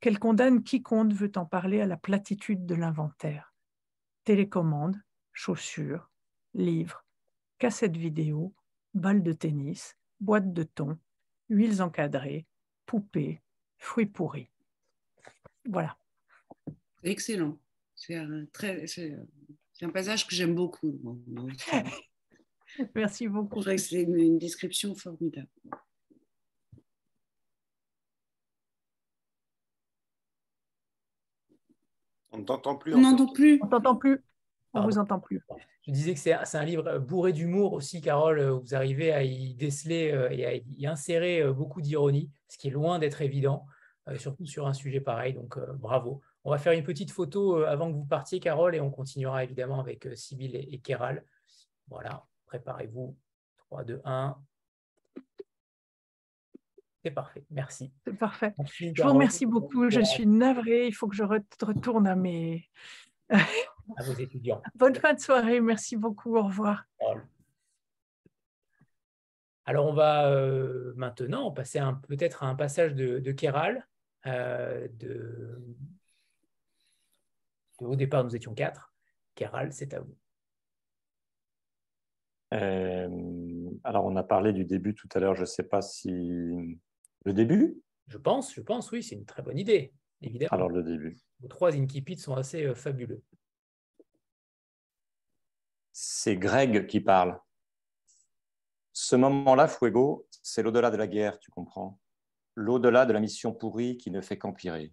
qu'elle 0.00 0.18
condamne 0.18 0.62
quiconque 0.62 1.12
veut 1.12 1.32
en 1.36 1.46
parler 1.46 1.80
à 1.80 1.86
la 1.86 1.96
platitude 1.96 2.66
de 2.66 2.74
l'inventaire. 2.74 3.54
Télécommande, 4.24 5.00
chaussures, 5.32 6.10
livres, 6.54 7.04
cassettes 7.58 7.96
vidéo, 7.96 8.54
balles 8.94 9.22
de 9.22 9.32
tennis, 9.32 9.96
boîtes 10.20 10.52
de 10.52 10.64
thon, 10.64 10.98
huiles 11.48 11.82
encadrées, 11.82 12.46
poupées, 12.86 13.42
fruits 13.78 14.06
pourris. 14.06 14.50
Voilà. 15.68 15.96
Excellent. 17.04 17.58
C'est 17.94 18.16
un, 18.16 18.46
très, 18.52 18.86
c'est 18.86 19.16
un 19.82 19.90
passage 19.90 20.26
que 20.26 20.34
j'aime 20.34 20.54
beaucoup. 20.54 21.00
Merci 22.94 23.28
beaucoup. 23.28 23.62
C'est 23.62 24.02
une 24.02 24.38
description 24.38 24.94
formidable. 24.94 25.48
On 32.32 32.38
ne 32.38 32.44
t'entend 32.44 32.76
plus. 32.76 32.94
On 32.94 33.00
n'entend 33.00 33.26
plus. 33.26 33.60
On 33.62 33.68
t'entend 33.68 33.96
plus. 33.96 34.24
On 34.74 34.84
vous 34.86 34.98
entend 34.98 35.20
plus. 35.20 35.42
Je 35.86 35.90
disais 35.90 36.14
que 36.14 36.20
c'est 36.20 36.56
un 36.56 36.64
livre 36.64 36.98
bourré 36.98 37.32
d'humour 37.32 37.72
aussi, 37.74 38.00
Carole. 38.00 38.40
Vous 38.40 38.74
arrivez 38.74 39.12
à 39.12 39.22
y 39.22 39.54
déceler 39.54 40.12
euh, 40.12 40.30
et 40.30 40.46
à 40.46 40.54
y 40.54 40.86
insérer 40.86 41.42
euh, 41.42 41.52
beaucoup 41.52 41.82
d'ironie, 41.82 42.30
ce 42.48 42.56
qui 42.56 42.68
est 42.68 42.70
loin 42.70 42.98
d'être 42.98 43.20
évident, 43.20 43.66
euh, 44.08 44.16
surtout 44.16 44.46
sur 44.46 44.66
un 44.66 44.72
sujet 44.72 45.00
pareil. 45.00 45.34
Donc, 45.34 45.58
bravo. 45.78 46.22
On 46.44 46.50
va 46.50 46.58
faire 46.58 46.72
une 46.72 46.84
petite 46.84 47.10
photo 47.10 47.64
avant 47.64 47.90
que 47.90 47.96
vous 47.96 48.04
partiez, 48.04 48.40
Carole, 48.40 48.74
et 48.74 48.80
on 48.80 48.90
continuera 48.90 49.44
évidemment 49.44 49.80
avec 49.80 50.08
Sybille 50.16 50.56
et 50.56 50.78
Kéral. 50.78 51.24
Voilà, 51.88 52.24
préparez-vous. 52.52 53.16
3, 53.56 53.84
2, 53.84 54.02
1. 54.04 54.36
C'est 57.02 57.10
parfait, 57.10 57.44
merci. 57.50 57.90
C'est 58.04 58.12
parfait. 58.12 58.54
je 58.76 59.02
vous 59.02 59.08
remercie 59.08 59.46
beaucoup. 59.46 59.88
Je 59.88 60.02
suis 60.02 60.26
navrée. 60.26 60.86
Il 60.86 60.92
faut 60.92 61.08
que 61.08 61.16
je 61.16 61.24
retourne 61.24 62.06
à 62.06 62.14
mes. 62.14 62.68
à 63.30 64.02
vos 64.04 64.12
étudiants. 64.12 64.62
Bonne 64.74 64.94
fin 64.94 65.14
de 65.14 65.18
soirée. 65.18 65.60
Merci 65.60 65.96
beaucoup. 65.96 66.36
Au 66.36 66.42
revoir. 66.42 66.84
Alors, 69.64 69.86
on 69.86 69.94
va 69.94 70.30
euh, 70.30 70.92
maintenant 70.96 71.50
passer 71.50 71.80
peut-être 72.08 72.42
à 72.42 72.46
un 72.46 72.54
passage 72.54 72.94
de, 72.94 73.18
de 73.18 73.32
Kéral. 73.32 73.88
Euh, 74.26 74.88
de... 74.92 75.58
Au 77.78 77.96
départ, 77.96 78.22
nous 78.24 78.36
étions 78.36 78.54
quatre. 78.54 78.92
Kéral, 79.34 79.72
c'est 79.72 79.94
à 79.94 80.00
vous. 80.00 80.14
Euh, 82.52 83.08
alors, 83.84 84.04
on 84.04 84.16
a 84.16 84.22
parlé 84.22 84.52
du 84.52 84.64
début 84.64 84.94
tout 84.94 85.08
à 85.14 85.18
l'heure. 85.18 85.34
Je 85.34 85.42
ne 85.42 85.46
sais 85.46 85.62
pas 85.62 85.82
si. 85.82 86.10
Le 87.24 87.32
début? 87.32 87.80
Je 88.08 88.18
pense, 88.18 88.54
je 88.54 88.60
pense, 88.60 88.90
oui, 88.90 89.02
c'est 89.02 89.14
une 89.14 89.24
très 89.24 89.42
bonne 89.42 89.58
idée, 89.58 89.92
évidemment. 90.20 90.50
Alors, 90.52 90.68
le 90.68 90.82
début. 90.82 91.18
Vos 91.40 91.48
trois 91.48 91.74
incipits 91.74 92.18
sont 92.18 92.34
assez 92.34 92.74
fabuleux. 92.74 93.22
C'est 95.92 96.36
Greg 96.36 96.86
qui 96.86 97.00
parle. 97.00 97.38
Ce 98.92 99.16
moment-là, 99.16 99.68
Fuego, 99.68 100.26
c'est 100.42 100.62
l'au-delà 100.62 100.90
de 100.90 100.96
la 100.96 101.06
guerre, 101.06 101.38
tu 101.38 101.50
comprends 101.50 101.98
L'au-delà 102.54 103.06
de 103.06 103.12
la 103.12 103.20
mission 103.20 103.52
pourrie 103.52 103.96
qui 103.96 104.10
ne 104.10 104.20
fait 104.20 104.36
qu'empirer. 104.36 104.92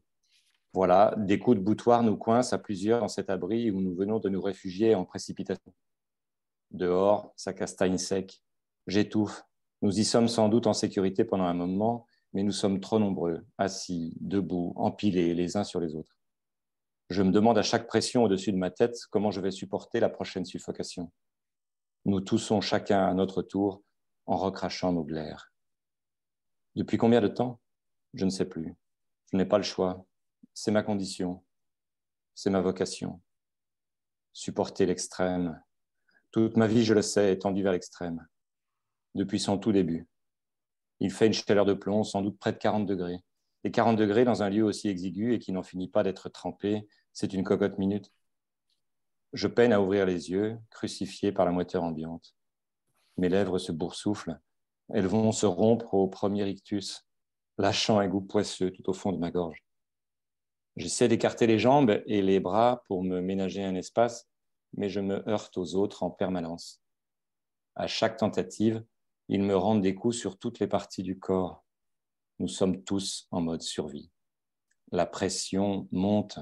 Voilà, 0.73 1.13
des 1.17 1.39
coups 1.39 1.57
de 1.57 1.63
boutoir 1.63 2.03
nous 2.03 2.15
coincent 2.15 2.55
à 2.55 2.59
plusieurs 2.59 3.01
dans 3.01 3.07
cet 3.07 3.29
abri 3.29 3.71
où 3.71 3.81
nous 3.81 3.95
venons 3.95 4.19
de 4.19 4.29
nous 4.29 4.41
réfugier 4.41 4.95
en 4.95 5.03
précipitation. 5.03 5.73
Dehors, 6.71 7.33
ça 7.35 7.53
castagne 7.53 7.97
sec. 7.97 8.41
J'étouffe. 8.87 9.43
Nous 9.81 9.99
y 9.99 10.03
sommes 10.03 10.27
sans 10.27 10.49
doute 10.49 10.67
en 10.67 10.73
sécurité 10.73 11.23
pendant 11.23 11.45
un 11.45 11.53
moment, 11.53 12.05
mais 12.33 12.43
nous 12.43 12.51
sommes 12.51 12.79
trop 12.79 12.99
nombreux, 12.99 13.45
assis, 13.57 14.15
debout, 14.19 14.73
empilés 14.75 15.33
les 15.33 15.57
uns 15.57 15.63
sur 15.63 15.79
les 15.79 15.95
autres. 15.95 16.17
Je 17.09 17.23
me 17.23 17.31
demande 17.31 17.57
à 17.57 17.63
chaque 17.63 17.87
pression 17.87 18.23
au-dessus 18.23 18.51
de 18.51 18.57
ma 18.57 18.69
tête 18.69 18.95
comment 19.09 19.31
je 19.31 19.41
vais 19.41 19.51
supporter 19.51 19.99
la 19.99 20.09
prochaine 20.09 20.45
suffocation. 20.45 21.11
Nous 22.05 22.21
toussons 22.21 22.61
chacun 22.61 23.05
à 23.05 23.13
notre 23.13 23.41
tour 23.41 23.81
en 24.25 24.37
recrachant 24.37 24.93
nos 24.93 25.03
glaires. 25.03 25.51
Depuis 26.75 26.97
combien 26.97 27.19
de 27.19 27.27
temps? 27.27 27.59
Je 28.13 28.25
ne 28.25 28.29
sais 28.29 28.45
plus. 28.45 28.75
Je 29.31 29.37
n'ai 29.37 29.45
pas 29.45 29.57
le 29.57 29.63
choix. 29.63 30.05
C'est 30.53 30.71
ma 30.71 30.83
condition. 30.83 31.43
C'est 32.35 32.49
ma 32.49 32.61
vocation. 32.61 33.21
Supporter 34.33 34.85
l'extrême. 34.85 35.61
Toute 36.31 36.57
ma 36.57 36.67
vie, 36.67 36.83
je 36.83 36.93
le 36.93 37.01
sais, 37.01 37.31
est 37.31 37.39
tendue 37.39 37.63
vers 37.63 37.71
l'extrême. 37.71 38.25
Depuis 39.15 39.39
son 39.39 39.57
tout 39.57 39.71
début. 39.71 40.07
Il 40.99 41.11
fait 41.11 41.27
une 41.27 41.33
chaleur 41.33 41.65
de 41.65 41.73
plomb, 41.73 42.03
sans 42.03 42.21
doute 42.21 42.37
près 42.37 42.51
de 42.51 42.57
40 42.57 42.85
degrés. 42.85 43.19
Et 43.63 43.71
40 43.71 43.97
degrés 43.97 44.25
dans 44.25 44.43
un 44.43 44.49
lieu 44.49 44.63
aussi 44.63 44.89
exigu 44.89 45.33
et 45.33 45.39
qui 45.39 45.51
n'en 45.51 45.63
finit 45.63 45.89
pas 45.89 46.03
d'être 46.03 46.29
trempé, 46.29 46.87
c'est 47.13 47.33
une 47.33 47.43
cocotte 47.43 47.77
minute. 47.77 48.11
Je 49.33 49.47
peine 49.47 49.73
à 49.73 49.81
ouvrir 49.81 50.05
les 50.05 50.31
yeux, 50.31 50.57
crucifié 50.69 51.31
par 51.31 51.45
la 51.45 51.51
moiteur 51.51 51.83
ambiante. 51.83 52.35
Mes 53.17 53.29
lèvres 53.29 53.57
se 53.57 53.71
boursouflent. 53.71 54.39
Elles 54.89 55.07
vont 55.07 55.31
se 55.31 55.45
rompre 55.45 55.93
au 55.93 56.07
premier 56.07 56.47
ictus, 56.47 57.07
lâchant 57.57 57.99
un 57.99 58.07
goût 58.07 58.21
poisseux 58.21 58.71
tout 58.71 58.89
au 58.89 58.93
fond 58.93 59.11
de 59.11 59.17
ma 59.17 59.31
gorge. 59.31 59.63
J'essaie 60.77 61.07
d'écarter 61.07 61.45
les 61.45 61.59
jambes 61.59 62.01
et 62.05 62.21
les 62.21 62.39
bras 62.39 62.83
pour 62.87 63.03
me 63.03 63.19
ménager 63.19 63.63
un 63.63 63.75
espace, 63.75 64.28
mais 64.73 64.89
je 64.89 64.99
me 64.99 65.27
heurte 65.29 65.57
aux 65.57 65.75
autres 65.75 66.03
en 66.03 66.09
permanence. 66.09 66.81
À 67.75 67.87
chaque 67.87 68.17
tentative, 68.17 68.83
ils 69.27 69.43
me 69.43 69.55
rendent 69.55 69.81
des 69.81 69.95
coups 69.95 70.17
sur 70.17 70.37
toutes 70.37 70.59
les 70.59 70.67
parties 70.67 71.03
du 71.03 71.19
corps. 71.19 71.63
Nous 72.39 72.47
sommes 72.47 72.83
tous 72.83 73.27
en 73.31 73.41
mode 73.41 73.61
survie. 73.61 74.11
La 74.91 75.05
pression 75.05 75.87
monte, 75.91 76.39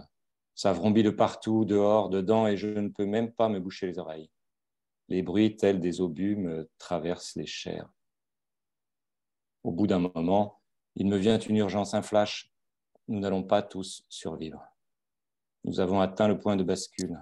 ça 0.56 0.74
vrombit 0.74 1.04
de 1.04 1.10
partout, 1.10 1.66
dehors, 1.66 2.10
dedans, 2.10 2.48
et 2.48 2.58
je 2.58 2.68
ne 2.68 2.90
peux 2.90 3.06
même 3.06 3.32
pas 3.32 3.50
me 3.50 3.60
boucher 3.60 3.88
les 3.88 4.00
oreilles. 4.00 4.32
Les 5.10 5.22
bruits 5.22 5.56
tels 5.56 5.80
des 5.80 6.02
obus 6.02 6.36
me 6.36 6.70
traversent 6.78 7.36
les 7.36 7.46
chairs. 7.46 7.90
Au 9.64 9.72
bout 9.72 9.88
d'un 9.88 10.00
moment, 10.00 10.62
il 10.96 11.08
me 11.08 11.18
vient 11.18 11.40
une 11.40 11.58
urgence, 11.58 11.94
un 11.94 12.02
flash. 12.02 12.52
Nous 13.08 13.20
n'allons 13.20 13.44
pas 13.44 13.62
tous 13.62 14.06
survivre. 14.10 14.66
Nous 15.64 15.80
avons 15.80 16.02
atteint 16.02 16.28
le 16.28 16.40
point 16.40 16.56
de 16.56 16.64
bascule. 16.64 17.18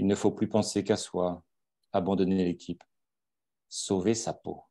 Il 0.00 0.06
ne 0.06 0.14
faut 0.14 0.30
plus 0.30 0.48
penser 0.48 0.82
qu'à 0.82 0.96
soi, 0.96 1.44
abandonner 1.92 2.42
l'équipe, 2.42 2.82
sauver 3.68 4.14
sa 4.14 4.32
peau. 4.32 4.62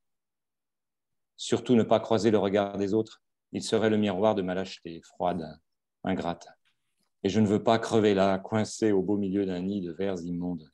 Surtout 1.38 1.76
ne 1.76 1.84
pas 1.84 2.00
croiser 2.00 2.32
le 2.32 2.40
regard 2.40 2.80
des 2.80 2.96
autres. 2.96 3.22
Il 3.52 3.62
serait 3.62 3.92
le 3.92 3.98
miroir 3.98 4.34
de 4.34 4.42
ma 4.42 4.56
lâcheté, 4.56 5.04
froide, 5.04 5.62
ingrate. 6.04 6.48
Et 7.22 7.30
je 7.30 7.40
ne 7.40 7.46
veux 7.46 7.62
pas 7.62 7.78
crever 7.78 8.16
là, 8.16 8.40
coincé 8.40 8.92
au 8.92 9.04
beau 9.04 9.18
milieu 9.18 9.46
d'un 9.46 9.62
nid 9.62 9.82
de 9.82 9.92
vers 9.92 10.20
immondes. 10.20 10.68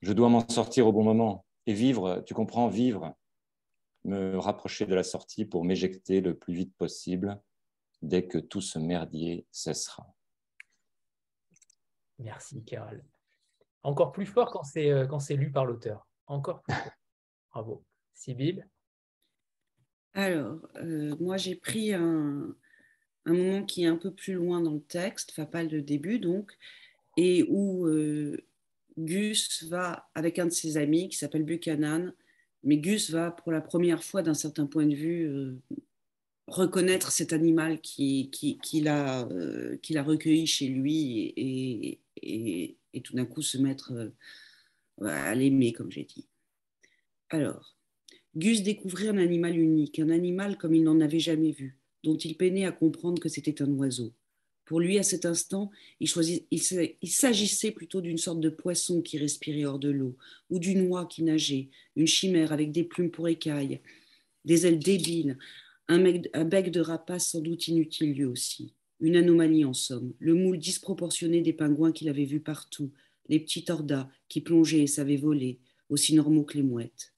Je 0.00 0.14
dois 0.14 0.30
m'en 0.30 0.48
sortir 0.48 0.86
au 0.86 0.92
bon 0.92 1.04
moment 1.04 1.44
et 1.66 1.74
vivre, 1.74 2.22
tu 2.24 2.32
comprends, 2.32 2.68
vivre, 2.68 3.14
me 4.04 4.38
rapprocher 4.38 4.86
de 4.86 4.94
la 4.94 5.04
sortie 5.04 5.44
pour 5.44 5.66
m'éjecter 5.66 6.22
le 6.22 6.34
plus 6.34 6.54
vite 6.54 6.74
possible 6.78 7.38
dès 8.00 8.26
que 8.26 8.38
tout 8.38 8.62
ce 8.62 8.78
merdier 8.78 9.46
cessera. 9.50 10.06
Merci, 12.18 12.64
Carole. 12.64 13.04
Encore 13.82 14.12
plus 14.12 14.26
fort 14.26 14.50
quand 14.50 14.62
c'est, 14.62 14.90
euh, 14.90 15.06
quand 15.06 15.20
c'est 15.20 15.36
lu 15.36 15.50
par 15.50 15.64
l'auteur. 15.64 16.06
Encore 16.26 16.62
plus 16.62 16.74
fort. 16.74 16.92
Bravo. 17.52 17.84
Sybille 18.14 18.64
Alors, 20.14 20.58
euh, 20.76 21.16
moi, 21.18 21.36
j'ai 21.36 21.56
pris 21.56 21.94
un, 21.94 22.54
un, 23.24 23.32
moment 23.32 23.64
qui 23.64 23.84
est 23.84 23.86
un 23.86 23.96
peu 23.96 24.12
plus 24.12 24.34
loin 24.34 24.60
dans 24.60 24.74
le 24.74 24.82
texte, 24.82 25.30
enfin 25.32 25.46
pas 25.46 25.62
le 25.62 25.80
début 25.80 26.18
donc, 26.18 26.52
et 27.16 27.44
où 27.48 27.86
euh, 27.86 28.36
Gus 28.98 29.64
va 29.64 30.08
avec 30.14 30.38
un 30.38 30.46
de 30.46 30.50
ses 30.50 30.76
amis 30.76 31.08
qui 31.08 31.16
s'appelle 31.16 31.44
Buchanan, 31.44 32.12
mais 32.62 32.76
Gus 32.76 33.10
va 33.10 33.30
pour 33.30 33.52
la 33.52 33.60
première 33.60 34.04
fois 34.04 34.22
d'un 34.22 34.34
certain 34.34 34.66
point 34.66 34.86
de 34.86 34.94
vue 34.94 35.28
euh, 35.28 35.58
reconnaître 36.46 37.10
cet 37.12 37.32
animal 37.32 37.80
qu'il 37.80 38.30
qui, 38.30 38.58
qui, 38.58 38.86
a, 38.86 39.26
euh, 39.28 39.78
a, 39.94 40.02
recueilli 40.02 40.46
chez 40.46 40.68
lui 40.68 41.32
et, 41.36 42.00
et, 42.16 42.76
et 42.94 43.00
tout 43.00 43.14
d'un 43.14 43.26
coup 43.26 43.42
se 43.42 43.58
mettre 43.58 43.92
à 45.02 45.34
l'aimer, 45.34 45.72
comme 45.72 45.90
j'ai 45.90 46.04
dit. 46.04 46.26
Alors, 47.30 47.76
Gus 48.36 48.62
découvrit 48.62 49.08
un 49.08 49.18
animal 49.18 49.58
unique, 49.58 49.98
un 49.98 50.10
animal 50.10 50.56
comme 50.56 50.74
il 50.74 50.84
n'en 50.84 51.00
avait 51.00 51.20
jamais 51.20 51.52
vu, 51.52 51.78
dont 52.04 52.16
il 52.16 52.36
peinait 52.36 52.66
à 52.66 52.72
comprendre 52.72 53.20
que 53.20 53.28
c'était 53.28 53.62
un 53.62 53.70
oiseau. 53.72 54.12
Pour 54.64 54.78
lui, 54.78 54.98
à 54.98 55.02
cet 55.02 55.26
instant, 55.26 55.70
il, 55.98 56.08
il 56.50 57.10
s'agissait 57.10 57.72
plutôt 57.72 58.00
d'une 58.00 58.18
sorte 58.18 58.40
de 58.40 58.50
poisson 58.50 59.02
qui 59.02 59.18
respirait 59.18 59.64
hors 59.64 59.80
de 59.80 59.90
l'eau, 59.90 60.16
ou 60.48 60.60
d'une 60.60 60.82
oie 60.88 61.06
qui 61.06 61.24
nageait, 61.24 61.70
une 61.96 62.06
chimère 62.06 62.52
avec 62.52 62.70
des 62.70 62.84
plumes 62.84 63.10
pour 63.10 63.26
écailles, 63.26 63.80
des 64.44 64.66
ailes 64.66 64.78
débiles, 64.78 65.38
un, 65.88 66.04
un 66.34 66.44
bec 66.44 66.70
de 66.70 66.80
rapace 66.80 67.30
sans 67.30 67.40
doute 67.40 67.66
inutile 67.66 68.14
lui 68.14 68.24
aussi. 68.24 68.72
Une 69.00 69.16
anomalie 69.16 69.64
en 69.64 69.72
somme, 69.72 70.12
le 70.18 70.34
moule 70.34 70.58
disproportionné 70.58 71.40
des 71.40 71.54
pingouins 71.54 71.92
qu'il 71.92 72.08
avait 72.08 72.24
vus 72.24 72.40
partout, 72.40 72.92
les 73.28 73.40
petits 73.40 73.64
tordas 73.64 74.08
qui 74.28 74.40
plongeaient 74.40 74.82
et 74.82 74.86
savaient 74.86 75.16
voler, 75.16 75.58
aussi 75.88 76.14
normaux 76.14 76.44
que 76.44 76.58
les 76.58 76.62
mouettes. 76.62 77.14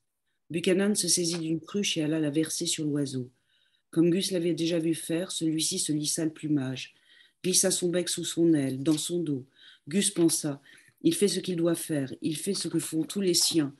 Buchanan 0.51 0.95
se 0.95 1.09
saisit 1.09 1.39
d'une 1.39 1.61
cruche 1.61 1.97
et 1.97 2.03
alla 2.03 2.21
la 2.21 2.31
verser 2.31 2.67
sur 2.67 2.85
l'oiseau. 2.85 3.31
Comme 3.91 4.11
Gus 4.11 4.31
l'avait 4.31 4.55
déjà 4.55 4.79
vu 4.79 4.95
faire, 4.95 5.33
celui-ci 5.33 5.79
se 5.79 5.93
lissa 5.93 6.25
le 6.25 6.33
plumage, 6.33 6.95
glissa 7.43 7.71
son 7.71 7.89
bec 7.89 8.09
sous 8.09 8.25
son 8.25 8.53
aile, 8.55 8.83
dans 8.83 8.99
son 8.99 9.21
dos. 9.21 9.47
Gus 9.89 10.11
pensa 10.11 10.63
Il 11.03 11.15
fait 11.15 11.29
ce 11.29 11.41
qu'il 11.41 11.57
doit 11.57 11.75
faire, 11.75 12.15
il 12.23 12.37
fait 12.37 12.55
ce 12.55 12.69
que 12.69 12.79
font 12.79 13.03
tous 13.03 13.21
les 13.21 13.35
siens, 13.35 13.75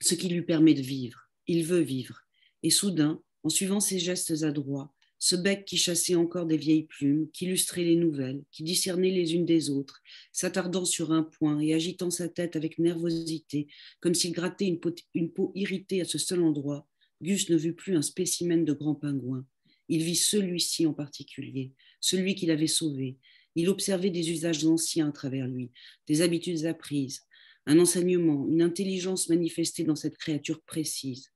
ce 0.00 0.14
qui 0.14 0.28
lui 0.28 0.42
permet 0.42 0.74
de 0.74 0.82
vivre. 0.82 1.28
Il 1.46 1.64
veut 1.64 1.80
vivre. 1.80 2.22
Et 2.62 2.70
soudain, 2.70 3.20
en 3.42 3.48
suivant 3.48 3.80
ses 3.80 3.98
gestes 3.98 4.42
adroits, 4.42 4.92
ce 5.24 5.36
bec 5.36 5.64
qui 5.64 5.76
chassait 5.76 6.16
encore 6.16 6.46
des 6.46 6.56
vieilles 6.56 6.88
plumes, 6.88 7.30
qui 7.30 7.44
illustrait 7.44 7.84
les 7.84 7.94
nouvelles, 7.94 8.42
qui 8.50 8.64
discernait 8.64 9.12
les 9.12 9.34
unes 9.34 9.46
des 9.46 9.70
autres, 9.70 10.02
s'attardant 10.32 10.84
sur 10.84 11.12
un 11.12 11.22
point 11.22 11.60
et 11.60 11.74
agitant 11.74 12.10
sa 12.10 12.28
tête 12.28 12.56
avec 12.56 12.80
nervosité, 12.80 13.68
comme 14.00 14.14
s'il 14.14 14.32
grattait 14.32 14.66
une 14.66 14.80
peau, 14.80 14.92
une 15.14 15.30
peau 15.32 15.52
irritée 15.54 16.00
à 16.00 16.04
ce 16.06 16.18
seul 16.18 16.42
endroit, 16.42 16.88
Gus 17.20 17.48
ne 17.50 17.56
vit 17.56 17.70
plus 17.70 17.94
un 17.94 18.02
spécimen 18.02 18.64
de 18.64 18.72
grand 18.72 18.96
pingouin. 18.96 19.46
Il 19.88 20.02
vit 20.02 20.16
celui-ci 20.16 20.86
en 20.86 20.92
particulier, 20.92 21.70
celui 22.00 22.34
qu'il 22.34 22.50
avait 22.50 22.66
sauvé. 22.66 23.16
Il 23.54 23.68
observait 23.68 24.10
des 24.10 24.32
usages 24.32 24.64
anciens 24.64 25.10
à 25.10 25.12
travers 25.12 25.46
lui, 25.46 25.70
des 26.08 26.22
habitudes 26.22 26.64
apprises, 26.64 27.20
un 27.66 27.78
enseignement, 27.78 28.48
une 28.48 28.60
intelligence 28.60 29.28
manifestée 29.28 29.84
dans 29.84 29.94
cette 29.94 30.18
créature 30.18 30.60
précise. 30.62 31.30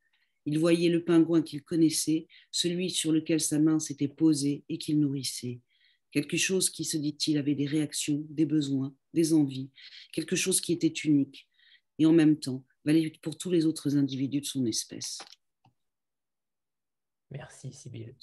Il 0.47 0.59
voyait 0.59 0.89
le 0.89 1.05
pingouin 1.05 1.43
qu'il 1.43 1.63
connaissait, 1.63 2.27
celui 2.51 2.91
sur 2.91 3.13
lequel 3.13 3.41
sa 3.41 3.59
main 3.59 3.79
s'était 3.79 4.09
posée 4.09 4.65
et 4.69 4.79
qu'il 4.79 5.01
nourrissait. 5.01 5.61
Quelque 6.13 6.37
chose 6.37 6.71
qui, 6.71 6.85
se 6.85 6.97
dit-il, 6.97 7.37
avait 7.37 7.55
des 7.55 7.67
réactions, 7.67 8.25
des 8.31 8.47
besoins, 8.47 8.95
des 9.13 9.35
envies, 9.35 9.71
quelque 10.13 10.37
chose 10.37 10.61
qui 10.61 10.73
était 10.73 10.87
unique 10.87 11.49
et 11.99 12.07
en 12.07 12.13
même 12.13 12.39
temps 12.39 12.65
valait 12.85 13.13
pour 13.23 13.37
tous 13.37 13.51
les 13.51 13.67
autres 13.67 13.97
individus 13.97 14.41
de 14.41 14.47
son 14.47 14.65
espèce. 14.67 15.19
Merci, 17.31 17.73
Sybille 17.73 18.15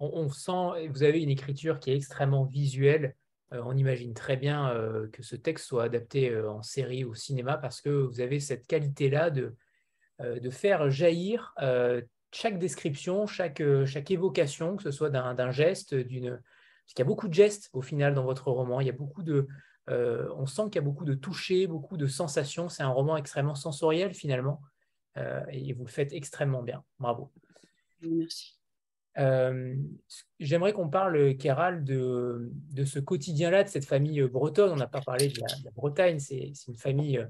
on, 0.00 0.30
sent, 0.30 0.88
vous 0.88 1.02
avez 1.02 1.22
une 1.22 1.30
écriture 1.30 1.78
qui 1.78 1.90
est 1.90 1.96
extrêmement 1.96 2.44
visuelle. 2.44 3.14
Euh, 3.52 3.62
on 3.64 3.76
imagine 3.76 4.14
très 4.14 4.36
bien 4.36 4.70
euh, 4.70 5.08
que 5.08 5.22
ce 5.22 5.36
texte 5.36 5.66
soit 5.66 5.84
adapté 5.84 6.30
euh, 6.30 6.50
en 6.50 6.62
série 6.62 7.04
ou 7.04 7.10
au 7.10 7.14
cinéma 7.14 7.58
parce 7.58 7.82
que 7.82 7.90
vous 7.90 8.20
avez 8.20 8.40
cette 8.40 8.66
qualité-là 8.66 9.30
de, 9.30 9.54
de 10.20 10.50
faire 10.50 10.90
jaillir 10.90 11.54
chaque 12.32 12.58
description, 12.58 13.26
chaque, 13.26 13.62
chaque 13.86 14.10
évocation, 14.10 14.76
que 14.76 14.82
ce 14.82 14.90
soit 14.90 15.10
d'un 15.10 15.50
geste, 15.50 15.94
d'une... 15.94 16.30
Parce 16.30 16.94
qu'il 16.94 16.98
y 17.00 17.02
a 17.02 17.08
beaucoup 17.08 17.28
de 17.28 17.34
gestes 17.34 17.70
au 17.72 17.82
final 17.82 18.14
dans 18.14 18.24
votre 18.24 18.50
roman, 18.50 18.80
il 18.80 18.86
y 18.86 18.90
a 18.90 18.94
beaucoup 18.94 19.22
de... 19.22 19.48
on 19.88 20.46
sent 20.46 20.62
qu'il 20.66 20.76
y 20.76 20.78
a 20.78 20.82
beaucoup 20.82 21.04
de 21.04 21.14
toucher, 21.14 21.66
beaucoup 21.66 21.96
de 21.96 22.06
sensations. 22.06 22.68
C'est 22.68 22.82
un 22.82 22.88
roman 22.88 23.16
extrêmement 23.16 23.54
sensoriel 23.54 24.14
finalement. 24.14 24.60
et 25.16 25.72
vous 25.72 25.84
le 25.84 25.90
faites 25.90 26.12
extrêmement 26.12 26.62
bien. 26.62 26.84
Bravo. 26.98 27.32
Merci. 28.02 28.60
Euh, 29.18 29.74
j'aimerais 30.38 30.72
qu'on 30.72 30.88
parle, 30.88 31.36
Kéral, 31.36 31.84
de, 31.84 32.50
ce 32.84 32.98
quotidien-là, 32.98 33.64
de 33.64 33.68
cette 33.68 33.84
famille 33.84 34.22
bretonne. 34.22 34.72
On 34.72 34.76
n'a 34.76 34.86
pas 34.86 35.00
parlé 35.00 35.28
de 35.28 35.40
la, 35.40 35.70
Bretagne, 35.72 36.18
c'est 36.18 36.52
une 36.68 36.76
famille 36.76 37.18
euh, 37.18 37.26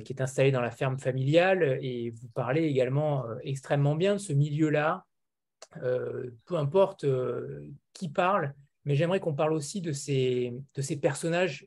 qui 0.00 0.12
est 0.12 0.20
installée 0.20 0.52
dans 0.52 0.60
la 0.60 0.70
ferme 0.70 0.98
familiale 0.98 1.78
et 1.80 2.10
vous 2.10 2.28
parlez 2.28 2.64
également 2.64 3.26
euh, 3.26 3.36
extrêmement 3.42 3.94
bien 3.94 4.14
de 4.14 4.18
ce 4.18 4.32
milieu-là, 4.32 5.04
peu 5.72 6.56
importe 6.56 7.04
qui 7.92 8.08
parle, 8.08 8.54
mais 8.84 8.94
j'aimerais 8.94 9.20
qu'on 9.20 9.34
parle 9.34 9.52
aussi 9.52 9.80
de 9.80 9.92
ces, 9.92 10.54
de 10.74 10.82
ces 10.82 10.98
personnages 10.98 11.66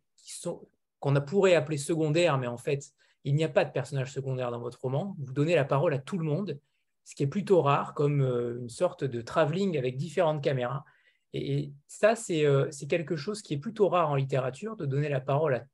qu'on 0.99 1.13
pourrait 1.21 1.55
appeler 1.55 1.77
secondaires, 1.77 2.37
mais 2.37 2.47
en 2.47 2.57
fait, 2.57 2.91
il 3.23 3.35
n'y 3.35 3.43
a 3.43 3.49
pas 3.49 3.65
de 3.65 3.71
personnages 3.71 4.11
secondaires 4.11 4.49
dans 4.49 4.59
votre 4.59 4.81
roman. 4.81 5.15
Vous 5.19 5.33
donnez 5.33 5.55
la 5.55 5.65
parole 5.65 5.93
à 5.93 5.99
tout 5.99 6.17
le 6.17 6.25
monde 6.25 6.59
ce 7.03 7.15
qui 7.15 7.23
est 7.23 7.27
plutôt 7.27 7.61
rare, 7.61 7.93
comme 7.93 8.21
euh, 8.21 8.59
une 8.59 8.69
sorte 8.69 9.03
de 9.03 9.21
travelling 9.21 9.77
avec 9.77 9.97
différentes 9.97 10.43
caméras. 10.43 10.85
Et, 11.33 11.71
ça, 11.87 12.13
euh, 12.29 12.67
c'est 12.71 12.87
quelque 12.87 13.15
chose 13.15 13.41
qui 13.41 13.53
est 13.53 13.57
plutôt 13.57 13.89
rare 13.89 14.09
en 14.09 14.15
littérature, 14.15 14.75
de 14.75 14.85
donner 14.85 15.09
la 15.09 15.21
parole 15.21 15.55
à 15.55 15.65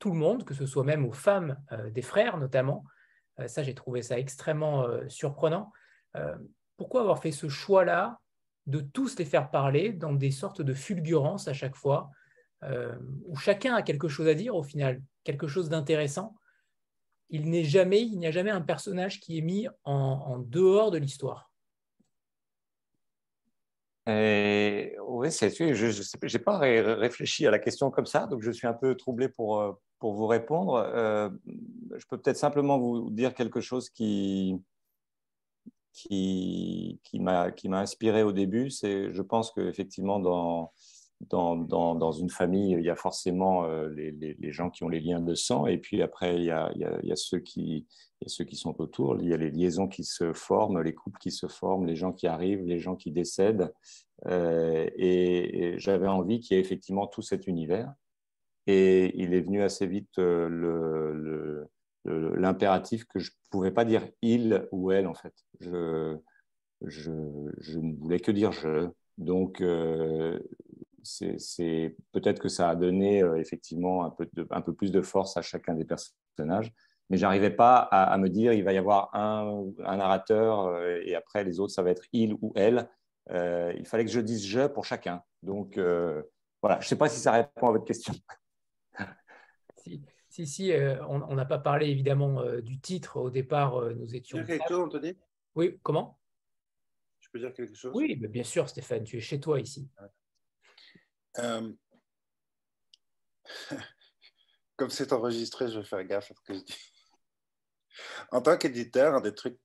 tout 0.00 0.10
le 0.10 0.16
monde, 0.16 0.44
que 0.44 0.54
ce 0.54 0.66
soit 0.66 0.82
même 0.82 1.06
aux 1.06 1.12
femmes 1.12 1.56
euh, 1.70 1.90
des 1.90 2.02
frères 2.02 2.38
notamment. 2.38 2.84
ça, 3.46 3.62
j'ai 3.62 3.74
trouvé 3.74 4.02
ça 4.02 4.18
extrêmement 4.18 4.86
surprenant. 5.08 5.72
pourquoi 6.76 7.00
avoir 7.00 7.20
fait 7.22 7.32
ce 7.32 7.48
choix-là 7.48 8.18
de 8.66 8.80
tous 8.80 9.18
les 9.18 9.24
faire 9.24 9.50
parler 9.50 9.92
dans 9.92 10.12
des 10.12 10.30
sortes 10.30 10.60
de 10.60 10.74
fulgurances 10.74 11.48
à 11.48 11.54
chaque 11.54 11.74
fois, 11.74 12.10
où 13.24 13.36
chacun 13.36 13.74
a 13.74 13.82
quelque 13.82 14.08
chose 14.08 14.28
à 14.28 14.34
dire 14.34 14.54
au 14.54 14.62
final, 14.62 15.00
quelque 15.24 15.48
chose 15.48 15.70
d'intéressant? 15.70 16.34
Il 17.30 17.48
n'est 17.48 17.64
jamais, 17.64 18.02
il 18.02 18.18
n'y 18.18 18.26
a 18.26 18.30
jamais 18.30 18.50
un 18.50 18.60
personnage 18.60 19.20
qui 19.20 19.38
est 19.38 19.42
mis 19.42 19.68
en, 19.84 20.38
dehors 20.40 20.90
de 20.90 20.98
l'histoire. 20.98 21.50
oui, 25.20 25.30
c'est 25.30 25.50
je 25.74 26.36
n'ai 26.36 26.42
pas 26.42 26.58
réfléchi 26.58 27.46
à 27.46 27.50
la 27.50 27.58
question 27.58 27.90
comme 27.90 28.06
ça, 28.06 28.26
donc 28.26 28.42
je 28.42 28.50
suis 28.50 28.66
un 28.66 28.72
peu 28.72 28.94
troublé 28.94 29.28
pour, 29.28 29.60
euh, 29.60 29.72
pour 30.00 30.14
vous 30.14 30.26
répondre. 30.26 30.74
Euh, 30.74 31.30
je 31.96 32.04
peux 32.06 32.18
peut-être 32.18 32.36
simplement 32.36 32.78
vous 32.78 33.10
dire 33.10 33.34
quelque 33.34 33.60
chose 33.60 33.90
qui, 33.90 34.56
qui, 35.92 37.00
qui 37.04 37.20
m'a 37.20 37.52
inspiré 37.72 38.22
au 38.24 38.32
début. 38.32 38.70
C'est, 38.70 39.12
je 39.12 39.22
pense 39.22 39.52
qu'effectivement, 39.52 40.18
dans, 40.18 40.72
dans, 41.20 41.94
dans, 41.94 42.12
une 42.12 42.30
famille, 42.30 42.72
il 42.72 42.84
y 42.84 42.90
a 42.90 42.96
forcément 42.96 43.64
euh, 43.64 43.88
les, 43.90 44.10
les, 44.10 44.52
gens 44.52 44.70
qui 44.70 44.84
ont 44.84 44.88
les 44.88 45.00
liens 45.00 45.20
de 45.20 45.34
sang, 45.34 45.66
et 45.66 45.76
puis 45.76 46.02
après, 46.02 46.36
il 46.36 46.44
y 46.44 46.50
a, 46.50 46.70
il 46.74 46.80
y 46.80 47.12
a, 47.12 47.16
ceux, 47.16 47.40
qui, 47.40 47.86
il 48.20 48.24
y 48.24 48.26
a 48.26 48.28
ceux 48.28 48.44
qui 48.44 48.56
sont 48.56 48.80
autour, 48.80 49.20
il 49.20 49.28
y 49.28 49.34
a 49.34 49.36
les 49.36 49.50
liaisons 49.50 49.86
qui 49.86 50.04
se 50.04 50.32
forment, 50.32 50.80
les 50.80 50.94
couples 50.94 51.18
qui 51.18 51.30
se 51.30 51.46
forment, 51.46 51.86
les 51.86 51.96
gens 51.96 52.12
qui 52.12 52.26
arrivent, 52.26 52.64
les 52.64 52.78
gens 52.78 52.96
qui 52.96 53.10
décèdent. 53.10 53.72
Euh, 54.26 54.88
et, 54.96 55.74
j'avais 55.76 56.08
envie 56.08 56.40
qu'il 56.40 56.56
y 56.56 56.60
ait 56.60 56.62
effectivement 56.62 57.06
tout 57.06 57.22
cet 57.22 57.46
univers. 57.46 57.92
Et 58.66 59.18
il 59.20 59.34
est 59.34 59.40
venu 59.40 59.62
assez 59.62 59.86
vite 59.86 60.18
euh, 60.18 61.64
l'impératif 62.04 63.04
que 63.04 63.18
je 63.18 63.30
ne 63.30 63.50
pouvais 63.50 63.70
pas 63.70 63.84
dire 63.84 64.08
il 64.22 64.66
ou 64.72 64.92
elle, 64.92 65.06
en 65.06 65.14
fait. 65.14 65.34
Je, 65.60 66.16
je, 66.82 67.12
je 67.58 67.78
ne 67.78 67.94
voulais 67.96 68.20
que 68.20 68.30
dire 68.30 68.52
je. 68.52 68.88
Donc, 69.18 69.60
c'est 71.02 71.96
peut-être 72.12 72.40
que 72.40 72.48
ça 72.48 72.68
a 72.70 72.76
donné 72.76 73.22
euh, 73.22 73.36
effectivement 73.36 74.04
un 74.04 74.10
peu, 74.10 74.28
un 74.50 74.60
peu, 74.60 74.74
plus 74.74 74.92
de 74.92 75.00
force 75.00 75.36
à 75.36 75.42
chacun 75.42 75.74
des 75.74 75.84
personnages. 75.84 76.72
Mais 77.08 77.16
j'arrivais 77.16 77.50
pas 77.50 77.76
à, 77.76 78.16
me 78.18 78.28
dire 78.28 78.52
il 78.52 78.62
va 78.62 78.72
y 78.72 78.78
avoir 78.78 79.14
un, 79.14 79.64
un 79.84 79.96
narrateur 79.96 80.66
euh, 80.66 81.00
et 81.04 81.16
après 81.16 81.42
les 81.42 81.58
autres 81.58 81.72
ça 81.72 81.82
va 81.82 81.90
être 81.90 82.04
il 82.12 82.34
ou 82.34 82.52
elle. 82.54 82.88
Euh, 83.30 83.72
il 83.76 83.86
fallait 83.86 84.04
que 84.04 84.10
je 84.10 84.20
dise 84.20 84.46
je 84.46 84.68
pour 84.68 84.84
chacun. 84.84 85.22
Donc 85.42 85.76
voilà, 86.62 86.78
je 86.80 86.84
ne 86.84 86.88
sais 86.88 86.96
pas 86.96 87.08
si 87.08 87.18
ça 87.18 87.32
répond 87.32 87.68
à 87.68 87.72
votre 87.72 87.84
question. 87.84 88.14
Si, 89.82 90.02
si, 90.28 90.46
si 90.46 90.72
on 91.08 91.34
n'a 91.34 91.44
pas 91.44 91.58
parlé 91.58 91.88
évidemment 91.88 92.44
du 92.60 92.80
titre. 92.80 93.18
Au 93.18 93.30
départ, 93.30 93.80
nous 93.94 94.14
étions. 94.14 94.38
Tu 94.38 94.44
quelque 94.44 94.68
chose, 94.68 94.86
Anthony? 94.86 95.16
Oui, 95.54 95.78
comment? 95.82 96.18
Je 97.18 97.28
peux 97.30 97.38
dire 97.38 97.52
quelque 97.52 97.74
chose? 97.74 97.92
Oui, 97.94 98.16
bien 98.16 98.44
sûr, 98.44 98.68
Stéphane, 98.68 99.04
tu 99.04 99.16
es 99.16 99.20
chez 99.20 99.40
toi 99.40 99.60
ici. 99.60 99.88
Euh, 101.38 101.72
comme 104.76 104.90
c'est 104.90 105.12
enregistré, 105.12 105.68
je 105.68 105.78
vais 105.78 105.84
faire 105.84 106.04
gaffe 106.04 106.30
à 106.30 106.34
ce 106.34 106.40
que 106.40 106.54
je 106.54 106.64
dis. 106.64 106.76
En 108.30 108.40
tant 108.40 108.56
qu'éditeur, 108.56 109.14
un 109.14 109.20
des 109.20 109.34
trucs. 109.34 109.58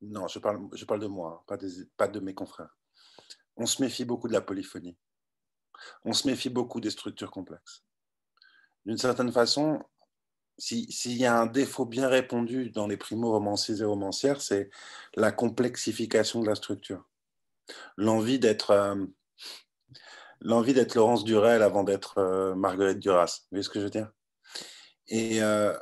non, 0.00 0.28
je 0.28 0.38
parle, 0.38 0.68
je 0.74 0.84
parle 0.84 1.00
de 1.00 1.06
moi, 1.06 1.44
pas, 1.46 1.58
pas 1.96 2.08
de 2.08 2.20
mes 2.20 2.34
confrères. 2.34 2.76
On 3.56 3.66
se 3.66 3.82
méfie 3.82 4.04
beaucoup 4.04 4.28
de 4.28 4.32
la 4.32 4.40
polyphonie. 4.40 4.96
On 6.04 6.12
se 6.12 6.26
méfie 6.26 6.50
beaucoup 6.50 6.80
des 6.80 6.90
structures 6.90 7.30
complexes. 7.30 7.84
D'une 8.86 8.98
certaine 8.98 9.32
façon, 9.32 9.82
s'il 10.58 11.16
y 11.16 11.26
a 11.26 11.38
un 11.38 11.46
défaut 11.46 11.84
bien 11.84 12.08
répondu 12.08 12.70
dans 12.70 12.86
les 12.86 12.96
primo-romanciers 12.96 13.80
et 13.80 13.84
romancières, 13.84 14.40
c'est 14.40 14.70
la 15.14 15.30
complexification 15.30 16.40
de 16.40 16.46
la 16.46 16.54
structure. 16.54 17.04
L'envie 17.96 18.38
d'être. 18.38 18.70
Euh, 18.70 19.06
l'envie 20.40 20.74
d'être 20.74 20.94
Laurence 20.94 21.24
Durel 21.24 21.62
avant 21.62 21.84
d'être 21.84 22.18
euh, 22.18 22.54
Marguerite 22.54 22.98
Duras. 22.98 23.40
Vous 23.42 23.46
voyez 23.56 23.62
ce 23.62 23.68
que 23.68 23.80
je 23.80 23.84
veux 23.84 23.90
dire? 23.90 24.10
Et 25.08 25.42
euh, 25.42 25.76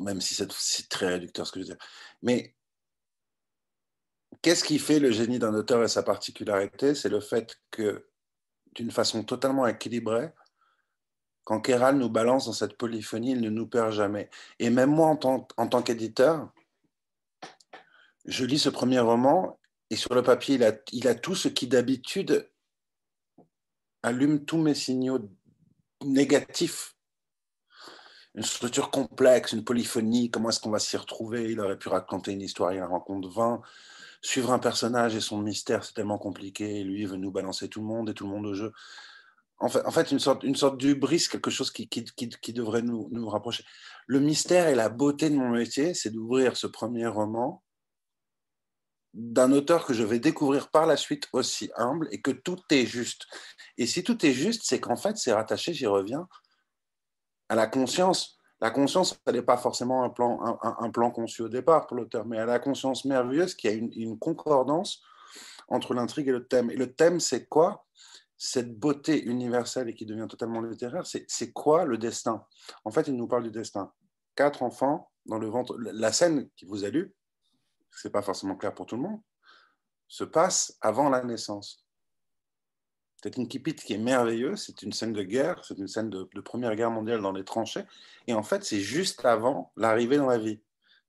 même 0.00 0.20
si 0.20 0.34
c'est 0.34 0.88
très 0.88 1.08
réducteur 1.08 1.46
ce 1.46 1.52
que 1.52 1.60
je 1.60 1.64
veux 1.64 1.74
dire. 1.74 1.86
Mais 2.22 2.54
qu'est-ce 4.42 4.64
qui 4.64 4.78
fait 4.78 4.98
le 4.98 5.10
génie 5.10 5.38
d'un 5.38 5.54
auteur 5.54 5.82
et 5.82 5.88
sa 5.88 6.02
particularité? 6.02 6.94
C'est 6.94 7.08
le 7.08 7.20
fait 7.20 7.56
que, 7.70 8.08
d'une 8.74 8.90
façon 8.90 9.24
totalement 9.24 9.66
équilibrée, 9.66 10.32
quand 11.48 11.62
Kéral 11.62 11.96
nous 11.96 12.10
balance 12.10 12.44
dans 12.44 12.52
cette 12.52 12.76
polyphonie, 12.76 13.30
il 13.30 13.40
ne 13.40 13.48
nous 13.48 13.66
perd 13.66 13.90
jamais. 13.90 14.28
Et 14.58 14.68
même 14.68 14.90
moi, 14.90 15.06
en 15.06 15.16
tant, 15.16 15.48
en 15.56 15.66
tant 15.66 15.80
qu'éditeur, 15.80 16.52
je 18.26 18.44
lis 18.44 18.58
ce 18.58 18.68
premier 18.68 18.98
roman 18.98 19.58
et 19.88 19.96
sur 19.96 20.14
le 20.14 20.22
papier, 20.22 20.56
il 20.56 20.62
a, 20.62 20.72
il 20.92 21.08
a 21.08 21.14
tout 21.14 21.34
ce 21.34 21.48
qui 21.48 21.66
d'habitude 21.66 22.50
allume 24.02 24.44
tous 24.44 24.58
mes 24.58 24.74
signaux 24.74 25.20
négatifs. 26.04 26.94
Une 28.34 28.42
structure 28.42 28.90
complexe, 28.90 29.52
une 29.52 29.64
polyphonie, 29.64 30.30
comment 30.30 30.50
est-ce 30.50 30.60
qu'on 30.60 30.68
va 30.68 30.78
s'y 30.78 30.98
retrouver? 30.98 31.50
Il 31.50 31.60
aurait 31.60 31.78
pu 31.78 31.88
raconter 31.88 32.32
une 32.32 32.42
histoire, 32.42 32.74
il 32.74 32.82
en 32.82 32.88
rencontre 32.88 33.26
20. 33.26 33.62
Suivre 34.20 34.52
un 34.52 34.58
personnage 34.58 35.16
et 35.16 35.22
son 35.22 35.38
mystère, 35.38 35.82
c'est 35.82 35.94
tellement 35.94 36.18
compliqué. 36.18 36.84
Lui, 36.84 37.00
il 37.00 37.08
veut 37.08 37.16
nous 37.16 37.30
balancer 37.30 37.70
tout 37.70 37.80
le 37.80 37.86
monde 37.86 38.10
et 38.10 38.14
tout 38.14 38.26
le 38.26 38.32
monde 38.32 38.44
au 38.44 38.52
jeu. 38.52 38.74
En 39.60 39.68
fait, 39.68 40.12
une 40.12 40.20
sorte, 40.20 40.44
une 40.44 40.54
sorte 40.54 40.78
d'ubris, 40.78 41.26
quelque 41.28 41.50
chose 41.50 41.72
qui, 41.72 41.88
qui, 41.88 42.04
qui, 42.04 42.52
devrait 42.52 42.82
nous, 42.82 43.08
nous 43.10 43.28
rapprocher. 43.28 43.64
Le 44.06 44.20
mystère 44.20 44.68
et 44.68 44.76
la 44.76 44.88
beauté 44.88 45.30
de 45.30 45.34
mon 45.34 45.48
métier, 45.48 45.94
c'est 45.94 46.10
d'ouvrir 46.10 46.56
ce 46.56 46.68
premier 46.68 47.08
roman 47.08 47.64
d'un 49.14 49.50
auteur 49.50 49.84
que 49.84 49.94
je 49.94 50.04
vais 50.04 50.20
découvrir 50.20 50.70
par 50.70 50.86
la 50.86 50.96
suite 50.96 51.28
aussi 51.32 51.70
humble 51.76 52.06
et 52.12 52.20
que 52.20 52.30
tout 52.30 52.58
est 52.70 52.86
juste. 52.86 53.26
Et 53.78 53.86
si 53.86 54.04
tout 54.04 54.24
est 54.24 54.32
juste, 54.32 54.62
c'est 54.64 54.78
qu'en 54.78 54.96
fait, 54.96 55.16
c'est 55.16 55.32
rattaché, 55.32 55.72
j'y 55.72 55.86
reviens, 55.86 56.28
à 57.48 57.56
la 57.56 57.66
conscience. 57.66 58.38
La 58.60 58.70
conscience, 58.70 59.18
elle 59.26 59.34
n'est 59.34 59.42
pas 59.42 59.56
forcément 59.56 60.04
un 60.04 60.10
plan, 60.10 60.58
un, 60.62 60.90
plan 60.90 61.10
conçu 61.10 61.42
au 61.42 61.48
départ 61.48 61.86
pour 61.88 61.96
l'auteur, 61.96 62.26
mais 62.26 62.38
à 62.38 62.46
la 62.46 62.60
conscience 62.60 63.04
merveilleuse 63.04 63.54
qui 63.54 63.66
a 63.66 63.72
une 63.72 64.18
concordance 64.18 65.02
entre 65.68 65.94
l'intrigue 65.94 66.28
et 66.28 66.32
le 66.32 66.46
thème. 66.46 66.70
Et 66.70 66.76
le 66.76 66.92
thème, 66.92 67.20
c'est 67.20 67.46
quoi? 67.46 67.86
Cette 68.38 68.78
beauté 68.78 69.24
universelle 69.24 69.88
et 69.88 69.94
qui 69.94 70.06
devient 70.06 70.28
totalement 70.28 70.62
littéraire, 70.62 71.04
c'est 71.04 71.52
quoi 71.52 71.84
le 71.84 71.98
destin? 71.98 72.46
En 72.84 72.90
fait, 72.90 73.08
il 73.08 73.16
nous 73.16 73.26
parle 73.26 73.42
du 73.42 73.50
destin. 73.50 73.92
Quatre 74.36 74.62
enfants 74.62 75.10
dans 75.26 75.38
le 75.38 75.48
ventre. 75.48 75.76
La 75.78 76.12
scène 76.12 76.48
qui 76.56 76.64
vous 76.64 76.84
a 76.84 76.88
lu, 76.88 77.12
c'est 77.90 78.10
pas 78.10 78.22
forcément 78.22 78.56
clair 78.56 78.74
pour 78.74 78.86
tout 78.86 78.96
le 78.96 79.02
monde, 79.02 79.20
se 80.06 80.24
passe 80.24 80.76
avant 80.80 81.10
la 81.10 81.22
naissance. 81.24 81.84
C'est 83.22 83.36
une 83.36 83.48
kipite 83.48 83.82
qui 83.82 83.94
est 83.94 83.98
merveilleuse, 83.98 84.62
c'est 84.64 84.82
une 84.82 84.92
scène 84.92 85.12
de 85.12 85.22
guerre, 85.22 85.64
c'est 85.64 85.76
une 85.76 85.88
scène 85.88 86.08
de, 86.08 86.24
Première 86.40 86.76
Guerre 86.76 86.90
mondiale 86.90 87.20
dans 87.20 87.32
les 87.32 87.44
tranchées, 87.44 87.84
et 88.28 88.34
en 88.34 88.44
fait 88.44 88.64
c'est 88.64 88.80
juste 88.80 89.24
avant 89.24 89.72
l'arrivée 89.76 90.16
dans 90.16 90.28
la 90.28 90.38
vie. 90.38 90.60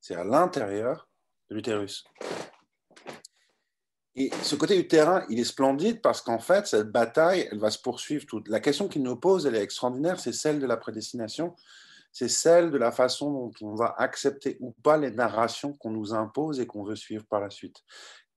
C'est 0.02 0.16
à 0.16 0.24
l'intérieur 0.24 1.08
de 1.50 1.56
l'utérus. 1.56 2.04
Et 4.16 4.32
ce 4.44 4.56
côté 4.56 4.76
du 4.76 4.88
terrain, 4.88 5.24
il 5.30 5.40
est 5.40 5.46
splendide 5.46 6.02
parce 6.02 6.22
qu'en 6.22 6.40
fait, 6.40 6.68
cette 6.68 6.92
bataille, 6.92 7.48
elle 7.52 7.60
va 7.60 7.72
se 7.72 7.80
poursuivre. 7.80 8.26
Toute. 8.26 8.48
La 8.48 8.60
question 8.60 8.88
qu'il 8.88 9.04
nous 9.04 9.16
pose, 9.16 9.46
elle 9.46 9.56
est 9.56 9.62
extraordinaire, 9.62 10.20
c'est 10.20 10.34
celle 10.34 10.60
de 10.60 10.66
la 10.66 10.78
prédestination. 10.78 11.56
c'est 12.12 12.28
celle 12.28 12.72
de 12.72 12.78
la 12.78 12.92
façon 12.92 13.32
dont 13.32 13.52
on 13.62 13.76
va 13.76 13.94
accepter 13.98 14.58
ou 14.62 14.72
pas 14.84 14.98
les 14.98 15.12
narrations 15.12 15.74
qu'on 15.74 15.92
nous 15.92 16.14
impose 16.14 16.60
et 16.60 16.66
qu'on 16.66 16.84
veut 16.84 16.96
suivre 16.96 17.24
par 17.30 17.40
la 17.40 17.52
suite. 17.52 17.84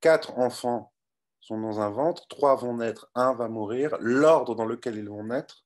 Quatre 0.01 0.39
enfants 0.39 0.93
sont 1.40 1.59
dans 1.59 1.81
un 1.81 1.90
ventre, 1.90 2.27
trois 2.28 2.55
vont 2.55 2.77
naître, 2.77 3.11
un 3.15 3.32
va 3.32 3.49
mourir. 3.49 3.97
L'ordre 3.99 4.55
dans 4.55 4.66
lequel 4.66 4.97
ils 4.97 5.09
vont 5.09 5.24
naître 5.24 5.65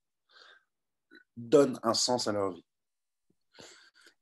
donne 1.37 1.78
un 1.83 1.95
sens 1.95 2.28
à 2.28 2.33
leur 2.33 2.53
vie. 2.53 2.65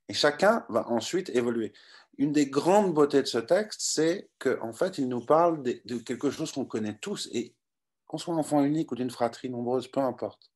Et 0.08 0.14
chacun 0.14 0.66
va 0.68 0.88
ensuite 0.88 1.30
évoluer. 1.30 1.72
Une 2.18 2.32
des 2.32 2.46
grandes 2.46 2.94
beautés 2.94 3.22
de 3.22 3.26
ce 3.26 3.38
texte, 3.38 3.80
c'est 3.82 4.28
qu'en 4.38 4.68
en 4.68 4.72
fait, 4.72 4.98
il 4.98 5.08
nous 5.08 5.24
parle 5.24 5.62
de, 5.62 5.98
quelque 5.98 6.30
chose 6.30 6.52
qu'on 6.52 6.64
connaît 6.64 6.98
tous, 7.00 7.28
et 7.32 7.54
qu'on 8.06 8.18
soit 8.18 8.34
enfant 8.34 8.62
unique 8.62 8.92
ou 8.92 8.94
d'une 8.94 9.10
fratrie 9.10 9.50
nombreuse, 9.50 9.88
peu 9.88 10.00
importe. 10.00 10.50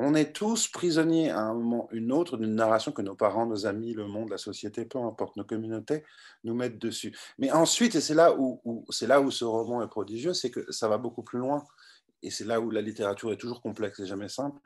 On 0.00 0.14
est 0.14 0.32
tous 0.32 0.68
prisonniers 0.68 1.30
à 1.30 1.40
un 1.40 1.54
moment 1.54 1.88
ou 1.90 1.96
une 1.96 2.12
autre 2.12 2.36
d'une 2.36 2.54
narration 2.54 2.92
que 2.92 3.02
nos 3.02 3.16
parents, 3.16 3.46
nos 3.46 3.66
amis, 3.66 3.94
le 3.94 4.06
monde, 4.06 4.30
la 4.30 4.38
société, 4.38 4.84
peu 4.84 4.98
importe, 5.00 5.36
nos 5.36 5.44
communautés 5.44 6.04
nous 6.44 6.54
mettent 6.54 6.78
dessus. 6.78 7.16
Mais 7.36 7.50
ensuite, 7.50 7.96
et 7.96 8.00
c'est 8.00 8.14
là 8.14 8.32
où, 8.38 8.84
c'est 8.90 9.08
là 9.08 9.20
où 9.20 9.32
ce 9.32 9.44
roman 9.44 9.82
est 9.82 9.88
prodigieux, 9.88 10.34
c'est 10.34 10.52
que 10.52 10.70
ça 10.70 10.86
va 10.86 10.98
beaucoup 10.98 11.24
plus 11.24 11.40
loin 11.40 11.66
et 12.22 12.30
c'est 12.30 12.44
là 12.44 12.60
où 12.60 12.70
la 12.70 12.80
littérature 12.80 13.32
est 13.32 13.36
toujours 13.36 13.60
complexe 13.60 14.00
et 14.00 14.06
jamais 14.06 14.28
simple, 14.28 14.58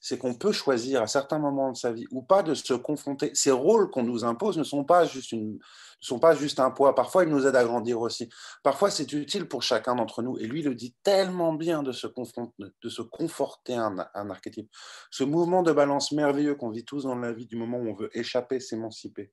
c'est 0.00 0.18
qu'on 0.18 0.34
peut 0.34 0.52
choisir 0.52 1.02
à 1.02 1.06
certains 1.06 1.38
moments 1.38 1.72
de 1.72 1.76
sa 1.76 1.92
vie 1.92 2.06
ou 2.10 2.22
pas 2.22 2.42
de 2.42 2.54
se 2.54 2.74
confronter. 2.74 3.30
Ces 3.34 3.50
rôles 3.50 3.90
qu'on 3.90 4.02
nous 4.02 4.24
impose 4.24 4.58
ne 4.58 4.64
sont 4.64 4.84
pas 4.84 5.06
juste 5.06 5.32
une, 5.32 5.58
sont 6.00 6.18
pas 6.18 6.34
juste 6.34 6.60
un 6.60 6.70
poids. 6.70 6.94
Parfois, 6.94 7.24
ils 7.24 7.30
nous 7.30 7.46
aident 7.46 7.56
à 7.56 7.64
grandir 7.64 8.00
aussi. 8.00 8.28
Parfois, 8.62 8.90
c'est 8.90 9.10
utile 9.12 9.48
pour 9.48 9.62
chacun 9.62 9.94
d'entre 9.94 10.22
nous. 10.22 10.38
Et 10.38 10.46
lui, 10.46 10.62
le 10.62 10.74
dit 10.74 10.94
tellement 11.02 11.54
bien 11.54 11.82
de 11.82 11.92
se 11.92 12.06
confronter, 12.06 12.64
de 12.82 12.88
se 12.88 13.02
conforter 13.02 13.74
à 13.74 13.90
un 14.14 14.30
archétype. 14.30 14.70
Ce 15.10 15.24
mouvement 15.24 15.62
de 15.62 15.72
balance 15.72 16.12
merveilleux 16.12 16.56
qu'on 16.56 16.70
vit 16.70 16.84
tous 16.84 17.04
dans 17.04 17.16
la 17.16 17.32
vie, 17.32 17.46
du 17.46 17.56
moment 17.56 17.78
où 17.78 17.88
on 17.88 17.94
veut 17.94 18.10
échapper, 18.12 18.60
s'émanciper, 18.60 19.32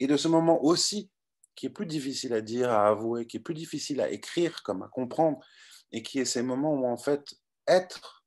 et 0.00 0.06
de 0.06 0.16
ce 0.16 0.28
moment 0.28 0.64
aussi 0.64 1.10
qui 1.54 1.66
est 1.66 1.70
plus 1.70 1.86
difficile 1.86 2.32
à 2.32 2.40
dire, 2.40 2.70
à 2.70 2.88
avouer, 2.88 3.26
qui 3.26 3.36
est 3.36 3.40
plus 3.40 3.54
difficile 3.54 4.00
à 4.00 4.10
écrire, 4.10 4.62
comme 4.62 4.82
à 4.82 4.88
comprendre, 4.88 5.38
et 5.92 6.02
qui 6.02 6.18
est 6.18 6.24
ces 6.24 6.42
moments 6.42 6.74
où 6.74 6.86
en 6.86 6.96
fait 6.96 7.34
être, 7.66 8.24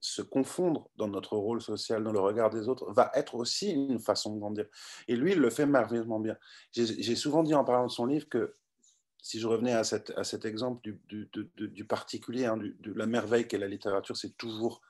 se 0.00 0.20
confondre 0.20 0.90
dans 0.96 1.06
notre 1.06 1.36
rôle 1.36 1.62
social, 1.62 2.02
dans 2.02 2.12
le 2.12 2.18
regard 2.18 2.50
des 2.50 2.68
autres, 2.68 2.90
va 2.92 3.10
être 3.14 3.36
aussi 3.36 3.70
une 3.70 4.00
façon 4.00 4.34
de 4.34 4.40
grandir. 4.40 4.66
Et 5.06 5.14
lui, 5.14 5.32
il 5.32 5.38
le 5.38 5.48
fait 5.48 5.64
merveilleusement 5.64 6.18
bien. 6.18 6.36
J'ai 6.72 7.14
souvent 7.14 7.44
dit 7.44 7.54
en 7.54 7.64
parlant 7.64 7.86
de 7.86 7.92
son 7.92 8.06
livre 8.06 8.28
que 8.28 8.56
si 9.22 9.38
je 9.38 9.46
revenais 9.46 9.72
à, 9.72 9.82
à 10.16 10.24
cet 10.24 10.44
exemple 10.44 10.82
du, 10.82 11.00
du, 11.08 11.30
du, 11.54 11.84
particulier, 11.84 12.46
hein, 12.46 12.56
de 12.56 12.92
la 12.92 13.06
merveille 13.06 13.46
qu'est 13.46 13.58
la 13.58 13.68
littérature, 13.68 14.16
c'est 14.16 14.36
toujours 14.36 14.82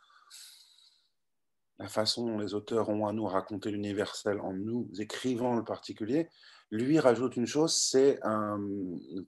la 1.83 1.89
façon 1.89 2.25
dont 2.25 2.39
les 2.39 2.55
auteurs 2.55 2.89
ont 2.91 3.09
à 3.09 3.13
nous 3.13 3.27
raconter 3.27 3.73
l'universel 3.73 4.39
en 4.41 4.53
nous 4.53 4.89
écrivant 5.01 5.57
le 5.57 5.65
particulier. 5.65 6.29
Lui 6.71 7.01
rajoute 7.01 7.37
une 7.37 7.47
chose, 7.47 7.75
c'est 7.75 8.21
un, 8.23 8.61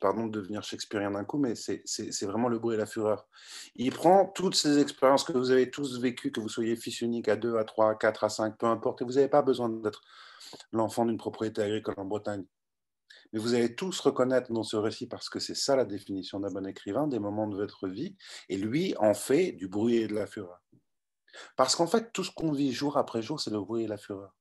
pardon 0.00 0.26
de 0.26 0.30
devenir 0.30 0.62
shakespearien 0.62 1.10
d'un 1.10 1.24
coup, 1.24 1.36
mais 1.36 1.56
c'est 1.56 2.22
vraiment 2.22 2.48
le 2.48 2.60
bruit 2.60 2.76
et 2.76 2.78
la 2.78 2.86
fureur. 2.86 3.26
Il 3.74 3.90
prend 3.90 4.26
toutes 4.26 4.54
ces 4.54 4.78
expériences 4.78 5.24
que 5.24 5.32
vous 5.32 5.50
avez 5.50 5.68
tous 5.68 5.98
vécues, 5.98 6.30
que 6.30 6.40
vous 6.40 6.48
soyez 6.48 6.76
fils 6.76 7.00
unique 7.00 7.28
à 7.28 7.34
2, 7.34 7.56
à 7.56 7.64
3, 7.64 7.90
à 7.90 7.94
4, 7.96 8.22
à 8.22 8.28
5, 8.28 8.56
peu 8.56 8.66
importe, 8.66 9.02
et 9.02 9.04
vous 9.04 9.14
n'avez 9.14 9.28
pas 9.28 9.42
besoin 9.42 9.68
d'être 9.68 10.02
l'enfant 10.70 11.04
d'une 11.04 11.18
propriété 11.18 11.60
agricole 11.60 11.96
en 11.98 12.04
Bretagne. 12.04 12.44
Mais 13.32 13.40
vous 13.40 13.54
allez 13.54 13.74
tous 13.74 13.98
reconnaître 13.98 14.52
dans 14.52 14.62
ce 14.62 14.76
récit, 14.76 15.08
parce 15.08 15.28
que 15.28 15.40
c'est 15.40 15.56
ça 15.56 15.74
la 15.74 15.84
définition 15.84 16.38
d'un 16.38 16.52
bon 16.52 16.64
écrivain, 16.68 17.08
des 17.08 17.18
moments 17.18 17.48
de 17.48 17.56
votre 17.56 17.88
vie, 17.88 18.14
et 18.48 18.56
lui 18.56 18.94
en 18.98 19.12
fait 19.12 19.52
du 19.52 19.66
bruit 19.66 19.96
et 19.96 20.06
de 20.06 20.14
la 20.14 20.28
fureur. 20.28 20.60
Parce 21.56 21.76
qu'en 21.76 21.86
fait, 21.86 22.12
tout 22.12 22.24
ce 22.24 22.30
qu'on 22.30 22.52
vit 22.52 22.72
jour 22.72 22.96
après 22.96 23.22
jour, 23.22 23.40
c'est 23.40 23.50
le 23.50 23.60
bruit 23.60 23.84
et 23.84 23.86
la 23.86 23.96
fureur. 23.96 24.34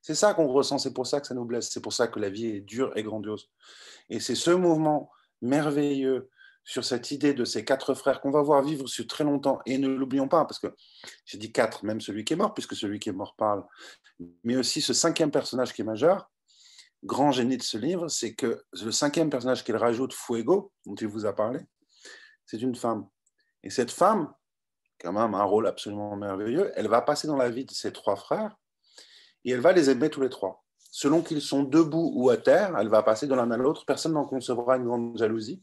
C'est 0.00 0.14
ça 0.14 0.34
qu'on 0.34 0.46
ressent, 0.46 0.78
c'est 0.78 0.92
pour 0.92 1.06
ça 1.06 1.20
que 1.20 1.26
ça 1.26 1.34
nous 1.34 1.44
blesse, 1.44 1.70
c'est 1.70 1.80
pour 1.80 1.92
ça 1.92 2.06
que 2.06 2.20
la 2.20 2.30
vie 2.30 2.46
est 2.46 2.60
dure 2.60 2.96
et 2.96 3.02
grandiose. 3.02 3.50
Et 4.08 4.20
c'est 4.20 4.34
ce 4.34 4.50
mouvement 4.50 5.10
merveilleux 5.42 6.30
sur 6.62 6.84
cette 6.84 7.10
idée 7.12 7.32
de 7.32 7.44
ces 7.44 7.64
quatre 7.64 7.94
frères 7.94 8.20
qu'on 8.20 8.30
va 8.30 8.42
voir 8.42 8.62
vivre 8.62 8.86
sur 8.88 9.06
très 9.06 9.24
longtemps. 9.24 9.60
Et 9.66 9.78
ne 9.78 9.88
l'oublions 9.88 10.28
pas, 10.28 10.44
parce 10.44 10.58
que 10.58 10.74
j'ai 11.24 11.38
dit 11.38 11.52
quatre, 11.52 11.84
même 11.84 12.00
celui 12.00 12.24
qui 12.24 12.32
est 12.32 12.36
mort, 12.36 12.54
puisque 12.54 12.74
celui 12.74 12.98
qui 12.98 13.08
est 13.08 13.12
mort 13.12 13.36
parle, 13.36 13.64
mais 14.44 14.56
aussi 14.56 14.80
ce 14.80 14.92
cinquième 14.92 15.30
personnage 15.30 15.72
qui 15.72 15.82
est 15.82 15.84
majeur, 15.84 16.30
grand 17.04 17.30
génie 17.30 17.56
de 17.56 17.62
ce 17.62 17.78
livre, 17.78 18.08
c'est 18.08 18.34
que 18.34 18.64
le 18.72 18.90
cinquième 18.90 19.30
personnage 19.30 19.64
qu'il 19.64 19.76
rajoute, 19.76 20.12
Fuego, 20.12 20.72
dont 20.84 20.94
il 20.94 21.06
vous 21.06 21.24
a 21.24 21.32
parlé, 21.32 21.60
c'est 22.44 22.60
une 22.60 22.74
femme. 22.74 23.08
Et 23.62 23.70
cette 23.70 23.90
femme, 23.90 24.32
quand 25.00 25.12
même 25.12 25.34
un 25.34 25.44
rôle 25.44 25.66
absolument 25.66 26.16
merveilleux. 26.16 26.72
Elle 26.74 26.88
va 26.88 27.02
passer 27.02 27.26
dans 27.26 27.36
la 27.36 27.50
vie 27.50 27.64
de 27.64 27.72
ses 27.72 27.92
trois 27.92 28.16
frères 28.16 28.56
et 29.44 29.50
elle 29.50 29.60
va 29.60 29.72
les 29.72 29.90
aimer 29.90 30.10
tous 30.10 30.20
les 30.20 30.30
trois. 30.30 30.64
Selon 30.90 31.22
qu'ils 31.22 31.42
sont 31.42 31.62
debout 31.62 32.12
ou 32.14 32.30
à 32.30 32.36
terre, 32.36 32.74
elle 32.78 32.88
va 32.88 33.02
passer 33.02 33.26
de 33.26 33.34
l'un 33.34 33.50
à 33.50 33.56
l'autre. 33.56 33.84
Personne 33.84 34.14
n'en 34.14 34.24
concevra 34.24 34.76
une 34.76 34.84
grande 34.84 35.18
jalousie. 35.18 35.62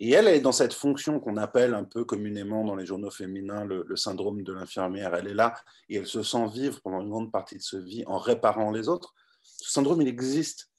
Et 0.00 0.10
elle 0.10 0.28
est 0.28 0.40
dans 0.40 0.52
cette 0.52 0.74
fonction 0.74 1.20
qu'on 1.20 1.36
appelle 1.36 1.72
un 1.72 1.84
peu 1.84 2.04
communément 2.04 2.64
dans 2.64 2.74
les 2.74 2.84
journaux 2.84 3.10
féminins 3.10 3.64
le, 3.64 3.96
syndrome 3.96 4.42
de 4.42 4.52
l'infirmière. 4.52 5.14
Elle 5.14 5.28
est 5.28 5.34
là 5.34 5.54
et 5.88 5.96
elle 5.96 6.06
se 6.06 6.22
sent 6.22 6.46
vivre 6.52 6.80
pendant 6.82 7.00
une 7.00 7.10
grande 7.10 7.32
partie 7.32 7.56
de 7.56 7.62
sa 7.62 7.78
vie 7.78 8.04
en 8.06 8.18
réparant 8.18 8.70
les 8.70 8.88
autres. 8.88 9.14
Ce 9.42 9.70
syndrome, 9.70 10.02
il 10.02 10.08
existe. 10.08 10.70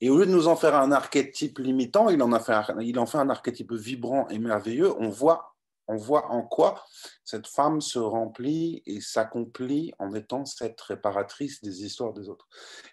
Et 0.00 0.10
au 0.10 0.18
lieu 0.18 0.26
de 0.26 0.30
nous 0.30 0.48
en 0.48 0.56
faire 0.56 0.74
un 0.74 0.92
archétype 0.92 1.58
limitant, 1.58 2.08
il 2.08 2.22
en, 2.22 2.32
a 2.32 2.40
fait 2.40 2.54
il 2.80 2.98
en 2.98 3.06
fait 3.06 3.18
un 3.18 3.30
archétype 3.30 3.72
vibrant 3.72 4.26
et 4.28 4.38
merveilleux. 4.38 4.92
On 4.98 5.08
voit 5.08 5.53
on 5.86 5.96
voit 5.96 6.30
en 6.30 6.42
quoi 6.42 6.84
cette 7.24 7.46
femme 7.46 7.80
se 7.80 7.98
remplit 7.98 8.82
et 8.86 9.00
s'accomplit 9.00 9.92
en 9.98 10.14
étant 10.14 10.44
cette 10.44 10.80
réparatrice 10.80 11.62
des 11.62 11.84
histoires 11.84 12.12
des 12.12 12.28
autres. 12.28 12.48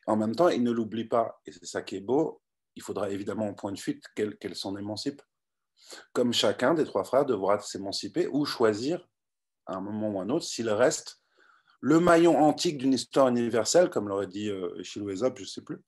En 0.08 0.18
même 0.18 0.36
temps, 0.36 0.50
il 0.50 0.64
ne 0.64 0.72
l'oublie 0.72 1.06
pas, 1.06 1.40
et 1.46 1.52
c'est 1.52 1.66
ça 1.66 1.82
qui 1.82 1.96
est 1.96 2.02
beau, 2.02 2.42
il 2.76 2.82
faudra 2.82 3.10
évidemment 3.10 3.48
en 3.48 3.54
point 3.54 3.72
de 3.72 3.80
fuite 3.80 4.04
qu'elle 4.16 4.56
s'en 4.56 4.78
émancipe. 4.78 5.22
Comme 6.14 6.34
chacun 6.34 6.74
des 6.74 6.86
trois 6.86 7.04
frères 7.04 7.26
devra 7.26 7.60
s'émanciper 7.60 8.28
ou 8.28 8.46
choisir 8.46 9.08
à 9.66 9.76
un 9.76 9.82
moment 9.82 10.10
ou 10.10 10.20
à 10.20 10.24
un 10.24 10.30
autre 10.30 10.46
s'il 10.46 10.70
reste 10.70 11.22
le 11.82 12.00
maillon 12.00 12.38
antique 12.38 12.78
d'une 12.78 12.94
histoire 12.94 13.28
universelle, 13.28 13.90
comme 13.90 14.08
l'aurait 14.08 14.28
dit 14.28 14.50
euh, 14.50 14.72
je 14.84 15.00
ne 15.00 15.46
sais 15.46 15.62
plus, 15.62 15.80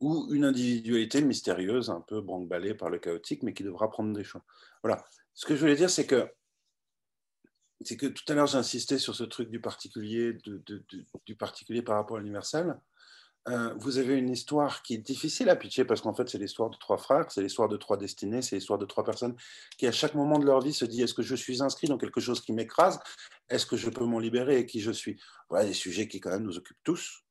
ou 0.00 0.32
une 0.32 0.44
individualité 0.44 1.20
mystérieuse, 1.20 1.90
un 1.90 2.00
peu 2.00 2.20
branle 2.20 2.48
par 2.76 2.90
le 2.90 2.98
chaotique, 2.98 3.42
mais 3.42 3.52
qui 3.52 3.64
devra 3.64 3.90
prendre 3.90 4.14
des 4.14 4.24
choix. 4.24 4.42
Voilà, 4.82 5.04
ce 5.34 5.46
que 5.46 5.54
je 5.54 5.60
voulais 5.60 5.76
dire, 5.76 5.90
c'est 5.90 6.06
que, 6.06 6.32
c'est 7.80 7.96
que 7.96 8.06
tout 8.06 8.24
à 8.28 8.34
l'heure, 8.34 8.46
j'insistais 8.46 8.98
sur 8.98 9.14
ce 9.14 9.24
truc 9.24 9.50
du 9.50 9.60
particulier, 9.60 10.32
du 11.26 11.36
particulier 11.36 11.82
par 11.82 11.96
rapport 11.96 12.16
à 12.16 12.20
l'universel. 12.20 12.78
Euh, 13.46 13.74
vous 13.76 13.98
avez 13.98 14.14
une 14.14 14.30
histoire 14.30 14.82
qui 14.82 14.94
est 14.94 14.98
difficile 14.98 15.50
à 15.50 15.56
pitcher 15.56 15.84
parce 15.84 16.00
qu'en 16.00 16.14
fait, 16.14 16.30
c'est 16.30 16.38
l'histoire 16.38 16.70
de 16.70 16.78
trois 16.78 16.96
frères, 16.96 17.30
c'est 17.30 17.42
l'histoire 17.42 17.68
de 17.68 17.76
trois 17.76 17.98
destinées, 17.98 18.40
c'est 18.40 18.56
l'histoire 18.56 18.78
de 18.78 18.86
trois 18.86 19.04
personnes 19.04 19.36
qui, 19.76 19.86
à 19.86 19.92
chaque 19.92 20.14
moment 20.14 20.38
de 20.38 20.46
leur 20.46 20.60
vie, 20.62 20.72
se 20.72 20.86
disent 20.86 21.02
est-ce 21.02 21.14
que 21.14 21.22
je 21.22 21.34
suis 21.34 21.62
inscrit 21.62 21.88
dans 21.88 21.98
quelque 21.98 22.20
chose 22.20 22.40
qui 22.40 22.54
m'écrase? 22.54 22.98
Est-ce 23.50 23.66
que 23.66 23.76
je 23.76 23.90
peux 23.90 24.06
m'en 24.06 24.18
libérer 24.18 24.60
et 24.60 24.66
qui 24.66 24.80
je 24.80 24.92
suis? 24.92 25.20
Voilà 25.50 25.66
des 25.66 25.74
sujets 25.74 26.08
qui, 26.08 26.20
quand 26.20 26.30
même, 26.30 26.44
nous 26.44 26.56
occupent 26.56 26.82
tous. 26.84 27.24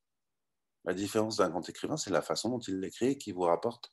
La 0.85 0.93
différence 0.93 1.37
d'un 1.37 1.49
grand 1.49 1.67
écrivain, 1.67 1.97
c'est 1.97 2.11
la 2.11 2.21
façon 2.21 2.49
dont 2.49 2.59
il 2.59 2.79
l'écrit 2.79 3.07
et 3.07 3.17
qui 3.17 3.31
vous 3.31 3.43
rapporte, 3.43 3.89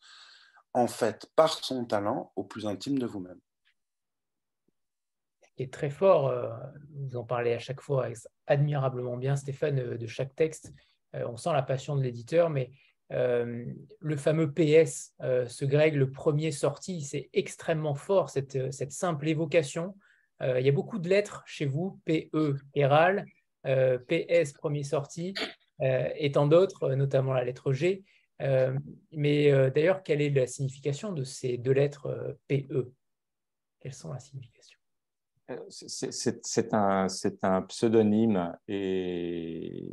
en 0.75 0.89
fait, 0.89 1.31
par 1.37 1.65
son 1.65 1.87
talent, 1.87 2.33
au 2.37 2.45
plus 2.45 2.67
intime 2.67 2.99
de 2.99 3.07
vous-même 3.07 3.41
très 5.69 5.91
fort, 5.91 6.29
euh, 6.29 6.49
vous 6.95 7.17
en 7.17 7.25
parlez 7.25 7.53
à 7.53 7.59
chaque 7.59 7.81
fois 7.81 8.09
admirablement 8.47 9.17
bien, 9.17 9.37
Stéphane, 9.37 9.79
euh, 9.79 9.99
de 9.99 10.07
chaque 10.07 10.35
texte. 10.35 10.73
Euh, 11.15 11.27
on 11.29 11.37
sent 11.37 11.53
la 11.53 11.63
passion 11.63 11.97
de 11.97 12.03
l'éditeur, 12.03 12.51
mais 12.51 12.71
le 13.13 14.17
fameux 14.17 14.53
PS, 14.53 15.17
ce 15.19 15.65
Greg, 15.65 15.97
le 15.97 16.13
premier 16.13 16.53
sorti, 16.53 17.01
c'est 17.01 17.29
extrêmement 17.33 17.97
fort, 17.97 18.31
cette, 18.31 18.73
cette, 18.73 18.93
simple 18.93 19.27
évocation. 19.27 19.97
il 20.41 20.65
y 20.65 20.69
a 20.69 20.73
beaucoup 20.73 21.01
de 21.01 21.09
lettres 21.09 21.43
chez 21.45 21.67
vous, 21.67 21.99
PE, 22.05 22.55
Héral, 22.73 23.27
PS, 23.65 24.53
premier 24.53 24.85
sorti, 24.85 25.35
et 25.83 26.31
tant 26.31 26.47
d'autres, 26.47 26.95
notamment 26.95 27.33
la 27.33 27.43
lettre 27.43 27.73
G. 27.73 28.05
mais 29.11 29.71
d'ailleurs, 29.73 30.05
quelle 30.05 30.23
est 30.23 30.31
la 30.31 30.47
signification 30.47 31.13
de 31.13 31.25
ces 31.25 31.59
deux 31.59 31.73
lettres 31.73 32.39
PE 32.47 32.93
Quelles 33.81 33.93
sont 33.93 34.13
la 34.13 34.21
signification? 34.21 34.80
C'est 35.69 36.75
un, 36.75 37.63
pseudonyme 37.63 38.57
et 38.69 39.85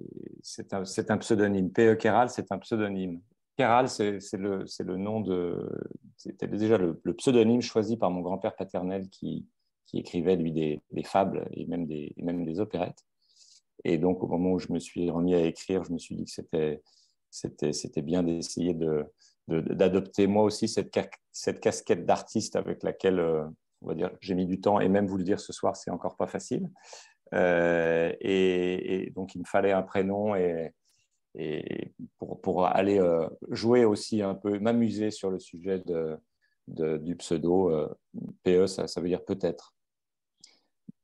c'est 0.42 0.74
un, 0.74 1.18
pseudonyme. 1.18 1.72
P.E. 1.72 1.96
Keral, 1.96 2.30
c'est 2.30 2.52
un 2.52 2.58
pseudonyme. 2.60 3.22
Keral, 3.58 3.90
c'est 3.90 4.20
le, 4.34 4.98
nom 4.98 5.22
de. 5.22 5.70
C'était 6.16 6.48
déjà 6.48 6.78
le, 6.78 7.00
pseudonyme 7.14 7.62
choisi 7.62 7.98
par 7.98 8.12
mon 8.12 8.22
grand-père 8.22 8.56
paternel 8.56 9.10
qui, 9.10 9.48
écrivait, 9.94 10.36
lui, 10.36 10.52
des, 10.52 10.82
fables 11.04 11.48
et 11.52 11.66
même 11.66 11.86
des, 11.86 12.60
opérettes. 12.60 13.04
Et 13.84 13.98
donc, 13.98 14.24
au 14.24 14.28
moment 14.28 14.52
où 14.52 14.60
je 14.60 14.72
me 14.72 14.80
suis 14.80 15.10
remis 15.10 15.36
à 15.36 15.46
écrire, 15.46 15.84
je 15.84 15.94
me 15.94 15.98
suis 15.98 16.16
dit 16.16 16.26
que 16.26 16.82
c'était 17.32 18.02
bien 18.02 18.24
d'essayer 18.24 18.76
d'adopter 19.48 20.28
moi 20.28 20.44
aussi 20.44 20.68
cette, 20.68 20.98
cette 21.32 21.60
casquette 21.60 22.06
d'artiste 22.06 22.56
avec 22.56 22.84
laquelle. 22.84 23.48
Euh, 23.84 23.86
on 23.86 23.88
va 23.88 23.96
dire, 23.96 24.12
j'ai 24.22 24.36
mis 24.36 24.46
du 24.46 24.60
temps, 24.60 24.80
et 24.80 24.90
même 24.90 25.08
vous 25.08 25.18
le 25.18 25.24
dire 25.24 25.40
ce 25.40 25.54
soir, 25.54 25.76
c'est 25.76 25.92
encore 25.92 26.16
pas 26.16 26.28
facile. 26.28 26.70
et, 27.34 29.12
donc, 29.16 29.36
il 29.36 29.40
me 29.40 29.46
fallait 29.46 29.72
un 29.72 29.84
prénom 29.84 30.36
et, 30.36 30.74
pour, 32.18 32.66
aller 32.66 33.00
jouer 33.50 33.86
aussi 33.86 34.22
un 34.22 34.36
peu, 34.36 34.60
m'amuser 34.60 35.12
sur 35.12 35.30
le 35.30 35.40
sujet 35.40 35.84
de, 35.86 36.98
du 36.98 37.16
pseudo. 37.16 37.72
PE, 38.44 38.68
ça, 38.68 39.02
veut 39.02 39.10
dire 39.10 39.24
peut-être. 39.24 39.76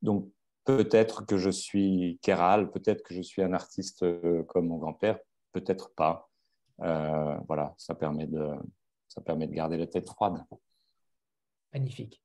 Donc, 0.02 0.28
peut-être 0.64 1.24
que 1.26 1.36
je 1.36 1.50
suis 1.50 2.18
Kéral, 2.22 2.70
peut-être 2.70 3.02
que 3.02 3.14
je 3.14 3.22
suis 3.22 3.42
un 3.42 3.52
artiste 3.52 4.04
comme 4.46 4.68
mon 4.68 4.78
grand-père, 4.78 5.18
peut-être 5.52 5.92
pas. 5.94 6.28
voilà, 6.78 7.74
ça 7.76 7.94
permet 7.94 8.26
de, 8.26 8.50
ça 9.14 9.20
permet 9.20 9.46
de 9.46 9.54
garder 9.54 9.76
la 9.76 9.86
tête 9.86 10.08
froide. 10.08 10.44
Magnifique. 11.72 12.23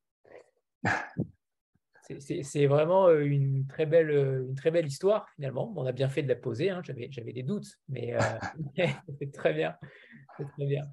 C'est 2.19 2.65
vraiment 2.65 3.07
euh, 3.07 3.21
une 3.21 3.67
très, 3.67 3.85
belle, 3.85 4.09
euh, 4.09 4.47
une 4.47 4.55
très 4.55 4.71
belle 4.71 4.87
histoire, 4.87 5.29
finalement. 5.35 5.71
On 5.75 5.85
a 5.85 5.91
bien 5.91 6.09
fait 6.09 6.23
de 6.23 6.27
la 6.27 6.35
poser, 6.35 6.71
hein. 6.71 6.81
j'avais 6.83 7.33
des 7.33 7.43
doutes, 7.43 7.77
mais 7.87 8.15
euh, 8.15 8.19
c'est 9.19 9.31
très 9.31 9.53
bien. 9.53 9.75
Très 10.35 10.65
bien. 10.65 10.87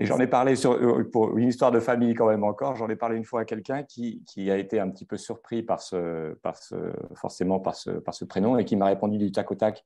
J'en 0.00 0.18
ai 0.18 0.26
parlé 0.26 0.56
sur, 0.56 0.78
pour 1.10 1.38
une 1.38 1.48
histoire 1.48 1.70
de 1.70 1.78
famille 1.78 2.14
quand 2.14 2.28
même 2.28 2.42
encore, 2.42 2.74
j'en 2.74 2.88
ai 2.88 2.96
parlé 2.96 3.16
une 3.16 3.24
fois 3.24 3.42
à 3.42 3.44
quelqu'un 3.44 3.84
qui, 3.84 4.24
qui, 4.24 4.50
a 4.50 4.56
été 4.56 4.80
un 4.80 4.90
petit 4.90 5.04
peu 5.04 5.16
surpris 5.16 5.62
par 5.62 5.80
ce, 5.80 6.34
par 6.42 6.56
ce, 6.56 6.92
forcément 7.14 7.60
par 7.60 7.76
ce, 7.76 7.90
par 7.90 8.14
ce 8.14 8.24
prénom 8.24 8.58
et 8.58 8.64
qui 8.64 8.74
m'a 8.74 8.86
répondu 8.86 9.18
du 9.18 9.30
tac 9.30 9.52
au 9.52 9.54
tac, 9.54 9.84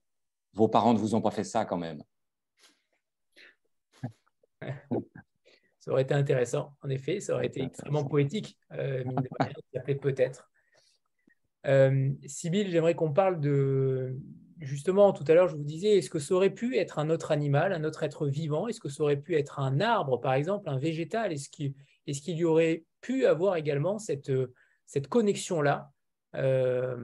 vos 0.55 0.69
parents 0.69 0.95
ne 0.95 0.99
vous 0.99 1.15
ont 1.15 1.21
pas 1.21 1.31
fait 1.31 1.45
ça 1.45 1.67
quand 1.67 1.77
même. 1.77 2.03
ça 5.87 5.93
aurait 5.93 6.03
été 6.03 6.15
intéressant, 6.15 6.75
en 6.83 6.91
effet, 6.91 7.21
ça 7.21 7.35
aurait 7.35 7.47
été 7.47 7.63
extrêmement 7.63 8.05
poétique, 8.05 8.59
euh, 8.73 9.05
peut-être. 10.03 10.51
Euh, 11.65 12.11
j'aimerais 12.43 12.97
qu'on 12.97 13.13
parle 13.13 13.41
de, 13.41 14.17
justement, 14.59 15.13
tout 15.13 15.23
à 15.29 15.35
l'heure, 15.35 15.47
je 15.47 15.55
vous 15.55 15.63
disais, 15.63 15.99
est-ce 15.99 16.11
que 16.11 16.19
ça 16.19 16.35
aurait 16.35 16.51
pu 16.51 16.77
être 16.77 16.99
un 16.99 17.09
autre 17.09 17.31
animal, 17.31 17.73
un 17.73 17.85
autre 17.85 18.03
être 18.03 18.27
vivant? 18.27 18.67
Est-ce 18.67 18.81
que 18.81 18.89
ça 18.89 19.05
aurait 19.05 19.21
pu 19.21 19.37
être 19.37 19.61
un 19.61 19.81
arbre, 19.81 20.21
par 20.21 20.35
exemple, 20.35 20.69
un 20.69 20.77
végétal? 20.77 21.33
Est-ce 21.33 21.51
qu'il 21.51 21.75
est 22.09 22.29
y 22.29 22.45
aurait 22.45 22.83
pu 23.01 23.25
avoir 23.25 23.55
également 23.55 24.01
cette, 24.01 24.33
cette 24.87 25.07
connexion-là 25.07 25.93
euh, 26.35 26.97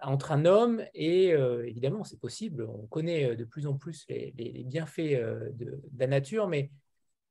entre 0.00 0.32
un 0.32 0.46
homme 0.46 0.82
et, 0.94 1.34
euh, 1.34 1.66
évidemment, 1.66 2.04
c'est 2.04 2.18
possible, 2.18 2.66
on 2.66 2.86
connaît 2.86 3.36
de 3.36 3.44
plus 3.44 3.66
en 3.66 3.74
plus 3.74 4.06
les, 4.08 4.64
bienfaits 4.64 5.20
de, 5.52 5.78
la 5.98 6.06
nature, 6.06 6.48
mais 6.48 6.70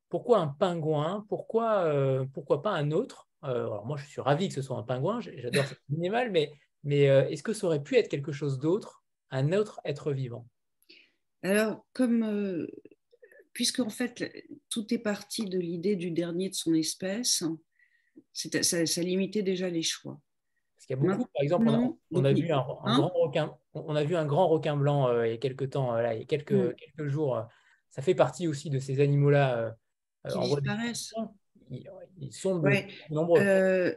pourquoi 0.09 0.39
un 0.39 0.47
pingouin? 0.47 1.25
Pourquoi, 1.29 1.83
euh, 1.85 2.25
pourquoi 2.33 2.61
pas 2.61 2.71
un 2.71 2.91
autre? 2.91 3.27
Euh, 3.43 3.67
alors 3.67 3.85
Moi, 3.85 3.97
je 3.97 4.05
suis 4.05 4.21
ravi 4.21 4.47
que 4.47 4.53
ce 4.53 4.61
soit 4.61 4.77
un 4.77 4.83
pingouin, 4.83 5.19
j'adore 5.19 5.65
cet 5.65 5.79
animal, 5.91 6.31
mais, 6.31 6.51
mais 6.83 7.09
euh, 7.09 7.27
est-ce 7.27 7.43
que 7.43 7.53
ça 7.53 7.67
aurait 7.67 7.83
pu 7.83 7.95
être 7.95 8.09
quelque 8.09 8.31
chose 8.31 8.59
d'autre, 8.59 9.03
un 9.31 9.51
autre 9.53 9.81
être 9.85 10.11
vivant? 10.11 10.47
Alors, 11.43 11.85
comme, 11.93 12.67
puisque 13.53 13.79
en 13.79 13.89
fait, 13.89 14.33
tout 14.69 14.91
est 14.93 14.99
parti 14.99 15.45
de 15.45 15.59
l'idée 15.59 15.95
du 15.95 16.11
dernier 16.11 16.49
de 16.49 16.55
son 16.55 16.73
espèce, 16.73 17.43
ça, 18.33 18.85
ça, 18.85 19.01
limitait 19.01 19.43
déjà 19.43 19.69
les 19.69 19.83
choix. 19.83 20.19
Parce 20.75 20.87
qu'il 20.87 20.95
y 20.95 20.99
a 20.99 21.01
beaucoup, 21.01 21.29
par 21.31 21.43
exemple, 21.43 21.67
on, 22.11 22.25
a, 22.25 22.33
vu 22.33 22.51
un, 22.51 22.57
hein? 22.57 22.97
grand 22.97 23.11
requin, 23.13 23.55
on 23.73 23.95
a 23.95 24.03
vu 24.03 24.15
un 24.15 24.25
grand 24.25 24.47
requin 24.47 24.75
blanc 24.75 25.23
il 25.23 25.31
y 25.31 25.33
a 25.33 25.37
quelques 25.37 25.71
temps, 25.71 25.93
là, 25.93 26.15
il 26.15 26.19
y 26.19 26.23
a 26.23 26.25
quelques, 26.25 26.53
mm. 26.53 26.73
quelques 26.73 27.07
jours. 27.07 27.45
ça 27.89 28.01
fait 28.01 28.15
partie 28.15 28.47
aussi 28.47 28.69
de 28.71 28.79
ces 28.79 28.99
animaux-là 28.99 29.75
qui 30.29 30.39
disparaissent. 30.39 31.13
Ils, 32.19 32.33
sont 32.33 32.61
nombreux. 33.09 33.39
Euh, 33.41 33.93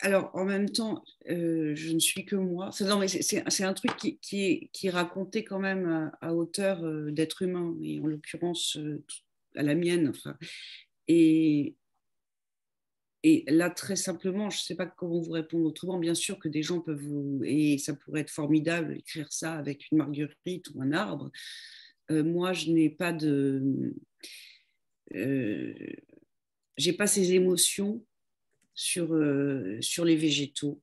alors, 0.00 0.30
en 0.34 0.44
même 0.44 0.68
temps, 0.68 1.02
euh, 1.30 1.74
je 1.74 1.92
ne 1.92 1.98
suis 1.98 2.24
que 2.24 2.36
moi. 2.36 2.70
C'est 2.72 3.64
un 3.64 3.74
truc 3.74 3.96
qui, 3.96 4.18
qui, 4.18 4.44
est, 4.44 4.70
qui, 4.72 4.88
est, 4.88 4.90
raconté 4.90 5.44
quand 5.44 5.58
même 5.58 6.12
à, 6.20 6.34
hauteur 6.34 6.84
euh, 6.84 7.10
d'être 7.10 7.42
humain, 7.42 7.74
et 7.82 8.00
en 8.00 8.06
l'occurrence 8.06 8.78
à 9.56 9.62
la 9.62 9.74
mienne. 9.74 10.08
Enfin. 10.08 10.36
Et, 11.08 11.76
et 13.22 13.44
là, 13.48 13.70
très 13.70 13.96
simplement, 13.96 14.50
je 14.50 14.58
ne 14.58 14.62
sais 14.62 14.74
pas 14.74 14.86
comment 14.86 15.20
vous 15.20 15.32
répondre 15.32 15.64
autrement. 15.64 15.98
Bien 15.98 16.14
sûr 16.14 16.38
que 16.38 16.48
des 16.48 16.62
gens 16.62 16.80
peuvent 16.80 17.02
vous. 17.02 17.40
Et 17.44 17.78
ça 17.78 17.94
pourrait 17.94 18.20
être 18.20 18.30
formidable, 18.30 18.96
écrire 18.98 19.32
ça 19.32 19.54
avec 19.54 19.90
une 19.90 19.98
marguerite 19.98 20.68
ou 20.74 20.82
un 20.82 20.92
arbre. 20.92 21.30
moi, 22.10 22.52
je 22.52 22.70
n'ai 22.70 22.90
pas 22.90 23.12
de 23.12 23.94
j'ai 25.12 26.92
pas 26.92 27.06
ces 27.06 27.32
émotions 27.32 28.04
sur, 28.74 29.14
euh, 29.14 29.78
sur 29.80 30.04
les 30.04 30.16
végétaux. 30.16 30.80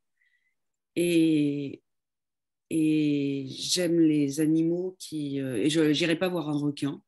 Et, 0.95 1.81
et 2.69 3.45
j'aime 3.49 3.99
les 3.99 4.39
animaux 4.39 4.95
qui. 4.99 5.39
Euh, 5.39 5.57
et 5.57 5.69
je 5.69 5.81
n'irai 5.81 6.17
pas 6.17 6.29
voir 6.29 6.49
un 6.49 6.57
requin 6.57 7.01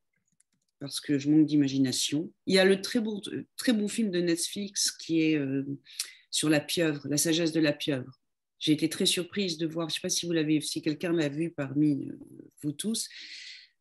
parce 0.79 0.99
que 0.99 1.17
je 1.17 1.29
manque 1.29 1.45
d'imagination. 1.45 2.31
Il 2.45 2.55
y 2.55 2.59
a 2.59 2.65
le 2.65 2.81
très 2.81 2.99
bon, 2.99 3.21
très 3.55 3.71
bon 3.71 3.87
film 3.87 4.11
de 4.11 4.19
Netflix 4.19 4.91
qui 4.91 5.21
est 5.21 5.41
sur 6.29 6.49
la 6.49 6.59
pieuvre, 6.59 7.07
la 7.07 7.15
sagesse 7.15 7.53
de 7.53 7.61
la 7.61 7.71
pieuvre. 7.71 8.19
J'ai 8.59 8.73
été 8.73 8.89
très 8.89 9.05
surprise 9.05 9.57
de 9.57 9.65
voir, 9.67 9.87
je 9.87 9.93
ne 9.93 9.95
sais 9.95 10.01
pas 10.01 10.09
si 10.09 10.61
si 10.61 10.81
quelqu'un 10.81 11.13
l'a 11.13 11.29
vu 11.29 11.51
parmi 11.51 12.09
vous 12.61 12.71
tous, 12.73 13.07
euh, 13.07 13.09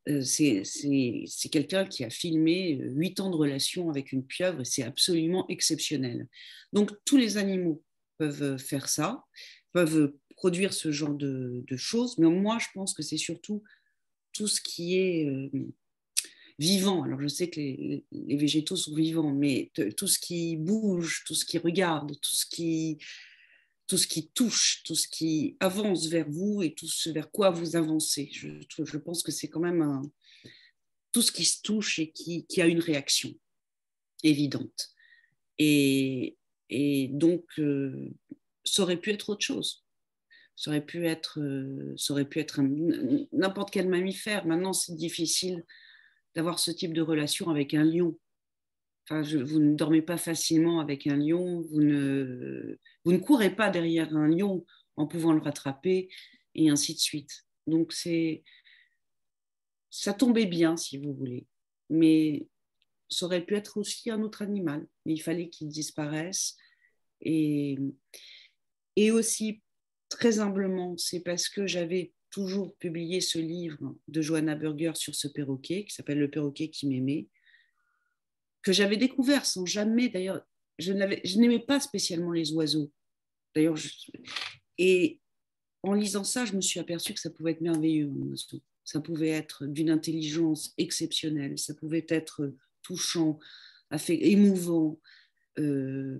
c'est 0.07 1.49
quelqu'un 1.51 1.85
qui 1.85 2.05
a 2.05 2.11
filmé 2.11 2.79
huit 2.81 3.20
ans 3.20 3.31
de 3.31 3.37
relation 3.37 3.91
avec 3.91 4.12
une 4.12 4.24
pieuvre 4.24 4.62
et 4.62 4.65
c'est 4.65 4.83
absolument 4.83 5.47
exceptionnel. 5.49 6.29
Donc 6.73 6.91
tous 7.05 7.16
les 7.16 7.37
animaux 7.37 7.83
peuvent 8.19 8.59
faire 8.59 8.89
ça, 8.89 9.24
peuvent 9.73 10.12
produire 10.37 10.73
ce 10.73 10.91
genre 10.91 11.15
de, 11.15 11.65
choses, 11.77 12.19
mais 12.19 12.29
moi 12.29 12.59
je 12.59 12.66
pense 12.74 12.95
que 12.95 13.03
c'est 13.03 13.16
surtout 13.16 13.62
tout 14.33 14.49
ce 14.49 14.61
qui 14.61 14.97
est 14.97 15.51
vivant. 16.59 17.05
Alors 17.05 17.20
je 17.20 17.29
sais 17.29 17.49
que 17.49 17.61
les, 17.61 18.05
végétaux 18.37 18.77
sont 18.77 18.95
vivants, 18.95 19.33
mais 19.33 19.70
tout 19.97 20.09
ce 20.09 20.19
qui 20.19 20.57
bouge, 20.57 21.24
tout 21.27 21.35
ce 21.35 21.45
qui 21.45 21.59
regarde, 21.59 22.12
tout 22.20 22.35
ce 22.35 22.47
qui 22.47 22.99
tout 23.93 23.98
ce 23.98 24.06
qui 24.06 24.28
touche, 24.28 24.82
tout 24.86 24.94
ce 24.94 25.06
qui 25.06 25.59
avance 25.60 26.06
vers 26.06 26.27
vous 26.27 26.62
et 26.62 26.73
tout 26.73 26.89
ce 26.89 27.10
vers 27.10 27.31
quoi 27.31 27.51
vous 27.51 27.77
avancez. 27.77 28.31
Je, 28.32 28.97
pense 28.97 29.23
que 29.23 29.31
c'est 29.31 29.48
quand 29.48 29.60
même 29.60 30.01
tout 31.12 31.20
ce 31.20 31.31
qui 31.31 31.44
se 31.44 31.60
touche 31.60 31.98
et 31.98 32.10
qui, 32.10 32.62
a 32.62 32.66
une 32.66 32.81
réaction 32.81 33.35
évidente. 34.23 34.94
Et, 35.59 36.39
et 36.70 37.09
donc, 37.09 37.44
euh, 37.59 38.09
ça 38.64 38.85
aurait 38.85 38.97
pu 38.97 39.10
être 39.10 39.28
autre 39.28 39.44
chose. 39.44 39.85
Ça 40.56 40.70
aurait 40.70 40.86
pu 40.86 41.06
être, 41.06 41.39
euh, 41.39 41.93
ça 41.98 42.14
aurait 42.14 42.24
pu 42.24 42.40
être 42.40 42.62
n'importe 43.32 43.73
quel 43.73 43.90
mammifère. 43.90 44.47
Maintenant, 44.47 44.73
c'est 44.73 44.94
difficile 44.94 45.66
d'avoir 46.35 46.60
ce 46.60 46.70
type 46.70 46.94
de 46.94 47.02
relation 47.02 47.51
avec 47.51 47.74
un 47.74 47.85
lion 47.85 48.19
vous 49.11 49.61
ne 49.61 49.74
dormez 49.74 50.03
pas 50.03 50.16
facilement 50.16 50.81
avec 50.81 51.07
un 51.07 51.16
lion, 51.16 51.61
vous 51.61 51.83
ne, 51.83 52.79
vous 53.05 53.12
ne 53.12 53.19
courez 53.19 53.55
pas 53.55 53.70
derrière 53.70 54.15
un 54.16 54.29
lion 54.29 54.65
en 54.97 55.07
pouvant 55.07 55.33
le 55.33 55.41
rattraper, 55.41 56.09
et 56.55 56.69
ainsi 56.70 56.95
de 56.95 56.99
suite. 56.99 57.47
Donc, 57.66 57.93
c'est, 57.93 58.45
ça 59.91 60.12
tombait 60.12 60.47
bien, 60.47 60.77
si 60.77 60.99
vous 60.99 61.15
voulez. 61.15 61.47
Mais 61.91 62.47
ça 63.09 63.27
aurait 63.27 63.45
pu 63.45 63.55
être 63.55 63.77
aussi 63.77 64.11
un 64.11 64.23
autre 64.23 64.43
animal. 64.43 64.87
Il 65.07 65.20
fallait 65.20 65.49
qu'il 65.49 65.69
disparaisse. 65.69 66.57
Et, 67.20 67.79
et 68.97 69.11
aussi, 69.11 69.62
très 70.09 70.41
humblement, 70.41 70.97
c'est 70.97 71.20
parce 71.20 71.49
que 71.49 71.66
j'avais 71.66 72.12
toujours 72.31 72.74
publié 72.77 73.20
ce 73.20 73.39
livre 73.39 73.95
de 74.09 74.23
Johanna 74.23 74.55
Burger 74.55 74.93
sur 74.95 75.15
ce 75.15 75.29
perroquet, 75.29 75.85
qui 75.85 75.95
s'appelle 75.95 76.19
Le 76.19 76.31
perroquet 76.31 76.69
qui 76.70 76.87
m'aimait, 76.89 77.29
que 78.62 78.72
j'avais 78.72 78.97
découvert 78.97 79.44
sans 79.44 79.66
jamais, 79.66 80.09
d'ailleurs, 80.09 80.44
je 80.78 80.93
n'aimais 80.93 81.59
pas 81.59 81.80
spécialement 81.80 82.32
les 82.32 82.52
oiseaux. 82.52 82.90
D'ailleurs, 83.55 83.76
et 84.78 85.20
en 85.82 85.94
lisant 85.94 86.24
ça, 86.24 86.44
je 86.44 86.55
me 86.55 86.60
suis 86.60 86.80
aperçue 86.80 87.14
que 87.14 87.20
ça 87.20 87.30
pouvait 87.30 87.52
être 87.52 87.60
merveilleux. 87.60 88.10
Ça 88.84 89.01
pouvait 89.01 89.28
être 89.30 89.66
d'une 89.66 89.90
intelligence 89.90 90.72
exceptionnelle, 90.78 91.59
ça 91.59 91.74
pouvait 91.74 92.06
être 92.09 92.52
touchant, 92.82 93.39
émouvant. 94.09 94.98
Euh, 95.59 96.18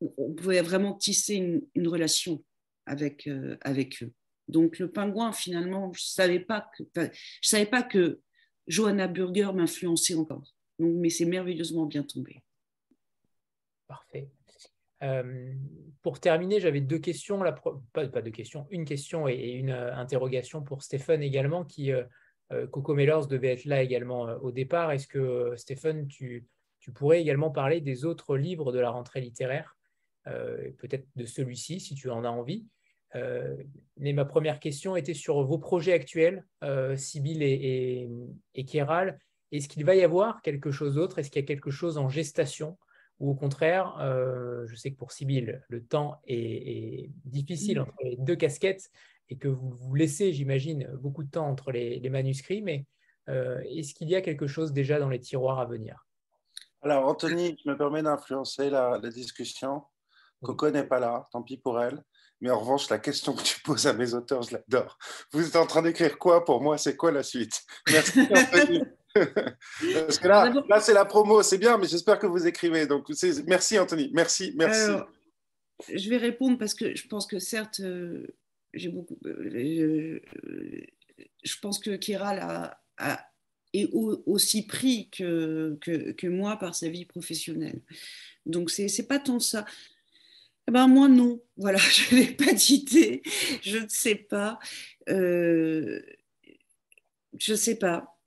on 0.00 0.32
pouvait 0.34 0.62
vraiment 0.62 0.94
tisser 0.94 1.34
une, 1.74 1.88
relation 1.88 2.44
avec, 2.86 3.26
euh, 3.26 3.56
avec 3.62 4.02
eux. 4.02 4.12
Donc 4.48 4.78
le 4.78 4.90
pingouin, 4.90 5.32
finalement, 5.32 5.92
je 5.92 6.00
ne 6.00 6.06
savais 6.06 6.46
savais 7.42 7.66
pas 7.66 7.82
que 7.82 8.20
Johanna 8.68 9.08
Burger 9.08 9.50
m'influençait 9.54 10.14
encore. 10.14 10.54
Donc, 10.78 10.94
mais 10.94 11.10
c'est 11.10 11.24
merveilleusement 11.24 11.86
bien 11.86 12.02
tombé. 12.04 12.42
Parfait. 13.86 14.28
Euh, 15.02 15.52
pour 16.02 16.20
terminer, 16.20 16.60
j'avais 16.60 16.80
deux 16.80 16.98
questions, 16.98 17.42
pas, 17.92 18.06
deux 18.06 18.30
questions, 18.30 18.66
une 18.70 18.84
question 18.84 19.28
et, 19.28 19.52
une 19.52 19.70
euh, 19.70 19.94
interrogation 19.94 20.62
pour 20.62 20.82
Stéphane 20.82 21.22
également, 21.22 21.64
qui 21.64 21.92
euh, 21.92 22.04
Coco 22.70 22.94
Mellers 22.94 23.26
devait 23.28 23.52
être 23.52 23.64
là 23.64 23.82
également 23.82 24.22
au 24.22 24.50
départ. 24.50 24.90
Est-ce 24.92 25.06
que 25.06 25.54
Stéphane, 25.56 26.08
tu, 26.08 26.46
pourrais 26.94 27.20
également 27.20 27.50
parler 27.50 27.82
des 27.82 28.06
autres 28.06 28.38
livres 28.38 28.72
de 28.72 28.78
la 28.78 28.90
rentrée 28.90 29.20
littéraire 29.20 29.76
peut-être 30.24 31.06
de 31.16 31.24
celui-ci 31.24 31.80
si 31.80 31.94
tu 31.94 32.10
en 32.10 32.24
as 32.24 32.30
envie? 32.30 32.66
Mais 33.14 34.12
ma 34.12 34.24
première 34.24 34.60
question 34.60 34.96
était 34.96 35.14
sur 35.14 35.42
vos 35.42 35.58
projets 35.58 35.92
actuels, 35.92 36.46
Sibyl 36.96 37.42
et, 37.42 38.08
et, 38.54 38.64
Kéral. 38.64 39.18
Est-ce 39.50 39.68
qu'il 39.68 39.84
va 39.84 39.94
y 39.94 40.02
avoir 40.02 40.42
quelque 40.42 40.70
chose 40.70 40.94
d'autre? 40.94 41.18
Est-ce 41.18 41.30
qu'il 41.30 41.40
y 41.40 41.44
a 41.44 41.46
quelque 41.46 41.70
chose 41.70 41.98
en 41.98 42.08
gestation? 42.08 42.78
Ou 43.20 43.30
au 43.30 43.34
contraire, 43.34 43.96
je 44.66 44.74
sais 44.76 44.90
que 44.90 44.96
pour 44.96 45.12
Sibyl, 45.12 45.64
le 45.68 45.82
temps 45.82 46.20
est, 46.26 47.10
difficile 47.24 47.80
entre 47.80 47.94
les 48.04 48.16
deux 48.16 48.36
casquettes 48.36 48.90
et 49.30 49.36
que 49.36 49.48
vous 49.48 49.70
vous 49.70 49.94
laissez, 49.94 50.32
j'imagine, 50.32 50.88
beaucoup 51.00 51.24
de 51.24 51.30
temps 51.30 51.48
entre 51.48 51.72
les, 51.72 52.08
manuscrits, 52.10 52.62
mais 52.62 52.86
est-ce 53.26 53.94
qu'il 53.94 54.08
y 54.08 54.14
a 54.14 54.20
quelque 54.20 54.46
chose 54.46 54.72
déjà 54.72 54.98
dans 54.98 55.08
les 55.08 55.20
tiroirs 55.20 55.58
à 55.58 55.66
venir? 55.66 56.08
Alors, 56.80 57.06
Anthony, 57.06 57.56
je 57.64 57.68
me 57.68 57.76
permets 57.76 58.02
d'influencer 58.02 58.70
la, 58.70 59.00
discussion. 59.00 59.82
Coco 60.42 60.70
n'est 60.70 60.86
pas 60.86 61.00
là, 61.00 61.28
tant 61.32 61.42
pis 61.42 61.56
pour 61.56 61.80
elle. 61.80 62.04
Mais 62.40 62.50
en 62.50 62.58
revanche, 62.60 62.88
la 62.88 62.98
question 62.98 63.34
que 63.34 63.42
tu 63.42 63.60
poses 63.60 63.86
à 63.86 63.92
mes 63.92 64.14
auteurs, 64.14 64.42
je 64.42 64.52
l'adore. 64.54 64.98
Vous 65.32 65.46
êtes 65.46 65.56
en 65.56 65.66
train 65.66 65.82
d'écrire 65.82 66.18
quoi 66.18 66.44
pour 66.44 66.62
moi? 66.62 66.78
C'est 66.78 66.96
quoi 66.96 67.10
la 67.10 67.22
suite? 67.22 67.62
Merci 67.90 68.20
Anthony. 68.20 68.82
Parce 69.14 70.18
que 70.18 70.28
là, 70.28 70.52
là 70.68 70.80
c'est 70.80 70.92
la 70.92 71.04
promo, 71.04 71.42
c'est 71.42 71.58
bien, 71.58 71.78
mais 71.78 71.88
j'espère 71.88 72.18
que 72.18 72.26
vous 72.26 72.46
écrivez. 72.46 72.86
Donc, 72.86 73.08
merci 73.46 73.78
Anthony, 73.78 74.10
merci, 74.12 74.52
merci. 74.56 74.92
je 75.92 76.10
vais 76.10 76.18
répondre 76.18 76.58
parce 76.58 76.74
que 76.74 76.94
je 76.94 77.06
pense 77.08 77.26
que 77.26 77.38
certes, 77.38 77.80
euh, 77.80 78.26
j'ai 78.74 78.90
beaucoup. 78.90 79.18
Euh, 79.24 80.20
je 81.42 81.58
pense 81.60 81.78
que 81.78 81.96
Kiral 81.96 82.38
a, 82.38 82.80
a, 82.98 83.24
est 83.72 83.88
aussi 83.92 84.66
pris 84.66 85.08
que, 85.10 85.78
que, 85.80 86.12
que, 86.12 86.26
moi 86.26 86.56
par 86.56 86.74
sa 86.74 86.88
vie 86.88 87.06
professionnelle. 87.06 87.80
Donc, 88.46 88.70
c'est 88.70 88.86
n'est 88.86 89.06
pas 89.06 89.18
tant 89.18 89.40
ça. 89.40 89.64
Eh 90.68 90.70
ben, 90.70 90.86
moi, 90.86 91.08
non. 91.08 91.40
Voilà, 91.56 91.78
je 91.78 92.14
n'ai 92.14 92.26
pas 92.32 92.52
d'idée. 92.52 93.22
Je 93.62 93.78
ne 93.78 93.88
sais 93.88 94.14
pas. 94.14 94.58
Euh, 95.08 96.02
je 97.38 97.52
ne 97.52 97.56
sais 97.56 97.76
pas. 97.78 98.20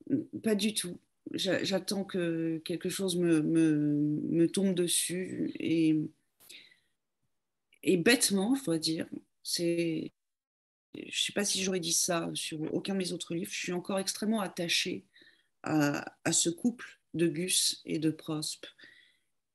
Pas 0.43 0.55
du 0.55 0.73
tout. 0.73 0.99
J'attends 1.33 2.03
que 2.03 2.57
quelque 2.65 2.89
chose 2.89 3.15
me, 3.15 3.41
me, 3.43 3.75
me, 4.29 4.47
tombe 4.49 4.73
dessus. 4.73 5.51
Et, 5.59 5.95
et 7.83 7.97
bêtement, 7.97 8.55
je 8.55 8.63
dois 8.63 8.79
dire, 8.79 9.07
c'est. 9.43 10.11
Je 10.95 11.05
ne 11.05 11.11
sais 11.11 11.33
pas 11.33 11.45
si 11.45 11.63
j'aurais 11.63 11.79
dit 11.79 11.93
ça 11.93 12.29
sur 12.33 12.61
aucun 12.73 12.93
de 12.93 12.97
mes 12.97 13.11
autres 13.13 13.35
livres. 13.35 13.51
Je 13.51 13.59
suis 13.59 13.71
encore 13.71 13.99
extrêmement 13.99 14.41
attachée 14.41 15.05
à, 15.61 16.11
à 16.25 16.31
ce 16.33 16.49
couple 16.49 16.99
de 17.13 17.27
Gus 17.27 17.81
et 17.85 17.99
de 17.99 18.09
Prospe. 18.09 18.65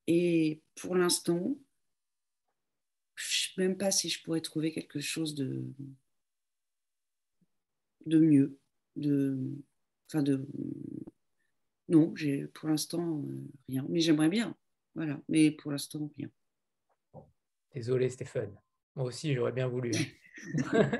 Et 0.06 0.60
pour 0.76 0.94
l'instant, 0.94 1.56
je 3.16 3.24
ne 3.24 3.54
sais 3.54 3.68
même 3.68 3.78
pas 3.78 3.90
si 3.90 4.08
je 4.08 4.22
pourrais 4.22 4.40
trouver 4.40 4.72
quelque 4.72 5.00
chose 5.00 5.34
de, 5.34 5.64
de 8.04 8.18
mieux. 8.18 8.58
De, 8.94 9.38
enfin 10.08 10.22
de, 10.22 10.46
non, 11.88 12.12
j'ai 12.14 12.46
pour 12.48 12.68
l'instant 12.68 13.22
euh, 13.24 13.48
rien. 13.68 13.86
Mais 13.88 14.00
j'aimerais 14.00 14.28
bien. 14.28 14.54
Voilà. 14.94 15.20
Mais 15.28 15.50
pour 15.50 15.72
l'instant, 15.72 16.10
rien. 16.16 16.28
Désolé, 17.74 18.08
Stéphane. 18.08 18.54
Moi 18.94 19.06
aussi, 19.06 19.34
j'aurais 19.34 19.52
bien 19.52 19.68
voulu. 19.68 19.92
Hein. 20.72 20.90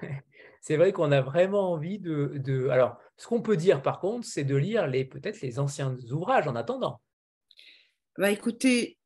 c'est 0.60 0.76
vrai 0.76 0.92
qu'on 0.92 1.10
a 1.12 1.20
vraiment 1.20 1.72
envie 1.72 1.98
de, 1.98 2.34
de... 2.36 2.68
Alors, 2.68 2.98
ce 3.16 3.26
qu'on 3.26 3.42
peut 3.42 3.56
dire, 3.56 3.82
par 3.82 4.00
contre, 4.00 4.26
c'est 4.26 4.44
de 4.44 4.56
lire 4.56 4.86
les 4.86 5.04
peut-être 5.04 5.40
les 5.40 5.58
anciens 5.58 5.96
ouvrages 6.10 6.46
en 6.46 6.54
attendant. 6.54 7.00
Bah, 8.18 8.30
écoutez, 8.30 8.98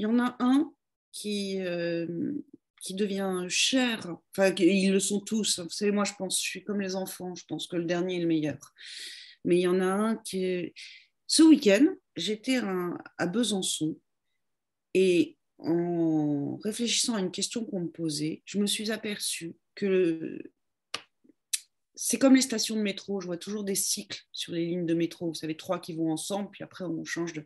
y 0.00 0.06
en 0.06 0.18
a 0.18 0.36
un 0.40 0.72
qui, 1.12 1.60
euh, 1.60 2.32
qui 2.80 2.94
devient 2.94 3.44
cher. 3.48 4.16
Enfin, 4.30 4.54
ils 4.58 4.92
le 4.92 5.00
sont 5.00 5.20
tous. 5.20 5.60
Vous 5.60 5.70
savez, 5.70 5.92
moi, 5.92 6.04
je 6.04 6.14
pense, 6.18 6.42
je 6.42 6.48
suis 6.48 6.64
comme 6.64 6.80
les 6.80 6.94
enfants. 6.94 7.34
Je 7.34 7.44
pense 7.46 7.66
que 7.66 7.76
le 7.76 7.84
dernier 7.84 8.16
est 8.16 8.20
le 8.20 8.26
meilleur. 8.26 8.58
Mais 9.44 9.58
il 9.58 9.62
y 9.62 9.68
en 9.68 9.80
a 9.80 9.86
un 9.86 10.16
qui 10.16 10.44
est... 10.44 10.74
Ce 11.26 11.42
week-end, 11.42 11.86
j'étais 12.16 12.60
à 13.18 13.26
Besançon 13.26 13.98
et 14.94 15.38
en 15.58 16.56
réfléchissant 16.62 17.14
à 17.14 17.20
une 17.20 17.30
question 17.30 17.64
qu'on 17.64 17.80
me 17.80 17.88
posait, 17.88 18.42
je 18.44 18.58
me 18.58 18.66
suis 18.66 18.90
aperçue 18.90 19.54
que 19.74 20.38
c'est 21.94 22.18
comme 22.18 22.34
les 22.34 22.42
stations 22.42 22.76
de 22.76 22.82
métro, 22.82 23.20
je 23.20 23.26
vois 23.26 23.36
toujours 23.36 23.64
des 23.64 23.74
cycles 23.74 24.22
sur 24.32 24.52
les 24.52 24.66
lignes 24.66 24.86
de 24.86 24.94
métro, 24.94 25.28
vous 25.28 25.34
savez, 25.34 25.56
trois 25.56 25.80
qui 25.80 25.94
vont 25.94 26.10
ensemble, 26.10 26.50
puis 26.50 26.64
après 26.64 26.84
on 26.84 27.04
change 27.04 27.32
de... 27.32 27.44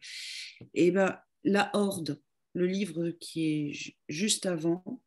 Et 0.75 0.91
ben 0.91 1.19
la 1.45 1.71
Horde, 1.75 2.21
le 2.57 2.67
livre 2.67 3.11
qui 3.11 3.45
est 3.45 3.97
juste 4.09 4.47
avant, 4.47 5.03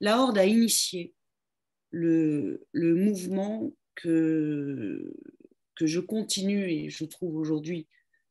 la 0.00 0.20
Horde 0.20 0.36
a 0.36 0.44
initié 0.44 1.14
le, 1.90 2.66
le 2.72 2.94
mouvement 2.94 3.72
que, 3.94 5.14
que 5.76 5.86
je 5.86 5.98
continue 5.98 6.70
et 6.70 6.90
je 6.90 7.06
trouve 7.06 7.36
aujourd'hui 7.36 7.88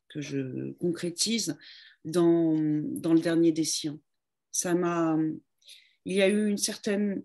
que 0.08 0.22
je 0.22 0.72
concrétise 0.74 1.58
dans, 2.06 2.56
dans 3.02 3.16
le 3.16 3.20
dernier 3.20 3.52
des 3.52 3.64
siens. 3.64 4.00
Ça 4.52 4.76
m'a, 4.76 5.18
il 6.06 6.14
y 6.14 6.22
a 6.22 6.30
eu 6.30 6.48
une 6.48 6.58
certaine 6.60 7.24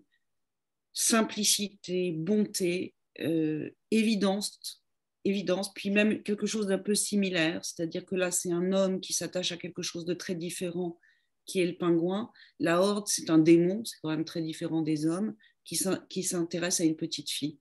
simplicité, 0.93 2.11
bonté, 2.11 2.95
euh, 3.19 3.69
évidence, 3.91 4.83
évidence, 5.25 5.71
puis 5.75 5.91
même 5.91 6.23
quelque 6.23 6.47
chose 6.47 6.67
d'un 6.67 6.79
peu 6.79 6.95
similaire, 6.95 7.63
c'est-à-dire 7.63 8.03
que 8.03 8.15
là, 8.15 8.31
c'est 8.31 8.51
un 8.51 8.71
homme 8.71 8.99
qui 8.99 9.13
s'attache 9.13 9.51
à 9.51 9.57
quelque 9.57 9.83
chose 9.83 10.05
de 10.05 10.15
très 10.15 10.33
différent 10.33 10.99
qui 11.45 11.59
est 11.59 11.65
le 11.65 11.77
pingouin. 11.77 12.31
La 12.59 12.81
horde, 12.81 13.07
c'est 13.07 13.29
un 13.29 13.37
démon, 13.37 13.83
c'est 13.85 13.97
quand 14.01 14.09
même 14.09 14.25
très 14.25 14.41
différent 14.41 14.81
des 14.81 15.05
hommes, 15.05 15.35
qui 15.63 16.23
s'intéresse 16.23 16.79
à 16.79 16.83
une 16.83 16.95
petite 16.95 17.29
fille. 17.29 17.59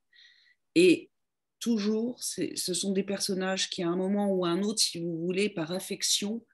Et 0.75 1.11
toujours, 1.59 2.23
ce 2.23 2.75
sont 2.75 2.93
des 2.93 3.05
personnages 3.05 3.71
qui, 3.71 3.83
à 3.83 3.89
un 3.89 3.97
moment 3.97 4.31
ou 4.31 4.45
à 4.45 4.51
un 4.51 4.63
autre, 4.63 4.81
si 4.81 5.01
vous 5.01 5.17
voulez, 5.19 5.49
par 5.49 5.73
affection, 5.73 6.45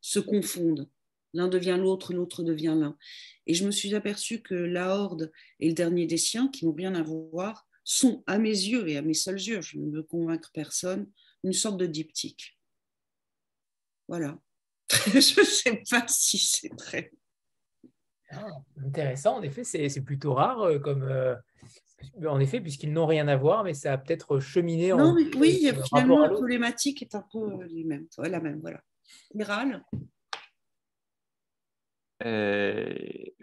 se 0.00 0.20
confondent. 0.20 0.88
L'un 1.34 1.48
devient 1.48 1.78
l'autre, 1.80 2.12
l'autre 2.12 2.42
devient 2.42 2.76
l'un. 2.78 2.96
Et 3.46 3.54
je 3.54 3.64
me 3.64 3.70
suis 3.70 3.94
aperçue 3.94 4.42
que 4.42 4.54
la 4.54 4.94
Horde 4.96 5.32
et 5.60 5.68
le 5.68 5.74
dernier 5.74 6.06
des 6.06 6.18
siens, 6.18 6.48
qui 6.48 6.66
n'ont 6.66 6.72
rien 6.72 6.94
à 6.94 7.02
voir, 7.02 7.66
sont, 7.84 8.22
à 8.26 8.38
mes 8.38 8.50
yeux 8.50 8.88
et 8.88 8.96
à 8.96 9.02
mes 9.02 9.14
seuls 9.14 9.40
yeux, 9.40 9.60
je 9.60 9.78
ne 9.78 9.90
veux 9.90 10.02
convaincre 10.02 10.50
personne, 10.52 11.10
une 11.42 11.52
sorte 11.52 11.78
de 11.78 11.86
diptyque. 11.86 12.58
Voilà. 14.08 14.38
je 15.06 15.16
ne 15.16 15.46
sais 15.46 15.82
pas 15.90 16.06
si 16.06 16.38
c'est 16.38 16.76
très. 16.76 17.10
Ah, 18.30 18.46
intéressant, 18.84 19.36
en 19.36 19.42
effet, 19.42 19.64
c'est 19.64 20.00
plutôt 20.02 20.34
rare 20.34 20.60
euh, 20.60 20.78
comme. 20.78 21.02
Euh, 21.04 21.34
en 22.26 22.40
effet, 22.40 22.60
puisqu'ils 22.60 22.92
n'ont 22.92 23.06
rien 23.06 23.28
à 23.28 23.36
voir, 23.36 23.64
mais 23.64 23.74
ça 23.74 23.92
a 23.92 23.98
peut-être 23.98 24.38
cheminé 24.40 24.88
non, 24.90 25.12
en. 25.12 25.14
oui, 25.14 25.70
finalement, 25.86 26.18
la 26.18 26.28
problématique 26.28 27.02
est 27.02 27.14
un 27.14 27.24
peu 27.32 27.40
la 28.18 28.40
même. 28.40 28.60
Voilà. 28.60 28.80
Miral? 29.34 29.84
Euh, 32.24 32.94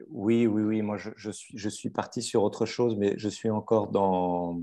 oui, 0.08 0.46
oui, 0.46 0.62
oui. 0.62 0.82
Moi, 0.82 0.98
je, 0.98 1.32
suis, 1.32 1.58
je 1.58 1.70
suis 1.70 1.90
parti 1.90 2.22
sur 2.22 2.44
autre 2.44 2.66
chose, 2.66 2.96
mais 2.98 3.14
je 3.18 3.30
suis 3.30 3.50
encore 3.50 3.88
dans. 3.88 4.62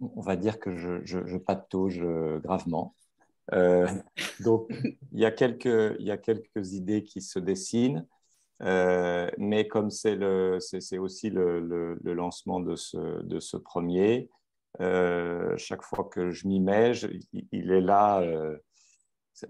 On 0.00 0.20
va 0.20 0.36
dire 0.36 0.58
que 0.58 0.76
je, 0.76 1.04
je, 1.04 1.36
patauge 1.36 2.00
gravement. 2.42 2.94
Euh, 3.52 3.86
donc, 4.40 4.68
il 5.12 5.18
y, 5.18 5.24
a 5.24 5.30
quelques, 5.30 5.96
il 5.98 6.06
y 6.06 6.10
a 6.10 6.18
quelques 6.18 6.72
idées 6.72 7.04
qui 7.04 7.20
se 7.20 7.38
dessinent, 7.38 8.06
euh, 8.62 9.30
mais 9.38 9.68
comme 9.68 9.90
c'est 9.90 10.98
aussi 10.98 11.30
le, 11.30 11.60
le, 11.60 12.14
lancement 12.14 12.60
de 12.60 12.76
ce, 12.76 13.22
de 13.22 13.40
ce 13.40 13.56
premier, 13.56 14.28
euh, 14.80 15.56
chaque 15.56 15.82
fois 15.82 16.08
que 16.10 16.30
je 16.30 16.46
m'y 16.46 16.60
mets, 16.60 16.92
il, 17.52 17.72
est 17.72 17.80
là. 17.80 18.22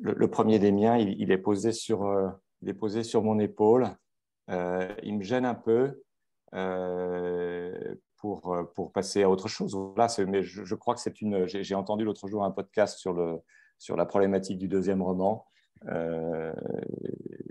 Le, 0.00 0.28
premier 0.28 0.58
des 0.58 0.72
miens, 0.72 0.96
il, 0.98 1.32
est 1.32 1.38
posé 1.38 1.72
sur, 1.72 2.32
il 2.62 3.04
sur 3.04 3.22
mon 3.22 3.38
épaule. 3.38 3.88
il 4.48 5.18
me 5.18 5.22
gêne 5.22 5.44
un 5.44 5.54
peu. 5.54 6.02
pour, 8.16 8.56
pour 8.74 8.92
passer 8.92 9.22
à 9.22 9.30
autre 9.30 9.48
chose. 9.48 9.76
Là, 9.96 10.08
mais 10.26 10.42
je, 10.42 10.64
je, 10.64 10.74
crois 10.74 10.94
que 10.94 11.00
c'est 11.00 11.20
une. 11.20 11.46
J'ai 11.46 11.74
entendu 11.74 12.04
l'autre 12.04 12.28
jour 12.28 12.44
un 12.44 12.50
podcast 12.50 12.98
sur 12.98 13.14
le, 13.14 13.40
sur 13.78 13.96
la 13.96 14.06
problématique 14.06 14.58
du 14.58 14.68
deuxième 14.68 15.02
roman. 15.02 15.46
Euh, 15.86 16.52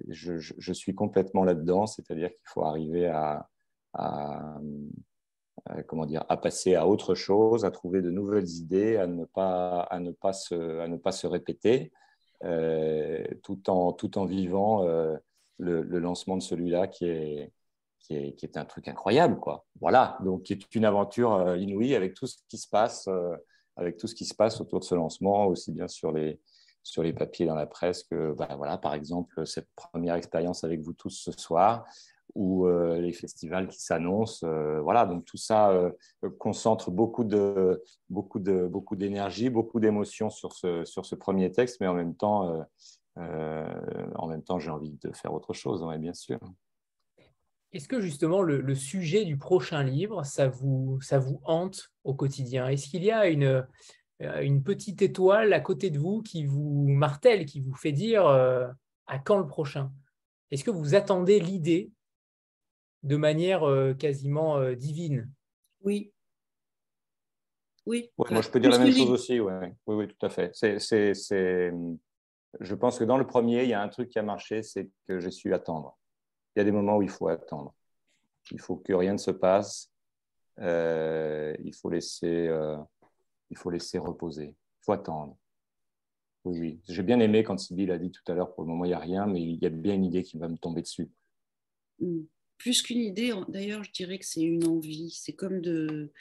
je, 0.10 0.74
suis 0.74 0.94
complètement 0.94 1.44
là-dedans, 1.44 1.88
c'est-à-dire 1.88 2.30
qu'il 2.30 2.48
faut 2.48 2.64
arriver 2.64 3.08
à, 3.08 3.48
comment 5.88 6.06
dire, 6.06 6.26
à 6.30 6.38
passer 6.38 6.76
à 6.76 6.88
autre 6.88 7.16
chose, 7.16 7.66
à 7.66 7.72
trouver 7.72 8.02
de 8.02 8.12
nouvelles 8.12 8.50
idées, 8.50 8.98
à 8.98 9.08
ne 9.08 9.26
pas, 9.26 9.82
à 9.82 10.00
ne 10.00 10.12
pas, 10.12 10.34
se, 10.34 10.80
à 10.80 10.88
ne 10.88 10.98
pas 10.98 11.12
se 11.12 11.28
répéter, 11.28 11.92
euh, 12.44 13.26
tout, 13.44 13.70
en, 13.70 13.94
tout 13.94 14.18
en 14.18 14.26
vivant 14.26 14.84
euh, 14.86 15.16
le, 15.58 15.82
lancement 15.82 16.38
de 16.38 16.44
celui-là 16.44 16.88
qui 16.88 17.06
est, 17.06 17.52
qui 18.00 18.16
est, 18.16 18.34
qui 18.34 18.46
est, 18.46 18.58
un 18.58 18.66
truc 18.66 18.88
incroyable. 18.88 19.40
Quoi. 19.40 19.66
Voilà, 19.82 20.18
donc 20.24 20.44
qui 20.44 20.54
est 20.54 20.76
une 20.76 20.86
aventure 20.86 21.56
inouïe 21.56 21.96
avec 21.96 22.14
tout 22.14 22.28
ce 22.28 22.38
qui 22.48 22.58
se 22.58 22.70
passe 22.70 23.10
avec 23.78 23.98
tout 23.98 24.08
ce 24.08 24.16
qui 24.16 24.26
se 24.26 24.34
passe 24.34 24.60
autour 24.60 24.80
de 24.80 24.86
ce 24.86 24.96
lancement, 24.96 25.48
aussi 25.48 25.72
bien 25.72 25.88
sur 25.88 26.12
les, 26.12 26.40
sur 26.84 27.04
les 27.04 27.14
papiers 27.14 27.46
dans 27.46 27.56
la 27.56 27.68
presse 27.68 28.04
que, 28.04 28.34
bah, 28.34 28.56
voilà, 28.58 28.78
par 28.78 28.94
exemple, 28.94 29.46
cette 29.46 29.70
première 29.76 30.16
expérience 30.16 30.64
avec 30.64 30.82
vous 30.82 30.94
tous 30.94 31.10
ce 31.12 31.32
soir, 31.32 31.86
ou 32.36 32.68
euh, 32.68 33.00
les 33.00 33.14
festivals 33.14 33.68
qui 33.68 33.82
s'annoncent. 33.82 34.46
Euh, 34.46 34.80
voilà, 34.82 35.06
donc 35.06 35.26
tout 35.26 35.38
ça 35.38 35.72
euh, 35.72 35.92
concentre 36.38 36.92
beaucoup 36.92 37.24
de 37.24 37.84
beaucoup 38.10 38.40
de 38.40 38.68
beaucoup 38.68 38.96
d'énergie, 38.96 39.50
beaucoup 39.50 39.80
d'émotions 39.80 40.30
sur 40.30 40.54
ce 40.54 40.86
sur 40.86 41.06
ce 41.06 41.16
premier 41.16 41.52
texte, 41.52 41.82
mais 41.82 41.88
en 41.88 41.96
même 41.96 42.16
temps, 42.16 42.66
en 43.16 44.28
même 44.28 44.44
temps, 44.44 44.60
j'ai 44.60 44.70
envie 44.70 44.92
de 45.02 45.12
faire 45.12 45.34
autre 45.34 45.54
chose, 45.54 45.84
bien 46.00 46.14
sûr. 46.14 46.40
Est-ce 47.74 47.88
que 47.88 48.00
justement 48.00 48.42
le, 48.42 48.62
le, 48.62 48.76
sujet 48.76 49.26
du 49.26 49.38
prochain 49.38 49.84
livre, 49.84 50.24
ça 50.24 50.48
vous 50.48 51.00
ça 51.02 51.20
vous 51.20 51.42
hante 51.44 51.92
au 52.04 52.14
quotidien? 52.14 52.68
Est-ce 52.68 52.88
qu'il 52.88 53.04
y 53.04 53.12
a 53.12 53.28
une 53.28 53.68
une 54.20 54.64
petite 54.64 55.02
étoile 55.02 55.54
à 55.54 55.60
côté 55.60 55.92
de 55.92 56.00
vous 56.00 56.22
qui 56.24 56.46
vous 56.46 56.88
martèle, 56.88 57.46
qui 57.46 57.60
vous 57.60 57.76
fait 57.76 57.92
dire 57.92 58.26
à 58.26 59.20
quand 59.20 59.38
le 59.38 59.48
prochain? 59.48 59.92
Est-ce 60.52 60.64
que 60.64 60.72
vous 60.72 60.96
attendez 60.96 61.40
l'idée 61.40 61.92
de 63.04 63.16
manière 63.18 63.64
euh, 63.64 63.94
quasiment 63.94 64.58
euh, 64.58 64.76
divine? 64.76 65.30
Oui. 65.82 66.12
Oui. 67.86 68.12
moi, 68.18 68.42
je 68.42 68.50
peux 68.50 68.60
dire 68.60 68.72
la 68.72 68.80
même 68.80 68.92
chose 68.92 69.12
aussi. 69.12 69.40
Oui, 69.40 69.54
oui, 69.88 70.08
tout 70.08 70.26
à 70.26 70.30
fait. 70.30 70.52
C'est, 70.54 71.72
Je 72.60 72.76
pense 72.76 73.00
que 73.00 73.04
dans 73.06 73.18
le 73.18 73.26
premier, 73.26 73.64
il 73.64 73.70
y 73.70 73.74
a 73.74 73.82
un 73.82 73.88
truc 73.88 74.10
qui 74.10 74.20
a 74.20 74.24
marché, 74.24 74.62
c'est 74.62 74.90
que 75.08 75.20
j'ai 75.20 75.32
su 75.32 75.54
attendre. 75.54 75.98
Il 76.58 76.60
y 76.60 76.62
a 76.62 76.64
des 76.64 76.72
moments 76.72 76.98
où 76.98 77.04
il 77.04 77.10
faut 77.10 77.28
attendre. 77.28 77.74
Il 78.52 78.60
faut 78.60 78.78
que 78.78 78.94
rien 78.94 79.14
ne 79.14 79.18
se 79.18 79.32
passe. 79.32 79.92
Euh, 80.60 81.56
il, 81.64 81.74
faut 81.74 81.90
laisser, 81.90 82.50
il 83.52 83.58
faut 83.58 83.70
laisser 83.70 84.00
reposer. 84.00 84.56
Il 84.56 84.84
faut 84.84 84.94
attendre. 84.94 85.38
Oui. 86.46 86.82
J'ai 86.88 87.04
bien 87.04 87.20
aimé 87.20 87.44
quand 87.44 87.58
Sybille 87.58 87.92
a 87.92 87.98
dit 87.98 88.12
tout 88.12 88.24
à 88.32 88.34
l'heure, 88.34 88.54
pour 88.54 88.64
le 88.64 88.70
moment, 88.70 88.86
il 88.86 88.90
n'y 88.90 88.94
a 88.94 89.00
rien, 89.00 89.28
mais 89.28 89.42
il 89.42 89.62
y 89.62 89.66
a 89.66 89.70
bien 89.70 89.94
une 89.94 90.06
idée 90.06 90.24
qui 90.24 90.38
va 90.38 90.48
me 90.48 90.58
tomber 90.58 90.82
dessus. 90.82 91.10
Mm 92.00 92.24
plus 92.58 92.82
qu'une 92.82 93.00
idée, 93.00 93.34
d'ailleurs, 93.48 93.84
je 93.84 93.92
dirais 93.92 94.20
que 94.20 94.26
c'est 94.26 94.42
une 94.42 94.66
envie. 94.66 95.12
C'est 95.12 95.34
comme 95.34 95.62
de, 95.62 96.12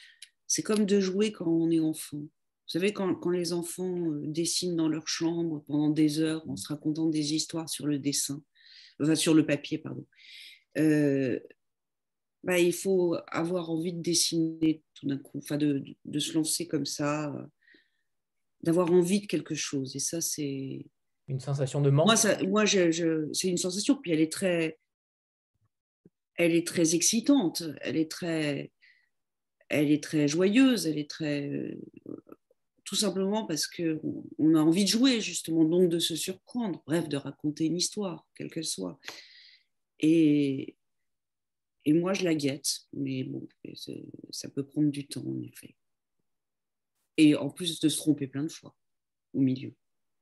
comme 0.63 0.85
de 0.85 0.99
jouer 0.99 1.31
quand 1.31 1.47
on 1.47 1.69
est 1.71 1.79
enfant. 1.79 2.17
Vous 2.19 2.71
savez, 2.71 2.93
quand, 2.93 3.15
quand, 3.15 3.29
les 3.29 3.53
enfants 3.53 4.11
euh, 4.11 4.21
dessinent 4.27 4.75
dans 4.75 4.89
leur 4.89 5.07
chambre 5.07 5.63
pendant 5.67 5.89
des 5.89 6.19
heures 6.19 6.47
en 6.49 6.57
se 6.57 6.67
racontant 6.67 7.07
des 7.07 7.33
histoires 7.33 7.69
sur 7.69 7.87
le 7.87 7.97
dessin, 7.97 8.43
enfin 9.01 9.15
sur 9.15 9.33
le 9.33 9.45
papier, 9.45 9.77
pardon, 9.77 10.05
euh, 10.77 11.39
bah, 12.43 12.59
il 12.59 12.73
faut 12.73 13.17
avoir 13.27 13.69
envie 13.69 13.93
de 13.93 14.01
dessiner 14.01 14.83
tout 14.93 15.07
d'un 15.07 15.17
coup, 15.17 15.39
enfin 15.39 15.57
de, 15.57 15.83
de, 16.05 16.19
se 16.19 16.33
lancer 16.33 16.67
comme 16.67 16.85
ça, 16.85 17.33
d'avoir 18.63 18.91
envie 18.91 19.21
de 19.21 19.27
quelque 19.27 19.55
chose. 19.55 19.95
Et 19.95 19.99
ça, 19.99 20.21
c'est. 20.21 20.85
Une 21.27 21.39
sensation 21.39 21.81
de 21.81 21.89
manque 21.89 22.05
Moi, 22.05 22.15
ça, 22.15 22.41
moi 22.43 22.65
je, 22.65 23.27
c'est 23.33 23.49
une 23.49 23.57
sensation, 23.57 23.97
puis 24.01 24.11
elle 24.11 24.21
est 24.21 24.31
très 24.31 24.77
elle 26.37 26.53
est 26.53 26.65
très 26.65 26.95
excitante, 26.95 27.63
elle 27.81 27.97
est 27.97 28.09
très, 28.09 28.71
elle 29.69 29.91
est 29.91 30.03
très 30.03 30.27
joyeuse, 30.27 30.87
elle 30.87 30.99
est 30.99 31.09
très, 31.09 31.77
tout 32.87 32.95
simplement 32.95 33.45
parce 33.45 33.67
que 33.67 33.99
on 34.39 34.55
a 34.55 34.61
envie 34.61 34.85
de 34.85 34.89
jouer 34.89 35.19
justement, 35.19 35.65
donc 35.65 35.89
de 35.89 35.99
se 35.99 36.15
surprendre, 36.15 36.81
bref, 36.87 37.09
de 37.09 37.17
raconter 37.17 37.65
une 37.65 37.75
histoire, 37.75 38.25
quelle 38.33 38.49
qu'elle 38.49 38.63
soit. 38.63 38.97
Et, 39.99 40.77
et 41.83 41.91
moi, 41.91 42.13
je 42.13 42.23
la 42.23 42.33
guette, 42.33 42.87
mais 42.93 43.25
bon, 43.25 43.45
ça 44.29 44.47
peut 44.49 44.65
prendre 44.65 44.89
du 44.89 45.05
temps 45.05 45.25
en 45.27 45.41
effet. 45.41 45.75
Et 47.17 47.35
en 47.35 47.49
plus 47.49 47.81
de 47.81 47.89
se 47.89 47.97
tromper 47.97 48.27
plein 48.27 48.43
de 48.43 48.51
fois 48.51 48.73
au 49.33 49.41
milieu. 49.41 49.73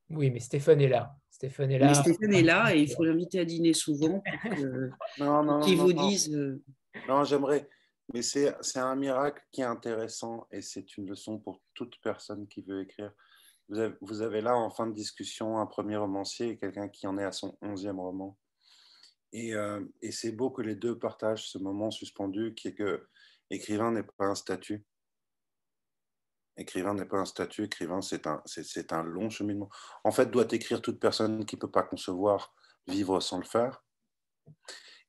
Oui, 0.09 0.31
mais 0.31 0.39
Stéphane 0.39 0.81
est 0.81 0.89
là. 0.89 1.15
Stéphane 1.29 1.69
est 1.69 1.77
là. 1.77 1.93
Stéphane 1.93 2.33
est 2.33 2.41
là 2.41 2.75
et 2.75 2.81
il 2.81 2.91
faut 2.91 3.03
l'inviter 3.03 3.39
à 3.39 3.45
dîner 3.45 3.73
souvent 3.73 4.23
pour 4.23 4.41
qu'il 5.65 5.77
vous 5.77 5.93
dise. 5.93 6.33
Euh, 6.33 6.63
non, 7.07 7.23
j'aimerais. 7.25 7.69
Mais 8.13 8.21
c'est 8.21 8.55
un 8.75 8.95
miracle 8.95 9.43
qui 9.51 9.61
est 9.61 9.65
intéressant 9.65 10.47
et 10.51 10.61
c'est 10.61 10.97
une 10.97 11.07
leçon 11.09 11.39
pour 11.39 11.61
toute 11.73 11.99
personne 12.01 12.47
qui 12.47 12.61
veut 12.61 12.81
écrire. 12.81 13.11
Vous 13.67 13.79
avez, 13.79 13.95
vous 14.01 14.21
avez 14.21 14.41
là 14.41 14.55
en 14.55 14.69
fin 14.69 14.85
de 14.85 14.93
discussion 14.93 15.59
un 15.59 15.65
premier 15.65 15.97
romancier 15.97 16.49
et 16.49 16.57
quelqu'un 16.57 16.87
qui 16.87 17.07
en 17.07 17.17
est 17.17 17.23
à 17.23 17.31
son 17.31 17.57
onzième 17.61 17.99
roman. 17.99 18.37
Et, 19.31 19.55
euh, 19.55 19.83
et 20.01 20.11
c'est 20.11 20.31
beau 20.31 20.51
que 20.51 20.61
les 20.61 20.75
deux 20.75 20.99
partagent 20.99 21.49
ce 21.49 21.57
moment 21.57 21.89
suspendu 21.89 22.53
qui 22.53 22.69
est 22.69 22.75
que 22.75 23.07
écrivain 23.49 23.91
n'est 23.91 24.03
pas 24.03 24.25
un 24.25 24.35
statut. 24.35 24.85
Écrivain 26.57 26.93
n'est 26.93 27.05
pas 27.05 27.17
un 27.17 27.25
statut, 27.25 27.65
écrivain, 27.65 28.01
c'est 28.01 28.27
un, 28.27 28.41
c'est, 28.45 28.93
un 28.93 29.03
long 29.03 29.29
cheminement. 29.29 29.69
En 30.05 30.11
fait, 30.11 30.27
doit 30.27 30.47
écrire 30.51 30.81
toute 30.81 31.01
personne 31.01 31.45
qui 31.45 31.57
ne 31.57 31.59
peut 31.59 31.71
pas 31.71 31.83
concevoir 31.83 32.55
vivre 32.87 33.19
sans 33.19 33.39
le 33.39 33.43
faire. 33.43 33.83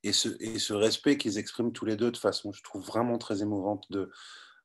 Et 0.06 0.12
ce, 0.12 0.28
et 0.38 0.60
ce 0.60 0.72
respect 0.72 1.18
qu'ils 1.18 1.36
expriment 1.36 1.72
tous 1.72 1.84
les 1.84 1.96
deux 1.96 2.12
de 2.12 2.16
façon, 2.16 2.52
je 2.52 2.62
trouve 2.62 2.84
vraiment 2.84 3.18
très 3.18 3.42
émouvante, 3.42 3.86
de, 3.90 4.12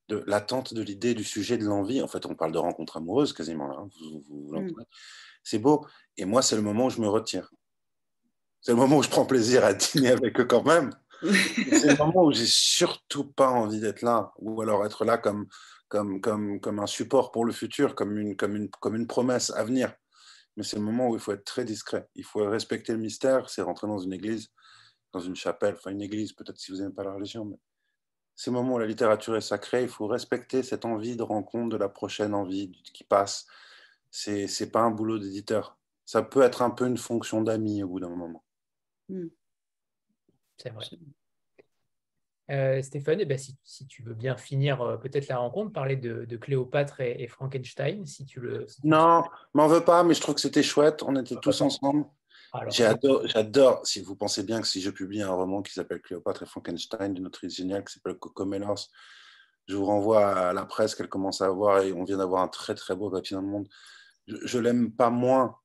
de 0.08 0.24
l'attente 0.28 0.76
de 0.76 0.84
l'idée, 0.84 1.16
du 1.16 1.24
sujet, 1.24 1.58
de 1.58 1.66
l'envie. 1.66 2.00
En 2.02 2.08
fait, 2.08 2.28
on 2.28 2.36
parle 2.36 2.52
de 2.52 2.60
rencontre 2.60 2.98
amoureuse 2.98 3.34
quasiment 3.34 3.68
là. 3.68 3.78
Hein, 3.80 3.90
mm. 4.30 4.72
C'est 5.44 5.58
beau. 5.58 5.84
Et 6.18 6.26
moi, 6.26 6.44
c'est 6.44 6.56
le 6.56 6.62
moment 6.62 6.86
où 6.86 6.90
je 6.92 7.02
me 7.02 7.08
retire. 7.08 7.52
C'est 8.62 8.74
le 8.74 8.78
moment 8.78 8.98
où 8.98 9.04
je 9.04 9.10
prends 9.10 9.26
plaisir 9.26 9.66
à 9.66 9.74
dîner 9.74 10.12
avec 10.12 10.40
eux 10.40 10.46
quand 10.46 10.64
même. 10.64 10.92
c'est 11.24 11.88
le 11.88 11.98
moment 12.06 12.26
où 12.26 12.32
j'ai 12.32 12.46
surtout 12.46 13.26
pas 13.26 13.50
envie 13.50 13.80
d'être 13.80 14.04
là, 14.04 14.34
ou 14.38 14.62
alors 14.62 14.86
être 14.86 15.06
là 15.06 15.18
comme, 15.18 15.48
comme, 15.88 16.22
comme, 16.22 16.60
comme 16.60 16.78
un 16.78 16.88
support 16.88 17.32
pour 17.32 17.46
le 17.46 17.52
futur, 17.52 17.96
comme 17.96 18.16
une, 18.16 18.36
comme, 18.36 18.56
une, 18.56 18.70
comme 18.70 18.96
une 18.96 19.08
promesse 19.08 19.50
à 19.50 19.64
venir. 19.64 19.92
Mais 20.56 20.64
c'est 20.64 20.76
le 20.76 20.84
moment 20.84 21.10
où 21.10 21.16
il 21.16 21.20
faut 21.20 21.32
être 21.32 21.46
très 21.46 21.66
discret. 21.66 22.08
Il 22.14 22.26
faut 22.26 22.48
respecter 22.48 22.92
le 22.92 23.00
mystère. 23.00 23.50
C'est 23.50 23.64
rentrer 23.64 23.88
dans 23.88 23.98
une 23.98 24.14
église, 24.14 24.50
dans 25.14 25.20
une 25.20 25.36
chapelle, 25.36 25.76
enfin 25.76 25.92
une 25.92 26.02
église, 26.02 26.34
peut-être 26.34 26.58
si 26.58 26.72
vous 26.72 26.78
n'aimez 26.80 26.94
pas 26.94 27.04
la 27.04 27.14
religion, 27.14 27.46
mais 27.46 27.58
c'est 28.36 28.50
le 28.50 28.56
moment 28.56 28.76
où 28.76 28.80
la 28.80 28.88
littérature 28.88 29.36
est 29.36 29.42
sacrée. 29.42 29.84
Il 29.84 29.90
faut 29.90 30.08
respecter 30.08 30.64
cette 30.64 30.86
envie 30.86 31.16
de 31.16 31.24
rencontre, 31.24 31.70
de 31.70 31.78
la 31.78 31.90
prochaine 31.90 32.34
envie 32.34 32.72
qui 32.94 33.04
passe. 33.04 33.46
C'est 34.10 34.48
n'est 34.60 34.68
pas 34.68 34.82
un 34.82 34.92
boulot 34.92 35.20
d'éditeur. 35.20 35.78
Ça 36.06 36.24
peut 36.24 36.42
être 36.42 36.62
un 36.62 36.72
peu 36.72 36.88
une 36.88 36.98
fonction 36.98 37.42
d'ami 37.42 37.84
au 37.84 37.88
bout 37.88 38.00
d'un 38.00 38.10
moment. 38.10 38.44
Hmm. 39.10 39.28
C'est 40.58 40.70
vrai. 40.70 40.86
Euh, 42.50 42.82
Stéphane, 42.82 43.20
eh 43.22 43.26
ben, 43.26 43.38
si, 43.38 43.88
tu 43.88 44.04
veux 44.04 44.14
bien 44.14 44.36
finir 44.36 44.82
euh, 44.82 44.98
peut-être 44.98 45.28
la 45.30 45.38
rencontre, 45.38 45.72
parler 45.72 45.96
de, 45.96 46.26
Cléopâtre 46.36 47.00
et, 47.00 47.28
Frankenstein, 47.28 48.06
si 48.06 48.26
tu 48.26 48.42
le. 48.42 48.68
non, 48.84 49.24
m'en 49.54 49.68
veux 49.68 49.84
pas, 49.86 50.04
mais 50.04 50.14
je 50.14 50.22
trouve 50.22 50.36
que 50.36 50.42
c'était 50.42 50.64
chouette. 50.64 51.04
On 51.04 51.16
était 51.16 51.38
tous 51.42 51.62
ensemble. 51.62 52.06
J'adore, 52.70 53.86
si 53.86 54.02
vous 54.02 54.16
pensez 54.16 54.44
bien 54.44 54.62
que 54.62 54.68
si 54.68 54.82
je 54.82 54.90
publie 54.90 55.22
un 55.22 55.32
roman 55.32 55.62
qui 55.62 55.74
s'appelle 55.74 56.02
Cléopâtre 56.02 56.44
et 56.44 56.46
Frankenstein 56.46 57.14
d'une 57.14 57.28
autrice 57.28 57.56
géniale 57.56 57.86
qui 57.86 57.94
s'appelle 57.94 58.16
Coco 58.16 58.46
Mellors, 58.46 58.90
je 59.68 59.76
vous 59.76 59.86
renvoie 59.86 60.28
à 60.28 60.54
la 60.54 60.66
presse 60.66 60.96
qu'elle 60.96 61.08
commence 61.08 61.42
à 61.42 61.46
avoir 61.46 61.82
et 61.82 61.94
on 61.94 62.04
vient 62.04 62.18
d'avoir 62.18 62.42
un 62.42 62.50
très 62.50 62.76
très 62.76 62.96
beau 62.96 63.10
papier 63.10 63.36
dans 63.36 63.42
le 63.42 63.48
monde. 63.48 63.68
Je, 64.28 64.58
ne 64.58 64.64
l'aime 64.64 64.92
pas 64.92 65.10
moins, 65.10 65.56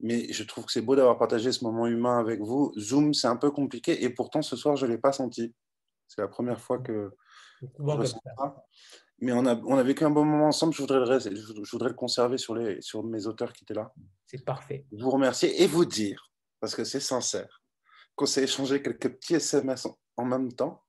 mais 0.00 0.32
je 0.32 0.42
trouve 0.44 0.64
que 0.64 0.72
c'est 0.72 0.80
beau 0.80 0.96
d'avoir 0.96 1.18
partagé 1.18 1.52
ce 1.52 1.62
moment 1.62 1.86
humain 1.86 2.18
avec 2.18 2.40
vous. 2.40 2.72
Zoom, 2.78 3.12
c'est 3.12 3.26
un 3.26 3.36
peu 3.36 3.50
compliqué 3.50 4.02
et 4.02 4.08
pourtant 4.08 4.40
ce 4.40 4.56
soir, 4.56 4.76
je 4.76 4.86
ne 4.86 4.92
l'ai 4.92 4.98
pas 4.98 5.12
senti. 5.12 5.54
C'est 6.08 6.22
la 6.22 6.28
première 6.28 6.60
fois 6.60 6.78
que 6.78 7.12
je 7.60 7.66
ressens 7.82 8.20
ça. 8.38 8.64
Mais 9.22 9.32
on 9.32 9.44
a, 9.44 9.54
on 9.54 9.76
a 9.76 9.82
vécu 9.82 10.04
un 10.04 10.10
bon 10.10 10.24
moment 10.24 10.48
ensemble. 10.48 10.72
Je 10.72 10.80
voudrais 10.80 11.00
le, 11.00 11.18
je 11.18 11.70
voudrais 11.70 11.90
le 11.90 11.94
conserver 11.94 12.38
sur, 12.38 12.54
les, 12.54 12.80
sur 12.80 13.04
mes 13.04 13.26
auteurs 13.26 13.52
qui 13.52 13.64
étaient 13.64 13.74
là. 13.74 13.92
C'est 14.24 14.42
parfait. 14.42 14.86
Vous 14.90 15.10
remercier 15.10 15.62
et 15.62 15.66
vous 15.66 15.84
dire, 15.84 16.29
parce 16.60 16.74
que 16.74 16.84
c'est 16.84 17.00
sincère, 17.00 17.62
qu'on 18.14 18.26
s'est 18.26 18.44
échangé 18.44 18.82
quelques 18.82 19.08
petits 19.08 19.34
SMS 19.34 19.88
en 20.16 20.24
même 20.24 20.52
temps 20.52 20.84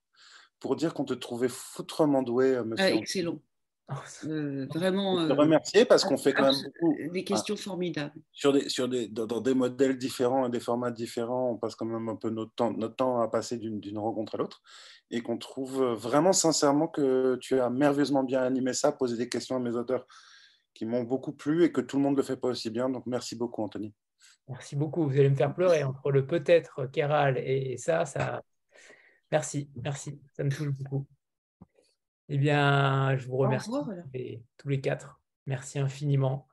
pour 0.60 0.76
dire 0.76 0.93
qu'on 0.93 1.06
te 1.06 1.14
trouvait 1.14 1.49
foutrement 1.49 2.22
doué, 2.22 2.56
euh, 2.56 2.64
monsieur. 2.64 2.85
Ah, 2.85 2.91
excellent. 2.91 3.39
Euh, 4.23 4.68
vraiment. 4.73 5.19
Je 5.19 5.27
te 5.27 5.34
euh, 5.34 5.35
remercier 5.35 5.85
parce 5.85 6.06
qu'on 6.06 6.18
fait 6.18 6.31
quand 6.31 6.43
même 6.43 6.72
beaucoup. 6.81 7.11
Des 7.11 7.23
questions 7.26 7.57
formidables. 7.57 8.14
Sur 8.31 8.53
des, 8.53 8.69
sur 8.69 8.88
des, 8.88 9.10
dans, 9.10 9.41
des 9.41 9.53
modèles 9.53 9.98
différents 9.98 10.48
et 10.48 10.49
des 10.49 10.61
formats 10.61 10.91
différents, 10.91 11.52
on 11.52 11.57
passe 11.57 11.76
quand 11.76 11.85
même 11.85 12.07
un 12.07 12.15
peu 12.15 12.30
notre 12.30 12.53
temps, 12.53 12.72
notre 12.72 12.95
temps 12.95 13.19
à 13.19 13.27
passer 13.27 13.57
d'une 13.57 13.98
rencontre 13.98 14.35
à 14.35 14.38
l'autre 14.38 14.61
et 15.10 15.22
qu'on 15.22 15.38
trouve 15.38 15.84
vraiment 15.84 16.31
sincèrement 16.31 16.88
que 16.88 17.38
tu 17.41 17.60
as 17.60 17.69
merveilleusement 17.69 18.23
bien 18.23 18.41
animé 18.41 18.72
ça, 18.72 18.93
posé 18.93 19.18
des 19.18 19.27
questions 19.27 19.57
à 19.57 19.60
mes 19.60 19.76
auteurs 19.76 20.06
qui 20.73 20.85
m'ont 20.85 21.03
beaucoup 21.03 21.34
plu 21.34 21.65
et 21.65 21.73
que 21.73 21.81
tout 21.81 21.98
le 21.98 22.03
monde 22.03 22.14
ne 22.14 22.18
le 22.18 22.23
fait 22.23 22.38
pas 22.38 22.48
aussi 22.48 22.69
bien. 22.69 22.89
Donc 22.89 23.06
merci 23.07 23.35
beaucoup, 23.35 23.61
Anthony. 23.61 23.93
Merci 24.51 24.75
beaucoup. 24.75 25.07
Vous 25.07 25.17
allez 25.17 25.29
me 25.29 25.35
faire 25.35 25.53
pleurer 25.53 25.83
entre 25.85 26.11
le 26.11 26.27
peut-être, 26.27 26.85
Kéral 26.87 27.37
et 27.37 27.77
ça, 27.77 28.05
ça. 28.05 28.43
Merci, 29.31 29.71
merci. 29.81 30.21
Ça 30.33 30.43
me 30.43 30.49
touche 30.49 30.67
beaucoup. 30.69 31.07
Eh 32.27 32.37
bien, 32.37 33.15
je 33.15 33.27
vous 33.27 33.37
remercie 33.37 33.71
tous 34.57 34.67
les 34.67 34.81
quatre. 34.81 35.21
Merci 35.45 35.79
infiniment. 35.79 36.49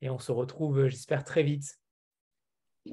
Et 0.00 0.08
on 0.08 0.18
se 0.18 0.32
retrouve, 0.32 0.88
j'espère, 0.88 1.24
très 1.24 1.42
vite. 1.42 1.78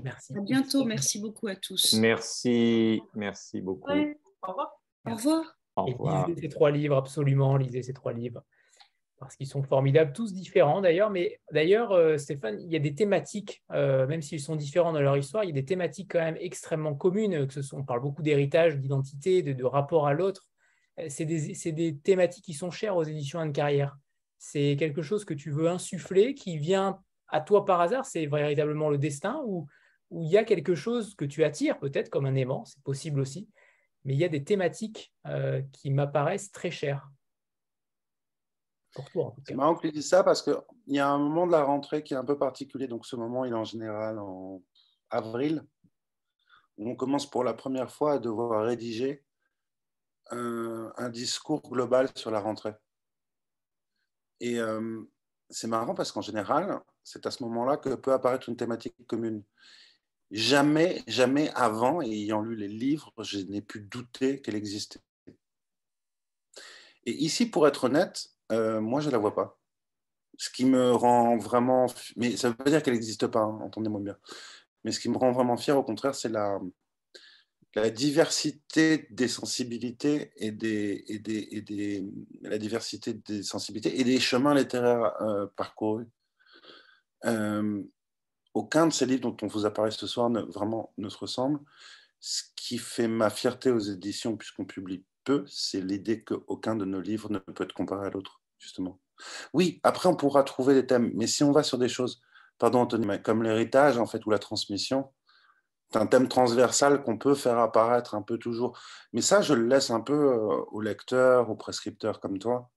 Merci. 0.03 0.37
À 0.37 0.41
bientôt. 0.41 0.83
Merci 0.83 1.21
beaucoup 1.21 1.47
à 1.47 1.55
tous. 1.55 1.93
Merci. 1.93 3.01
Merci 3.15 3.61
beaucoup. 3.61 3.89
Au 3.91 4.47
revoir. 4.47 4.81
Au 5.05 5.15
revoir. 5.15 5.59
Au 5.77 5.85
revoir. 5.85 6.27
lisez 6.27 6.41
ces 6.41 6.49
trois 6.49 6.71
livres, 6.71 6.97
absolument. 6.97 7.55
Lisez 7.55 7.81
ces 7.81 7.93
trois 7.93 8.11
livres. 8.11 8.43
Parce 9.19 9.35
qu'ils 9.35 9.47
sont 9.47 9.63
formidables, 9.63 10.13
tous 10.13 10.33
différents 10.33 10.81
d'ailleurs. 10.81 11.09
Mais 11.09 11.39
d'ailleurs, 11.51 11.91
euh, 11.91 12.17
Stéphane, 12.17 12.59
il 12.61 12.71
y 12.71 12.75
a 12.75 12.79
des 12.79 12.95
thématiques, 12.95 13.63
euh, 13.71 14.07
même 14.07 14.21
s'ils 14.21 14.39
sont 14.39 14.55
différents 14.55 14.93
dans 14.93 15.01
leur 15.01 15.17
histoire, 15.17 15.43
il 15.43 15.47
y 15.47 15.51
a 15.51 15.53
des 15.53 15.65
thématiques 15.65 16.11
quand 16.11 16.19
même 16.19 16.37
extrêmement 16.39 16.95
communes. 16.95 17.45
Que 17.45 17.61
ce 17.61 17.75
on 17.75 17.83
parle 17.83 18.01
beaucoup 18.01 18.21
d'héritage, 18.21 18.77
d'identité, 18.77 19.43
de, 19.43 19.63
rapport 19.63 20.07
à 20.07 20.13
l'autre. 20.13 20.47
Euh, 20.99 21.07
c'est 21.09 21.25
des, 21.25 21.97
thématiques 21.97 22.45
qui 22.45 22.53
sont 22.53 22.71
chères 22.71 22.95
aux 22.95 23.03
éditions 23.03 23.39
Anne 23.39 23.53
Carrière. 23.53 23.97
C'est 24.37 24.77
quelque 24.79 25.01
chose 25.01 25.25
que 25.25 25.33
tu 25.33 25.51
veux 25.51 25.67
insuffler, 25.67 26.33
qui 26.33 26.57
vient 26.57 26.99
à 27.27 27.41
toi 27.41 27.65
par 27.65 27.81
hasard. 27.81 28.05
C'est 28.05 28.25
véritablement 28.25 28.89
le 28.89 28.97
destin 28.97 29.41
ou 29.45 29.67
où 30.11 30.23
il 30.23 30.29
y 30.31 30.37
a 30.37 30.43
quelque 30.43 30.73
chose 30.73 31.13
que 31.13 31.25
tu 31.25 31.43
attires, 31.43 31.77
peut-être 31.77 32.09
comme 32.09 32.25
un 32.25 32.33
aimant, 32.33 32.65
c'est 32.65 32.81
possible 32.81 33.19
aussi. 33.19 33.47
Mais 34.05 34.15
il 34.15 34.17
y 34.17 34.23
a 34.23 34.29
des 34.29 34.43
thématiques 34.43 35.13
qui 35.71 35.91
m'apparaissent 35.91 36.51
très 36.51 36.71
chères. 36.71 37.07
C'est 39.45 39.55
marrant 39.55 39.75
que 39.75 39.87
tu 39.87 39.91
dises 39.91 40.09
ça 40.09 40.23
parce 40.23 40.41
qu'il 40.41 40.55
y 40.87 40.99
a 40.99 41.09
un 41.09 41.17
moment 41.17 41.45
de 41.45 41.51
la 41.51 41.63
rentrée 41.63 42.03
qui 42.03 42.13
est 42.13 42.17
un 42.17 42.25
peu 42.25 42.37
particulier. 42.37 42.87
Donc, 42.87 43.05
ce 43.05 43.15
moment, 43.15 43.45
il 43.45 43.51
est 43.51 43.55
en 43.55 43.63
général 43.63 44.19
en 44.19 44.61
avril, 45.09 45.65
où 46.77 46.89
on 46.89 46.95
commence 46.95 47.29
pour 47.29 47.43
la 47.43 47.53
première 47.53 47.91
fois 47.91 48.13
à 48.13 48.19
devoir 48.19 48.65
rédiger 48.65 49.23
un, 50.31 51.09
discours 51.09 51.61
global 51.61 52.09
sur 52.15 52.31
la 52.31 52.39
rentrée. 52.39 52.73
Et 54.39 54.59
euh, 54.59 55.01
c'est 55.49 55.67
marrant 55.67 55.95
parce 55.95 56.11
qu'en 56.11 56.21
général, 56.21 56.79
c'est 57.03 57.25
à 57.25 57.31
ce 57.31 57.43
moment-là 57.43 57.77
que 57.77 57.95
peut 57.95 58.13
apparaître 58.13 58.49
une 58.49 58.55
thématique 58.55 58.95
commune. 59.07 59.43
Jamais, 60.31 61.01
jamais 61.07 61.49
avant, 61.55 62.01
ayant 62.01 62.41
lu 62.41 62.55
les 62.55 62.67
livres, 62.67 63.11
je 63.17 63.39
n'ai 63.39 63.61
pu 63.61 63.81
douter 63.81 64.41
qu'elle 64.41 64.55
existait. 64.55 65.01
Et 67.05 67.11
ici, 67.11 67.47
pour 67.47 67.67
être 67.67 67.85
honnête, 67.85 68.29
euh, 68.51 68.81
moi, 68.81 69.01
je 69.01 69.07
ne 69.07 69.11
la 69.11 69.17
vois 69.17 69.35
pas. 69.35 69.59
Ce 70.37 70.49
qui 70.49 70.65
me 70.65 70.91
rend 70.91 71.37
vraiment. 71.37 71.87
Mais 72.15 72.37
ça 72.37 72.49
ne 72.49 72.53
veut 72.53 72.57
pas 72.57 72.69
dire 72.69 72.83
qu'elle 72.83 72.93
n'existe 72.93 73.27
pas, 73.27 73.41
hein, 73.41 73.59
entendez-moi 73.61 74.01
bien. 74.01 74.17
Mais 74.83 74.91
ce 74.91 74.99
qui 74.99 75.09
me 75.09 75.17
rend 75.17 75.31
vraiment 75.31 75.57
fier, 75.57 75.77
au 75.77 75.83
contraire, 75.83 76.15
c'est 76.15 76.29
la, 76.29 76.59
diversité 77.91 79.07
des 79.11 79.27
sensibilités 79.27 80.31
et 80.37 80.51
des, 80.51 81.03
et 81.07 81.19
des, 81.19 81.47
et 81.51 81.61
des, 81.61 82.03
la 82.41 82.57
diversité 82.57 83.13
des 83.13 83.43
sensibilités 83.43 83.99
et 83.99 84.03
des 84.03 84.19
chemins 84.19 84.55
littéraires 84.55 85.21
euh, 85.21 85.47
parcourus. 85.55 86.07
Euh, 87.25 87.83
aucun 88.53 88.87
de 88.87 88.93
ces 88.93 89.05
livres 89.05 89.21
dont 89.21 89.37
on 89.43 89.47
vous 89.47 89.65
apparaît 89.65 89.91
ce 89.91 90.07
soir 90.07 90.29
ne, 90.29 90.41
vraiment 90.41 90.93
ne 90.97 91.09
se 91.09 91.17
ressemble. 91.17 91.59
Ce 92.19 92.43
qui 92.55 92.77
fait 92.77 93.07
ma 93.07 93.29
fierté 93.29 93.71
aux 93.71 93.79
éditions, 93.79 94.35
puisqu'on 94.35 94.65
publie 94.65 95.05
peu, 95.23 95.45
c'est 95.47 95.81
l'idée 95.81 96.23
qu'aucun 96.23 96.75
de 96.75 96.85
nos 96.85 97.01
livres 97.01 97.31
ne 97.31 97.39
peut 97.39 97.63
être 97.63 97.73
comparé 97.73 98.07
à 98.07 98.09
l'autre 98.09 98.38
justement. 98.59 98.99
Oui, 99.53 99.79
après, 99.83 100.07
on 100.07 100.15
pourra 100.15 100.43
trouver 100.43 100.73
des 100.75 100.85
thèmes, 100.85 101.11
mais 101.15 101.27
si 101.27 101.43
on 101.43 101.51
va 101.51 101.63
sur 101.63 101.77
des 101.77 101.89
choses, 101.89 102.21
pardon 102.57 102.79
Anthony, 102.81 103.21
comme 103.23 103.43
l'héritage, 103.43 103.97
en 103.97 104.05
fait, 104.05 104.25
ou 104.25 104.29
la 104.29 104.39
transmission, 104.39 105.11
c'est 105.91 105.99
un 105.99 106.05
thème 106.05 106.27
transversal 106.27 107.03
qu'on 107.03 107.17
peut 107.17 107.33
faire 107.33 107.57
apparaître 107.57 108.13
un 108.13 108.21
peu 108.21 108.37
toujours. 108.37 108.79
Mais 109.11 109.21
ça, 109.21 109.41
je 109.41 109.53
le 109.53 109.65
laisse 109.67 109.89
un 109.89 110.01
peu 110.01 110.13
euh, 110.13 110.63
au 110.71 110.81
lecteur, 110.81 111.49
au 111.49 111.55
prescripteur 111.55 112.19
comme 112.19 112.37
toi. 112.37 112.69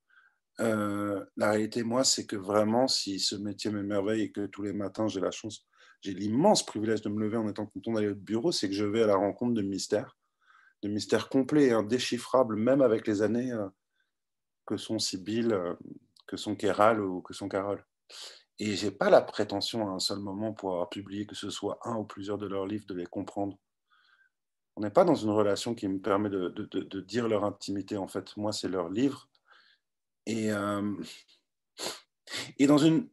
Euh, 0.60 1.24
la 1.36 1.50
réalité, 1.50 1.82
moi, 1.82 2.04
c'est 2.04 2.26
que 2.26 2.36
vraiment, 2.36 2.88
si 2.88 3.20
ce 3.20 3.36
métier 3.36 3.70
m'émerveille 3.70 4.22
et 4.22 4.32
que 4.32 4.46
tous 4.46 4.62
les 4.62 4.72
matins, 4.72 5.09
j'ai 5.09 5.20
la 5.20 5.30
chance, 5.30 5.66
j'ai 6.00 6.14
l'immense 6.14 6.64
privilège 6.64 7.02
de 7.02 7.10
me 7.10 7.20
lever 7.20 7.36
en 7.36 7.48
étant 7.48 7.66
content 7.66 7.92
d'aller 7.92 8.10
au 8.10 8.14
bureau, 8.14 8.50
c'est 8.50 8.68
que 8.68 8.74
je 8.74 8.84
vais 8.84 9.02
à 9.02 9.06
la 9.06 9.16
rencontre 9.16 9.54
de 9.54 9.62
mystères, 9.62 10.16
de 10.82 10.88
mystères 10.88 11.28
complets 11.28 11.66
et 11.66 11.72
indéchiffrables, 11.72 12.56
même 12.56 12.80
avec 12.80 13.06
les 13.06 13.22
années. 13.22 13.52
Euh, 13.52 13.68
que 14.66 14.76
sont 14.76 14.98
Sibyl, 14.98 15.52
euh, 15.52 15.74
que 16.26 16.36
sont 16.36 16.56
Kéral 16.56 17.01
ou 17.01 17.20
que 17.20 17.34
sont 17.34 17.48
Carole. 17.48 17.84
Et 18.59 18.76
j'ai 18.76 18.90
pas 18.90 19.10
la 19.10 19.22
prétention 19.22 19.89
à 19.89 19.90
un 19.90 19.98
seul 19.98 20.18
moment 20.18 20.52
pour 20.52 20.72
avoir 20.72 20.89
publié 20.89 21.26
que 21.26 21.34
ce 21.34 21.51
soit 21.51 21.78
un 21.84 21.97
ou 21.97 22.05
plusieurs 22.05 22.39
de 22.39 22.47
leurs 22.47 22.66
livres 22.66 22.86
de 22.86 22.94
les 22.94 23.06
comprendre. 23.06 23.59
On 24.76 24.82
n'est 24.82 24.90
pas 24.90 25.05
dans 25.05 25.14
une 25.14 25.30
relation 25.30 25.74
qui 25.74 25.89
me 25.89 26.01
permet 26.01 26.30
de, 26.30 26.48
de, 26.48 27.01
dire 27.01 27.28
leur 27.28 27.44
intimité. 27.44 27.97
En 27.97 28.09
fait, 28.09 28.36
moi, 28.36 28.52
c'est 28.52 28.68
leur 28.68 28.89
livre. 28.89 29.28
Et, 30.26 30.51
euh, 30.52 30.94
et 32.59 32.66
dans 32.66 32.78
une... 32.78 33.09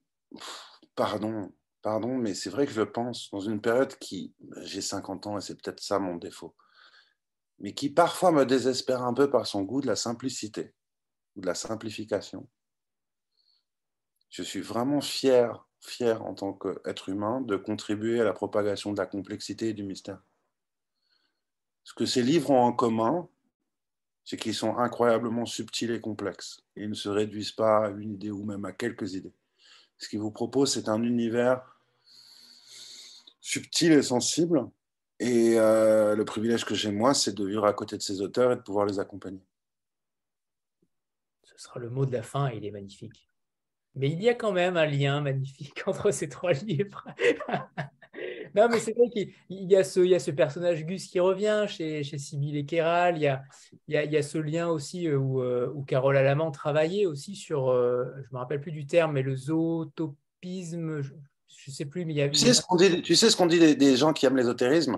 Pardon, 0.96 1.52
pardon, 1.82 2.16
mais 2.16 2.34
c'est 2.34 2.50
vrai 2.50 2.66
que 2.66 2.72
je 2.72 2.82
pense, 2.82 3.30
dans 3.32 3.40
une 3.40 3.60
période 3.60 3.98
qui... 3.98 4.34
J'ai 4.62 4.82
50 4.82 5.28
ans 5.28 5.38
et 5.38 5.42
c'est 5.42 5.62
peut-être 5.62 5.82
ça 5.82 6.00
mon 6.00 6.16
défaut. 6.16 6.56
Mais 7.60 7.74
qui 7.74 7.90
parfois 7.90 8.32
me 8.32 8.46
désespère 8.46 9.02
un 9.02 9.14
peu 9.14 9.30
par 9.30 9.48
son 9.48 9.64
goût 9.64 9.82
de 9.82 9.88
la 9.88 9.98
simplicité 9.98 10.74
de 11.40 11.48
la 11.48 11.56
simplification. 11.56 12.48
Je 14.30 14.44
suis 14.44 14.62
vraiment 14.62 15.02
fier, 15.02 15.66
fier 15.82 16.24
en 16.24 16.34
tant 16.34 16.54
qu'être 16.54 17.10
humain 17.10 17.42
de 17.42 17.56
contribuer 17.56 18.22
à 18.22 18.24
la 18.24 18.34
propagation 18.34 18.94
de 18.94 18.98
la 18.98 19.06
complexité 19.06 19.70
et 19.70 19.74
du 19.74 19.84
mystère. 19.84 20.22
Ce 21.84 21.94
que 21.94 22.06
ces 22.06 22.22
livres 22.22 22.52
ont 22.52 22.62
en 22.62 22.74
commun, 22.74 23.28
c'est 24.24 24.38
qu'ils 24.38 24.54
sont 24.54 24.78
incroyablement 24.78 25.46
subtils 25.48 25.92
et 25.92 26.02
complexes. 26.02 26.62
Ils 26.76 26.90
ne 26.90 26.94
se 26.94 27.10
réduisent 27.10 27.52
pas 27.52 27.88
à 27.88 27.90
une 27.90 28.14
idée 28.14 28.30
ou 28.30 28.44
même 28.44 28.66
à 28.66 28.72
quelques 28.72 29.16
idées. 29.16 29.34
Ce 29.98 30.08
qu'ils 30.08 30.20
vous 30.20 30.32
proposent, 30.32 30.74
c'est 30.74 30.88
un 30.88 31.02
univers 31.02 31.62
subtil 33.42 33.94
et 33.94 34.04
sensible. 34.04 34.70
Et 35.20 35.56
euh, 35.58 36.16
le 36.16 36.26
privilège 36.26 36.64
que 36.64 36.76
j'ai 36.76 36.92
moi, 36.92 37.14
c'est 37.16 37.34
de 37.34 37.46
vivre 37.46 37.66
à 37.66 37.74
côté 37.74 37.98
de 37.98 38.04
ces 38.04 38.22
auteurs 38.22 38.52
et 38.52 38.56
de 38.56 38.62
pouvoir 38.62 38.86
les 38.86 39.00
accompagner 39.00 39.42
ce 41.60 41.66
sera 41.66 41.80
le 41.82 41.90
mot 41.90 42.06
de 42.06 42.14
la 42.14 42.24
fin 42.24 42.50
il 42.52 42.66
est 42.66 42.72
magnifique. 42.72 43.28
Mais 43.96 44.10
il 44.10 44.24
y 44.24 44.30
a 44.30 44.34
quand 44.34 44.54
même 44.54 44.78
un 44.78 44.86
lien 44.86 45.20
magnifique 45.20 45.82
entre 45.88 46.12
ces 46.12 46.30
trois 46.30 46.54
livres. 46.54 47.06
non, 48.56 48.70
mais 48.70 48.80
c'est 48.80 48.94
vrai 48.94 49.10
qu'il 49.10 49.34
y, 49.50 49.76
a 49.76 49.84
ce, 49.84 50.00
il 50.00 50.10
y 50.10 50.16
a 50.16 50.20
ce 50.20 50.32
personnage 50.32 50.86
Gus 50.86 51.08
qui 51.08 51.20
revient 51.20 51.66
chez, 51.68 52.02
chez 52.04 52.18
Sibyl 52.18 52.56
et 52.56 52.66
Kéral. 52.66 53.18
Il 53.18 53.24
y, 53.24 53.28
a, 53.28 53.44
il, 53.90 53.94
y 53.94 54.16
a, 54.16 54.24
ce 54.24 54.38
lien 54.38 54.70
aussi 54.70 55.10
euh, 55.10 55.18
où, 55.18 55.42
euh, 55.42 55.70
où 55.76 55.84
Carole 55.84 56.16
Alamand 56.16 56.52
travaillait 56.52 57.06
aussi 57.06 57.36
sur, 57.36 57.68
euh, 57.68 58.06
je 58.16 58.30
ne 58.30 58.34
me 58.34 58.38
rappelle 58.38 58.62
plus 58.62 58.72
du 58.72 58.88
terme, 58.88 59.12
mais 59.12 59.22
le 59.22 59.36
zootopisme, 59.36 61.02
je 61.02 61.12
ne 61.12 61.74
sais 61.74 61.86
plus, 61.86 62.06
mais 62.06 62.14
il 62.14 62.18
y 62.18 62.22
a... 62.22 62.30
Tu 62.30 62.36
sais 62.40 62.54
ce 62.54 62.62
qu'on 62.62 62.78
dit, 62.78 63.02
tu 63.02 63.18
sais 63.18 63.30
ce 63.30 63.36
qu'on 63.36 63.48
dit 63.48 63.76
des 63.76 63.98
gens 63.98 64.14
qui 64.14 64.26
aiment 64.26 64.38
l'ésotérisme? 64.38 64.98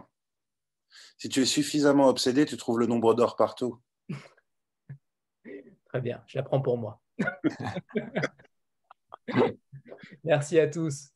Si 1.17 1.27
tu 1.27 1.41
es 1.41 1.45
suffisamment 1.45 2.07
obsédé, 2.07 2.45
tu 2.45 2.55
trouves 2.55 2.77
le 2.77 2.85
nombre 2.85 3.15
d'or 3.15 3.35
partout. 3.35 3.79
Très 5.91 5.99
bien, 5.99 6.23
je 6.25 6.37
la 6.37 6.43
prends 6.43 6.61
pour 6.61 6.77
moi. 6.77 7.01
merci 10.23 10.57
à 10.57 10.69
tous. 10.69 11.09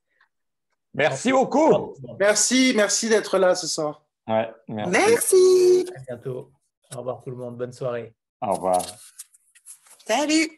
Merci 0.93 1.31
beaucoup. 1.31 1.95
Merci, 2.19 2.73
merci 2.75 3.07
d'être 3.07 3.37
là 3.37 3.55
ce 3.55 3.67
soir. 3.67 4.05
merci. 4.27 4.51
merci. 4.67 5.85
À 5.95 6.01
bientôt. 6.01 6.51
Au 6.93 6.97
revoir 6.97 7.21
tout 7.21 7.29
le 7.29 7.37
monde. 7.37 7.55
Bonne 7.55 7.71
soirée. 7.71 8.13
Au 8.41 8.51
revoir. 8.51 8.85
Salut. 10.05 10.49